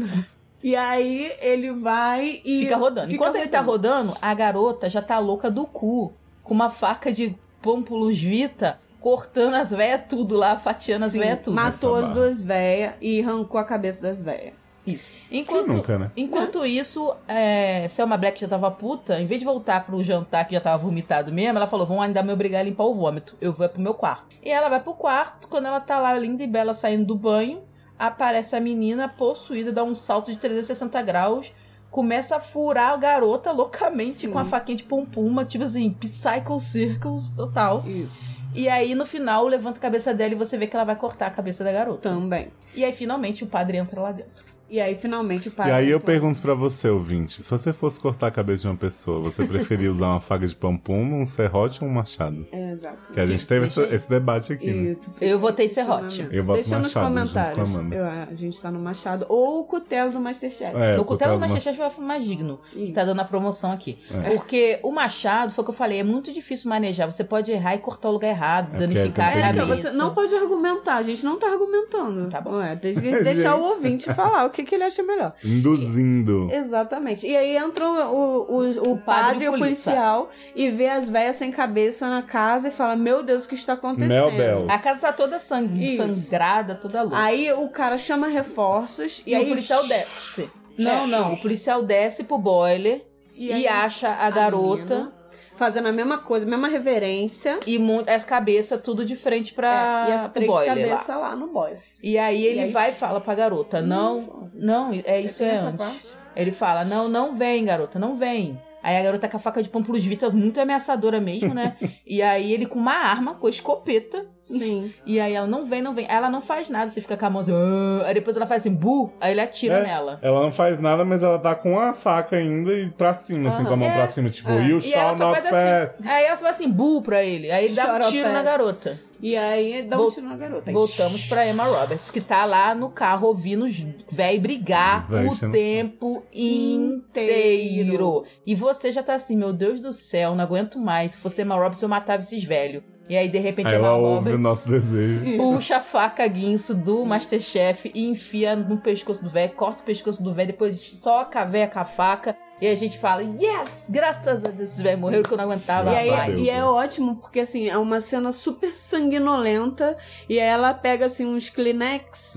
E, 0.62 0.70
e 0.70 0.76
aí 0.76 1.32
ele 1.40 1.72
vai 1.72 2.40
e. 2.44 2.60
Fica 2.62 2.76
rodando. 2.76 3.06
fica 3.08 3.14
Enquanto 3.16 3.36
ele 3.36 3.48
tá 3.48 3.60
rodando, 3.60 4.16
a 4.20 4.34
garota 4.34 4.88
já 4.90 5.00
tá 5.02 5.18
louca 5.18 5.50
do 5.50 5.64
cu. 5.66 6.12
Com 6.42 6.54
uma 6.54 6.70
faca 6.70 7.12
de 7.12 7.34
pâmpulos 7.62 8.18
vita, 8.20 8.78
cortando 9.00 9.54
as 9.54 9.70
véias 9.70 10.02
tudo 10.08 10.36
lá, 10.36 10.58
fatiando 10.58 11.04
as 11.06 11.12
Sim, 11.12 11.20
véias 11.20 11.40
tudo. 11.40 11.54
Matou 11.54 11.94
as 11.94 12.08
duas 12.12 12.42
véias 12.42 12.94
e 13.00 13.22
arrancou 13.22 13.58
a 13.60 13.64
cabeça 13.64 14.02
das 14.02 14.20
véias. 14.22 14.54
Isso. 14.94 15.10
Enquanto, 15.30 15.68
nunca, 15.68 15.98
né? 15.98 16.10
enquanto 16.16 16.64
isso, 16.64 17.14
é, 17.26 17.86
Selma 17.88 18.16
Black 18.16 18.40
já 18.40 18.48
tava 18.48 18.70
puta, 18.70 19.20
em 19.20 19.26
vez 19.26 19.40
de 19.40 19.44
voltar 19.44 19.84
pro 19.84 20.02
jantar 20.02 20.46
que 20.46 20.54
já 20.54 20.60
tava 20.60 20.82
vomitado 20.82 21.32
mesmo, 21.32 21.56
ela 21.56 21.66
falou: 21.66 21.86
vão 21.86 22.00
ainda 22.00 22.22
me 22.22 22.32
obrigar 22.32 22.60
a 22.60 22.64
limpar 22.64 22.84
o 22.84 22.94
vômito. 22.94 23.36
Eu 23.40 23.52
vou 23.52 23.68
pro 23.68 23.80
meu 23.80 23.94
quarto. 23.94 24.26
E 24.42 24.48
ela 24.48 24.68
vai 24.68 24.80
pro 24.80 24.94
quarto, 24.94 25.48
quando 25.48 25.66
ela 25.66 25.80
tá 25.80 25.98
lá 25.98 26.16
linda 26.16 26.42
e 26.42 26.46
bela 26.46 26.74
saindo 26.74 27.04
do 27.04 27.14
banho, 27.14 27.62
aparece 27.98 28.56
a 28.56 28.60
menina 28.60 29.08
possuída, 29.08 29.70
dá 29.70 29.84
um 29.84 29.94
salto 29.94 30.30
de 30.30 30.38
360 30.38 31.02
graus. 31.02 31.52
Começa 31.90 32.36
a 32.36 32.40
furar 32.40 32.92
a 32.92 32.96
garota 32.96 33.50
loucamente 33.50 34.20
Sim. 34.20 34.30
com 34.30 34.38
a 34.38 34.44
faquinha 34.44 34.76
de 34.76 34.84
pompuma, 34.84 35.44
tipo 35.44 35.64
assim, 35.64 35.90
Psycho 35.90 36.60
Circles 36.60 37.32
total. 37.32 37.84
Isso. 37.84 38.16
E 38.54 38.68
aí, 38.68 38.94
no 38.94 39.06
final, 39.06 39.46
levanta 39.46 39.78
a 39.78 39.82
cabeça 39.82 40.14
dela 40.14 40.32
e 40.32 40.36
você 40.36 40.56
vê 40.56 40.66
que 40.66 40.74
ela 40.74 40.84
vai 40.84 40.96
cortar 40.96 41.26
a 41.26 41.30
cabeça 41.30 41.62
da 41.62 41.72
garota. 41.72 42.08
Também. 42.08 42.48
E 42.74 42.84
aí, 42.84 42.92
finalmente, 42.92 43.44
o 43.44 43.46
padre 43.46 43.76
entra 43.76 44.00
lá 44.00 44.12
dentro. 44.12 44.44
E 44.70 44.80
aí, 44.80 44.94
finalmente, 44.94 45.48
o 45.48 45.50
pai. 45.50 45.68
E 45.68 45.72
aí 45.72 45.90
eu 45.90 45.98
pergunto 46.00 46.40
pra 46.40 46.54
você, 46.54 46.88
ouvinte, 46.88 47.42
se 47.42 47.50
você 47.50 47.72
fosse 47.72 47.98
cortar 47.98 48.28
a 48.28 48.30
cabeça 48.30 48.62
de 48.62 48.68
uma 48.68 48.76
pessoa, 48.76 49.20
você 49.20 49.44
preferia 49.44 49.90
usar 49.90 50.06
uma 50.06 50.20
faca 50.20 50.46
de 50.46 50.54
pampum, 50.54 51.20
um 51.22 51.26
serrote 51.26 51.82
ou 51.82 51.90
um 51.90 51.92
machado? 51.92 52.46
É, 52.52 52.72
exato. 52.72 53.12
Que 53.12 53.20
a 53.20 53.26
gente 53.26 53.46
teve 53.46 53.66
esse, 53.66 53.80
esse 53.82 54.08
debate 54.08 54.52
aqui, 54.52 54.70
né? 54.72 54.90
Isso. 54.92 55.12
Eu 55.20 55.38
votei 55.40 55.68
serrote. 55.68 56.26
Eu 56.30 56.44
voto 56.44 56.56
Deixa 56.60 56.78
nos 56.78 56.94
Machado, 56.94 57.18
junto 57.18 57.32
com 57.34 57.40
a 57.40 57.44
comentários. 57.64 57.92
Eu- 57.92 58.04
a 58.06 58.34
gente 58.34 58.60
tá 58.62 58.70
no 58.70 58.78
Machado. 58.78 59.26
Ou 59.28 59.60
o 59.60 59.64
cutelo 59.64 60.12
do 60.12 60.20
Masterchef. 60.20 60.76
É, 60.76 60.96
por 60.96 61.04
Cutelo 61.04 61.34
do 61.34 61.40
Masterchef 61.40 61.76
vai 61.76 61.90
ficar 61.90 62.02
mais 62.02 62.24
digno. 62.24 62.60
Que 62.70 62.84
Isso. 62.84 62.92
tá 62.92 63.04
dando 63.04 63.20
a 63.20 63.24
promoção 63.24 63.72
aqui. 63.72 63.98
É. 64.12 64.30
Porque 64.36 64.78
o 64.84 64.92
machado, 64.92 65.52
foi 65.52 65.62
o 65.62 65.64
que 65.64 65.70
eu 65.70 65.74
falei, 65.74 65.98
é 65.98 66.04
muito 66.04 66.32
difícil 66.32 66.68
manejar. 66.70 67.10
Você 67.10 67.24
pode 67.24 67.50
errar 67.50 67.74
e 67.74 67.78
cortar 67.78 68.08
o 68.08 68.12
lugar 68.12 68.28
errado, 68.28 68.74
É, 68.76 68.78
danificar 68.78 69.32
porque 69.32 69.42
a 69.42 69.46
É, 69.48 69.50
então 69.50 69.66
cabeça. 69.68 69.90
você 69.90 69.96
não 69.96 70.14
pode 70.14 70.34
argumentar, 70.34 70.96
a 70.96 71.02
gente 71.02 71.24
não 71.24 71.38
tá 71.38 71.48
argumentando. 71.48 72.28
Tá 72.30 72.40
bom. 72.40 72.60
É, 72.62 72.76
deixa, 72.76 73.00
deixar 73.24 73.56
o 73.56 73.62
ouvinte 73.64 74.12
falar 74.14 74.44
o 74.46 74.50
que, 74.50 74.59
que 74.64 74.74
ele 74.74 74.84
acha 74.84 75.02
melhor. 75.02 75.34
Induzindo. 75.42 76.48
Exatamente. 76.52 77.26
E 77.26 77.36
aí 77.36 77.56
entra 77.56 77.88
o, 77.88 78.46
o, 78.48 78.92
o, 78.92 78.98
padre 78.98 79.46
e 79.46 79.48
o 79.48 79.56
policial 79.56 80.30
e 80.54 80.68
vê 80.70 80.88
as 80.88 81.08
velhas 81.08 81.36
sem 81.36 81.50
cabeça 81.50 82.08
na 82.08 82.22
casa 82.22 82.68
e 82.68 82.70
fala: 82.70 82.94
Meu 82.94 83.22
Deus, 83.22 83.44
o 83.44 83.48
que 83.48 83.54
está 83.54 83.72
acontecendo? 83.72 84.32
Mel. 84.32 84.66
A 84.68 84.78
casa 84.78 85.00
tá 85.00 85.12
toda 85.12 85.38
sangue, 85.38 85.96
sangrada, 85.96 86.74
toda 86.74 87.02
louca. 87.02 87.18
Aí 87.18 87.50
o 87.52 87.68
cara 87.68 87.96
chama 87.96 88.28
reforços 88.28 89.22
e 89.26 89.30
e, 89.30 89.34
aí 89.34 89.44
o 89.44 89.48
policial 89.48 89.86
desce. 89.86 90.50
Não, 90.76 91.06
não, 91.06 91.34
o 91.34 91.40
policial 91.40 91.82
desce 91.82 92.24
pro 92.24 92.38
boiler 92.38 93.06
e, 93.34 93.52
aí 93.52 93.68
acha 93.68 94.08
a 94.08 94.30
garota 94.30 94.96
menina 94.96 95.19
fazendo 95.60 95.88
a 95.88 95.92
mesma 95.92 96.16
coisa, 96.18 96.46
mesma 96.46 96.66
reverência. 96.68 97.60
e 97.66 97.78
as 98.08 98.24
cabeças 98.24 98.80
tudo 98.82 99.04
de 99.04 99.14
frente 99.14 99.52
pra 99.54 100.06
É, 100.08 100.10
e 100.10 100.12
as 100.14 100.32
três 100.32 100.50
boiler 100.50 100.88
lá. 100.88 100.96
cabeças 100.96 101.16
lá. 101.20 101.36
no 101.36 101.46
boiler. 101.48 101.82
E 102.02 102.16
aí 102.18 102.44
ele 102.46 102.58
E 102.60 102.62
aí- 102.64 102.70
vai 102.72 102.90
e 102.90 102.94
fala 102.94 103.20
pra 103.20 103.34
garota, 103.34 103.82
não, 103.82 104.48
não, 104.54 104.90
é 105.04 105.20
isso 105.20 105.42
é 105.42 105.56
antes. 105.58 105.76
parte? 105.76 106.06
Ele 106.34 106.50
fala, 106.52 106.84
não, 106.84 107.08
não 107.08 107.36
vem, 107.36 107.64
garota, 107.64 107.98
não 107.98 108.16
vem. 108.16 108.58
Aí 108.82 108.96
a 108.96 109.02
garota 109.02 109.28
com 109.28 109.36
a 109.36 109.40
faca 109.40 109.62
de 109.62 109.68
pampulos 109.68 110.02
vita, 110.08 110.30
muito 110.30 110.58
ameaçadora 110.58 111.20
mesmo, 111.20 111.52
né? 111.52 111.76
e 112.06 112.22
aí 112.22 112.50
ele 112.52 112.64
com 112.64 112.78
uma 112.78 112.94
arma, 112.94 113.34
com 113.34 113.46
a 113.46 113.50
escopeta, 113.50 114.26
Sim. 114.58 114.92
e 115.06 115.18
aí 115.20 115.32
ela 115.34 115.46
não 115.46 115.66
vem, 115.66 115.80
não 115.82 115.94
vem. 115.94 116.06
Aí 116.08 116.16
ela 116.16 116.28
não 116.30 116.40
faz 116.42 116.68
nada, 116.68 116.90
você 116.90 117.00
fica 117.00 117.16
com 117.16 117.26
a 117.26 117.30
mão 117.30 117.42
assim, 117.42 117.52
"Ah", 117.52 118.06
aí 118.06 118.14
depois 118.14 118.36
ela 118.36 118.46
faz 118.46 118.62
assim, 118.62 118.74
bu, 118.74 119.12
aí 119.20 119.32
ele 119.32 119.40
atira 119.40 119.76
É. 119.78 119.82
nela. 119.82 120.18
Ela 120.22 120.40
não 120.42 120.52
faz 120.52 120.78
nada, 120.80 121.04
mas 121.04 121.22
ela 121.22 121.38
tá 121.38 121.54
com 121.54 121.78
a 121.78 121.94
faca 121.94 122.36
ainda 122.36 122.72
e 122.72 122.90
pra 122.90 123.14
cima, 123.14 123.48
assim, 123.50 123.58
Aham. 123.62 123.66
com 123.68 123.74
a 123.74 123.76
mão 123.76 123.88
É. 123.88 123.94
pra 123.94 124.10
cima, 124.10 124.30
tipo, 124.30 124.50
É. 124.50 124.66
you 124.66 124.78
E 124.78 124.80
shall 124.82 125.16
só 125.16 125.24
not 125.28 125.40
faz 125.40 125.50
pass. 125.50 126.00
assim. 126.00 126.08
Aí 126.08 126.24
ela 126.24 126.36
só 126.36 126.44
faz 126.44 126.56
assim, 126.56 126.70
bu 126.70 127.02
pra 127.02 127.22
ele. 127.24 127.50
Aí 127.50 127.64
ele 127.66 127.74
dá 127.74 127.94
um 127.96 128.10
tiro 128.10 128.32
na 128.32 128.42
garota. 128.42 128.98
E 129.22 129.36
aí 129.36 129.82
dá 129.82 129.96
um 129.96 130.00
Vol- 130.00 130.12
tiro 130.12 130.26
na 130.26 130.36
garota. 130.36 130.72
Voltamos 130.72 131.26
pra 131.26 131.46
Emma 131.46 131.64
Roberts, 131.64 132.10
que 132.10 132.22
tá 132.22 132.46
lá 132.46 132.74
no 132.74 132.88
carro 132.88 133.26
ouvindo 133.28 133.66
os 133.66 133.76
véi 134.10 134.38
brigar 134.38 135.06
o 135.12 135.36
tempo 135.52 136.24
inteiro. 136.32 138.24
E 138.46 138.54
você 138.54 138.90
já 138.92 139.02
tá 139.02 139.14
assim, 139.14 139.36
meu 139.36 139.52
Deus 139.52 139.80
do 139.80 139.92
céu, 139.92 140.34
não 140.34 140.42
aguento 140.44 140.78
mais. 140.78 141.12
Se 141.12 141.18
fosse 141.18 141.42
Emma 141.42 141.54
Roberts, 141.54 141.82
eu 141.82 141.88
matava 141.88 142.22
esses 142.22 142.42
velhos. 142.44 142.82
E 143.10 143.16
aí, 143.16 143.28
de 143.28 143.40
repente, 143.40 143.66
Aí 143.66 143.74
ela 143.74 143.96
ouve 143.96 144.30
Roberts 144.30 144.38
o 144.38 144.40
nosso 144.40 144.68
desejo. 144.68 145.36
puxa 145.36 145.78
a 145.78 145.82
faca 145.82 146.24
guinso 146.28 146.72
do 146.72 147.04
Masterchef 147.04 147.90
e 147.92 148.06
enfia 148.06 148.54
no 148.54 148.78
pescoço 148.78 149.20
do 149.20 149.28
velho, 149.28 149.52
corta 149.54 149.82
o 149.82 149.84
pescoço 149.84 150.22
do 150.22 150.32
velho, 150.32 150.52
depois 150.52 150.80
soca 151.02 151.40
a 151.40 151.44
véia 151.44 151.66
com 151.66 151.80
a 151.80 151.84
faca. 151.84 152.36
E 152.60 152.66
a 152.66 152.74
gente 152.74 152.98
fala, 152.98 153.22
yes! 153.22 153.86
Graças 153.88 154.26
a 154.44 154.48
Deus, 154.48 154.70
esses 154.70 154.80
velhos 154.82 155.00
morreram 155.00 155.22
que 155.22 155.32
eu 155.32 155.36
não 155.38 155.44
aguentava 155.44 155.92
E, 155.92 155.96
aí. 155.96 156.32
Deus, 156.34 156.42
e 156.42 156.50
é 156.50 156.62
ótimo 156.62 157.16
porque 157.16 157.40
assim, 157.40 157.68
é 157.68 157.78
uma 157.78 158.00
cena 158.02 158.32
super 158.32 158.70
sanguinolenta 158.70 159.96
e 160.28 160.38
aí 160.38 160.46
ela 160.46 160.74
pega 160.74 161.06
assim 161.06 161.24
uns 161.26 161.48
Kleenex 161.48 162.34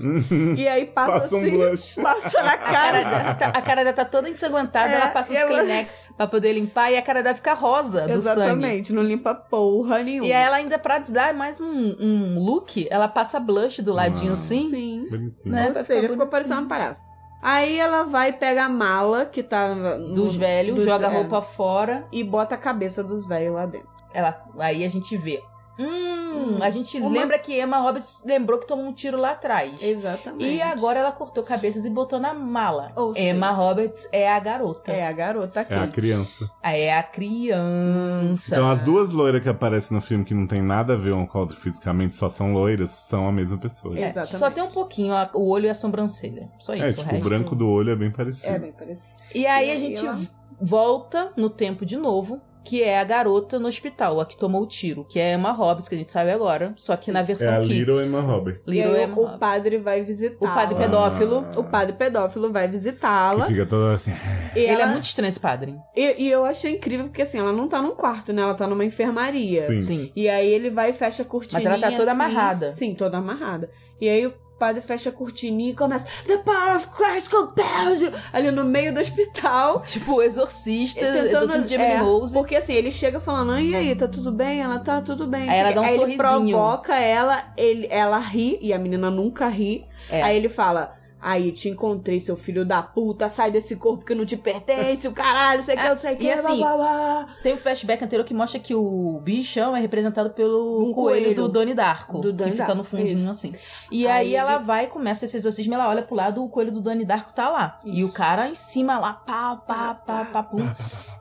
e 0.56 0.66
aí 0.66 0.86
passa, 0.86 1.12
Passa 1.20 1.36
um 1.36 1.38
assim, 1.40 1.50
blush. 1.50 1.94
passa 2.02 2.42
na 2.42 2.52
A 2.52 2.58
cara, 2.58 2.74
cara. 2.74 3.02
dela, 3.04 3.34
tá- 3.34 3.48
a 3.48 3.62
cara 3.62 3.84
dela 3.84 3.96
tá 3.96 4.04
toda 4.04 4.28
ensanguentada, 4.28 4.92
É, 4.92 4.96
ela 4.96 5.08
passa 5.08 5.30
e 5.32 5.36
uns 5.36 5.40
ela- 5.40 5.48
Kleenex 5.50 5.94
pra 6.16 6.26
poder 6.26 6.52
limpar 6.54 6.90
e 6.90 6.96
a 6.96 7.02
cara 7.02 7.22
dela 7.22 7.34
fica 7.36 7.52
rosa 7.54 8.00
do 8.02 8.06
sangue. 8.06 8.40
Exatamente, 8.40 8.92
não 8.92 9.02
limpa 9.02 9.34
porra 9.34 10.02
nenhuma. 10.02 10.26
E 10.26 10.32
aí 10.32 10.42
ela 10.42 10.56
ainda, 10.56 10.78
pra 10.78 10.98
dar 11.00 11.34
mais 11.34 11.60
um, 11.60 11.66
um 12.00 12.38
look, 12.42 12.86
ela 12.90 13.08
passa 13.08 13.38
blush 13.38 13.82
do 13.82 13.92
ladinho 13.92 14.32
Ah. 14.32 14.36
assim. 14.36 14.68
Sim. 14.70 15.06
Né? 15.44 15.72
Ou 15.76 15.84
seja, 15.84 16.08
ficou 16.08 16.26
parecendo 16.28 16.60
uma 16.60 16.68
palhaça. 16.68 17.00
Aí 17.46 17.78
ela 17.78 18.04
vai 18.04 18.32
pega 18.32 18.64
a 18.64 18.68
mala 18.70 19.26
que 19.26 19.42
tá 19.42 19.74
no- 19.74 20.14
Dos 20.14 20.34
velhos, 20.34 20.76
dos- 20.76 20.84
joga 20.86 21.08
a 21.08 21.12
é, 21.12 21.14
roupa 21.14 21.42
fora. 21.42 22.08
e 22.10 22.24
bota 22.24 22.54
a 22.54 22.58
cabeça 22.58 23.04
dos 23.04 23.26
velhos 23.26 23.54
lá 23.54 23.66
dentro. 23.66 23.88
Ela, 24.14 24.42
aí 24.58 24.82
a 24.82 24.88
gente 24.88 25.14
vê 25.18 25.42
Hum, 25.78 26.58
a 26.62 26.70
gente 26.70 26.98
Uma- 26.98 27.10
lembra 27.10 27.38
que 27.38 27.60
Emma 27.60 27.78
Roberts 27.78 28.22
lembrou 28.24 28.58
que 28.60 28.66
tomou 28.66 28.84
um 28.86 28.92
tiro 28.92 29.18
lá 29.18 29.32
atrás. 29.32 29.72
Exatamente. 29.82 30.44
E 30.44 30.62
agora 30.62 31.00
ela 31.00 31.10
cortou 31.12 31.42
cabeças 31.42 31.84
e 31.84 31.90
botou 31.90 32.20
na 32.20 32.32
mala. 32.32 32.92
Ou 32.94 33.16
Emma 33.16 33.74
seja, 33.74 34.08
é 34.12 34.22
é 34.22 34.32
a 34.32 34.38
garota. 34.38 34.92
É 34.92 35.06
a 35.06 35.12
garota 35.12 35.60
aqui. 35.60 35.74
É 35.74 35.78
a 35.78 35.86
criança. 35.88 36.50
Ah, 36.62 36.76
É 36.76 36.96
a 36.96 37.02
criança. 37.02 38.54
Então 38.54 38.70
as 38.70 38.80
duas 38.80 39.10
loiras 39.12 39.42
que 39.42 39.48
aparecem 39.48 39.96
no 39.96 40.02
filme 40.02 40.24
que 40.24 40.34
não 40.34 40.46
tem 40.46 40.62
nada 40.62 40.94
a 40.94 40.96
ver 40.96 41.12
uma 41.12 41.26
com 41.26 41.38
a 41.38 41.40
outra 41.42 41.56
fisicamente, 41.58 42.14
só 42.14 42.28
são 42.28 42.52
loiras, 42.52 42.90
são 42.90 43.26
a 43.28 43.32
mesma 43.32 43.58
pessoa. 43.58 43.98
É, 43.98 44.08
Exatamente. 44.10 44.38
Só 44.38 44.50
tem 44.50 44.62
um 44.62 44.70
pouquinho 44.70 45.12
a- 45.14 45.30
o 45.34 45.48
olho 45.48 45.66
e 45.66 45.70
a 45.70 45.74
sobrancelha. 45.74 46.48
Só 46.58 46.74
isso. 46.74 46.84
É, 46.84 46.88
o 46.90 46.94
tipo, 46.94 47.08
o 47.08 47.12
resto- 47.12 47.28
branco 47.28 47.54
do 47.56 47.68
olho 47.68 47.90
é 47.90 47.96
bem 47.96 48.10
parecido. 48.10 48.46
É 48.54 48.58
bem 48.58 48.72
parecido. 48.72 49.02
E 49.34 49.46
aí 49.46 49.68
E 49.68 49.70
a 49.70 49.74
aí 49.74 49.80
gente 49.80 50.06
ela- 50.06 50.20
volta 50.60 51.32
no 51.36 51.50
tempo 51.50 51.84
de 51.84 51.96
novo, 51.96 52.40
que 52.64 52.82
é 52.82 52.98
a 52.98 53.04
garota 53.04 53.58
no 53.58 53.68
hospital, 53.68 54.20
a 54.20 54.26
que 54.26 54.36
tomou 54.36 54.62
o 54.62 54.66
tiro, 54.66 55.04
que 55.04 55.20
é 55.20 55.32
a 55.32 55.34
Emma 55.36 55.52
Roberts, 55.52 55.88
que 55.88 55.94
a 55.94 55.98
gente 55.98 56.10
sabe 56.10 56.30
agora, 56.30 56.72
só 56.76 56.96
que 56.96 57.12
na 57.12 57.20
É 57.20 57.24
versão 57.24 57.54
a 57.54 57.60
kids. 57.60 57.76
Little 57.76 58.02
Emma 58.02 58.20
Robert. 58.20 58.60
E 58.66 58.70
Little 58.70 58.94
aí 58.94 59.04
Emma 59.04 59.14
o, 59.16 59.18
o 59.18 59.22
Roberts. 59.22 59.38
padre 59.40 59.78
vai 59.78 60.02
visitá-la. 60.02 60.50
O 60.50 60.54
padre 60.54 60.74
pedófilo. 60.78 61.46
Ah. 61.54 61.60
O 61.60 61.64
padre 61.64 61.92
pedófilo 61.94 62.50
vai 62.52 62.66
visitá-la. 62.68 63.46
fica 63.46 63.66
toda 63.66 63.94
assim. 63.94 64.12
E, 64.56 64.60
Ele 64.60 64.82
é 64.82 64.86
muito 64.86 65.04
estranho, 65.04 65.28
esse 65.28 65.40
padre. 65.40 65.76
e, 65.94 66.24
e 66.24 66.30
eu 66.30 66.44
achei 66.44 66.72
incrível 66.72 67.06
porque 67.06 67.22
assim, 67.22 67.38
ela 67.38 67.52
não 67.52 67.68
tá 67.68 67.82
num 67.82 67.94
quarto, 67.94 68.32
né? 68.32 68.42
Ela 68.42 68.54
tá 68.54 68.66
numa 68.66 68.84
enfermaria. 68.84 69.62
Sim. 69.66 69.80
Sim. 69.82 70.12
E 70.16 70.28
aí 70.28 70.48
ele 70.48 70.70
vai 70.70 70.90
e 70.90 70.94
fecha 70.94 71.22
a 71.22 71.26
cortininha. 71.26 71.68
Mas 71.70 71.82
ela 71.82 71.90
tá 71.90 71.96
toda 71.96 72.12
assim. 72.12 72.20
amarrada. 72.22 72.72
Sim, 72.72 72.94
toda 72.94 73.18
amarrada. 73.18 73.70
E 74.00 74.08
aí 74.08 74.26
o 74.26 74.32
padre 74.58 74.80
fecha 74.82 75.10
a 75.10 75.12
cortininha 75.12 75.70
e 75.72 75.74
começa 75.74 76.06
The 76.26 76.38
power 76.38 76.76
of 76.76 76.86
Christ 76.88 77.30
compels 77.30 78.00
you! 78.00 78.12
Ali 78.32 78.50
no 78.50 78.64
meio 78.64 78.92
do 78.94 79.00
hospital. 79.00 79.82
Tipo, 79.86 80.22
exorcista, 80.22 81.00
Tentando- 81.00 81.26
exorcista 81.28 81.62
de 81.62 81.74
Emily 81.74 81.90
é, 81.92 81.98
Rose. 81.98 82.32
Porque 82.34 82.56
assim, 82.56 82.72
ele 82.74 82.90
chega 82.90 83.20
falando, 83.20 83.52
"Ah, 83.52 83.62
e 83.62 83.74
aí, 83.74 83.94
tá 83.94 84.08
tudo 84.08 84.30
bem? 84.32 84.60
Ela 84.60 84.78
tá 84.78 85.00
tudo 85.00 85.26
bem. 85.26 85.48
Aí 85.48 85.58
ela 85.58 85.72
dá 85.72 85.80
um 85.80 85.84
aí 85.84 85.90
ele 85.90 85.98
sorrisinho. 86.16 86.56
provoca 86.56 86.96
ela, 86.96 87.44
ele, 87.56 87.86
ela 87.90 88.18
ri, 88.18 88.58
e 88.60 88.72
a 88.72 88.78
menina 88.78 89.10
nunca 89.10 89.48
ri. 89.48 89.86
É. 90.08 90.22
Aí 90.22 90.36
ele 90.36 90.48
fala. 90.48 90.96
Aí, 91.26 91.52
te 91.52 91.70
encontrei, 91.70 92.20
seu 92.20 92.36
filho 92.36 92.66
da 92.66 92.82
puta, 92.82 93.30
sai 93.30 93.50
desse 93.50 93.74
corpo 93.76 94.04
que 94.04 94.14
não 94.14 94.26
te 94.26 94.36
pertence, 94.36 95.08
o 95.08 95.12
caralho, 95.12 95.62
sei 95.62 95.74
que, 95.74 95.80
É, 95.80 95.88
não 95.88 95.98
sei 95.98 96.14
o 96.14 96.16
que, 96.18 96.24
e 96.24 96.30
assim, 96.32 96.58
blá, 96.58 96.76
blá. 96.76 97.28
Tem 97.42 97.54
um 97.54 97.56
flashback 97.56 98.04
anterior 98.04 98.26
que 98.26 98.34
mostra 98.34 98.60
que 98.60 98.74
o 98.74 99.20
bichão 99.22 99.74
é 99.74 99.80
representado 99.80 100.30
pelo 100.30 100.82
Um 100.90 100.92
coelho, 100.92 101.24
coelho. 101.24 101.34
do 101.34 101.48
Doni 101.48 101.72
Darko. 101.72 102.18
Do 102.20 102.34
que 102.34 102.44
fica 102.44 102.56
Darko, 102.58 102.74
no 102.74 102.84
fundinho 102.84 103.16
isso. 103.20 103.30
assim. 103.30 103.54
E 103.90 104.06
Aí 104.06 104.12
aí, 104.28 104.34
ela 104.36 104.56
ele- 104.56 104.64
vai, 104.64 104.86
começa 104.86 105.24
esse 105.24 105.36
exorcismo, 105.38 105.72
ela 105.72 105.88
olha 105.88 106.02
pro 106.02 106.14
lado, 106.14 106.44
o 106.44 106.48
coelho 106.50 106.70
do 106.72 106.82
Doni 106.82 107.06
Darko 107.06 107.32
tá 107.32 107.48
lá. 107.48 107.80
E 107.86 108.00
Isso. 108.00 108.10
o 108.10 108.12
cara 108.12 108.48
em 108.50 108.54
cima 108.54 108.98
lá, 108.98 109.14
pá, 109.14 109.56
pá, 109.56 109.94
pá, 109.94 110.24
pá, 110.26 110.42
pum. 110.42 110.68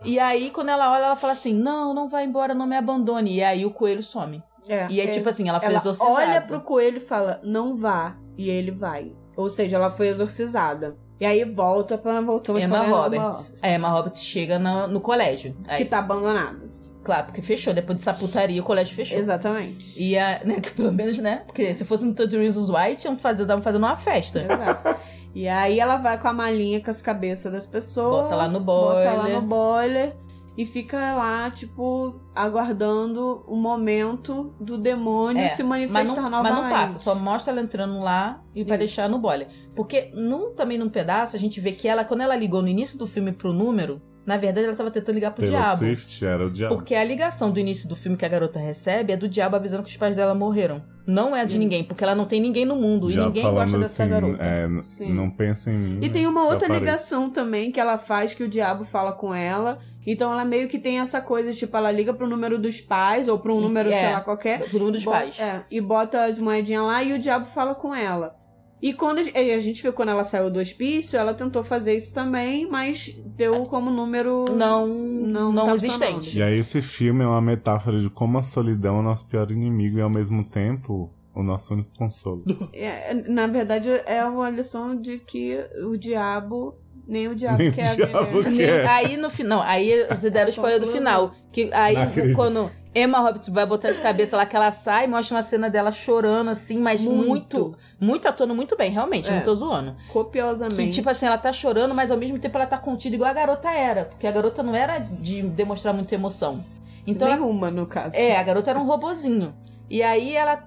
E 0.04 0.20
aí, 0.20 0.52
quando 0.52 0.68
ela 0.68 0.92
olha, 0.92 1.06
ela 1.06 1.16
fala 1.16 1.32
assim: 1.32 1.54
Não, 1.54 1.94
não 1.94 2.10
vai 2.10 2.26
embora, 2.26 2.54
não 2.54 2.66
me 2.68 2.76
abandone. 2.76 3.36
E 3.36 3.42
aí 3.44 3.66
o 3.66 3.72
coelho 3.72 4.04
some. 4.04 4.44
É, 4.68 4.88
E 4.90 5.00
é, 5.02 5.08
tipo 5.08 5.28
assim, 5.30 5.48
ela 5.48 5.60
foi 5.60 5.70
ela 5.70 5.78
exorcizada. 5.78 6.12
olha 6.12 6.42
pro 6.42 6.62
coelho 6.62 6.98
e 6.98 7.02
fala, 7.02 7.40
não 7.44 7.76
vá. 7.78 8.16
E 8.38 8.50
ele 8.50 8.72
vai. 8.72 9.12
Ou 9.36 9.50
seja, 9.50 9.78
ela 9.78 9.92
foi 9.92 10.08
exorcizada. 10.10 10.96
E 11.20 11.26
aí 11.26 11.44
volta 11.46 11.98
pra 11.98 12.20
voltamos 12.22 12.62
Emma 12.62 12.80
Roberts. 12.82 13.54
A 13.62 13.70
Emma 13.70 13.90
Roberts 13.90 14.22
chega 14.24 14.60
na- 14.60 14.88
no 14.88 15.00
colégio. 15.00 15.56
Aí, 15.68 15.84
Que 15.84 15.86
tá 15.90 16.00
abandonado. 16.00 16.72
Claro, 17.04 17.26
porque 17.28 17.42
fechou. 17.42 17.74
Depois 17.74 17.98
dessa 17.98 18.14
putaria, 18.14 18.62
o 18.62 18.66
colégio 18.66 18.96
fechou. 18.96 19.18
Exatamente. 19.18 20.02
E 20.02 20.18
a, 20.18 20.42
né, 20.46 20.60
que 20.62 20.72
pelo 20.72 20.92
menos, 20.92 21.18
né? 21.18 21.44
Porque 21.46 21.74
se 21.76 21.84
fosse 21.86 22.04
no 22.06 22.14
30 22.14 22.38
Reasons 22.38 22.70
Why, 22.70 22.96
tinham 22.96 23.18
fazer, 23.18 23.44
estavam 23.44 23.64
fazendo 23.64 23.84
uma 23.84 23.98
festa. 23.98 24.42
Exato. 24.42 24.96
E 25.36 25.48
aí 25.48 25.80
ela 25.80 25.98
vai 25.98 26.20
com 26.20 26.28
a 26.28 26.34
malinha 26.34 26.80
com 26.82 26.92
as 26.92 27.02
cabeças 27.02 27.52
das 27.52 27.66
pessoas. 27.66 28.24
Bota 28.24 28.36
lá 28.36 28.48
no 28.48 28.60
Bota 28.60 29.00
lá 29.12 29.16
boiler. 29.24 29.36
no 29.36 29.48
boiler. 29.48 30.16
E 30.56 30.66
fica 30.68 31.16
lá, 31.16 31.50
tipo, 31.50 32.22
aguardando 32.36 33.44
o 33.48 33.56
momento 33.56 34.54
do 34.60 34.78
demônio 34.78 35.42
É, 35.42 35.50
se 35.50 35.64
Mas 35.64 35.90
manifestar 35.90 36.30
não, 36.30 36.30
mas 36.30 36.32
novamente. 36.32 36.62
não 36.62 36.70
passa, 36.70 37.00
só 37.00 37.16
mostra 37.16 37.52
ela 37.52 37.62
entrando 37.62 38.00
lá 38.00 38.44
e 38.54 38.64
vai 38.64 38.78
deixar 38.78 39.10
no 39.10 39.18
boiler. 39.18 39.48
Porque 39.76 40.12
num, 40.14 40.54
também 40.54 40.78
num 40.78 40.90
pedaço 40.90 41.36
a 41.36 41.40
gente 41.40 41.60
vê 41.60 41.72
que 41.72 41.88
ela, 41.88 42.06
quando 42.06 42.22
ela 42.22 42.36
ligou 42.36 42.62
no 42.62 42.68
início 42.68 43.00
do 43.00 43.08
filme 43.08 43.32
pro 43.32 43.52
número, 43.52 44.00
na 44.26 44.38
verdade 44.38 44.66
ela 44.68 44.76
tava 44.76 44.90
tentando 44.92 45.16
ligar 45.16 45.32
pro 45.32 45.42
Taylor 45.46 45.60
diabo. 45.62 45.78
Swift 45.80 46.26
era 46.26 46.46
o 46.46 46.50
diabo. 46.52 46.76
Porque 46.76 46.96
a 46.96 47.04
ligação 47.04 47.52
do 47.52 47.60
início 47.60 47.88
do 47.90 47.96
filme 47.96 48.18
que 48.18 48.26
a 48.26 48.30
garota 48.30 48.60
recebe 48.60 49.12
é 49.14 49.18
do 49.18 49.28
diabo 49.28 49.56
avisando 49.56 49.84
que 49.84 49.90
os 49.90 49.98
pais 49.98 50.16
dela 50.16 50.34
morreram. 50.34 50.82
Não 51.06 51.36
é 51.36 51.46
de 51.46 51.58
Hum. 51.58 51.60
ninguém, 51.60 51.84
porque 51.84 52.04
ela 52.04 52.16
não 52.16 52.26
tem 52.26 52.40
ninguém 52.40 52.66
no 52.66 52.76
mundo 52.78 53.10
e 53.10 53.14
Já 53.14 53.26
ninguém 53.26 53.44
gosta 53.44 53.78
dessa 53.78 54.04
assim, 54.04 54.12
garota. 54.12 54.42
é, 54.44 54.68
Sim. 54.82 55.14
não 55.14 55.30
pensa 55.30 55.70
em 55.70 55.78
mim. 55.78 56.06
E 56.06 56.10
tem 56.10 56.26
uma 56.26 56.44
outra 56.44 56.60
desaparece. 56.70 56.80
ligação 56.86 57.30
também 57.30 57.72
que 57.72 57.80
ela 57.80 57.98
faz 57.98 58.34
que 58.34 58.44
o 58.44 58.48
diabo 58.48 58.86
fala 58.86 59.12
com 59.12 59.36
ela. 59.36 59.80
Então 60.06 60.32
ela 60.32 60.44
meio 60.44 60.68
que 60.68 60.78
tem 60.80 61.00
essa 61.00 61.22
coisa, 61.22 61.54
tipo, 61.54 61.76
ela 61.78 61.90
liga 61.92 62.14
pro 62.14 62.28
número 62.28 62.58
dos 62.60 62.80
pais 62.82 63.28
ou 63.30 63.40
pro 63.40 63.56
um 63.56 63.60
E- 63.60 63.64
número, 63.64 63.90
é. 63.90 64.00
sei 64.00 64.12
lá, 64.14 64.22
qualquer. 64.22 64.60
Pro 64.70 64.74
número 64.80 64.92
dos 64.94 65.04
Bota- 65.04 65.18
pais. 65.18 65.40
É, 65.40 65.62
e 65.72 65.80
bota 65.82 66.26
as 66.26 66.38
moedinhas 66.38 66.84
lá 66.86 67.02
e 67.04 67.14
o 67.14 67.20
diabo 67.20 67.46
fala 67.48 67.74
com 67.76 67.94
ela. 67.96 68.36
E 68.84 68.92
quando 68.92 69.20
a 69.20 69.24
gente, 69.24 69.38
a 69.38 69.60
gente 69.60 69.82
viu 69.82 69.94
quando 69.94 70.10
ela 70.10 70.26
saiu 70.26 70.52
do 70.52 70.60
hospício, 70.60 71.18
ela 71.18 71.34
tentou 71.34 71.64
fazer 71.64 71.96
isso 71.96 72.14
também, 72.14 72.68
mas 72.70 73.16
deu 73.38 73.66
como 73.66 73.90
número. 73.90 74.44
Não, 74.54 74.86
Não 74.86 75.54
não, 75.54 75.74
existente. 75.74 76.38
E 76.38 76.44
aí 76.44 76.60
esse 76.60 76.82
filme 76.82 77.24
é 77.24 77.28
uma 77.28 77.42
metáfora 77.42 78.02
de 78.02 78.10
como 78.10 78.38
a 78.38 78.44
solidão 78.44 78.98
é 78.98 79.00
o 79.00 79.04
nosso 79.04 79.26
pior 79.28 79.50
inimigo 79.50 79.98
e 80.00 80.02
ao 80.02 80.10
mesmo 80.10 80.44
tempo 80.44 81.10
o 81.34 81.42
nosso 81.42 81.74
único 81.74 81.92
consolo. 81.98 82.44
É, 82.74 83.14
na 83.14 83.48
verdade, 83.48 83.88
é 84.06 84.24
uma 84.26 84.50
lição 84.50 85.00
de 85.00 85.18
que 85.18 85.58
o 85.86 85.96
diabo. 85.98 86.76
Nem 87.08 87.30
o 87.30 87.36
diabo 87.36 87.58
Nem 87.60 87.70
o 87.70 87.74
quer 87.74 87.96
diabo 87.96 88.42
ver. 88.42 88.44
quer. 88.44 88.82
Nem- 88.82 88.88
Aí 88.90 89.18
no 89.18 89.30
final, 89.30 89.62
aí 89.62 90.06
você 90.10 90.30
deram 90.30 90.48
o 90.48 90.50
spoiler 90.56 90.80
do 90.82 90.88
final. 90.92 91.34
Que 91.54 91.70
aí 91.74 91.96
quando 92.36 92.70
Emma 92.96 93.20
Roberts 93.20 93.50
vai 93.50 93.66
botar 93.66 93.92
de 93.92 94.02
cabeça 94.02 94.38
lá 94.38 94.46
que 94.46 94.56
ela 94.56 94.72
sai, 94.72 95.08
mostra 95.08 95.36
uma 95.36 95.42
cena 95.44 95.70
dela 95.70 95.92
chorando, 95.92 96.50
assim, 96.52 96.78
mas 96.78 97.02
muito, 97.02 97.28
Muito. 97.28 97.76
muito, 98.00 98.28
atuando 98.28 98.54
muito 98.54 98.78
bem, 98.78 98.92
realmente, 98.92 99.30
É. 99.30 99.36
não 99.36 99.42
tô 99.44 99.56
zoando. 99.56 99.96
Copiosamente. 100.12 100.76
Que, 100.76 100.90
tipo 100.90 101.10
assim, 101.10 101.26
ela 101.26 101.38
tá 101.38 101.52
chorando, 101.52 101.96
mas 101.96 102.12
ao 102.12 102.18
mesmo 102.18 102.38
tempo 102.38 102.56
ela 102.58 102.68
tá 102.68 102.78
contida 102.78 103.16
igual 103.16 103.32
a 103.32 103.34
garota 103.34 103.72
era. 103.72 104.06
Porque 104.06 104.28
a 104.28 104.32
garota 104.32 104.62
não 104.62 104.76
era 104.76 105.00
de 105.00 105.42
demonstrar 105.42 105.94
muita 105.94 106.14
emoção. 106.14 106.64
Então 107.06 107.28
ela 107.28 107.38
Nenhuma, 107.38 107.72
no 107.72 107.86
caso. 107.88 108.16
É, 108.16 108.38
a 108.38 108.44
garota 108.44 108.70
era 108.70 108.80
um 108.80 108.86
robozinho. 108.86 109.54
E 109.90 110.02
aí 110.04 110.36
ela 110.36 110.64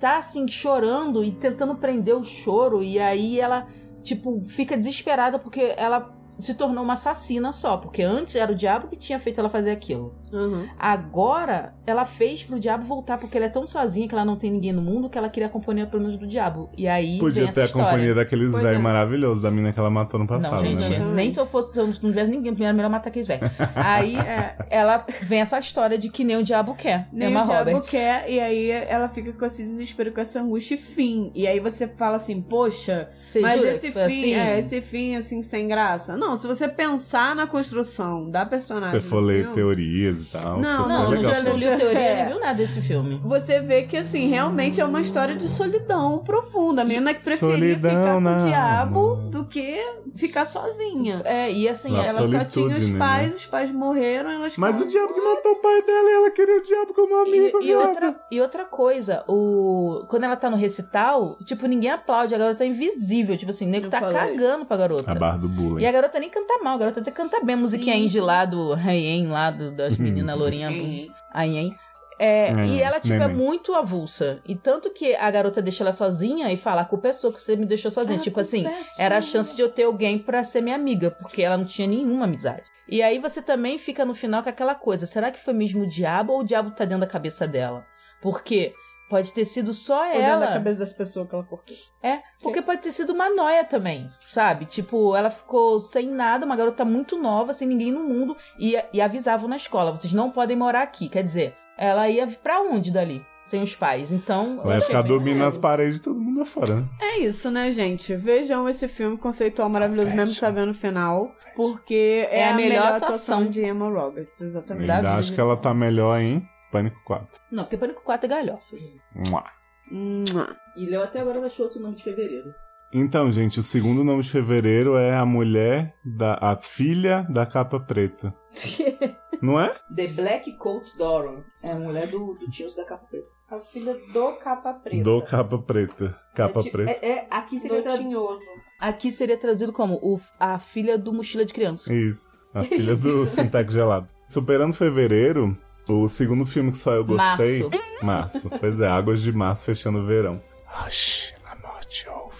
tá 0.00 0.18
assim, 0.18 0.46
chorando 0.48 1.24
e 1.24 1.30
tentando 1.32 1.74
prender 1.76 2.16
o 2.16 2.24
choro. 2.24 2.82
E 2.82 2.98
aí 2.98 3.40
ela, 3.40 3.66
tipo, 4.02 4.42
fica 4.48 4.76
desesperada 4.76 5.38
porque 5.38 5.74
ela 5.76 6.12
se 6.38 6.54
tornou 6.54 6.84
uma 6.84 6.94
assassina 6.94 7.52
só. 7.52 7.76
Porque 7.76 8.02
antes 8.02 8.34
era 8.34 8.52
o 8.52 8.54
diabo 8.54 8.88
que 8.88 8.96
tinha 8.96 9.18
feito 9.18 9.40
ela 9.40 9.48
fazer 9.48 9.70
aquilo. 9.70 10.14
Uhum. 10.32 10.68
Agora 10.78 11.72
ela 11.86 12.04
fez 12.04 12.42
pro 12.42 12.60
diabo 12.60 12.84
voltar 12.84 13.18
porque 13.18 13.36
ela 13.36 13.46
é 13.46 13.48
tão 13.48 13.66
sozinha 13.66 14.06
que 14.06 14.14
ela 14.14 14.24
não 14.24 14.36
tem 14.36 14.50
ninguém 14.50 14.72
no 14.72 14.82
mundo 14.82 15.08
que 15.08 15.16
ela 15.16 15.28
queria 15.28 15.46
a 15.46 15.50
companhia 15.50 15.86
pelo 15.86 16.02
menos 16.02 16.18
do 16.18 16.26
diabo. 16.26 16.70
E 16.76 16.86
aí 16.86 17.12
vem 17.12 17.18
Podia 17.18 17.44
essa 17.44 17.52
ter 17.52 17.60
a 17.62 17.64
história. 17.64 17.90
companhia 17.90 18.14
daqueles 18.14 18.52
velhos 18.52 18.78
é. 18.78 18.78
maravilhosos 18.78 19.42
da 19.42 19.50
mina 19.50 19.72
que 19.72 19.80
ela 19.80 19.90
matou 19.90 20.20
no 20.20 20.26
Não, 20.26 20.40
passado, 20.40 20.64
gente, 20.64 20.88
né? 20.88 20.98
Nem 21.14 21.30
se 21.30 21.40
eu 21.40 21.46
fosse, 21.46 21.72
se 21.72 21.80
eu 21.80 21.86
não 21.86 21.92
tivesse 21.92 22.30
ninguém, 22.30 22.52
primeiro 22.52 22.76
melhor 22.76 22.90
matar 22.90 23.08
aqueles 23.08 23.26
velhos. 23.26 23.50
Aí 23.74 24.16
é, 24.16 24.56
ela 24.70 25.04
vem 25.22 25.40
essa 25.40 25.58
história 25.58 25.98
de 25.98 26.08
que 26.10 26.24
nem 26.24 26.36
o 26.36 26.42
diabo 26.44 26.74
quer. 26.74 27.08
Nem 27.12 27.30
Emma 27.30 27.42
o 27.42 27.46
diabo 27.46 27.70
Roberts. 27.70 27.90
quer, 27.90 28.30
e 28.30 28.38
aí 28.40 28.70
ela 28.70 29.08
fica 29.08 29.32
com 29.32 29.44
esse 29.44 29.62
desespero, 29.62 30.12
com 30.12 30.20
essa 30.20 30.40
angústia 30.40 30.74
e 30.74 30.78
fim. 30.78 31.32
E 31.34 31.46
aí 31.46 31.58
você 31.60 31.88
fala 31.88 32.16
assim, 32.16 32.40
poxa, 32.40 33.08
Você 33.30 33.40
mas 33.40 33.58
jura 33.58 33.70
esse 33.72 33.80
que 33.80 33.92
fim, 33.92 34.00
assim? 34.00 34.34
é, 34.34 34.58
esse 34.58 34.80
fim 34.80 35.16
assim, 35.16 35.42
sem 35.42 35.68
graça. 35.68 36.16
Não, 36.16 36.34
se 36.36 36.46
você 36.46 36.66
pensar 36.68 37.34
na 37.36 37.46
construção 37.46 38.30
da 38.30 38.44
Se 38.44 38.50
personagem. 38.50 39.00
você 39.00 39.06
for 39.08 39.20
ler 39.20 39.40
filme, 39.42 39.54
teorias 39.54 40.20
e 40.22 40.24
tal, 40.26 40.58
Não, 40.60 40.88
Não, 40.88 40.88
não, 40.88 41.10
legal. 41.10 41.34
você 41.34 41.42
não 41.42 41.56
liu 41.56 41.76
teoria, 41.76 41.98
É. 41.98 42.22
não 42.24 42.30
viu 42.32 42.40
nada 42.40 42.54
desse 42.54 42.80
filme. 42.80 43.20
Você 43.24 43.60
vê 43.60 43.82
que, 43.82 43.96
assim, 43.96 44.28
realmente 44.28 44.80
é 44.80 44.84
uma 44.84 45.00
história 45.00 45.36
de 45.36 45.48
solidão 45.48 46.18
profunda. 46.18 46.82
A 46.82 46.84
menina 46.84 47.12
que 47.14 47.22
preferia 47.22 47.50
Solidão 47.56 47.90
ficar 47.90 48.14
com 48.14 48.20
na 48.20 48.36
o 48.36 48.40
diabo 48.40 48.98
alma. 49.00 49.30
do 49.30 49.44
que 49.44 49.84
ficar 50.16 50.44
sozinha. 50.46 51.20
É, 51.24 51.52
e 51.52 51.68
assim, 51.68 51.92
Na 51.92 52.04
ela 52.06 52.20
só 52.20 52.26
tinha 52.28 52.48
solitude, 52.50 52.74
os 52.84 52.90
né? 52.90 52.98
pais, 52.98 53.34
os 53.36 53.46
pais 53.46 53.70
morreram, 53.70 54.30
elas 54.30 54.56
Mas 54.56 54.80
o 54.80 54.86
diabo 54.86 55.12
que 55.14 55.20
matou 55.20 55.52
o 55.52 55.56
pai 55.56 55.82
dela 55.82 56.08
e 56.10 56.14
ela 56.14 56.30
queria 56.30 56.58
o 56.58 56.62
diabo 56.62 56.94
como 56.94 57.16
amigo. 57.16 57.58
E, 57.62 57.66
e 57.68 57.74
outra, 57.74 58.16
e 58.30 58.40
outra 58.40 58.64
coisa, 58.64 59.24
o 59.28 60.04
quando 60.08 60.24
ela 60.24 60.36
tá 60.36 60.48
no 60.48 60.56
recital, 60.56 61.36
tipo, 61.44 61.66
ninguém 61.66 61.90
aplaude, 61.90 62.34
a 62.34 62.38
garota 62.38 62.64
é 62.64 62.68
invisível. 62.68 63.17
Tipo 63.36 63.50
assim, 63.50 63.66
o 63.66 63.68
nego 63.70 63.86
Eu 63.86 63.90
tá 63.90 64.00
falei. 64.00 64.16
cagando 64.36 64.64
pra 64.66 64.76
garota. 64.76 65.10
A 65.10 65.14
barra 65.14 65.38
do 65.38 65.48
bullying. 65.48 65.82
E 65.82 65.86
a 65.86 65.92
garota 65.92 66.18
nem 66.20 66.30
canta 66.30 66.58
mal, 66.62 66.74
a 66.74 66.78
garota 66.78 67.00
até 67.00 67.10
canta 67.10 67.40
bem. 67.44 67.54
A 67.54 67.58
musiquinha 67.58 67.96
Sim, 67.96 68.04
indie 68.04 68.20
lá 68.20 68.44
do 68.44 68.74
Rayen, 68.74 69.28
lá 69.28 69.50
do, 69.50 69.70
das 69.70 69.96
meninas 69.98 70.38
lourinhas. 70.38 70.72
Sim. 70.72 71.08
A 71.32 71.42
Yen. 71.44 71.74
É, 72.20 72.52
Hum, 72.52 72.64
e 72.64 72.80
ela, 72.82 72.98
tipo, 72.98 73.14
é 73.14 73.28
muito 73.28 73.72
avulsa. 73.74 74.40
E 74.44 74.56
tanto 74.56 74.90
que 74.90 75.14
a 75.14 75.30
garota 75.30 75.62
deixa 75.62 75.84
ela 75.84 75.92
sozinha 75.92 76.52
e 76.52 76.56
fala, 76.56 76.80
a 76.80 76.84
culpa 76.84 77.08
é 77.08 77.12
sua 77.12 77.32
que 77.32 77.40
você 77.40 77.54
me 77.54 77.64
deixou 77.64 77.92
sozinha. 77.92 78.18
Ah, 78.18 78.22
tipo 78.22 78.40
assim, 78.40 78.66
é 78.66 78.82
era 78.98 79.18
a 79.18 79.20
chance 79.22 79.54
de 79.54 79.62
eu 79.62 79.68
ter 79.70 79.84
alguém 79.84 80.18
pra 80.18 80.42
ser 80.42 80.60
minha 80.60 80.74
amiga, 80.74 81.12
porque 81.12 81.42
ela 81.42 81.56
não 81.56 81.64
tinha 81.64 81.86
nenhuma 81.86 82.24
amizade. 82.24 82.64
E 82.88 83.00
aí 83.02 83.20
você 83.20 83.40
também 83.40 83.78
fica 83.78 84.04
no 84.04 84.14
final 84.16 84.42
com 84.42 84.48
aquela 84.48 84.74
coisa, 84.74 85.06
será 85.06 85.30
que 85.30 85.38
foi 85.44 85.54
mesmo 85.54 85.84
o 85.84 85.88
diabo 85.88 86.32
ou 86.32 86.40
o 86.40 86.44
diabo 86.44 86.72
tá 86.72 86.84
dentro 86.84 87.02
da 87.02 87.06
cabeça 87.06 87.46
dela? 87.46 87.86
Porque 88.20 88.72
pode 89.08 89.32
ter 89.32 89.44
sido 89.44 89.72
só 89.72 90.00
Ou 90.06 90.12
ela. 90.20 90.46
da 90.46 90.52
cabeça 90.52 90.78
das 90.80 90.92
pessoas 90.92 91.28
que 91.28 91.34
ela 91.34 91.44
cortou. 91.44 91.74
É, 92.02 92.18
porque 92.42 92.62
pode 92.62 92.82
ter 92.82 92.92
sido 92.92 93.12
uma 93.12 93.30
noia 93.30 93.64
também, 93.64 94.08
sabe? 94.28 94.64
Tipo, 94.66 95.16
ela 95.16 95.30
ficou 95.30 95.82
sem 95.82 96.08
nada, 96.08 96.44
uma 96.46 96.56
garota 96.56 96.84
muito 96.84 97.16
nova, 97.16 97.52
sem 97.54 97.66
ninguém 97.66 97.90
no 97.92 98.04
mundo, 98.04 98.36
e, 98.58 98.76
e 98.92 99.00
avisavam 99.00 99.48
na 99.48 99.56
escola: 99.56 99.90
vocês 99.92 100.12
não 100.12 100.30
podem 100.30 100.56
morar 100.56 100.82
aqui. 100.82 101.08
Quer 101.08 101.24
dizer, 101.24 101.54
ela 101.76 102.08
ia 102.08 102.26
pra 102.26 102.60
onde 102.60 102.90
dali? 102.90 103.24
Sem 103.46 103.62
os 103.62 103.74
pais. 103.74 104.12
Então. 104.12 104.60
Vai 104.62 104.78
ficar 104.82 105.00
dormindo 105.00 105.38
maneiro. 105.38 105.44
nas 105.46 105.56
paredes 105.56 105.96
e 105.96 106.02
todo 106.02 106.20
mundo 106.20 106.44
fora, 106.44 106.76
né? 106.76 106.84
É 107.00 107.20
isso, 107.20 107.50
né, 107.50 107.72
gente? 107.72 108.14
Vejam 108.14 108.68
esse 108.68 108.86
filme 108.88 109.16
conceitual 109.16 109.70
maravilhoso, 109.70 110.14
mesmo 110.14 110.34
sabendo 110.34 110.72
o 110.72 110.74
final. 110.74 111.32
Porque 111.56 112.28
é, 112.30 112.40
É 112.40 112.48
a 112.50 112.54
melhor, 112.54 112.68
melhor 112.68 112.86
atuação 112.96 113.38
atuação. 113.38 113.50
de 113.50 113.64
Emma 113.64 113.88
Roberts, 113.88 114.38
exatamente. 114.40 114.90
Ainda 114.90 115.14
acho 115.16 115.32
que 115.34 115.40
ela 115.40 115.56
tá 115.56 115.72
melhor 115.72 116.20
em 116.20 116.46
Pânico 116.70 117.00
4. 117.04 117.26
Não, 117.50 117.64
porque 117.64 117.76
Pânico 117.76 118.02
4 118.02 118.26
é 118.26 118.28
galhofa. 118.28 118.76
gente. 118.76 119.00
Mua. 119.14 119.44
Mua. 119.90 120.56
E 120.76 120.86
Léo 120.86 121.02
até 121.02 121.20
agora 121.20 121.38
não 121.38 121.46
achou 121.46 121.66
outro 121.66 121.80
nome 121.80 121.96
de 121.96 122.04
fevereiro. 122.04 122.52
Então, 122.92 123.30
gente, 123.30 123.60
o 123.60 123.62
segundo 123.62 124.02
nome 124.02 124.22
de 124.22 124.30
fevereiro 124.30 124.96
é 124.96 125.14
a 125.14 125.24
mulher 125.26 125.94
da. 126.04 126.38
a 126.40 126.56
filha 126.56 127.26
da 127.28 127.44
capa 127.44 127.78
preta. 127.78 128.34
Não 129.40 129.60
é? 129.60 129.72
The 129.94 130.08
Black 130.08 130.56
Coats 130.56 130.96
Doron. 130.96 131.42
É 131.62 131.70
a 131.72 131.76
mulher 131.76 132.08
do, 132.08 132.34
do 132.34 132.50
Tios 132.50 132.74
da 132.74 132.84
capa 132.84 133.06
preta. 133.08 133.26
A 133.50 133.60
filha 133.60 133.94
do 134.12 134.32
capa 134.38 134.72
preta. 134.74 135.04
Do 135.04 135.22
capa 135.22 135.58
preta. 135.58 136.18
Capa 136.34 136.60
é, 136.60 136.70
preta. 136.70 136.90
É, 136.90 137.08
é, 137.10 137.26
aqui, 137.30 137.58
seria 137.60 137.82
tra- 137.82 137.98
tinhoso. 137.98 138.44
aqui 138.80 139.10
seria 139.12 139.38
traduzido 139.38 139.72
como 139.72 139.94
o, 140.02 140.20
a 140.40 140.58
filha 140.58 140.98
do 140.98 141.12
mochila 141.12 141.44
de 141.44 141.54
criança. 141.54 141.92
Isso. 141.92 142.26
A 142.52 142.64
filha 142.64 142.96
do 142.96 143.26
Sinteco 143.28 143.70
Gelado. 143.70 144.08
Superando 144.28 144.74
fevereiro, 144.74 145.56
o 145.88 146.06
segundo 146.08 146.44
filme 146.46 146.70
que 146.72 146.78
só 146.78 146.92
eu 146.92 147.04
gostei. 147.04 147.62
Março. 147.62 147.70
Março. 148.02 148.50
Pois 148.60 148.80
é, 148.80 148.86
Águas 148.86 149.20
de 149.22 149.32
Março 149.32 149.64
fechando 149.64 149.98
o 149.98 150.06
verão. 150.06 150.40
Hush, 150.86 151.34
a 151.44 151.56
morte 151.56 152.06
ouve. 152.08 152.38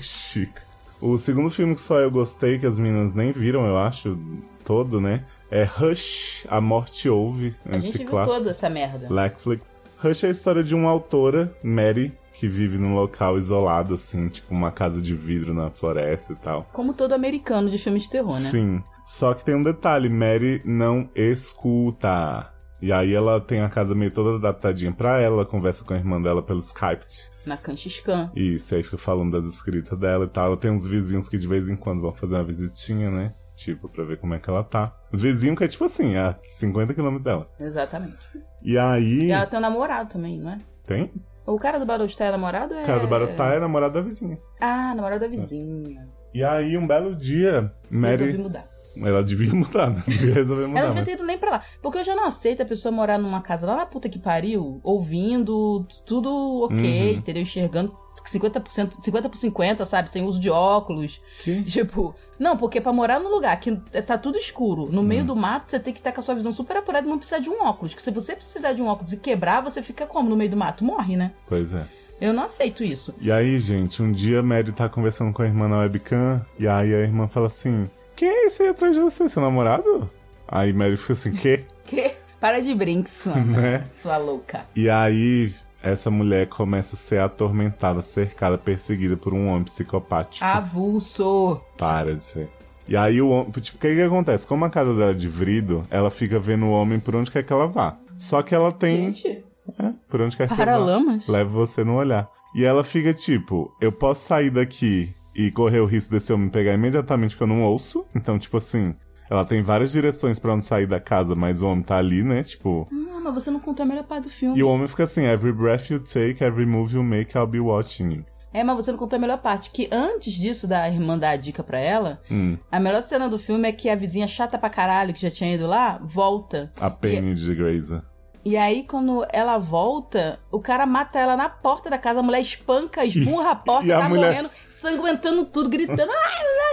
Chico. 0.00 0.60
O 1.00 1.18
segundo 1.18 1.50
filme 1.50 1.74
que 1.74 1.80
só 1.80 1.98
eu 1.98 2.10
gostei, 2.10 2.58
que 2.58 2.66
as 2.66 2.78
meninas 2.78 3.14
nem 3.14 3.32
viram, 3.32 3.66
eu 3.66 3.78
acho, 3.78 4.18
todo, 4.64 5.00
né? 5.00 5.24
É 5.50 5.64
Rush, 5.64 6.44
A 6.48 6.60
Morte 6.60 7.08
Ouve, 7.08 7.56
A 7.66 7.78
gente 7.78 7.98
viu 7.98 8.06
clássico. 8.06 8.36
toda 8.36 8.50
essa 8.50 8.70
merda. 8.70 9.08
Netflix. 9.12 9.64
Rush 9.98 10.24
é 10.24 10.28
a 10.28 10.30
história 10.30 10.62
de 10.62 10.74
uma 10.74 10.90
autora, 10.90 11.52
Mary, 11.62 12.12
que 12.40 12.48
vive 12.48 12.78
num 12.78 12.94
local 12.94 13.36
isolado, 13.36 13.92
assim, 13.92 14.26
tipo 14.28 14.54
uma 14.54 14.72
casa 14.72 14.98
de 14.98 15.14
vidro 15.14 15.52
na 15.52 15.70
floresta 15.70 16.32
e 16.32 16.36
tal. 16.36 16.66
Como 16.72 16.94
todo 16.94 17.12
americano 17.12 17.68
de 17.68 17.76
filme 17.76 18.00
de 18.00 18.08
terror, 18.08 18.40
né? 18.40 18.48
Sim. 18.48 18.82
Só 19.04 19.34
que 19.34 19.44
tem 19.44 19.54
um 19.54 19.62
detalhe, 19.62 20.08
Mary 20.08 20.62
não 20.64 21.06
escuta. 21.14 22.50
E 22.80 22.90
aí 22.94 23.12
ela 23.12 23.42
tem 23.42 23.60
a 23.60 23.68
casa 23.68 23.94
meio 23.94 24.10
toda 24.10 24.36
adaptadinha 24.36 24.90
pra 24.90 25.20
ela, 25.20 25.34
ela 25.34 25.44
conversa 25.44 25.84
com 25.84 25.92
a 25.92 25.98
irmã 25.98 26.18
dela 26.18 26.42
pelo 26.42 26.60
Skype. 26.60 27.04
Na 27.44 27.58
Canchiscan. 27.58 28.30
Isso, 28.34 28.74
aí 28.74 28.82
fica 28.82 28.96
falando 28.96 29.32
das 29.32 29.44
escritas 29.44 29.98
dela 29.98 30.24
e 30.24 30.28
tal. 30.28 30.46
Ela 30.46 30.56
tem 30.56 30.70
uns 30.70 30.86
vizinhos 30.86 31.28
que 31.28 31.36
de 31.36 31.46
vez 31.46 31.68
em 31.68 31.76
quando 31.76 32.00
vão 32.00 32.14
fazer 32.14 32.36
uma 32.36 32.44
visitinha, 32.44 33.10
né? 33.10 33.34
Tipo, 33.54 33.86
pra 33.86 34.02
ver 34.02 34.16
como 34.16 34.32
é 34.32 34.38
que 34.38 34.48
ela 34.48 34.64
tá. 34.64 34.96
Vizinho 35.12 35.54
que 35.54 35.64
é 35.64 35.68
tipo 35.68 35.84
assim, 35.84 36.16
a 36.16 36.36
50 36.56 36.94
quilômetros 36.94 37.24
dela. 37.24 37.50
Exatamente. 37.60 38.16
E 38.62 38.78
aí. 38.78 39.24
E 39.24 39.30
ela 39.30 39.44
tem 39.44 39.58
um 39.58 39.62
namorado 39.62 40.08
também, 40.08 40.40
não 40.40 40.52
é? 40.52 40.58
Tem? 40.86 41.12
O 41.52 41.58
cara 41.58 41.78
do 41.78 41.86
Barostar 41.86 42.28
é 42.28 42.30
namorado? 42.30 42.74
É... 42.74 42.82
O 42.82 42.86
cara 42.86 43.00
do 43.00 43.06
Barastar 43.08 43.52
é 43.54 43.58
namorado 43.60 43.94
da 43.94 44.00
vizinha. 44.00 44.38
Ah, 44.60 44.94
namorado 44.94 45.20
da 45.20 45.28
vizinha. 45.28 46.08
E 46.32 46.44
aí, 46.44 46.76
um 46.78 46.86
belo 46.86 47.14
dia, 47.16 47.72
Resolvi 47.90 47.96
Mary. 47.96 48.38
mudar. 48.38 48.68
Ela 48.96 49.22
devia 49.22 49.54
mudar, 49.54 49.90
né? 49.90 50.02
Devia 50.06 50.34
resolver 50.34 50.66
mudar. 50.66 50.80
Ela 50.80 50.88
não 50.88 50.94
devia 50.96 51.06
ter 51.06 51.12
ido 51.20 51.26
nem 51.26 51.38
pra 51.38 51.50
lá. 51.50 51.62
Porque 51.82 51.98
eu 51.98 52.04
já 52.04 52.14
não 52.14 52.26
aceito 52.26 52.62
a 52.62 52.66
pessoa 52.66 52.90
morar 52.92 53.18
numa 53.18 53.40
casa 53.40 53.66
lá 53.66 53.76
na 53.76 53.86
puta 53.86 54.08
que 54.08 54.18
pariu, 54.18 54.80
ouvindo, 54.82 55.86
tudo 56.06 56.64
ok, 56.64 57.12
Uhum. 57.12 57.18
entendeu? 57.18 57.42
Enxergando 57.42 57.96
50%, 58.28 59.02
50 59.02 59.28
por 59.28 59.36
50, 59.36 59.84
sabe? 59.84 60.10
Sem 60.10 60.24
uso 60.24 60.40
de 60.40 60.50
óculos. 60.50 61.20
Que? 61.42 61.62
Tipo, 61.70 62.14
não, 62.38 62.56
porque 62.56 62.80
pra 62.80 62.92
morar 62.92 63.20
num 63.20 63.28
lugar 63.30 63.58
que 63.60 63.76
tá 64.06 64.18
tudo 64.18 64.36
escuro, 64.38 64.88
no 64.90 65.02
meio 65.02 65.22
Hum. 65.22 65.26
do 65.26 65.36
mato, 65.36 65.70
você 65.70 65.78
tem 65.78 65.92
que 65.92 66.00
estar 66.00 66.12
com 66.12 66.20
a 66.20 66.22
sua 66.22 66.34
visão 66.34 66.52
super 66.52 66.76
apurada 66.76 67.06
e 67.06 67.10
não 67.10 67.18
precisar 67.18 67.38
de 67.38 67.48
um 67.50 67.62
óculos. 67.64 67.94
Que 67.94 68.02
se 68.02 68.10
você 68.10 68.34
precisar 68.34 68.72
de 68.72 68.82
um 68.82 68.86
óculos 68.86 69.12
e 69.12 69.16
quebrar, 69.16 69.60
você 69.62 69.82
fica 69.82 70.06
como 70.06 70.28
no 70.28 70.36
meio 70.36 70.50
do 70.50 70.56
mato? 70.56 70.84
Morre, 70.84 71.16
né? 71.16 71.32
Pois 71.48 71.72
é. 71.72 71.86
Eu 72.20 72.32
não 72.34 72.42
aceito 72.44 72.84
isso. 72.84 73.14
E 73.20 73.32
aí, 73.32 73.58
gente, 73.60 74.02
um 74.02 74.12
dia 74.12 74.42
Mary 74.42 74.72
tá 74.72 74.88
conversando 74.90 75.32
com 75.32 75.40
a 75.42 75.46
irmã 75.46 75.66
na 75.68 75.78
webcam, 75.78 76.44
e 76.58 76.68
aí 76.68 76.94
a 76.94 76.98
irmã 76.98 77.26
fala 77.28 77.46
assim: 77.46 77.88
Quem 78.14 78.28
é 78.28 78.46
esse 78.46 78.62
aí 78.62 78.68
atrás 78.68 78.94
de 78.94 79.00
você, 79.00 79.26
seu 79.28 79.40
namorado? 79.40 80.10
Aí 80.46 80.70
Mary 80.72 80.96
fica 80.98 81.14
assim, 81.14 81.32
quê? 81.32 81.64
Que? 81.86 82.12
Para 82.38 82.60
de 82.60 82.74
brinco, 82.74 83.08
sua, 83.10 83.34
Né? 83.36 83.84
sua 83.96 84.16
louca. 84.16 84.64
E 84.76 84.88
aí 84.90 85.52
essa 85.82 86.10
mulher 86.10 86.46
começa 86.48 86.94
a 86.94 86.98
ser 86.98 87.20
atormentada, 87.20 88.02
cercada, 88.02 88.58
perseguida 88.58 89.16
por 89.16 89.32
um 89.32 89.48
homem 89.48 89.64
psicopático. 89.64 90.44
Avulso. 90.44 91.60
Para 91.76 92.16
de 92.16 92.24
ser. 92.24 92.48
E 92.88 92.96
aí 92.96 93.20
o 93.20 93.28
homem. 93.28 93.50
Tipo, 93.52 93.76
o 93.78 93.80
que 93.80 93.94
que 93.94 94.02
acontece? 94.02 94.46
Como 94.46 94.64
a 94.64 94.70
casa 94.70 94.94
dela 94.94 95.12
é 95.12 95.14
de 95.14 95.28
vidro, 95.28 95.86
ela 95.90 96.10
fica 96.10 96.38
vendo 96.38 96.66
o 96.66 96.70
homem 96.72 96.98
por 96.98 97.14
onde 97.14 97.30
quer 97.30 97.42
que 97.44 97.52
ela 97.52 97.66
vá. 97.66 97.96
Só 98.18 98.42
que 98.42 98.54
ela 98.54 98.72
tem. 98.72 99.12
Gente, 99.12 99.44
É, 99.78 99.92
por 100.08 100.20
onde 100.20 100.36
quer 100.36 100.48
que 100.48 100.60
ela 100.60 100.98
vá. 100.98 101.18
Leva 101.28 101.50
você 101.50 101.84
no 101.84 101.94
olhar. 101.96 102.28
E 102.54 102.64
ela 102.64 102.82
fica 102.82 103.14
tipo, 103.14 103.72
eu 103.80 103.92
posso 103.92 104.26
sair 104.26 104.50
daqui 104.50 105.14
e 105.34 105.50
correr 105.52 105.78
o 105.78 105.86
risco 105.86 106.10
desse 106.12 106.32
homem 106.32 106.46
me 106.46 106.52
pegar 106.52 106.74
imediatamente 106.74 107.36
que 107.36 107.42
eu 107.42 107.46
não 107.46 107.62
ouço. 107.62 108.04
Então, 108.14 108.38
tipo 108.38 108.56
assim, 108.56 108.94
ela 109.30 109.44
tem 109.44 109.62
várias 109.62 109.92
direções 109.92 110.38
pra 110.38 110.52
onde 110.52 110.66
sair 110.66 110.86
da 110.86 110.98
casa, 111.00 111.34
mas 111.34 111.62
o 111.62 111.66
homem 111.68 111.82
tá 111.84 111.96
ali, 111.96 112.22
né? 112.22 112.42
Tipo. 112.42 112.88
Ah, 112.92 113.20
mas 113.22 113.34
você 113.34 113.50
não 113.50 113.60
contou 113.60 113.84
a 113.84 113.86
melhor 113.86 114.04
parte 114.04 114.24
do 114.24 114.30
filme. 114.30 114.58
E 114.58 114.62
o 114.62 114.68
homem 114.68 114.88
fica 114.88 115.04
assim, 115.04 115.24
every 115.24 115.52
breath 115.52 115.88
you 115.90 116.00
take, 116.00 116.42
every 116.42 116.66
move 116.66 116.94
you 116.94 117.02
make, 117.04 117.36
I'll 117.38 117.46
be 117.46 117.60
watching 117.60 118.10
you. 118.12 118.24
É, 118.52 118.64
mas 118.64 118.74
você 118.76 118.90
não 118.90 118.98
contou 118.98 119.16
a 119.16 119.20
melhor 119.20 119.38
parte. 119.38 119.70
Que 119.70 119.88
antes 119.92 120.32
disso, 120.34 120.66
da 120.66 120.88
irmã 120.90 121.16
dar 121.16 121.30
a 121.30 121.36
dica 121.36 121.62
pra 121.62 121.78
ela, 121.78 122.20
Hum, 122.28 122.58
a 122.72 122.80
melhor 122.80 123.02
cena 123.02 123.28
do 123.28 123.38
filme 123.38 123.68
é 123.68 123.72
que 123.72 123.88
a 123.88 123.94
vizinha 123.94 124.26
chata 124.26 124.58
pra 124.58 124.68
caralho, 124.68 125.14
que 125.14 125.22
já 125.22 125.30
tinha 125.30 125.54
ido 125.54 125.68
lá, 125.68 126.00
volta. 126.02 126.72
a 126.80 126.90
Penny 126.90 127.32
de 127.34 127.54
Grazer. 127.54 128.02
E 128.44 128.56
aí, 128.56 128.82
quando 128.84 129.24
ela 129.32 129.58
volta, 129.58 130.40
o 130.50 130.58
cara 130.58 130.86
mata 130.86 131.18
ela 131.18 131.36
na 131.36 131.48
porta 131.48 131.88
da 131.90 131.98
casa, 131.98 132.20
a 132.20 132.22
mulher 132.22 132.40
espanca, 132.40 133.04
esburra 133.04 133.50
a 133.50 133.54
porta, 133.56 133.86
e 133.86 133.92
a 133.92 134.00
tá 134.00 134.08
mulher- 134.08 134.28
morrendo, 134.32 134.50
sanguentando 134.80 135.44
tudo, 135.44 135.68
gritando, 135.68 136.10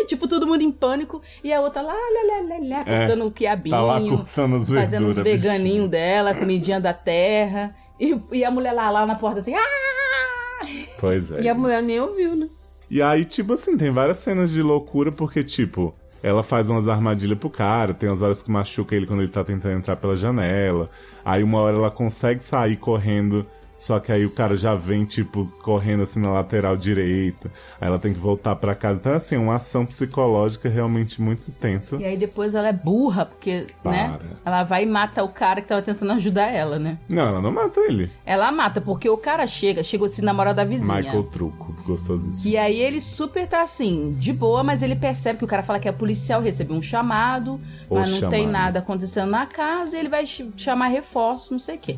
tipo, 0.08 0.28
todo 0.28 0.48
mundo 0.48 0.62
em 0.62 0.72
pânico. 0.72 1.22
E 1.44 1.52
a 1.54 1.60
outra 1.62 1.82
lá, 1.82 1.94
lá, 1.94 2.00
lá, 2.28 2.42
lá, 2.44 2.68
lá, 2.78 2.84
É, 2.86 3.08
cortando 3.08 3.26
o 3.28 3.32
quiabinho, 3.32 3.76
Tá 3.76 3.82
lá 3.82 4.00
cortando 4.00 4.56
as 4.58 4.70
verduras. 4.70 4.84
fazendo 4.86 5.08
os 5.08 5.16
bichinho. 5.20 5.40
veganinhos 5.42 5.90
dela, 5.90 6.34
comidinha 6.36 6.80
da 6.80 6.94
terra. 6.94 7.76
E, 8.00 8.20
e 8.32 8.44
a 8.46 8.52
mulher 8.52 8.74
lá, 8.74 8.90
lá 8.90 9.06
na 9.06 9.16
porta 9.16 9.40
assim, 9.42 9.54
ah! 9.56 10.66
Pois 11.00 11.32
é. 11.32 11.42
E 11.42 11.50
a 11.50 11.54
mulher 11.54 11.82
nem 11.82 12.00
ouviu, 12.00 12.36
né? 12.36 12.48
E 12.90 13.02
aí, 13.02 13.26
tipo 13.26 13.54
assim, 13.54 13.78
tem 13.78 13.92
várias 13.92 14.20
cenas 14.20 14.50
de 14.52 14.62
loucura, 14.62 15.12
porque, 15.12 15.44
tipo, 15.44 15.94
ela 16.24 16.42
faz 16.42 16.70
umas 16.70 16.88
armadilhas 16.88 17.38
pro 17.38 17.50
cara, 17.50 17.94
tem 17.94 18.10
as 18.10 18.22
horas 18.22 18.42
que 18.42 18.50
machuca 18.50 18.96
ele 18.96 19.06
quando 19.06 19.22
ele 19.22 19.32
tá 19.32 19.44
tentando 19.44 19.76
entrar 19.78 19.98
pela 19.98 20.16
janela. 20.16 20.90
Aí 21.24 21.44
uma 21.44 21.60
hora 21.60 21.76
ela 21.76 21.92
consegue 21.92 22.44
sair 22.44 22.78
correndo, 22.78 23.46
só 23.78 24.00
que 24.00 24.12
aí 24.12 24.26
o 24.26 24.32
cara 24.32 24.58
já 24.58 24.74
vem, 24.76 25.06
tipo, 25.06 25.46
correndo 25.62 26.04
assim 26.04 26.20
na 26.20 26.32
lateral 26.32 26.76
direita. 26.76 27.52
Aí 27.80 27.88
ela 27.88 28.00
tem 28.00 28.14
que 28.14 28.20
voltar 28.20 28.56
pra 28.56 28.74
casa. 28.74 28.98
Então, 29.00 29.14
assim, 29.14 29.38
uma 29.38 29.56
ação 29.56 29.86
psicológica 29.86 30.68
realmente 30.68 31.22
muito 31.22 31.52
tensa. 31.52 31.96
E 31.98 32.06
aí 32.06 32.18
depois 32.18 32.56
ela 32.56 32.68
é 32.70 32.74
burra, 32.74 33.26
porque, 33.26 33.68
né? 33.86 34.18
Para. 34.18 34.20
Ela 34.46 34.64
vai 34.64 34.84
e 34.84 34.86
mata 34.86 35.24
o 35.24 35.30
cara 35.30 35.62
que 35.62 35.68
tava 35.68 35.82
tentando 35.82 36.12
ajudar 36.14 36.48
ela, 36.52 36.80
né? 36.80 36.98
Não, 37.08 37.28
ela 37.28 37.42
não 37.42 37.52
mata 37.52 37.80
ele. 37.82 38.10
Ela 38.26 38.52
mata, 38.52 38.82
porque 38.82 39.08
o 39.10 39.18
cara 39.18 39.46
chega, 39.46 39.84
chegou 39.84 40.08
esse 40.08 40.22
namorado 40.22 40.58
da 40.58 40.64
vizinha. 40.66 40.96
Michael 40.96 41.24
Truco, 41.26 41.76
gostosíssimo. 41.86 42.42
Que 42.42 42.58
aí 42.58 42.80
ele 42.80 43.00
super 43.00 43.48
tá 43.48 43.62
assim, 43.62 44.16
de 44.20 44.34
boa, 44.34 44.64
mas 44.64 44.82
ele 44.82 44.96
percebe 44.96 45.38
que 45.40 45.46
o 45.46 45.48
cara 45.48 45.62
fala 45.64 45.80
que 45.80 45.88
é 45.88 45.92
policial, 45.92 46.42
recebeu 46.42 46.76
um 46.76 46.82
chamado, 46.82 47.60
O 47.90 47.96
mas 47.96 48.10
não 48.10 48.30
tem 48.30 48.42
chamado. 48.46 48.52
nada 48.52 48.80
acontecendo 48.80 49.30
na 49.30 49.46
casa, 49.46 49.96
e 49.96 50.00
ele 50.00 50.10
vai 50.10 50.26
ch- 50.26 50.46
chamar 50.58 50.88
reforço, 50.88 51.52
não 51.54 51.60
sei 51.60 51.76
o 51.76 51.80
quê. 51.80 51.98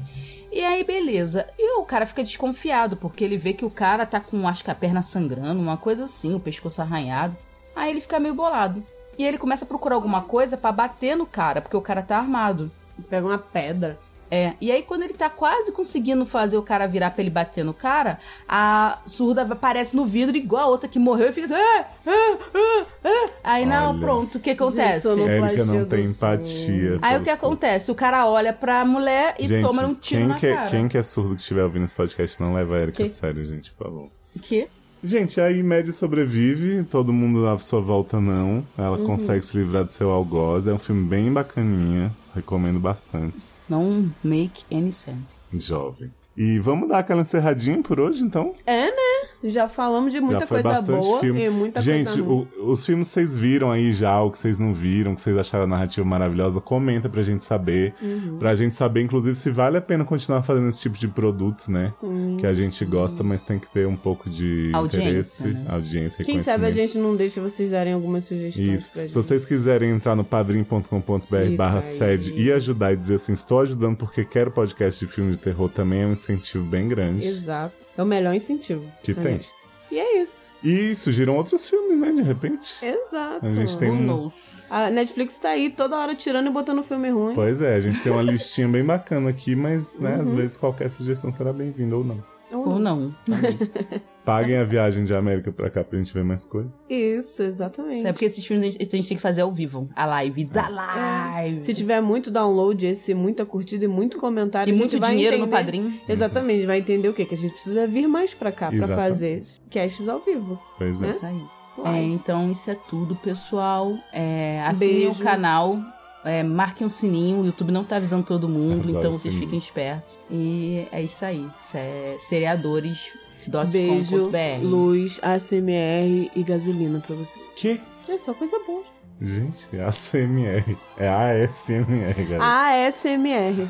E 0.51 0.63
aí, 0.63 0.83
beleza. 0.83 1.47
E 1.57 1.79
o 1.79 1.83
cara 1.83 2.07
fica 2.07 2.23
desconfiado, 2.23 2.97
porque 2.97 3.23
ele 3.23 3.37
vê 3.37 3.53
que 3.53 3.65
o 3.65 3.69
cara 3.69 4.05
tá 4.05 4.19
com, 4.19 4.47
acho 4.47 4.63
que 4.63 4.71
a 4.71 4.75
perna 4.75 5.03
sangrando, 5.03 5.61
uma 5.61 5.77
coisa 5.77 6.05
assim, 6.05 6.33
o 6.33 6.39
pescoço 6.39 6.81
arranhado. 6.81 7.37
Aí 7.75 7.91
ele 7.91 8.01
fica 8.01 8.19
meio 8.19 8.33
bolado. 8.33 8.83
E 9.17 9.23
ele 9.23 9.37
começa 9.37 9.65
a 9.65 9.67
procurar 9.67 9.95
alguma 9.95 10.21
coisa 10.21 10.57
pra 10.57 10.71
bater 10.71 11.15
no 11.15 11.25
cara, 11.25 11.61
porque 11.61 11.77
o 11.77 11.81
cara 11.81 12.01
tá 12.01 12.17
armado. 12.17 12.71
Pega 13.09 13.27
uma 13.27 13.37
pedra. 13.37 13.99
É, 14.31 14.53
e 14.61 14.71
aí 14.71 14.83
quando 14.83 15.03
ele 15.03 15.13
tá 15.13 15.29
quase 15.29 15.71
conseguindo 15.71 16.25
fazer 16.25 16.55
o 16.57 16.61
cara 16.61 16.85
virar 16.85 17.09
pra 17.11 17.21
ele 17.21 17.31
bater 17.31 17.63
no 17.65 17.73
cara, 17.73 18.19
a 18.47 18.99
surda 19.07 19.41
aparece 19.41 19.95
no 19.95 20.05
vidro 20.05 20.37
igual 20.37 20.63
a 20.65 20.67
outra 20.67 20.87
que 20.87 20.99
morreu 20.99 21.29
e 21.29 21.33
fica 21.33 21.45
assim. 21.45 21.55
"Ah, 21.55 21.85
ah, 22.05 22.37
ah, 22.53 22.85
ah". 23.05 23.29
Aí 23.43 23.65
não, 23.65 23.99
pronto, 23.99 24.37
o 24.37 24.39
que 24.39 24.51
acontece? 24.51 25.07
Gente, 25.15 25.29
Érica 25.29 25.65
não 25.65 25.85
tem 25.85 26.05
empatia. 26.05 26.99
Aí 27.01 27.17
o 27.17 27.23
que 27.23 27.29
acontece? 27.29 27.91
O 27.91 27.95
cara 27.95 28.27
olha 28.27 28.53
pra 28.53 28.85
mulher 28.85 29.35
e 29.39 29.47
Gente, 29.47 29.61
toma 29.65 29.83
um 29.83 29.95
tiro 29.95 30.21
quem 30.21 30.27
na 30.27 30.35
que 30.39 30.45
é, 30.47 30.53
cara. 30.55 30.69
Quem 30.69 30.87
que 30.87 30.97
é 30.97 31.03
surdo 31.03 31.35
que 31.35 31.41
estiver 31.41 31.63
ouvindo 31.63 31.85
esse 31.85 31.95
podcast 31.95 32.39
não 32.41 32.53
leva 32.53 32.75
a 32.75 32.79
Erika 32.81 33.03
a 33.03 33.09
sério, 33.09 33.43
gente, 33.45 33.71
por 33.71 33.85
favor. 33.87 34.09
Que? 34.41 34.67
Gente, 35.03 35.39
aí 35.39 35.63
Maddie 35.63 35.93
sobrevive, 35.93 36.83
todo 36.83 37.11
mundo 37.13 37.47
à 37.47 37.57
sua 37.57 37.79
volta 37.79 38.19
não. 38.19 38.63
Ela 38.77 38.97
Uhum. 38.97 39.05
consegue 39.07 39.45
se 39.45 39.57
livrar 39.57 39.85
do 39.85 39.93
seu 39.93 40.11
algoz. 40.11 40.67
É 40.67 40.73
um 40.73 40.77
filme 40.77 41.07
bem 41.07 41.31
bacaninha, 41.31 42.11
recomendo 42.35 42.79
bastante. 42.79 43.37
Não 43.69 44.09
make 44.23 44.63
any 44.71 44.91
sense. 44.91 45.39
Jovem. 45.53 46.11
E 46.35 46.57
vamos 46.59 46.87
dar 46.89 46.99
aquela 46.99 47.21
encerradinha 47.21 47.81
por 47.83 47.99
hoje, 47.99 48.23
então? 48.23 48.55
É, 48.65 48.85
né? 48.85 49.18
Já 49.43 49.69
falamos 49.69 50.11
de 50.11 50.19
muita 50.19 50.41
Já 50.41 50.47
foi 50.47 50.61
coisa 50.61 50.81
bastante 50.81 51.05
boa 51.05 51.19
filme. 51.21 51.45
e 51.45 51.49
muita 51.49 51.81
Gente, 51.81 52.07
coisa 52.07 52.21
ruim. 52.23 52.47
os 52.63 52.85
filmes 52.85 53.07
que 53.07 53.13
vocês 53.13 53.37
viram 53.37 53.71
aí 53.71 53.93
já, 53.93 54.21
o 54.21 54.31
que 54.31 54.37
vocês 54.37 54.59
não 54.59 54.73
viram, 54.73 55.13
o 55.13 55.15
que 55.15 55.21
vocês 55.21 55.37
acharam 55.37 55.63
a 55.63 55.67
narrativa 55.67 56.05
maravilhosa, 56.05 56.59
comenta 56.59 57.07
pra 57.07 57.21
gente 57.21 57.43
saber. 57.43 57.93
Uhum. 58.01 58.37
Pra 58.37 58.53
gente 58.53 58.75
saber, 58.75 59.01
inclusive, 59.01 59.35
se 59.35 59.49
vale 59.49 59.77
a 59.77 59.81
pena 59.81 60.03
continuar 60.03 60.43
fazendo 60.43 60.67
esse 60.67 60.81
tipo 60.81 60.97
de 60.97 61.07
produto, 61.07 61.71
né? 61.71 61.91
Sim. 61.99 62.35
Que 62.39 62.45
a 62.45 62.53
gente 62.53 62.83
gosta, 62.83 63.23
mas 63.23 63.41
tem 63.41 63.57
que 63.59 63.69
ter 63.69 63.87
um 63.87 63.95
pouco 63.95 64.29
de 64.29 64.71
Audiência, 64.73 65.07
interesse, 65.09 65.47
né? 65.47 65.65
audiência, 65.69 66.25
Quem 66.25 66.39
sabe 66.43 66.65
a 66.65 66.71
gente 66.71 66.97
não 66.97 67.15
deixa 67.15 67.39
vocês 67.41 67.71
darem 67.71 67.93
algumas 67.93 68.25
sugestões 68.25 68.81
Isso. 68.81 68.89
pra 68.91 69.03
gente. 69.03 69.11
Se 69.13 69.15
vocês 69.17 69.45
quiserem 69.45 69.91
entrar 69.91 70.15
no 70.15 70.23
padrim.com.br 70.23 71.55
barra 71.57 71.81
sede 71.81 72.33
e 72.35 72.51
ajudar 72.51 72.93
e 72.93 72.97
dizer 72.97 73.15
assim, 73.15 73.33
estou 73.33 73.61
ajudando 73.61 73.97
porque 73.97 74.23
quero 74.25 74.51
podcast 74.51 75.05
de 75.05 75.11
filme 75.11 75.31
de 75.31 75.39
terror, 75.39 75.69
também 75.69 76.01
é 76.01 76.05
um 76.05 76.13
incentivo 76.13 76.63
bem 76.65 76.87
grande. 76.87 77.25
Exato. 77.25 77.73
É 77.99 78.01
o 78.03 78.05
melhor 78.05 78.33
incentivo. 78.33 78.89
Que 79.03 79.13
tem. 79.13 79.23
gente? 79.33 79.51
E 79.91 79.99
é 79.99 80.21
isso. 80.21 80.39
E 80.63 80.95
surgiram 80.95 81.35
outros 81.35 81.69
filmes, 81.69 81.99
né, 81.99 82.13
de 82.13 82.21
repente. 82.21 82.73
Exato. 82.81 83.45
A 83.45 83.51
gente 83.51 83.77
tem 83.77 83.91
um-? 83.91 84.31
A 84.69 84.89
Netflix 84.89 85.37
tá 85.37 85.49
aí 85.49 85.69
toda 85.69 85.97
hora 85.97 86.15
tirando 86.15 86.47
e 86.47 86.49
botando 86.49 86.81
filme 86.81 87.09
ruim. 87.09 87.35
Pois 87.35 87.61
é, 87.61 87.75
a 87.75 87.79
gente 87.81 88.01
tem 88.01 88.09
uma 88.11 88.21
listinha 88.23 88.69
bem 88.69 88.85
bacana 88.85 89.29
aqui, 89.29 89.53
mas, 89.53 89.99
né, 89.99 90.15
às 90.21 90.27
Uhum. 90.29 90.35
vezes 90.37 90.55
qualquer 90.55 90.89
sugestão 90.91 91.29
será 91.33 91.51
bem-vinda 91.51 91.97
ou 91.97 92.03
não. 92.05 92.23
Ou 92.53 92.69
Ou 92.69 92.79
não. 92.79 93.13
também. 93.25 93.59
Paguem 94.29 94.57
a 94.57 94.63
viagem 94.63 95.03
de 95.03 95.13
América 95.13 95.51
pra 95.51 95.69
cá 95.69 95.83
pra 95.83 95.97
gente 95.97 96.13
ver 96.13 96.23
mais 96.23 96.45
coisa. 96.45 96.71
Isso, 96.89 97.41
exatamente. 97.43 98.05
É 98.07 98.11
porque 98.11 98.25
esses 98.25 98.45
filmes 98.45 98.67
a 98.67 98.71
gente 98.71 98.81
a 98.81 98.95
gente 98.95 99.07
tem 99.07 99.17
que 99.17 99.21
fazer 99.23 99.41
ao 99.41 99.51
vivo. 99.51 99.89
A 99.95 100.05
live 100.05 100.45
da 100.45 100.67
É. 100.67 100.69
live. 100.69 101.61
Se 101.61 101.73
tiver 101.73 102.01
muito 102.01 102.29
download, 102.31 102.85
esse, 102.85 103.13
muita 103.13 103.45
curtida 103.45 103.85
e 103.85 103.87
muito 103.87 104.17
comentário, 104.19 104.73
E 104.73 104.75
muito 104.77 104.99
vai 104.99 105.11
dinheiro 105.11 105.37
no 105.37 105.43
entender- 105.45 105.57
padrinho. 105.57 105.93
Exatamente, 106.07 106.65
vai 106.65 106.79
entender 106.79 107.07
o 107.09 107.13
quê? 107.13 107.25
Que 107.25 107.35
a 107.35 107.37
gente 107.37 107.53
precisa 107.53 107.87
vir 107.87 108.07
mais 108.07 108.33
pra 108.33 108.51
cá 108.51 108.67
pra 108.67 108.75
Exatamente. 108.77 109.09
fazer 109.09 109.43
casts 109.71 110.07
ao 110.07 110.19
vivo. 110.19 110.59
Pois 110.77 110.95
é. 110.95 110.99
Né? 110.99 111.11
Isso 111.15 111.25
aí. 111.25 111.41
É, 111.85 112.01
então 112.03 112.51
isso 112.51 112.69
é 112.69 112.75
tudo, 112.89 113.15
pessoal. 113.15 113.93
É, 114.11 114.61
assinem 114.65 115.05
Beijo. 115.05 115.21
o 115.21 115.23
canal, 115.23 115.77
é, 116.25 116.43
marquem 116.43 116.85
o 116.85 116.89
sininho. 116.89 117.39
O 117.41 117.45
YouTube 117.45 117.71
não 117.71 117.85
tá 117.85 117.95
avisando 117.95 118.25
todo 118.25 118.49
mundo, 118.49 118.89
então 118.89 119.13
vocês 119.13 119.33
sininho. 119.33 119.41
fiquem 119.41 119.59
espertos. 119.59 120.09
E 120.29 120.85
é 120.91 121.01
isso 121.01 121.23
aí. 121.23 121.39
Isso 121.65 121.77
é 121.77 122.17
seriadores.com.br. 122.27 123.28
Beijo, 123.71 124.31
luz, 124.61 125.19
ASMR 125.21 126.31
e 126.35 126.43
gasolina 126.43 126.99
pra 126.99 127.15
você. 127.15 127.39
Que? 127.55 127.81
É 128.07 128.17
só 128.17 128.33
coisa 128.33 128.57
boa. 128.65 128.83
Gente, 129.21 129.67
é 129.73 129.83
ACMR. 129.83 130.77
É 130.97 131.07
ASMR, 131.07 132.27
galera. 132.29 132.87
ASMR. 132.87 133.67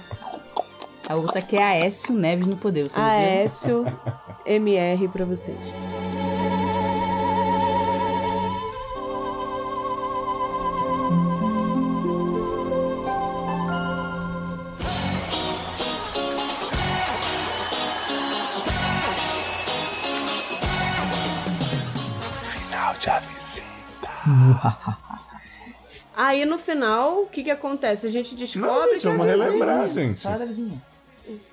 A 1.07 1.15
outra 1.15 1.41
que 1.41 1.55
é 1.55 1.63
a 1.63 1.67
Aécio 1.69 2.13
Neves 2.13 2.45
no 2.45 2.55
Poder. 2.55 2.89
Aécio 2.93 3.85
MR 4.45 5.07
pra 5.07 5.25
vocês. 5.25 5.57
A 23.07 23.19
visita. 23.19 24.09
Aí 26.15 26.43
no 26.45 26.57
final, 26.57 27.21
o 27.23 27.27
que 27.27 27.43
que 27.43 27.51
acontece? 27.51 28.05
A 28.07 28.11
gente 28.11 28.35
descobre 28.35 28.67
Não, 28.69 28.89
gente, 28.93 29.01
que 29.01 29.07
a 29.07 29.11
vamos 29.11 29.25
vizinha- 29.27 29.45
relembrar, 29.45 29.89
gente. 29.89 30.21
Fala 30.21 30.39
da 30.39 30.45
vizinha. 30.45 30.81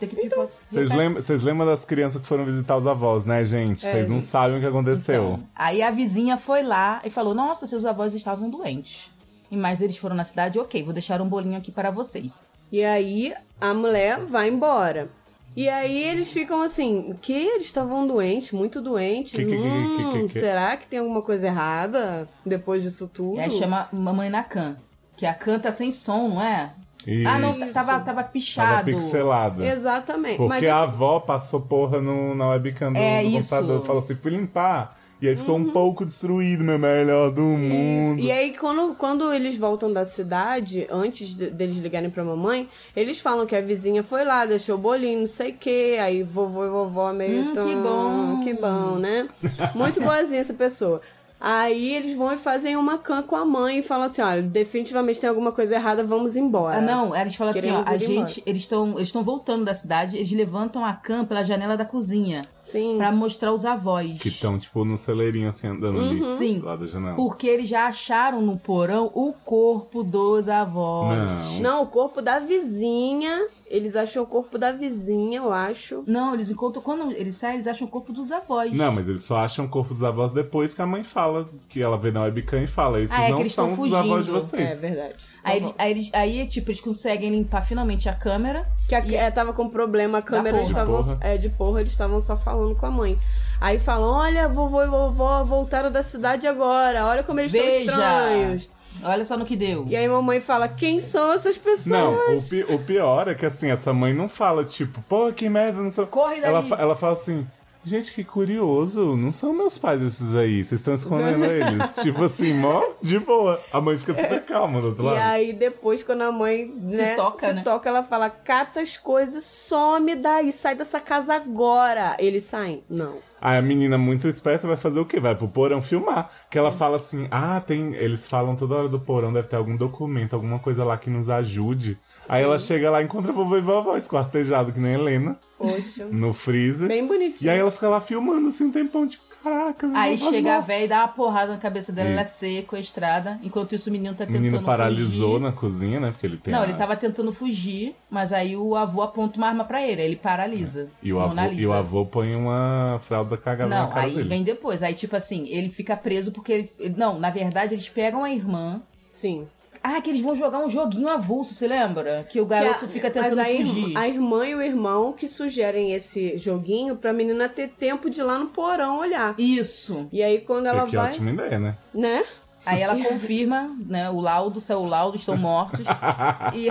Tem 0.00 0.08
que 0.08 0.16
pipoca. 0.16 0.50
Vocês 0.70 0.90
lembram, 0.90 1.22
vocês 1.22 1.42
lembram 1.42 1.66
das 1.66 1.84
crianças 1.84 2.20
que 2.22 2.26
foram 2.26 2.44
visitar 2.46 2.76
os 2.78 2.86
avós, 2.86 3.24
né, 3.26 3.44
gente? 3.44 3.86
É, 3.86 3.92
Vocês 3.92 4.08
não 4.08 4.16
gente. 4.20 4.26
sabem 4.26 4.56
o 4.56 4.60
que 4.60 4.66
aconteceu. 4.66 5.24
Então, 5.34 5.48
aí 5.54 5.82
a 5.82 5.90
vizinha 5.90 6.38
foi 6.38 6.62
lá 6.62 7.00
e 7.04 7.10
falou: 7.10 7.34
Nossa, 7.34 7.66
seus 7.66 7.84
avós 7.84 8.14
estavam 8.14 8.50
doentes. 8.50 9.08
E 9.50 9.56
mais 9.56 9.80
eles 9.80 9.96
foram 9.98 10.16
na 10.16 10.24
cidade, 10.24 10.58
ok, 10.58 10.82
vou 10.82 10.92
deixar 10.94 11.20
um 11.20 11.28
bolinho 11.28 11.58
aqui 11.58 11.70
para 11.70 11.90
vocês. 11.90 12.32
E 12.72 12.82
aí 12.82 13.32
a 13.60 13.72
mulher 13.74 14.18
vai 14.24 14.48
embora. 14.48 15.08
E 15.56 15.70
aí 15.70 16.02
eles 16.04 16.30
ficam 16.30 16.60
assim, 16.60 17.10
o 17.10 17.14
que? 17.14 17.32
Eles 17.32 17.66
estavam 17.66 18.06
doentes, 18.06 18.52
muito 18.52 18.80
doentes. 18.82 19.32
Que, 19.32 19.38
que, 19.44 19.50
que, 19.50 19.56
que, 19.56 19.66
hum, 19.66 20.12
que, 20.12 20.34
que? 20.34 20.38
será 20.38 20.76
que 20.76 20.86
tem 20.86 20.98
alguma 20.98 21.22
coisa 21.22 21.46
errada 21.46 22.28
depois 22.44 22.82
disso 22.82 23.08
tudo? 23.08 23.38
E 23.38 23.40
aí 23.40 23.50
chama 23.52 23.88
Mamãe 23.90 24.28
na 24.28 24.42
Can. 24.42 24.76
Que 25.16 25.24
a 25.24 25.32
Can 25.32 25.58
tá 25.58 25.72
sem 25.72 25.90
som, 25.90 26.28
não 26.28 26.42
é? 26.42 26.72
Isso. 27.06 27.28
Ah, 27.28 27.38
não, 27.38 27.52
tava, 27.52 27.72
tava 27.72 28.00
Tava 28.00 28.24
pichado. 28.24 28.84
pixelada. 28.84 29.64
Exatamente. 29.64 30.40
Mas 30.40 30.48
Porque 30.48 30.66
assim, 30.66 30.78
a 30.78 30.82
avó 30.82 31.20
passou 31.20 31.60
porra 31.60 32.00
no, 32.00 32.34
na 32.34 32.48
webcam 32.48 32.92
do, 32.92 32.98
É 32.98 33.22
do 33.22 33.28
isso. 33.28 33.38
computador. 33.48 33.86
Falou 33.86 34.02
assim, 34.02 34.16
fui 34.16 34.32
limpar. 34.32 34.95
E 35.20 35.26
aí 35.28 35.36
ficou 35.36 35.56
um 35.56 35.70
pouco 35.72 36.04
destruído, 36.04 36.62
meu 36.62 36.78
melhor 36.78 37.30
do 37.30 37.40
Uhum. 37.42 37.64
Isso. 37.98 38.08
mundo. 38.10 38.20
E 38.20 38.30
aí, 38.30 38.54
quando, 38.56 38.94
quando 38.96 39.32
eles 39.32 39.56
voltam 39.56 39.90
da 39.92 40.04
cidade, 40.04 40.86
antes 40.90 41.28
de- 41.34 41.48
deles 41.50 41.76
ligarem 41.76 42.10
pra 42.10 42.22
mamãe, 42.22 42.68
eles 42.94 43.18
falam 43.20 43.46
que 43.46 43.56
a 43.56 43.60
vizinha 43.62 44.02
foi 44.02 44.24
lá, 44.24 44.44
deixou 44.44 44.76
bolinho, 44.76 45.20
não 45.20 45.26
sei 45.26 45.52
o 45.52 45.56
quê. 45.56 45.96
Aí 46.00 46.22
vovô 46.22 46.66
e 46.66 46.68
vovó 46.68 47.12
meio 47.14 47.44
Hum, 47.50 47.54
tão... 47.54 47.64
que 47.66 47.74
bom. 47.76 48.40
Que 48.40 48.54
bom, 48.54 48.98
né? 48.98 49.26
Muito 49.74 50.02
boazinha 50.02 50.40
essa 50.42 50.52
pessoa. 50.54 51.00
Aí 51.38 51.92
eles 51.94 52.14
vão 52.16 52.32
e 52.32 52.38
fazem 52.38 52.76
uma 52.76 52.96
can 52.96 53.22
com 53.22 53.36
a 53.36 53.44
mãe 53.44 53.78
e 53.80 53.82
falam 53.82 54.06
assim: 54.06 54.22
olha, 54.22 54.40
definitivamente 54.42 55.20
tem 55.20 55.28
alguma 55.28 55.52
coisa 55.52 55.74
errada, 55.74 56.02
vamos 56.02 56.34
embora. 56.34 56.78
Ah, 56.78 56.80
não, 56.80 57.14
eles 57.14 57.34
falam 57.34 57.50
assim, 57.50 57.70
ó, 57.70 57.84
Queremos 57.84 57.86
a 57.86 57.94
ir 57.94 58.10
embora. 58.10 58.26
gente, 58.28 58.42
eles 58.46 58.62
estão 58.62 58.92
eles 58.96 59.08
estão 59.08 59.22
voltando 59.22 59.62
da 59.64 59.74
cidade, 59.74 60.16
eles 60.16 60.30
levantam 60.32 60.82
a 60.82 60.94
Can 60.94 61.26
pela 61.26 61.42
janela 61.44 61.76
da 61.76 61.84
cozinha 61.84 62.40
Sim. 62.70 62.96
pra 62.98 63.10
mostrar 63.12 63.52
os 63.52 63.64
avós. 63.64 64.18
Que 64.20 64.28
estão, 64.28 64.58
tipo, 64.58 64.84
no 64.84 64.96
celeirinho, 64.96 65.48
assim, 65.48 65.66
andando 65.68 65.98
Uhum. 65.98 66.10
ali. 66.28 66.36
Sim. 66.36 66.58
Lá 66.60 66.76
da 66.76 66.86
janela. 66.86 67.16
Porque 67.16 67.46
eles 67.46 67.68
já 67.68 67.86
acharam 67.86 68.40
no 68.42 68.56
porão 68.58 69.10
o 69.14 69.32
corpo 69.44 70.02
dos 70.02 70.48
avós. 70.48 71.16
Não. 71.16 71.60
Não, 71.60 71.82
o 71.82 71.86
corpo 71.86 72.20
da 72.20 72.38
vizinha. 72.38 73.46
Eles 73.68 73.96
acham 73.96 74.22
o 74.22 74.26
corpo 74.26 74.56
da 74.58 74.70
vizinha, 74.70 75.38
eu 75.38 75.52
acho. 75.52 76.04
Não, 76.06 76.34
eles 76.34 76.48
encontram. 76.48 76.80
Quando 76.82 77.10
eles 77.10 77.34
saem, 77.34 77.56
eles 77.56 77.66
acham 77.66 77.86
o 77.88 77.90
corpo 77.90 78.12
dos 78.12 78.30
avós. 78.30 78.72
Não, 78.72 78.92
mas 78.92 79.08
eles 79.08 79.22
só 79.24 79.38
acham 79.38 79.64
o 79.64 79.68
corpo 79.68 79.92
dos 79.92 80.04
avós 80.04 80.30
depois 80.32 80.72
que 80.72 80.80
a 80.80 80.86
mãe 80.86 81.02
fala, 81.02 81.48
que 81.68 81.82
ela 81.82 81.98
vê 81.98 82.12
na 82.12 82.22
webcam 82.22 82.62
e 82.62 82.66
fala, 82.68 83.00
esses 83.00 83.16
Ah, 83.16 83.22
é 83.22 83.26
que 83.26 83.32
não 83.32 83.40
eles 83.40 83.52
são 83.52 83.72
os 83.72 83.92
avós 83.92 84.24
de 84.24 84.30
fugindo. 84.30 84.46
vocês. 84.50 84.70
É 84.70 84.74
verdade. 84.76 85.14
Aí, 85.42 85.56
eles- 85.58 85.74
aí, 85.78 85.90
eles- 85.90 86.10
aí, 86.12 86.46
tipo, 86.46 86.70
eles 86.70 86.80
conseguem 86.80 87.30
limpar 87.30 87.66
finalmente 87.66 88.08
a 88.08 88.14
câmera. 88.14 88.66
Que 88.88 88.94
a, 88.94 89.04
E- 89.04 89.14
é, 89.16 89.30
tava 89.30 89.52
com 89.52 89.68
problema, 89.68 90.18
a 90.18 90.22
câmera 90.22 90.58
eles 90.58 90.68
porra. 90.68 90.82
estavam. 90.82 91.02
De 91.02 91.08
porra. 91.08 91.18
É, 91.22 91.36
de 91.36 91.48
porra, 91.50 91.80
eles 91.80 91.92
estavam 91.92 92.20
só 92.20 92.36
falando 92.36 92.74
com 92.76 92.86
a 92.86 92.90
mãe. 92.90 93.18
Aí 93.60 93.78
falam: 93.80 94.08
olha, 94.10 94.48
vovô 94.48 94.82
e 94.82 94.86
vovó 94.86 95.42
voltaram 95.44 95.90
da 95.90 96.02
cidade 96.02 96.46
agora, 96.46 97.04
olha 97.06 97.22
como 97.22 97.40
eles 97.40 97.50
Veja. 97.52 97.66
estão 97.80 97.94
estranhos. 97.94 98.68
Olha 99.02 99.24
só 99.26 99.36
no 99.36 99.44
que 99.44 99.56
deu. 99.56 99.84
E 99.88 99.94
aí 99.96 100.08
mamãe 100.08 100.40
fala: 100.40 100.68
quem 100.68 101.00
são 101.00 101.32
essas 101.32 101.58
pessoas? 101.58 101.86
Não, 101.86 102.14
o, 102.36 102.42
pi- 102.48 102.64
o 102.74 102.78
pior 102.78 103.28
é 103.28 103.34
que 103.34 103.44
assim, 103.44 103.70
essa 103.70 103.92
mãe 103.92 104.14
não 104.14 104.28
fala, 104.28 104.64
tipo, 104.64 105.02
pô, 105.08 105.32
que 105.32 105.48
merda, 105.48 105.82
não 105.82 105.90
sei. 105.90 106.06
Corre 106.06 106.40
daí. 106.40 106.50
Ela, 106.50 106.62
fa- 106.62 106.76
ela 106.76 106.96
fala 106.96 107.12
assim, 107.14 107.46
gente, 107.86 108.12
que 108.12 108.24
curioso, 108.24 109.16
não 109.16 109.32
são 109.32 109.52
meus 109.52 109.78
pais 109.78 110.02
esses 110.02 110.34
aí, 110.34 110.64
vocês 110.64 110.80
estão 110.80 110.94
escondendo 110.94 111.44
eles. 111.44 111.94
tipo 112.02 112.24
assim, 112.24 112.52
mó 112.52 112.82
de 113.00 113.18
boa. 113.18 113.60
A 113.72 113.80
mãe 113.80 113.96
fica 113.98 114.14
super 114.14 114.44
calma 114.44 114.80
do 114.80 114.88
outro 114.88 115.02
E 115.04 115.06
lado. 115.06 115.18
aí 115.18 115.52
depois, 115.52 116.02
quando 116.02 116.22
a 116.22 116.32
mãe 116.32 116.66
né, 116.66 117.14
toca, 117.14 117.46
se 117.48 117.52
né? 117.54 117.62
toca, 117.62 117.88
ela 117.88 118.02
fala: 118.02 118.28
cata 118.28 118.80
as 118.80 118.96
coisas, 118.96 119.44
some 119.44 120.14
daí, 120.16 120.52
sai 120.52 120.74
dessa 120.74 121.00
casa 121.00 121.34
agora. 121.34 122.16
Eles 122.18 122.44
saem? 122.44 122.82
Não. 122.90 123.18
Aí 123.40 123.58
a 123.58 123.62
menina 123.62 123.96
muito 123.98 124.26
esperta 124.26 124.66
vai 124.66 124.76
fazer 124.76 124.98
o 124.98 125.04
quê? 125.04 125.20
Vai 125.20 125.34
pro 125.34 125.46
porão 125.46 125.80
filmar. 125.82 126.30
Que 126.50 126.58
ela 126.58 126.72
fala 126.72 126.96
assim, 126.96 127.28
ah, 127.30 127.60
tem. 127.64 127.94
Eles 127.94 128.26
falam 128.26 128.56
toda 128.56 128.74
hora 128.74 128.88
do 128.88 128.98
porão, 128.98 129.32
deve 129.32 129.48
ter 129.48 129.56
algum 129.56 129.76
documento, 129.76 130.34
alguma 130.34 130.58
coisa 130.58 130.82
lá 130.84 130.96
que 130.96 131.10
nos 131.10 131.28
ajude. 131.28 131.98
Aí 132.28 132.42
ela 132.42 132.58
chega 132.58 132.90
lá 132.90 133.00
e 133.00 133.04
encontra 133.04 133.32
vovô 133.32 133.56
e 133.56 133.60
vovó 133.60 133.96
esquartejado, 133.96 134.72
que 134.72 134.80
nem 134.80 134.94
a 134.94 134.98
Helena, 134.98 135.38
Poxa. 135.58 136.04
no 136.06 136.32
freezer. 136.34 136.88
Bem 136.88 137.06
bonitinho. 137.06 137.46
E 137.48 137.50
aí 137.50 137.58
ela 137.58 137.70
fica 137.70 137.88
lá 137.88 138.00
filmando 138.00 138.48
assim 138.48 138.64
um 138.64 138.72
tempão, 138.72 139.06
tipo, 139.06 139.24
caraca, 139.44 139.86
meu 139.86 139.96
Aí 139.96 140.16
vovó, 140.16 140.30
chega 140.32 140.52
a 140.52 140.54
nossa. 140.56 140.66
véia 140.66 140.84
e 140.84 140.88
dá 140.88 140.98
uma 141.02 141.08
porrada 141.08 141.52
na 141.52 141.58
cabeça 141.58 141.92
dela, 141.92 142.10
ela 142.10 142.20
é 142.22 142.24
Isso. 142.24 142.34
sequestrada. 142.38 143.38
Enquanto 143.44 143.76
isso, 143.76 143.88
o 143.88 143.92
menino 143.92 144.14
tá 144.16 144.24
O 144.24 144.26
tentando 144.26 144.42
menino 144.42 144.62
paralisou 144.64 145.34
fugir. 145.34 145.42
na 145.44 145.52
cozinha, 145.52 146.00
né? 146.00 146.10
Porque 146.10 146.26
ele 146.26 146.36
tem. 146.36 146.52
Não, 146.52 146.62
a- 146.62 146.64
ele 146.64 146.74
tava 146.74 146.96
tentando 146.96 147.32
fugir, 147.32 147.94
mas 148.10 148.32
aí 148.32 148.56
o 148.56 148.74
avô 148.74 149.02
aponta 149.02 149.36
uma 149.38 149.46
arma 149.46 149.64
pra 149.64 149.86
ele, 149.86 150.00
aí 150.00 150.08
ele 150.08 150.16
paralisa. 150.16 150.88
E 151.00 151.12
o, 151.12 151.20
avô, 151.20 151.40
e 151.52 151.64
o 151.66 151.72
avô 151.72 152.04
põe 152.06 152.34
uma 152.34 153.00
fralda 153.06 153.36
cagada 153.36 153.70
na 153.70 153.82
Não, 153.84 153.88
cara 153.90 154.06
aí 154.06 154.14
dele. 154.16 154.28
vem 154.28 154.42
depois. 154.42 154.82
Aí, 154.82 154.94
tipo 154.94 155.14
assim, 155.14 155.46
ele 155.48 155.68
fica 155.70 155.96
preso 155.96 156.32
porque 156.32 156.70
ele- 156.80 156.94
Não, 156.96 157.20
na 157.20 157.30
verdade, 157.30 157.74
eles 157.74 157.88
pegam 157.88 158.24
a 158.24 158.32
irmã. 158.32 158.82
Sim. 159.12 159.46
Ah, 159.88 160.00
que 160.00 160.10
eles 160.10 160.20
vão 160.20 160.34
jogar 160.34 160.58
um 160.58 160.68
joguinho 160.68 161.08
avulso, 161.08 161.54
você 161.54 161.68
lembra? 161.68 162.26
Que 162.28 162.40
o 162.40 162.44
garoto 162.46 162.80
Que 162.80 162.84
a- 162.86 162.88
fica 162.88 163.08
tentando 163.10 163.36
mas 163.36 163.46
a, 163.46 163.50
irmã- 163.52 163.72
fugir. 163.72 163.96
a 163.96 164.08
irmã 164.08 164.46
e 164.46 164.54
o 164.56 164.60
irmão 164.62 165.12
que 165.12 165.28
sugerem 165.28 165.92
esse 165.92 166.36
joguinho 166.38 166.96
pra 166.96 167.12
menina 167.12 167.48
ter 167.48 167.68
tempo 167.68 168.10
de 168.10 168.18
ir 168.20 168.24
lá 168.24 168.36
no 168.36 168.46
porão 168.46 168.98
olhar. 168.98 169.34
Isso. 169.38 170.08
E 170.12 170.22
aí 170.24 170.40
quando 170.40 170.66
ela 170.66 170.82
que, 170.84 170.90
que 170.90 170.96
vai, 170.96 171.10
ótima 171.10 171.30
ideia, 171.30 171.58
né? 171.60 171.76
né? 171.94 172.24
Aí 172.64 172.82
ela 172.82 172.96
confirma, 173.00 173.70
né? 173.86 174.10
O 174.10 174.18
laudo, 174.20 174.60
saiu 174.60 174.80
o 174.80 174.86
laudo, 174.86 175.16
estão 175.18 175.36
mortos. 175.36 175.84
e, 176.52 176.68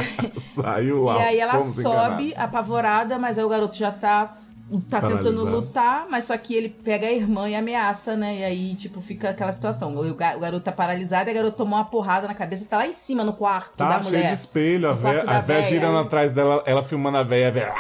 Saiu 0.53 0.97
e 0.97 1.05
lá. 1.05 1.23
aí 1.23 1.39
ela 1.39 1.61
sobe 1.61 1.83
enganados. 2.31 2.33
apavorada, 2.37 3.17
mas 3.17 3.37
aí 3.37 3.45
o 3.45 3.49
garoto 3.49 3.77
já 3.77 3.91
tá 3.93 4.35
tá 4.89 4.99
tentando 5.01 5.43
lutar, 5.45 6.07
mas 6.09 6.25
só 6.25 6.37
que 6.37 6.53
ele 6.55 6.69
pega 6.69 7.07
a 7.07 7.11
irmã 7.11 7.47
e 7.49 7.55
ameaça, 7.55 8.15
né? 8.15 8.37
E 8.39 8.43
aí, 8.43 8.75
tipo, 8.75 8.99
fica 9.01 9.29
aquela 9.29 9.51
situação. 9.53 9.95
O, 9.95 10.13
ga- 10.15 10.35
o 10.35 10.39
garoto 10.39 10.63
tá 10.65 10.71
paralisado 10.71 11.29
e 11.29 11.31
a 11.31 11.33
garota 11.33 11.57
tomou 11.57 11.77
uma 11.77 11.85
porrada 11.85 12.27
na 12.27 12.33
cabeça 12.33 12.63
e 12.63 12.67
tá 12.67 12.77
lá 12.77 12.87
em 12.87 12.93
cima, 12.93 13.23
no 13.23 13.33
quarto 13.33 13.75
Tá 13.77 13.89
da 13.97 14.03
cheio 14.03 14.15
mulher. 14.15 14.27
de 14.33 14.39
espelho, 14.39 14.89
a 14.89 14.93
véia, 14.93 15.23
da 15.25 15.37
a 15.37 15.41
véia 15.41 15.61
véia. 15.61 15.71
girando 15.71 15.97
atrás 15.99 16.31
dela, 16.33 16.63
ela 16.65 16.83
filmando 16.83 17.17
a 17.17 17.23
véia, 17.23 17.47
a 17.49 17.51
véia 17.51 17.73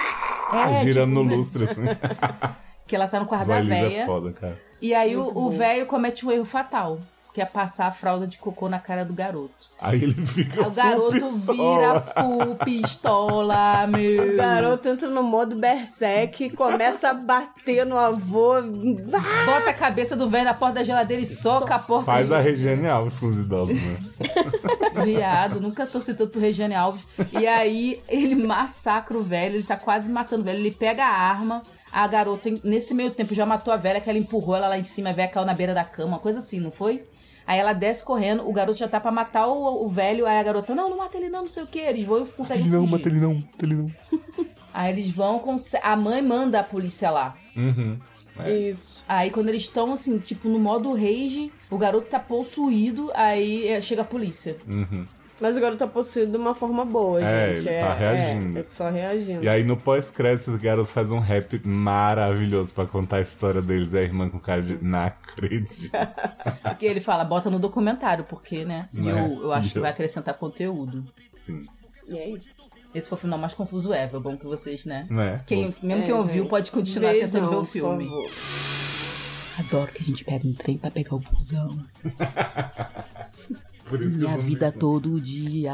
É, 0.53 0.81
girando 0.85 1.09
tipo, 1.09 1.23
no 1.23 1.29
né? 1.29 1.35
lustre, 1.35 1.63
assim. 1.63 1.81
Que 2.87 2.95
ela 2.95 3.07
tá 3.07 3.19
no 3.19 3.25
quarto 3.25 3.47
da 3.47 3.55
Valisa 3.55 3.73
é 3.75 3.89
véia. 3.89 4.05
foda, 4.05 4.31
cara. 4.31 4.61
E 4.79 4.93
aí 4.93 5.17
o- 5.17 5.23
Muito 5.23 5.39
o 5.39 5.49
velho 5.49 5.87
comete 5.87 6.23
um 6.23 6.31
erro 6.31 6.45
fatal. 6.45 6.99
Que 7.35 7.41
é 7.41 7.45
passar 7.45 7.87
a 7.87 7.91
fralda 7.91 8.25
de 8.25 8.37
cocô 8.37 8.69
na 8.69 8.79
cara 8.79 9.03
do 9.03 9.11
garoto. 9.13 9.67
Aí 9.77 10.01
ele 10.01 10.25
fica. 10.25 10.61
Aí 10.61 10.67
o 10.67 10.71
garoto 10.71 11.19
full 11.19 11.31
vira 11.31 11.99
pistola. 11.99 12.13
full 12.23 12.55
pistola, 12.63 13.87
meu. 13.87 14.33
O 14.33 14.37
garoto 14.37 14.87
entra 14.87 15.09
no 15.09 15.21
modo 15.21 15.53
berserk, 15.57 16.51
começa 16.51 17.09
a 17.09 17.13
bater 17.13 17.85
no 17.85 17.97
avô. 17.97 18.53
Bota 18.61 19.69
a 19.69 19.73
cabeça 19.73 20.15
do 20.15 20.29
velho 20.29 20.45
na 20.45 20.53
porta 20.53 20.75
da 20.75 20.83
geladeira 20.85 21.21
e 21.21 21.25
soca 21.25 21.75
a 21.75 21.79
porta. 21.79 22.05
Faz 22.05 22.31
a 22.31 22.39
Regiane 22.39 22.87
Alves 22.87 23.19
com 23.19 23.25
os 23.27 23.35
idosos, 23.35 23.75
né? 23.75 23.97
Viado, 25.03 25.59
nunca 25.59 25.85
torci 25.85 26.13
tanto 26.13 26.31
pro 26.31 26.39
Regiane 26.39 26.73
Alves. 26.73 27.05
E 27.33 27.45
aí 27.45 28.01
ele 28.07 28.33
massacra 28.35 29.17
o 29.17 29.21
velho, 29.21 29.55
ele 29.55 29.63
tá 29.63 29.75
quase 29.75 30.07
matando 30.07 30.41
o 30.41 30.45
velho. 30.45 30.59
Ele 30.59 30.71
pega 30.71 31.03
a 31.03 31.11
arma, 31.11 31.61
a 31.91 32.07
garota, 32.07 32.49
nesse 32.63 32.93
meio 32.93 33.11
tempo, 33.11 33.35
já 33.35 33.45
matou 33.45 33.73
a 33.73 33.77
velha, 33.77 33.99
que 33.99 34.09
ela 34.09 34.19
empurrou 34.19 34.55
ela 34.55 34.69
lá 34.69 34.77
em 34.77 34.85
cima, 34.85 35.09
a 35.09 35.13
velha 35.13 35.27
caiu 35.27 35.45
na 35.45 35.53
beira 35.53 35.73
da 35.73 35.83
cama, 35.83 36.17
coisa 36.17 36.39
assim, 36.39 36.61
não 36.61 36.71
foi? 36.71 37.03
Aí 37.47 37.59
ela 37.59 37.73
desce 37.73 38.03
correndo, 38.03 38.47
o 38.47 38.51
garoto 38.51 38.77
já 38.79 38.87
tá 38.87 38.99
pra 38.99 39.11
matar 39.11 39.47
o, 39.47 39.85
o 39.85 39.89
velho, 39.89 40.25
aí 40.25 40.39
a 40.39 40.43
garota, 40.43 40.73
não, 40.73 40.89
não 40.89 40.97
mata 40.97 41.17
ele 41.17 41.29
não, 41.29 41.43
não 41.43 41.49
sei 41.49 41.63
o 41.63 41.67
que. 41.67 41.79
Eles 41.79 42.05
vão 42.05 42.23
e 42.23 42.27
conseguem 42.27 42.63
Ele 42.65 42.71
não, 42.75 42.81
fugir. 42.81 42.91
mata 42.91 43.09
ele 43.09 43.19
não, 43.19 43.33
mata 43.35 43.65
ele 43.65 43.75
não. 43.75 43.91
Aí 44.73 44.91
eles 44.91 45.09
vão, 45.11 45.41
a 45.81 45.95
mãe 45.95 46.21
manda 46.21 46.59
a 46.59 46.63
polícia 46.63 47.09
lá. 47.09 47.37
Uhum. 47.55 47.97
É. 48.39 48.51
Isso. 48.51 49.01
Aí 49.07 49.31
quando 49.31 49.47
eles 49.47 49.61
estão 49.61 49.93
assim, 49.93 50.19
tipo, 50.19 50.49
no 50.49 50.59
modo 50.59 50.91
rage, 50.93 51.49
o 51.69 51.77
garoto 51.77 52.09
tá 52.09 52.19
possuído, 52.19 53.09
aí 53.13 53.67
é, 53.69 53.79
chega 53.79 54.01
a 54.01 54.05
polícia. 54.05 54.57
Uhum. 54.67 55.05
Mas 55.39 55.57
o 55.57 55.59
garoto 55.59 55.79
tá 55.79 55.87
possuído 55.87 56.31
de 56.31 56.37
uma 56.37 56.55
forma 56.55 56.85
boa, 56.85 57.21
É, 57.21 57.57
gente. 57.57 57.67
ele 57.67 57.79
tá 57.79 57.93
reagindo. 57.93 58.57
É, 58.57 58.61
é 58.61 58.63
só 58.69 58.89
reagindo. 58.89 59.43
E 59.43 59.49
aí 59.49 59.63
no 59.65 59.75
pós-crédito, 59.75 60.51
os 60.51 60.61
garotos 60.61 60.91
fazem 60.91 61.13
um 61.13 61.19
rap 61.19 61.61
maravilhoso 61.67 62.73
pra 62.73 62.85
contar 62.85 63.17
a 63.17 63.21
história 63.21 63.61
deles. 63.61 63.91
E 63.91 63.97
a 63.97 64.01
irmã 64.01 64.29
com 64.29 64.39
cara 64.39 64.61
de. 64.61 64.81
Não 64.81 64.99
acredito. 64.99 65.91
Porque 66.63 66.85
ele 66.85 67.01
fala, 67.01 67.25
bota 67.25 67.49
no 67.49 67.59
documentário, 67.59 68.23
porque, 68.23 68.63
né? 68.63 68.87
Eu, 68.95 69.09
é? 69.17 69.27
eu 69.27 69.51
acho 69.51 69.71
que 69.73 69.77
Eu- 69.77 69.81
vai 69.81 69.91
acrescentar 69.91 70.35
conteúdo. 70.35 71.03
Sim. 71.45 71.61
E 72.07 72.17
é 72.17 72.29
isso. 72.29 72.47
Esse 72.93 73.09
foi 73.09 73.17
o 73.17 73.21
final 73.21 73.37
mais 73.37 73.53
confuso 73.53 73.93
ever. 73.93 74.21
Bom 74.21 74.37
que 74.37 74.45
vocês, 74.45 74.85
né? 74.85 75.05
Não 75.09 75.21
é? 75.21 75.41
Quem, 75.45 75.75
mesmo 75.83 76.03
É, 76.03 76.05
quem 76.05 76.13
ouviu 76.15 76.43
gente. 76.43 76.49
pode 76.49 76.71
continuar 76.71 77.11
Vejam, 77.11 77.27
tentando 77.29 77.49
ver 77.49 77.55
o 77.57 77.65
filme. 77.65 78.09
Adoro 79.59 79.91
que 79.91 80.01
a 80.01 80.05
gente 80.05 80.23
pega 80.23 80.47
um 80.47 80.53
trem 80.53 80.77
pra 80.77 80.89
pegar 80.91 81.15
o 81.15 81.19
busão. 81.19 81.77
Por 83.87 84.01
isso 84.01 84.17
que 84.17 84.23
eu 84.25 84.29
Minha 84.29 84.37
vida 84.37 84.71
vi. 84.71 84.79
todo 84.79 85.21
dia. 85.21 85.73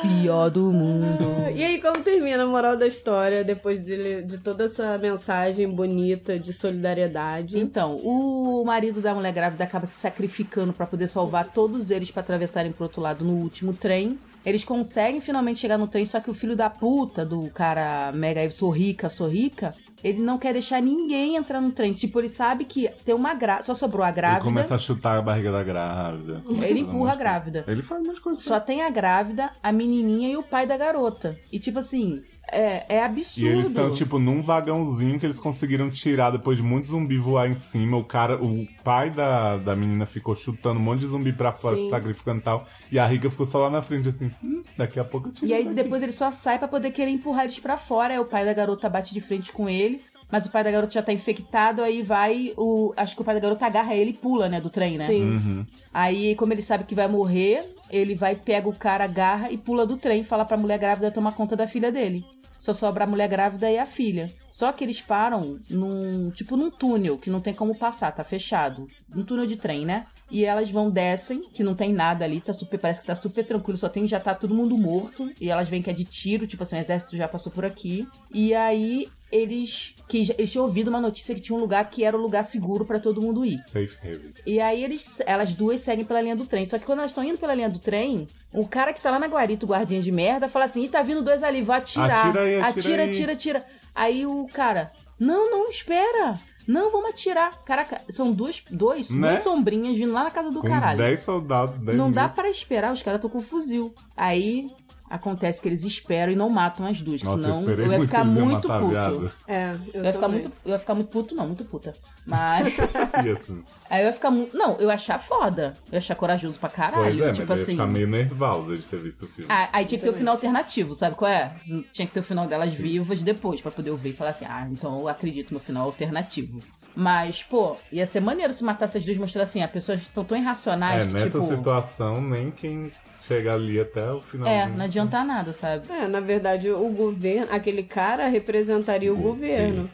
Pior 0.00 0.48
do 0.50 0.70
mundo. 0.70 1.42
E 1.54 1.62
aí, 1.62 1.82
como 1.82 2.02
termina 2.02 2.44
a 2.44 2.46
moral 2.46 2.78
da 2.78 2.86
história, 2.86 3.44
depois 3.44 3.78
dele, 3.80 4.22
de 4.22 4.38
toda 4.38 4.64
essa 4.64 4.96
mensagem 4.96 5.68
bonita 5.68 6.38
de 6.38 6.50
solidariedade? 6.50 7.58
Então, 7.58 7.96
o 7.96 8.64
marido 8.64 9.02
da 9.02 9.14
mulher 9.14 9.34
grávida 9.34 9.64
acaba 9.64 9.86
se 9.86 9.98
sacrificando 9.98 10.72
pra 10.72 10.86
poder 10.86 11.08
salvar 11.08 11.52
todos 11.52 11.90
eles 11.90 12.10
pra 12.10 12.20
atravessarem 12.22 12.72
pro 12.72 12.84
outro 12.84 13.02
lado 13.02 13.22
no 13.22 13.34
último 13.34 13.74
trem. 13.74 14.18
Eles 14.44 14.64
conseguem 14.64 15.20
finalmente 15.20 15.60
chegar 15.60 15.78
no 15.78 15.86
trem, 15.86 16.04
só 16.04 16.20
que 16.20 16.30
o 16.30 16.34
filho 16.34 16.56
da 16.56 16.68
puta 16.68 17.24
do 17.24 17.48
cara 17.50 18.10
mega 18.12 18.50
sou 18.50 18.70
rica, 18.70 19.08
sou 19.08 19.28
rica, 19.28 19.72
ele 20.02 20.20
não 20.20 20.36
quer 20.36 20.52
deixar 20.52 20.82
ninguém 20.82 21.36
entrar 21.36 21.60
no 21.60 21.70
trem. 21.70 21.92
Tipo, 21.92 22.18
ele 22.18 22.28
sabe 22.28 22.64
que 22.64 22.88
tem 23.04 23.14
uma 23.14 23.34
grávida, 23.34 23.66
só 23.66 23.74
sobrou 23.74 24.02
a 24.04 24.08
Ele 24.08 24.16
grávida. 24.16 24.42
começa 24.44 24.74
a 24.74 24.78
chutar 24.78 25.18
a 25.18 25.22
barriga 25.22 25.52
da 25.52 25.62
grávida. 25.62 26.42
Ele 26.60 26.80
empurra 26.80 27.12
a 27.12 27.16
grávida. 27.16 27.64
Ele 27.68 27.82
faz 27.82 28.02
umas 28.02 28.18
coisas. 28.18 28.42
Só 28.42 28.58
tem 28.58 28.82
a 28.82 28.90
grávida, 28.90 29.50
a 29.62 29.70
menininha 29.70 30.28
e 30.28 30.36
o 30.36 30.42
pai 30.42 30.66
da 30.66 30.76
garota. 30.76 31.38
E 31.52 31.60
tipo 31.60 31.78
assim, 31.78 32.22
é, 32.50 32.96
é 32.96 33.04
absurdo. 33.04 33.40
E 33.40 33.48
eles 33.48 33.68
estão, 33.68 33.92
tipo, 33.92 34.18
num 34.18 34.42
vagãozinho 34.42 35.18
que 35.18 35.26
eles 35.26 35.38
conseguiram 35.38 35.90
tirar 35.90 36.30
depois 36.30 36.58
de 36.58 36.62
muito 36.62 36.88
zumbi 36.88 37.16
voar 37.16 37.48
em 37.48 37.54
cima. 37.54 37.96
O 37.96 38.04
cara, 38.04 38.42
o 38.42 38.66
pai 38.82 39.10
da, 39.10 39.56
da 39.56 39.76
menina 39.76 40.04
ficou 40.06 40.34
chutando 40.34 40.78
um 40.78 40.82
monte 40.82 41.00
de 41.00 41.06
zumbi 41.06 41.32
pra 41.32 41.52
fora, 41.52 41.76
se 41.76 41.88
sacrificando 41.88 42.40
e 42.40 42.42
tal. 42.42 42.66
E 42.90 42.98
a 42.98 43.06
Rica 43.06 43.30
ficou 43.30 43.46
só 43.46 43.58
lá 43.58 43.70
na 43.70 43.82
frente, 43.82 44.08
assim, 44.08 44.30
hum, 44.42 44.62
daqui 44.76 45.00
a 45.00 45.04
pouco 45.04 45.28
eu 45.28 45.32
tiro. 45.32 45.46
E 45.46 45.54
aí 45.54 45.64
daqui. 45.64 45.76
depois 45.76 46.02
ele 46.02 46.12
só 46.12 46.30
sai 46.30 46.58
pra 46.58 46.68
poder 46.68 46.90
querer 46.90 47.10
empurrar 47.10 47.44
eles 47.44 47.58
pra 47.58 47.76
fora. 47.76 48.12
Aí 48.12 48.20
o 48.20 48.24
pai 48.24 48.44
da 48.44 48.52
garota 48.52 48.88
bate 48.88 49.14
de 49.14 49.20
frente 49.20 49.52
com 49.52 49.68
ele. 49.68 50.00
Mas 50.32 50.46
o 50.46 50.50
pai 50.50 50.64
da 50.64 50.70
garota 50.70 50.94
já 50.94 51.02
tá 51.02 51.12
infectado, 51.12 51.82
aí 51.82 52.00
vai 52.00 52.54
o. 52.56 52.94
Acho 52.96 53.14
que 53.14 53.20
o 53.20 53.24
pai 53.24 53.34
da 53.34 53.40
garota 53.40 53.66
agarra 53.66 53.94
ele 53.94 54.12
e 54.12 54.14
pula, 54.14 54.48
né, 54.48 54.62
do 54.62 54.70
trem, 54.70 54.96
né? 54.96 55.06
Sim. 55.06 55.24
Uhum. 55.24 55.66
Aí, 55.92 56.34
como 56.36 56.54
ele 56.54 56.62
sabe 56.62 56.84
que 56.84 56.94
vai 56.94 57.06
morrer, 57.06 57.62
ele 57.90 58.14
vai, 58.14 58.34
pega 58.34 58.66
o 58.66 58.74
cara, 58.74 59.04
agarra 59.04 59.52
e 59.52 59.58
pula 59.58 59.86
do 59.86 59.98
trem, 59.98 60.24
fala 60.24 60.46
pra 60.46 60.56
mulher 60.56 60.78
grávida 60.78 61.10
tomar 61.10 61.34
conta 61.34 61.54
da 61.54 61.68
filha 61.68 61.92
dele. 61.92 62.24
Só 62.58 62.72
sobra 62.72 63.04
a 63.04 63.06
mulher 63.06 63.28
grávida 63.28 63.70
e 63.70 63.78
a 63.78 63.84
filha. 63.84 64.32
Só 64.52 64.72
que 64.72 64.82
eles 64.82 65.02
param 65.02 65.58
num. 65.68 66.30
Tipo 66.30 66.56
num 66.56 66.70
túnel, 66.70 67.18
que 67.18 67.28
não 67.28 67.42
tem 67.42 67.52
como 67.52 67.76
passar, 67.76 68.10
tá 68.12 68.24
fechado. 68.24 68.86
Um 69.14 69.22
túnel 69.24 69.46
de 69.46 69.56
trem, 69.56 69.84
né? 69.84 70.06
E 70.30 70.46
elas 70.46 70.70
vão, 70.70 70.90
descem, 70.90 71.42
que 71.42 71.62
não 71.62 71.74
tem 71.74 71.92
nada 71.92 72.24
ali, 72.24 72.40
tá 72.40 72.54
super, 72.54 72.80
parece 72.80 73.02
que 73.02 73.06
tá 73.06 73.14
super 73.14 73.46
tranquilo, 73.46 73.76
só 73.76 73.90
tem, 73.90 74.08
já 74.08 74.18
tá 74.18 74.34
todo 74.34 74.54
mundo 74.54 74.78
morto. 74.78 75.30
E 75.38 75.50
elas 75.50 75.68
veem 75.68 75.82
que 75.82 75.90
é 75.90 75.92
de 75.92 76.06
tiro, 76.06 76.46
tipo 76.46 76.62
assim, 76.62 76.76
o 76.76 76.78
exército 76.78 77.18
já 77.18 77.28
passou 77.28 77.52
por 77.52 77.66
aqui. 77.66 78.08
E 78.32 78.54
aí 78.54 79.08
eles. 79.32 79.94
Que, 80.08 80.30
eles 80.38 80.52
tinham 80.52 80.64
ouvido 80.66 80.88
uma 80.88 81.00
notícia 81.00 81.34
que 81.34 81.40
tinha 81.40 81.56
um 81.56 81.60
lugar 81.60 81.88
que 81.90 82.04
era 82.04 82.16
o 82.16 82.20
lugar 82.20 82.44
seguro 82.44 82.84
pra 82.84 83.00
todo 83.00 83.22
mundo 83.22 83.44
ir. 83.44 83.58
Safe 83.64 83.96
haven. 84.02 84.32
E 84.46 84.60
aí 84.60 84.84
eles, 84.84 85.18
elas 85.24 85.54
duas 85.56 85.80
seguem 85.80 86.04
pela 86.04 86.20
linha 86.20 86.36
do 86.36 86.46
trem. 86.46 86.66
Só 86.66 86.78
que 86.78 86.84
quando 86.84 86.98
elas 86.98 87.10
estão 87.10 87.24
indo 87.24 87.38
pela 87.38 87.54
linha 87.54 87.70
do 87.70 87.78
trem, 87.78 88.28
o 88.52 88.68
cara 88.68 88.92
que 88.92 89.00
tá 89.00 89.10
lá 89.10 89.18
na 89.18 89.26
guarita, 89.26 89.64
o 89.64 89.68
guardinha 89.68 90.02
de 90.02 90.12
merda, 90.12 90.48
fala 90.48 90.66
assim: 90.66 90.82
Ih, 90.84 90.88
tá 90.88 91.02
vindo 91.02 91.22
dois 91.22 91.42
ali, 91.42 91.62
vou 91.62 91.74
atirar. 91.74 92.26
Atira 92.28 92.42
aí, 92.42 92.54
atira 92.60 92.68
atira, 92.68 93.02
aí." 93.02 93.08
atira, 93.08 93.32
atira. 93.32 93.66
Aí 93.94 94.26
o 94.26 94.46
cara, 94.52 94.92
não, 95.18 95.50
não, 95.50 95.68
espera. 95.70 96.38
Não, 96.66 96.92
vamos 96.92 97.10
atirar. 97.10 97.62
Caraca, 97.64 98.00
são 98.10 98.32
duas, 98.32 98.62
dois, 98.70 99.10
Né? 99.10 99.30
duas 99.30 99.40
sombrinhas 99.40 99.96
vindo 99.96 100.12
lá 100.12 100.22
na 100.24 100.30
casa 100.30 100.48
do 100.50 100.60
Com 100.60 100.68
caralho. 100.68 100.98
10 100.98 101.22
soldados, 101.24 101.76
10 101.80 101.98
Não 101.98 102.08
dá 102.10 102.24
mil. 102.26 102.30
pra 102.34 102.48
esperar, 102.48 102.92
os 102.92 103.02
caras 103.02 103.18
estão 103.18 103.28
com 103.28 103.42
fuzil. 103.42 103.92
Aí 104.16 104.70
acontece 105.12 105.60
que 105.60 105.68
eles 105.68 105.84
esperam 105.84 106.32
e 106.32 106.36
não 106.36 106.48
matam 106.48 106.86
as 106.86 106.98
duas, 107.02 107.22
Nossa, 107.22 107.36
eu 107.36 107.54
senão 107.54 107.60
esperei 107.60 107.86
eu 107.86 107.92
ia 107.92 108.00
ficar 108.00 108.24
muito 108.24 108.66
puto. 108.66 109.32
É, 109.46 109.72
eu, 109.92 110.00
Eu 110.00 110.04
ia, 110.04 110.12
ficar 110.14 110.28
muito, 110.28 110.52
eu 110.64 110.72
ia 110.72 110.78
ficar 110.78 110.94
muito 110.94 111.10
puto, 111.10 111.34
não, 111.34 111.46
muito 111.46 111.64
puta. 111.66 111.92
Mas. 112.26 112.72
E 113.22 113.30
assim, 113.30 113.62
Aí 113.90 114.02
eu 114.02 114.06
ia 114.06 114.12
ficar 114.14 114.30
muito. 114.30 114.56
Não, 114.56 114.76
eu 114.78 114.88
ia 114.88 114.94
achar 114.94 115.18
foda. 115.18 115.74
Eu 115.88 115.92
ia 115.92 115.98
achar 115.98 116.14
corajoso 116.14 116.58
pra 116.58 116.70
caralho. 116.70 117.18
pois 117.18 117.20
é, 117.20 117.32
tipo 117.32 117.46
mas 117.46 117.50
eu 117.50 117.56
ia 117.56 117.62
assim. 117.62 117.72
ficar 117.72 117.86
meio 117.86 118.08
nervosa 118.08 118.74
de 118.74 118.82
ter 118.82 118.96
visto 119.00 119.24
o 119.24 119.28
filme. 119.28 119.52
Ah, 119.52 119.68
aí 119.70 119.84
tinha 119.84 119.98
que 119.98 120.04
ter 120.04 120.10
o 120.10 120.14
final 120.14 120.34
alternativo, 120.34 120.94
sabe 120.94 121.14
qual 121.14 121.30
é? 121.30 121.54
Tinha 121.92 122.06
que 122.06 122.14
ter 122.14 122.20
o 122.20 122.24
final 122.24 122.46
delas 122.46 122.72
vivas 122.72 123.22
depois, 123.22 123.60
pra 123.60 123.70
poder 123.70 123.90
ouvir 123.90 124.10
e 124.10 124.12
falar 124.14 124.30
assim, 124.30 124.46
ah, 124.48 124.66
então 124.70 124.98
eu 124.98 125.08
acredito 125.08 125.52
no 125.52 125.60
final 125.60 125.84
alternativo. 125.84 126.58
Mas, 126.94 127.42
pô, 127.42 127.76
ia 127.90 128.06
ser 128.06 128.20
maneiro 128.20 128.52
se 128.54 128.64
matasse 128.64 128.96
as 128.96 129.04
duas 129.04 129.16
e 129.16 129.20
mostrar 129.20 129.42
assim, 129.42 129.62
as 129.62 129.70
pessoas 129.70 130.00
estão 130.00 130.24
tão 130.24 130.36
irracionais 130.36 131.04
é, 131.04 131.06
que, 131.06 131.12
nessa 131.12 131.38
tipo. 131.38 131.46
situação, 131.46 132.20
nem 132.20 132.50
quem 132.50 132.90
chega 133.26 133.54
ali 133.54 133.80
até 133.80 134.10
o 134.12 134.20
final. 134.20 134.48
É, 134.48 134.66
não 134.66 134.84
adianta 134.84 135.24
nada, 135.24 135.52
sabe? 135.52 135.90
É, 135.92 136.06
na 136.06 136.20
verdade, 136.20 136.70
o 136.70 136.88
governo, 136.88 137.48
aquele 137.50 137.82
cara 137.82 138.28
representaria 138.28 139.12
o 139.12 139.16
governo. 139.16 139.90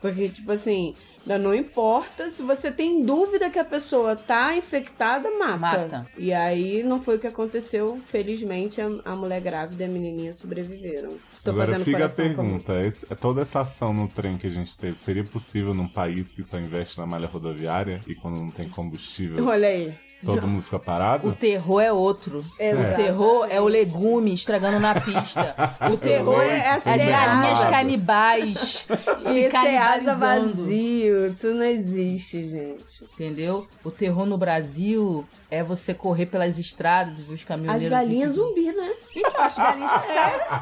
Porque, 0.00 0.28
tipo 0.30 0.50
assim, 0.50 0.94
não 1.26 1.54
importa 1.54 2.30
se 2.30 2.42
você 2.42 2.70
tem 2.72 3.04
dúvida 3.04 3.50
que 3.50 3.58
a 3.58 3.64
pessoa 3.64 4.16
tá 4.16 4.56
infectada, 4.56 5.28
mata. 5.38 5.58
Mata. 5.58 6.06
E 6.16 6.32
aí 6.32 6.82
não 6.82 7.02
foi 7.02 7.16
o 7.16 7.18
que 7.18 7.26
aconteceu. 7.26 8.00
Felizmente, 8.06 8.80
a, 8.80 8.86
a 9.04 9.14
mulher 9.14 9.40
grávida 9.40 9.82
e 9.82 9.86
a 9.86 9.88
menininha 9.88 10.32
sobreviveram. 10.32 11.10
Tô 11.44 11.50
Agora 11.50 11.78
fica 11.84 12.06
a 12.06 12.08
pergunta: 12.08 12.80
esse- 12.80 13.06
toda 13.16 13.42
essa 13.42 13.60
ação 13.60 13.92
no 13.92 14.08
trem 14.08 14.38
que 14.38 14.46
a 14.46 14.50
gente 14.50 14.76
teve, 14.76 14.98
seria 14.98 15.24
possível 15.24 15.74
num 15.74 15.88
país 15.88 16.32
que 16.32 16.42
só 16.42 16.58
investe 16.58 16.98
na 16.98 17.06
malha 17.06 17.26
rodoviária 17.26 18.00
e 18.06 18.14
quando 18.14 18.36
não 18.36 18.50
tem 18.50 18.68
combustível 18.68 19.46
Olha 19.46 19.68
aí. 19.68 20.09
Todo 20.24 20.46
mundo 20.46 20.62
fica 20.62 20.76
O 20.76 20.80
parado? 20.80 21.32
terror 21.32 21.80
é 21.80 21.92
outro. 21.92 22.44
É, 22.58 22.74
O 22.74 22.96
terror 22.96 23.46
é 23.50 23.60
o 23.60 23.64
legume 23.66 24.34
estragando 24.34 24.78
na 24.78 25.00
pista. 25.00 25.54
O 25.92 25.96
terror 25.98 26.42
é 26.42 26.58
é 26.58 26.68
as 26.70 26.84
galinhas 26.84 27.70
canibais 27.70 28.86
E 29.34 29.46
asa 29.46 29.50
canibalizando. 29.50 30.18
vazio. 30.18 31.26
Isso 31.26 31.46
não 31.48 31.64
existe, 31.64 32.48
gente. 32.48 32.84
Entendeu? 33.14 33.66
O 33.84 33.90
terror 33.90 34.26
no 34.26 34.36
Brasil 34.36 35.24
é 35.50 35.62
você 35.62 35.92
correr 35.94 36.26
pelas 36.26 36.58
estradas 36.58 37.18
e 37.18 37.22
ver 37.22 37.34
os 37.34 37.40
As 37.40 37.44
caminhoneiros. 37.44 37.90
galinhas 37.90 38.30
assim, 38.30 38.40
zumbi, 38.40 38.72
né? 38.72 38.92
Então, 39.16 39.42
as 39.42 39.56
galinhas 39.56 40.02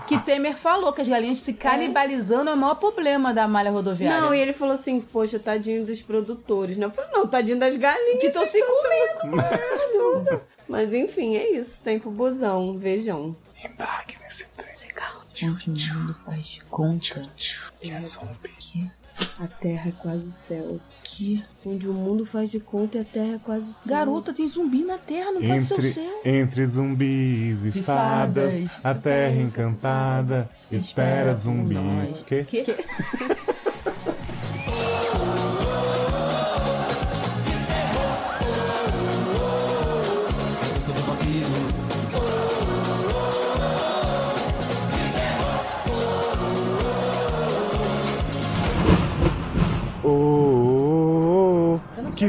que 0.06 0.18
Temer 0.20 0.56
falou 0.56 0.92
que 0.92 1.00
as 1.02 1.08
galinhas 1.08 1.40
se 1.40 1.52
canibalizando 1.52 2.48
é 2.50 2.54
o 2.54 2.56
maior 2.56 2.74
problema 2.76 3.34
da 3.34 3.46
malha 3.46 3.70
rodoviária. 3.70 4.20
Não, 4.20 4.34
e 4.34 4.38
ele 4.40 4.52
falou 4.52 4.74
assim, 4.74 5.00
poxa, 5.00 5.38
tadinho 5.38 5.84
dos 5.84 6.00
produtores. 6.00 6.76
né? 6.76 6.86
Eu 6.86 6.90
falei, 6.90 7.10
não, 7.12 7.26
tadinho 7.26 7.58
das 7.58 7.76
galinhas. 7.76 8.20
que 8.20 8.26
estão 8.28 8.46
se 8.46 8.60
comendo. 8.62 9.47
Mas 10.68 10.92
enfim, 10.92 11.36
é 11.36 11.52
isso. 11.52 11.80
Tempo 11.82 12.10
busão, 12.10 12.76
vejam. 12.78 13.34
Embarque 13.64 14.16
nesse 14.22 14.46
trem. 14.56 14.68
Todo 15.40 15.94
mundo 15.94 16.16
faz 16.24 16.46
de 16.46 16.60
conta 16.68 17.22
Que 17.78 17.90
é 17.90 18.00
zumbi. 18.00 18.90
A 19.40 19.48
terra 19.48 19.88
é 19.88 19.92
quase 19.92 20.26
o 20.26 20.30
céu. 20.30 20.80
Que? 21.02 21.44
Onde 21.64 21.88
o 21.88 21.92
mundo 21.92 22.24
faz 22.26 22.50
de 22.50 22.60
conta 22.60 22.98
e 22.98 23.00
a 23.00 23.04
terra 23.04 23.34
é 23.34 23.38
quase 23.38 23.68
o 23.68 23.72
céu. 23.72 23.82
Garota, 23.86 24.32
tem 24.32 24.48
zumbi 24.48 24.84
na 24.84 24.98
terra, 24.98 25.32
não 25.32 25.40
pode 25.40 25.66
ser 25.66 25.74
o 25.74 25.76
Entre, 25.78 25.92
céu. 25.92 26.20
entre 26.24 26.66
zumbis 26.66 27.64
e 27.64 27.78
E 27.78 27.82
fadas, 27.82 28.52
fadas, 28.54 28.70
a 28.84 28.94
terra 28.94 29.36
encantada 29.40 30.48
espera 30.70 31.34
zumbis. 31.34 32.22
Que? 32.26 32.44
Que? 32.44 32.64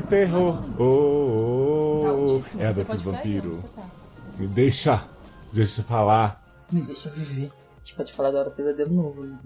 terror! 0.10 0.64
Oh, 0.80 0.84
oh, 0.84 2.42
oh. 2.56 2.62
É 2.62 2.68
a 2.68 2.72
dança 2.72 2.96
do 2.98 3.04
vampiro. 3.12 3.64
tá. 3.76 3.84
Me 4.38 4.48
deixa, 4.48 5.04
deixa 5.54 5.82
eu 5.82 5.86
falar. 5.86 6.44
Me 6.72 6.82
deixa 6.82 7.10
viver. 7.10 7.52
A 7.76 7.80
gente 7.80 7.96
pode 7.96 8.14
falar 8.14 8.32
da 8.32 8.40
hora 8.40 8.50
do 8.50 8.56
pesadelo 8.56 8.94
novo. 8.94 9.24
né? 9.24 9.38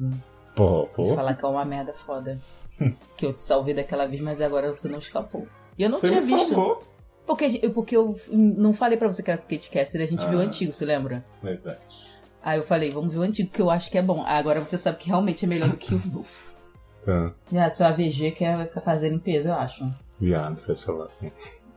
Pô, 0.56 0.88
Pode 0.88 1.10
pô. 1.10 1.16
falar 1.16 1.34
que 1.36 1.44
é 1.46 1.48
uma 1.48 1.66
merda 1.66 1.94
foda. 2.06 2.38
que 3.18 3.26
eu 3.26 3.34
te 3.34 3.44
salvei 3.44 3.74
daquela 3.74 4.06
vez, 4.06 4.22
mas 4.22 4.40
agora 4.42 4.72
você 4.72 4.88
não 4.88 5.00
escapou. 5.00 5.48
E 5.78 5.84
eu 5.84 5.90
não 5.90 6.00
Você 6.00 6.10
tinha 6.10 6.22
me 6.22 6.28
visto. 6.28 6.50
salvou. 6.54 6.84
Porque, 7.26 7.70
porque 7.70 7.96
eu 7.96 8.20
não 8.30 8.74
falei 8.74 8.98
pra 8.98 9.08
você 9.08 9.24
que 9.24 9.32
era 9.32 9.40
Kate 9.42 9.70
Caster, 9.72 10.02
a 10.02 10.06
gente 10.06 10.26
viu 10.28 10.38
o 10.40 10.42
Ah. 10.42 10.46
antigo, 10.46 10.74
você 10.74 10.84
lembra? 10.86 11.24
Verdade. 11.42 11.80
Aí 12.44 12.60
eu 12.60 12.66
falei, 12.66 12.92
vamos 12.92 13.14
ver 13.14 13.20
o 13.20 13.24
antigo, 13.24 13.50
que 13.50 13.62
eu 13.62 13.70
acho 13.72 13.90
que 13.90 13.98
é 13.98 14.02
bom. 14.02 14.24
Agora 14.28 14.60
você 14.60 14.78
sabe 14.78 14.98
que 14.98 15.08
realmente 15.08 15.46
é 15.46 15.48
melhor 15.48 15.70
do 15.70 15.78
que 15.78 15.96
o 15.96 16.02
novo. 16.06 16.28
Tá. 17.06 17.32
E 17.52 17.58
a 17.58 17.72
sua 17.72 17.88
AVG 17.88 18.32
quer 18.32 18.70
fazer 18.84 19.10
limpeza, 19.10 19.50
eu 19.50 19.54
acho. 19.56 19.90
Viado, 20.24 20.56
fecha 20.62 20.90
lá. 20.90 21.10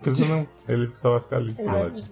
Precisa 0.01 0.29
não, 0.29 0.47
ele 0.69 0.87
vai 0.87 1.21
ficar 1.21 1.37
ali. 1.37 1.53
Pode. 1.55 2.05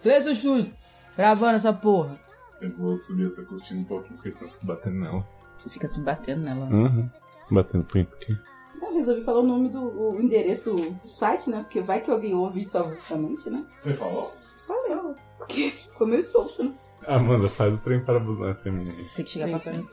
Silêncio, 0.00 0.34
Júlio! 0.34 0.72
Gravando 1.14 1.56
essa 1.56 1.72
porra. 1.74 2.18
Eu 2.62 2.70
vou 2.76 2.96
subir 2.96 3.26
essa 3.26 3.42
cortina 3.42 3.80
um 3.80 3.84
pouquinho, 3.84 4.14
porque 4.14 4.32
senão 4.32 4.46
eu 4.46 4.52
fico 4.54 4.66
batendo 4.66 5.00
nela. 5.00 5.28
Você 5.58 5.68
fica 5.68 5.88
se 5.88 6.00
batendo 6.00 6.42
nela. 6.42 6.66
Uhum. 6.66 7.10
Batendo 7.50 7.84
pinto 7.84 8.16
aqui. 8.16 8.38
Eu 8.80 8.94
resolvi 8.94 9.24
falar 9.24 9.40
o 9.40 9.46
nome 9.46 9.68
do 9.68 9.80
o 9.80 10.20
endereço 10.20 10.70
do 10.72 11.08
site, 11.08 11.50
né? 11.50 11.58
Porque 11.60 11.82
vai 11.82 12.00
que 12.00 12.10
alguém 12.10 12.34
ouve 12.34 12.62
isso 12.62 12.78
avulsamente, 12.78 13.50
né? 13.50 13.64
Você 13.78 13.92
falou? 13.94 14.34
Valeu. 14.66 15.14
Porque 15.36 15.72
ficou 15.72 16.06
meio 16.06 16.24
solto, 16.24 16.64
né? 16.64 16.72
Amanda, 17.06 17.50
faz 17.50 17.74
o 17.74 17.78
trem 17.78 18.00
para 18.00 18.18
buscar 18.18 18.54
SMR. 18.54 19.10
Tem 19.16 19.24
que 19.24 19.30
chegar 19.30 19.48
pra 19.48 19.58
frente. 19.58 19.88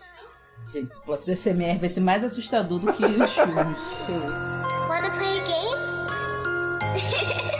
Gente, 0.67 0.91
esse 0.91 1.01
plot 1.01 1.25
do 1.25 1.35
SMR 1.35 1.79
vai 1.79 1.89
ser 1.89 1.99
mais 1.99 2.23
assustador 2.23 2.79
do 2.79 2.93
que 2.93 3.03
os 3.03 3.33
filmes. 3.33 3.77
Wanna 4.87 5.09
play 5.11 5.39
a 5.39 5.43
game? 5.43 5.79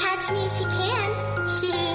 Catch 0.00 0.30
me 0.32 0.46
if 0.46 0.60
you 0.60 0.66
can. 0.68 1.84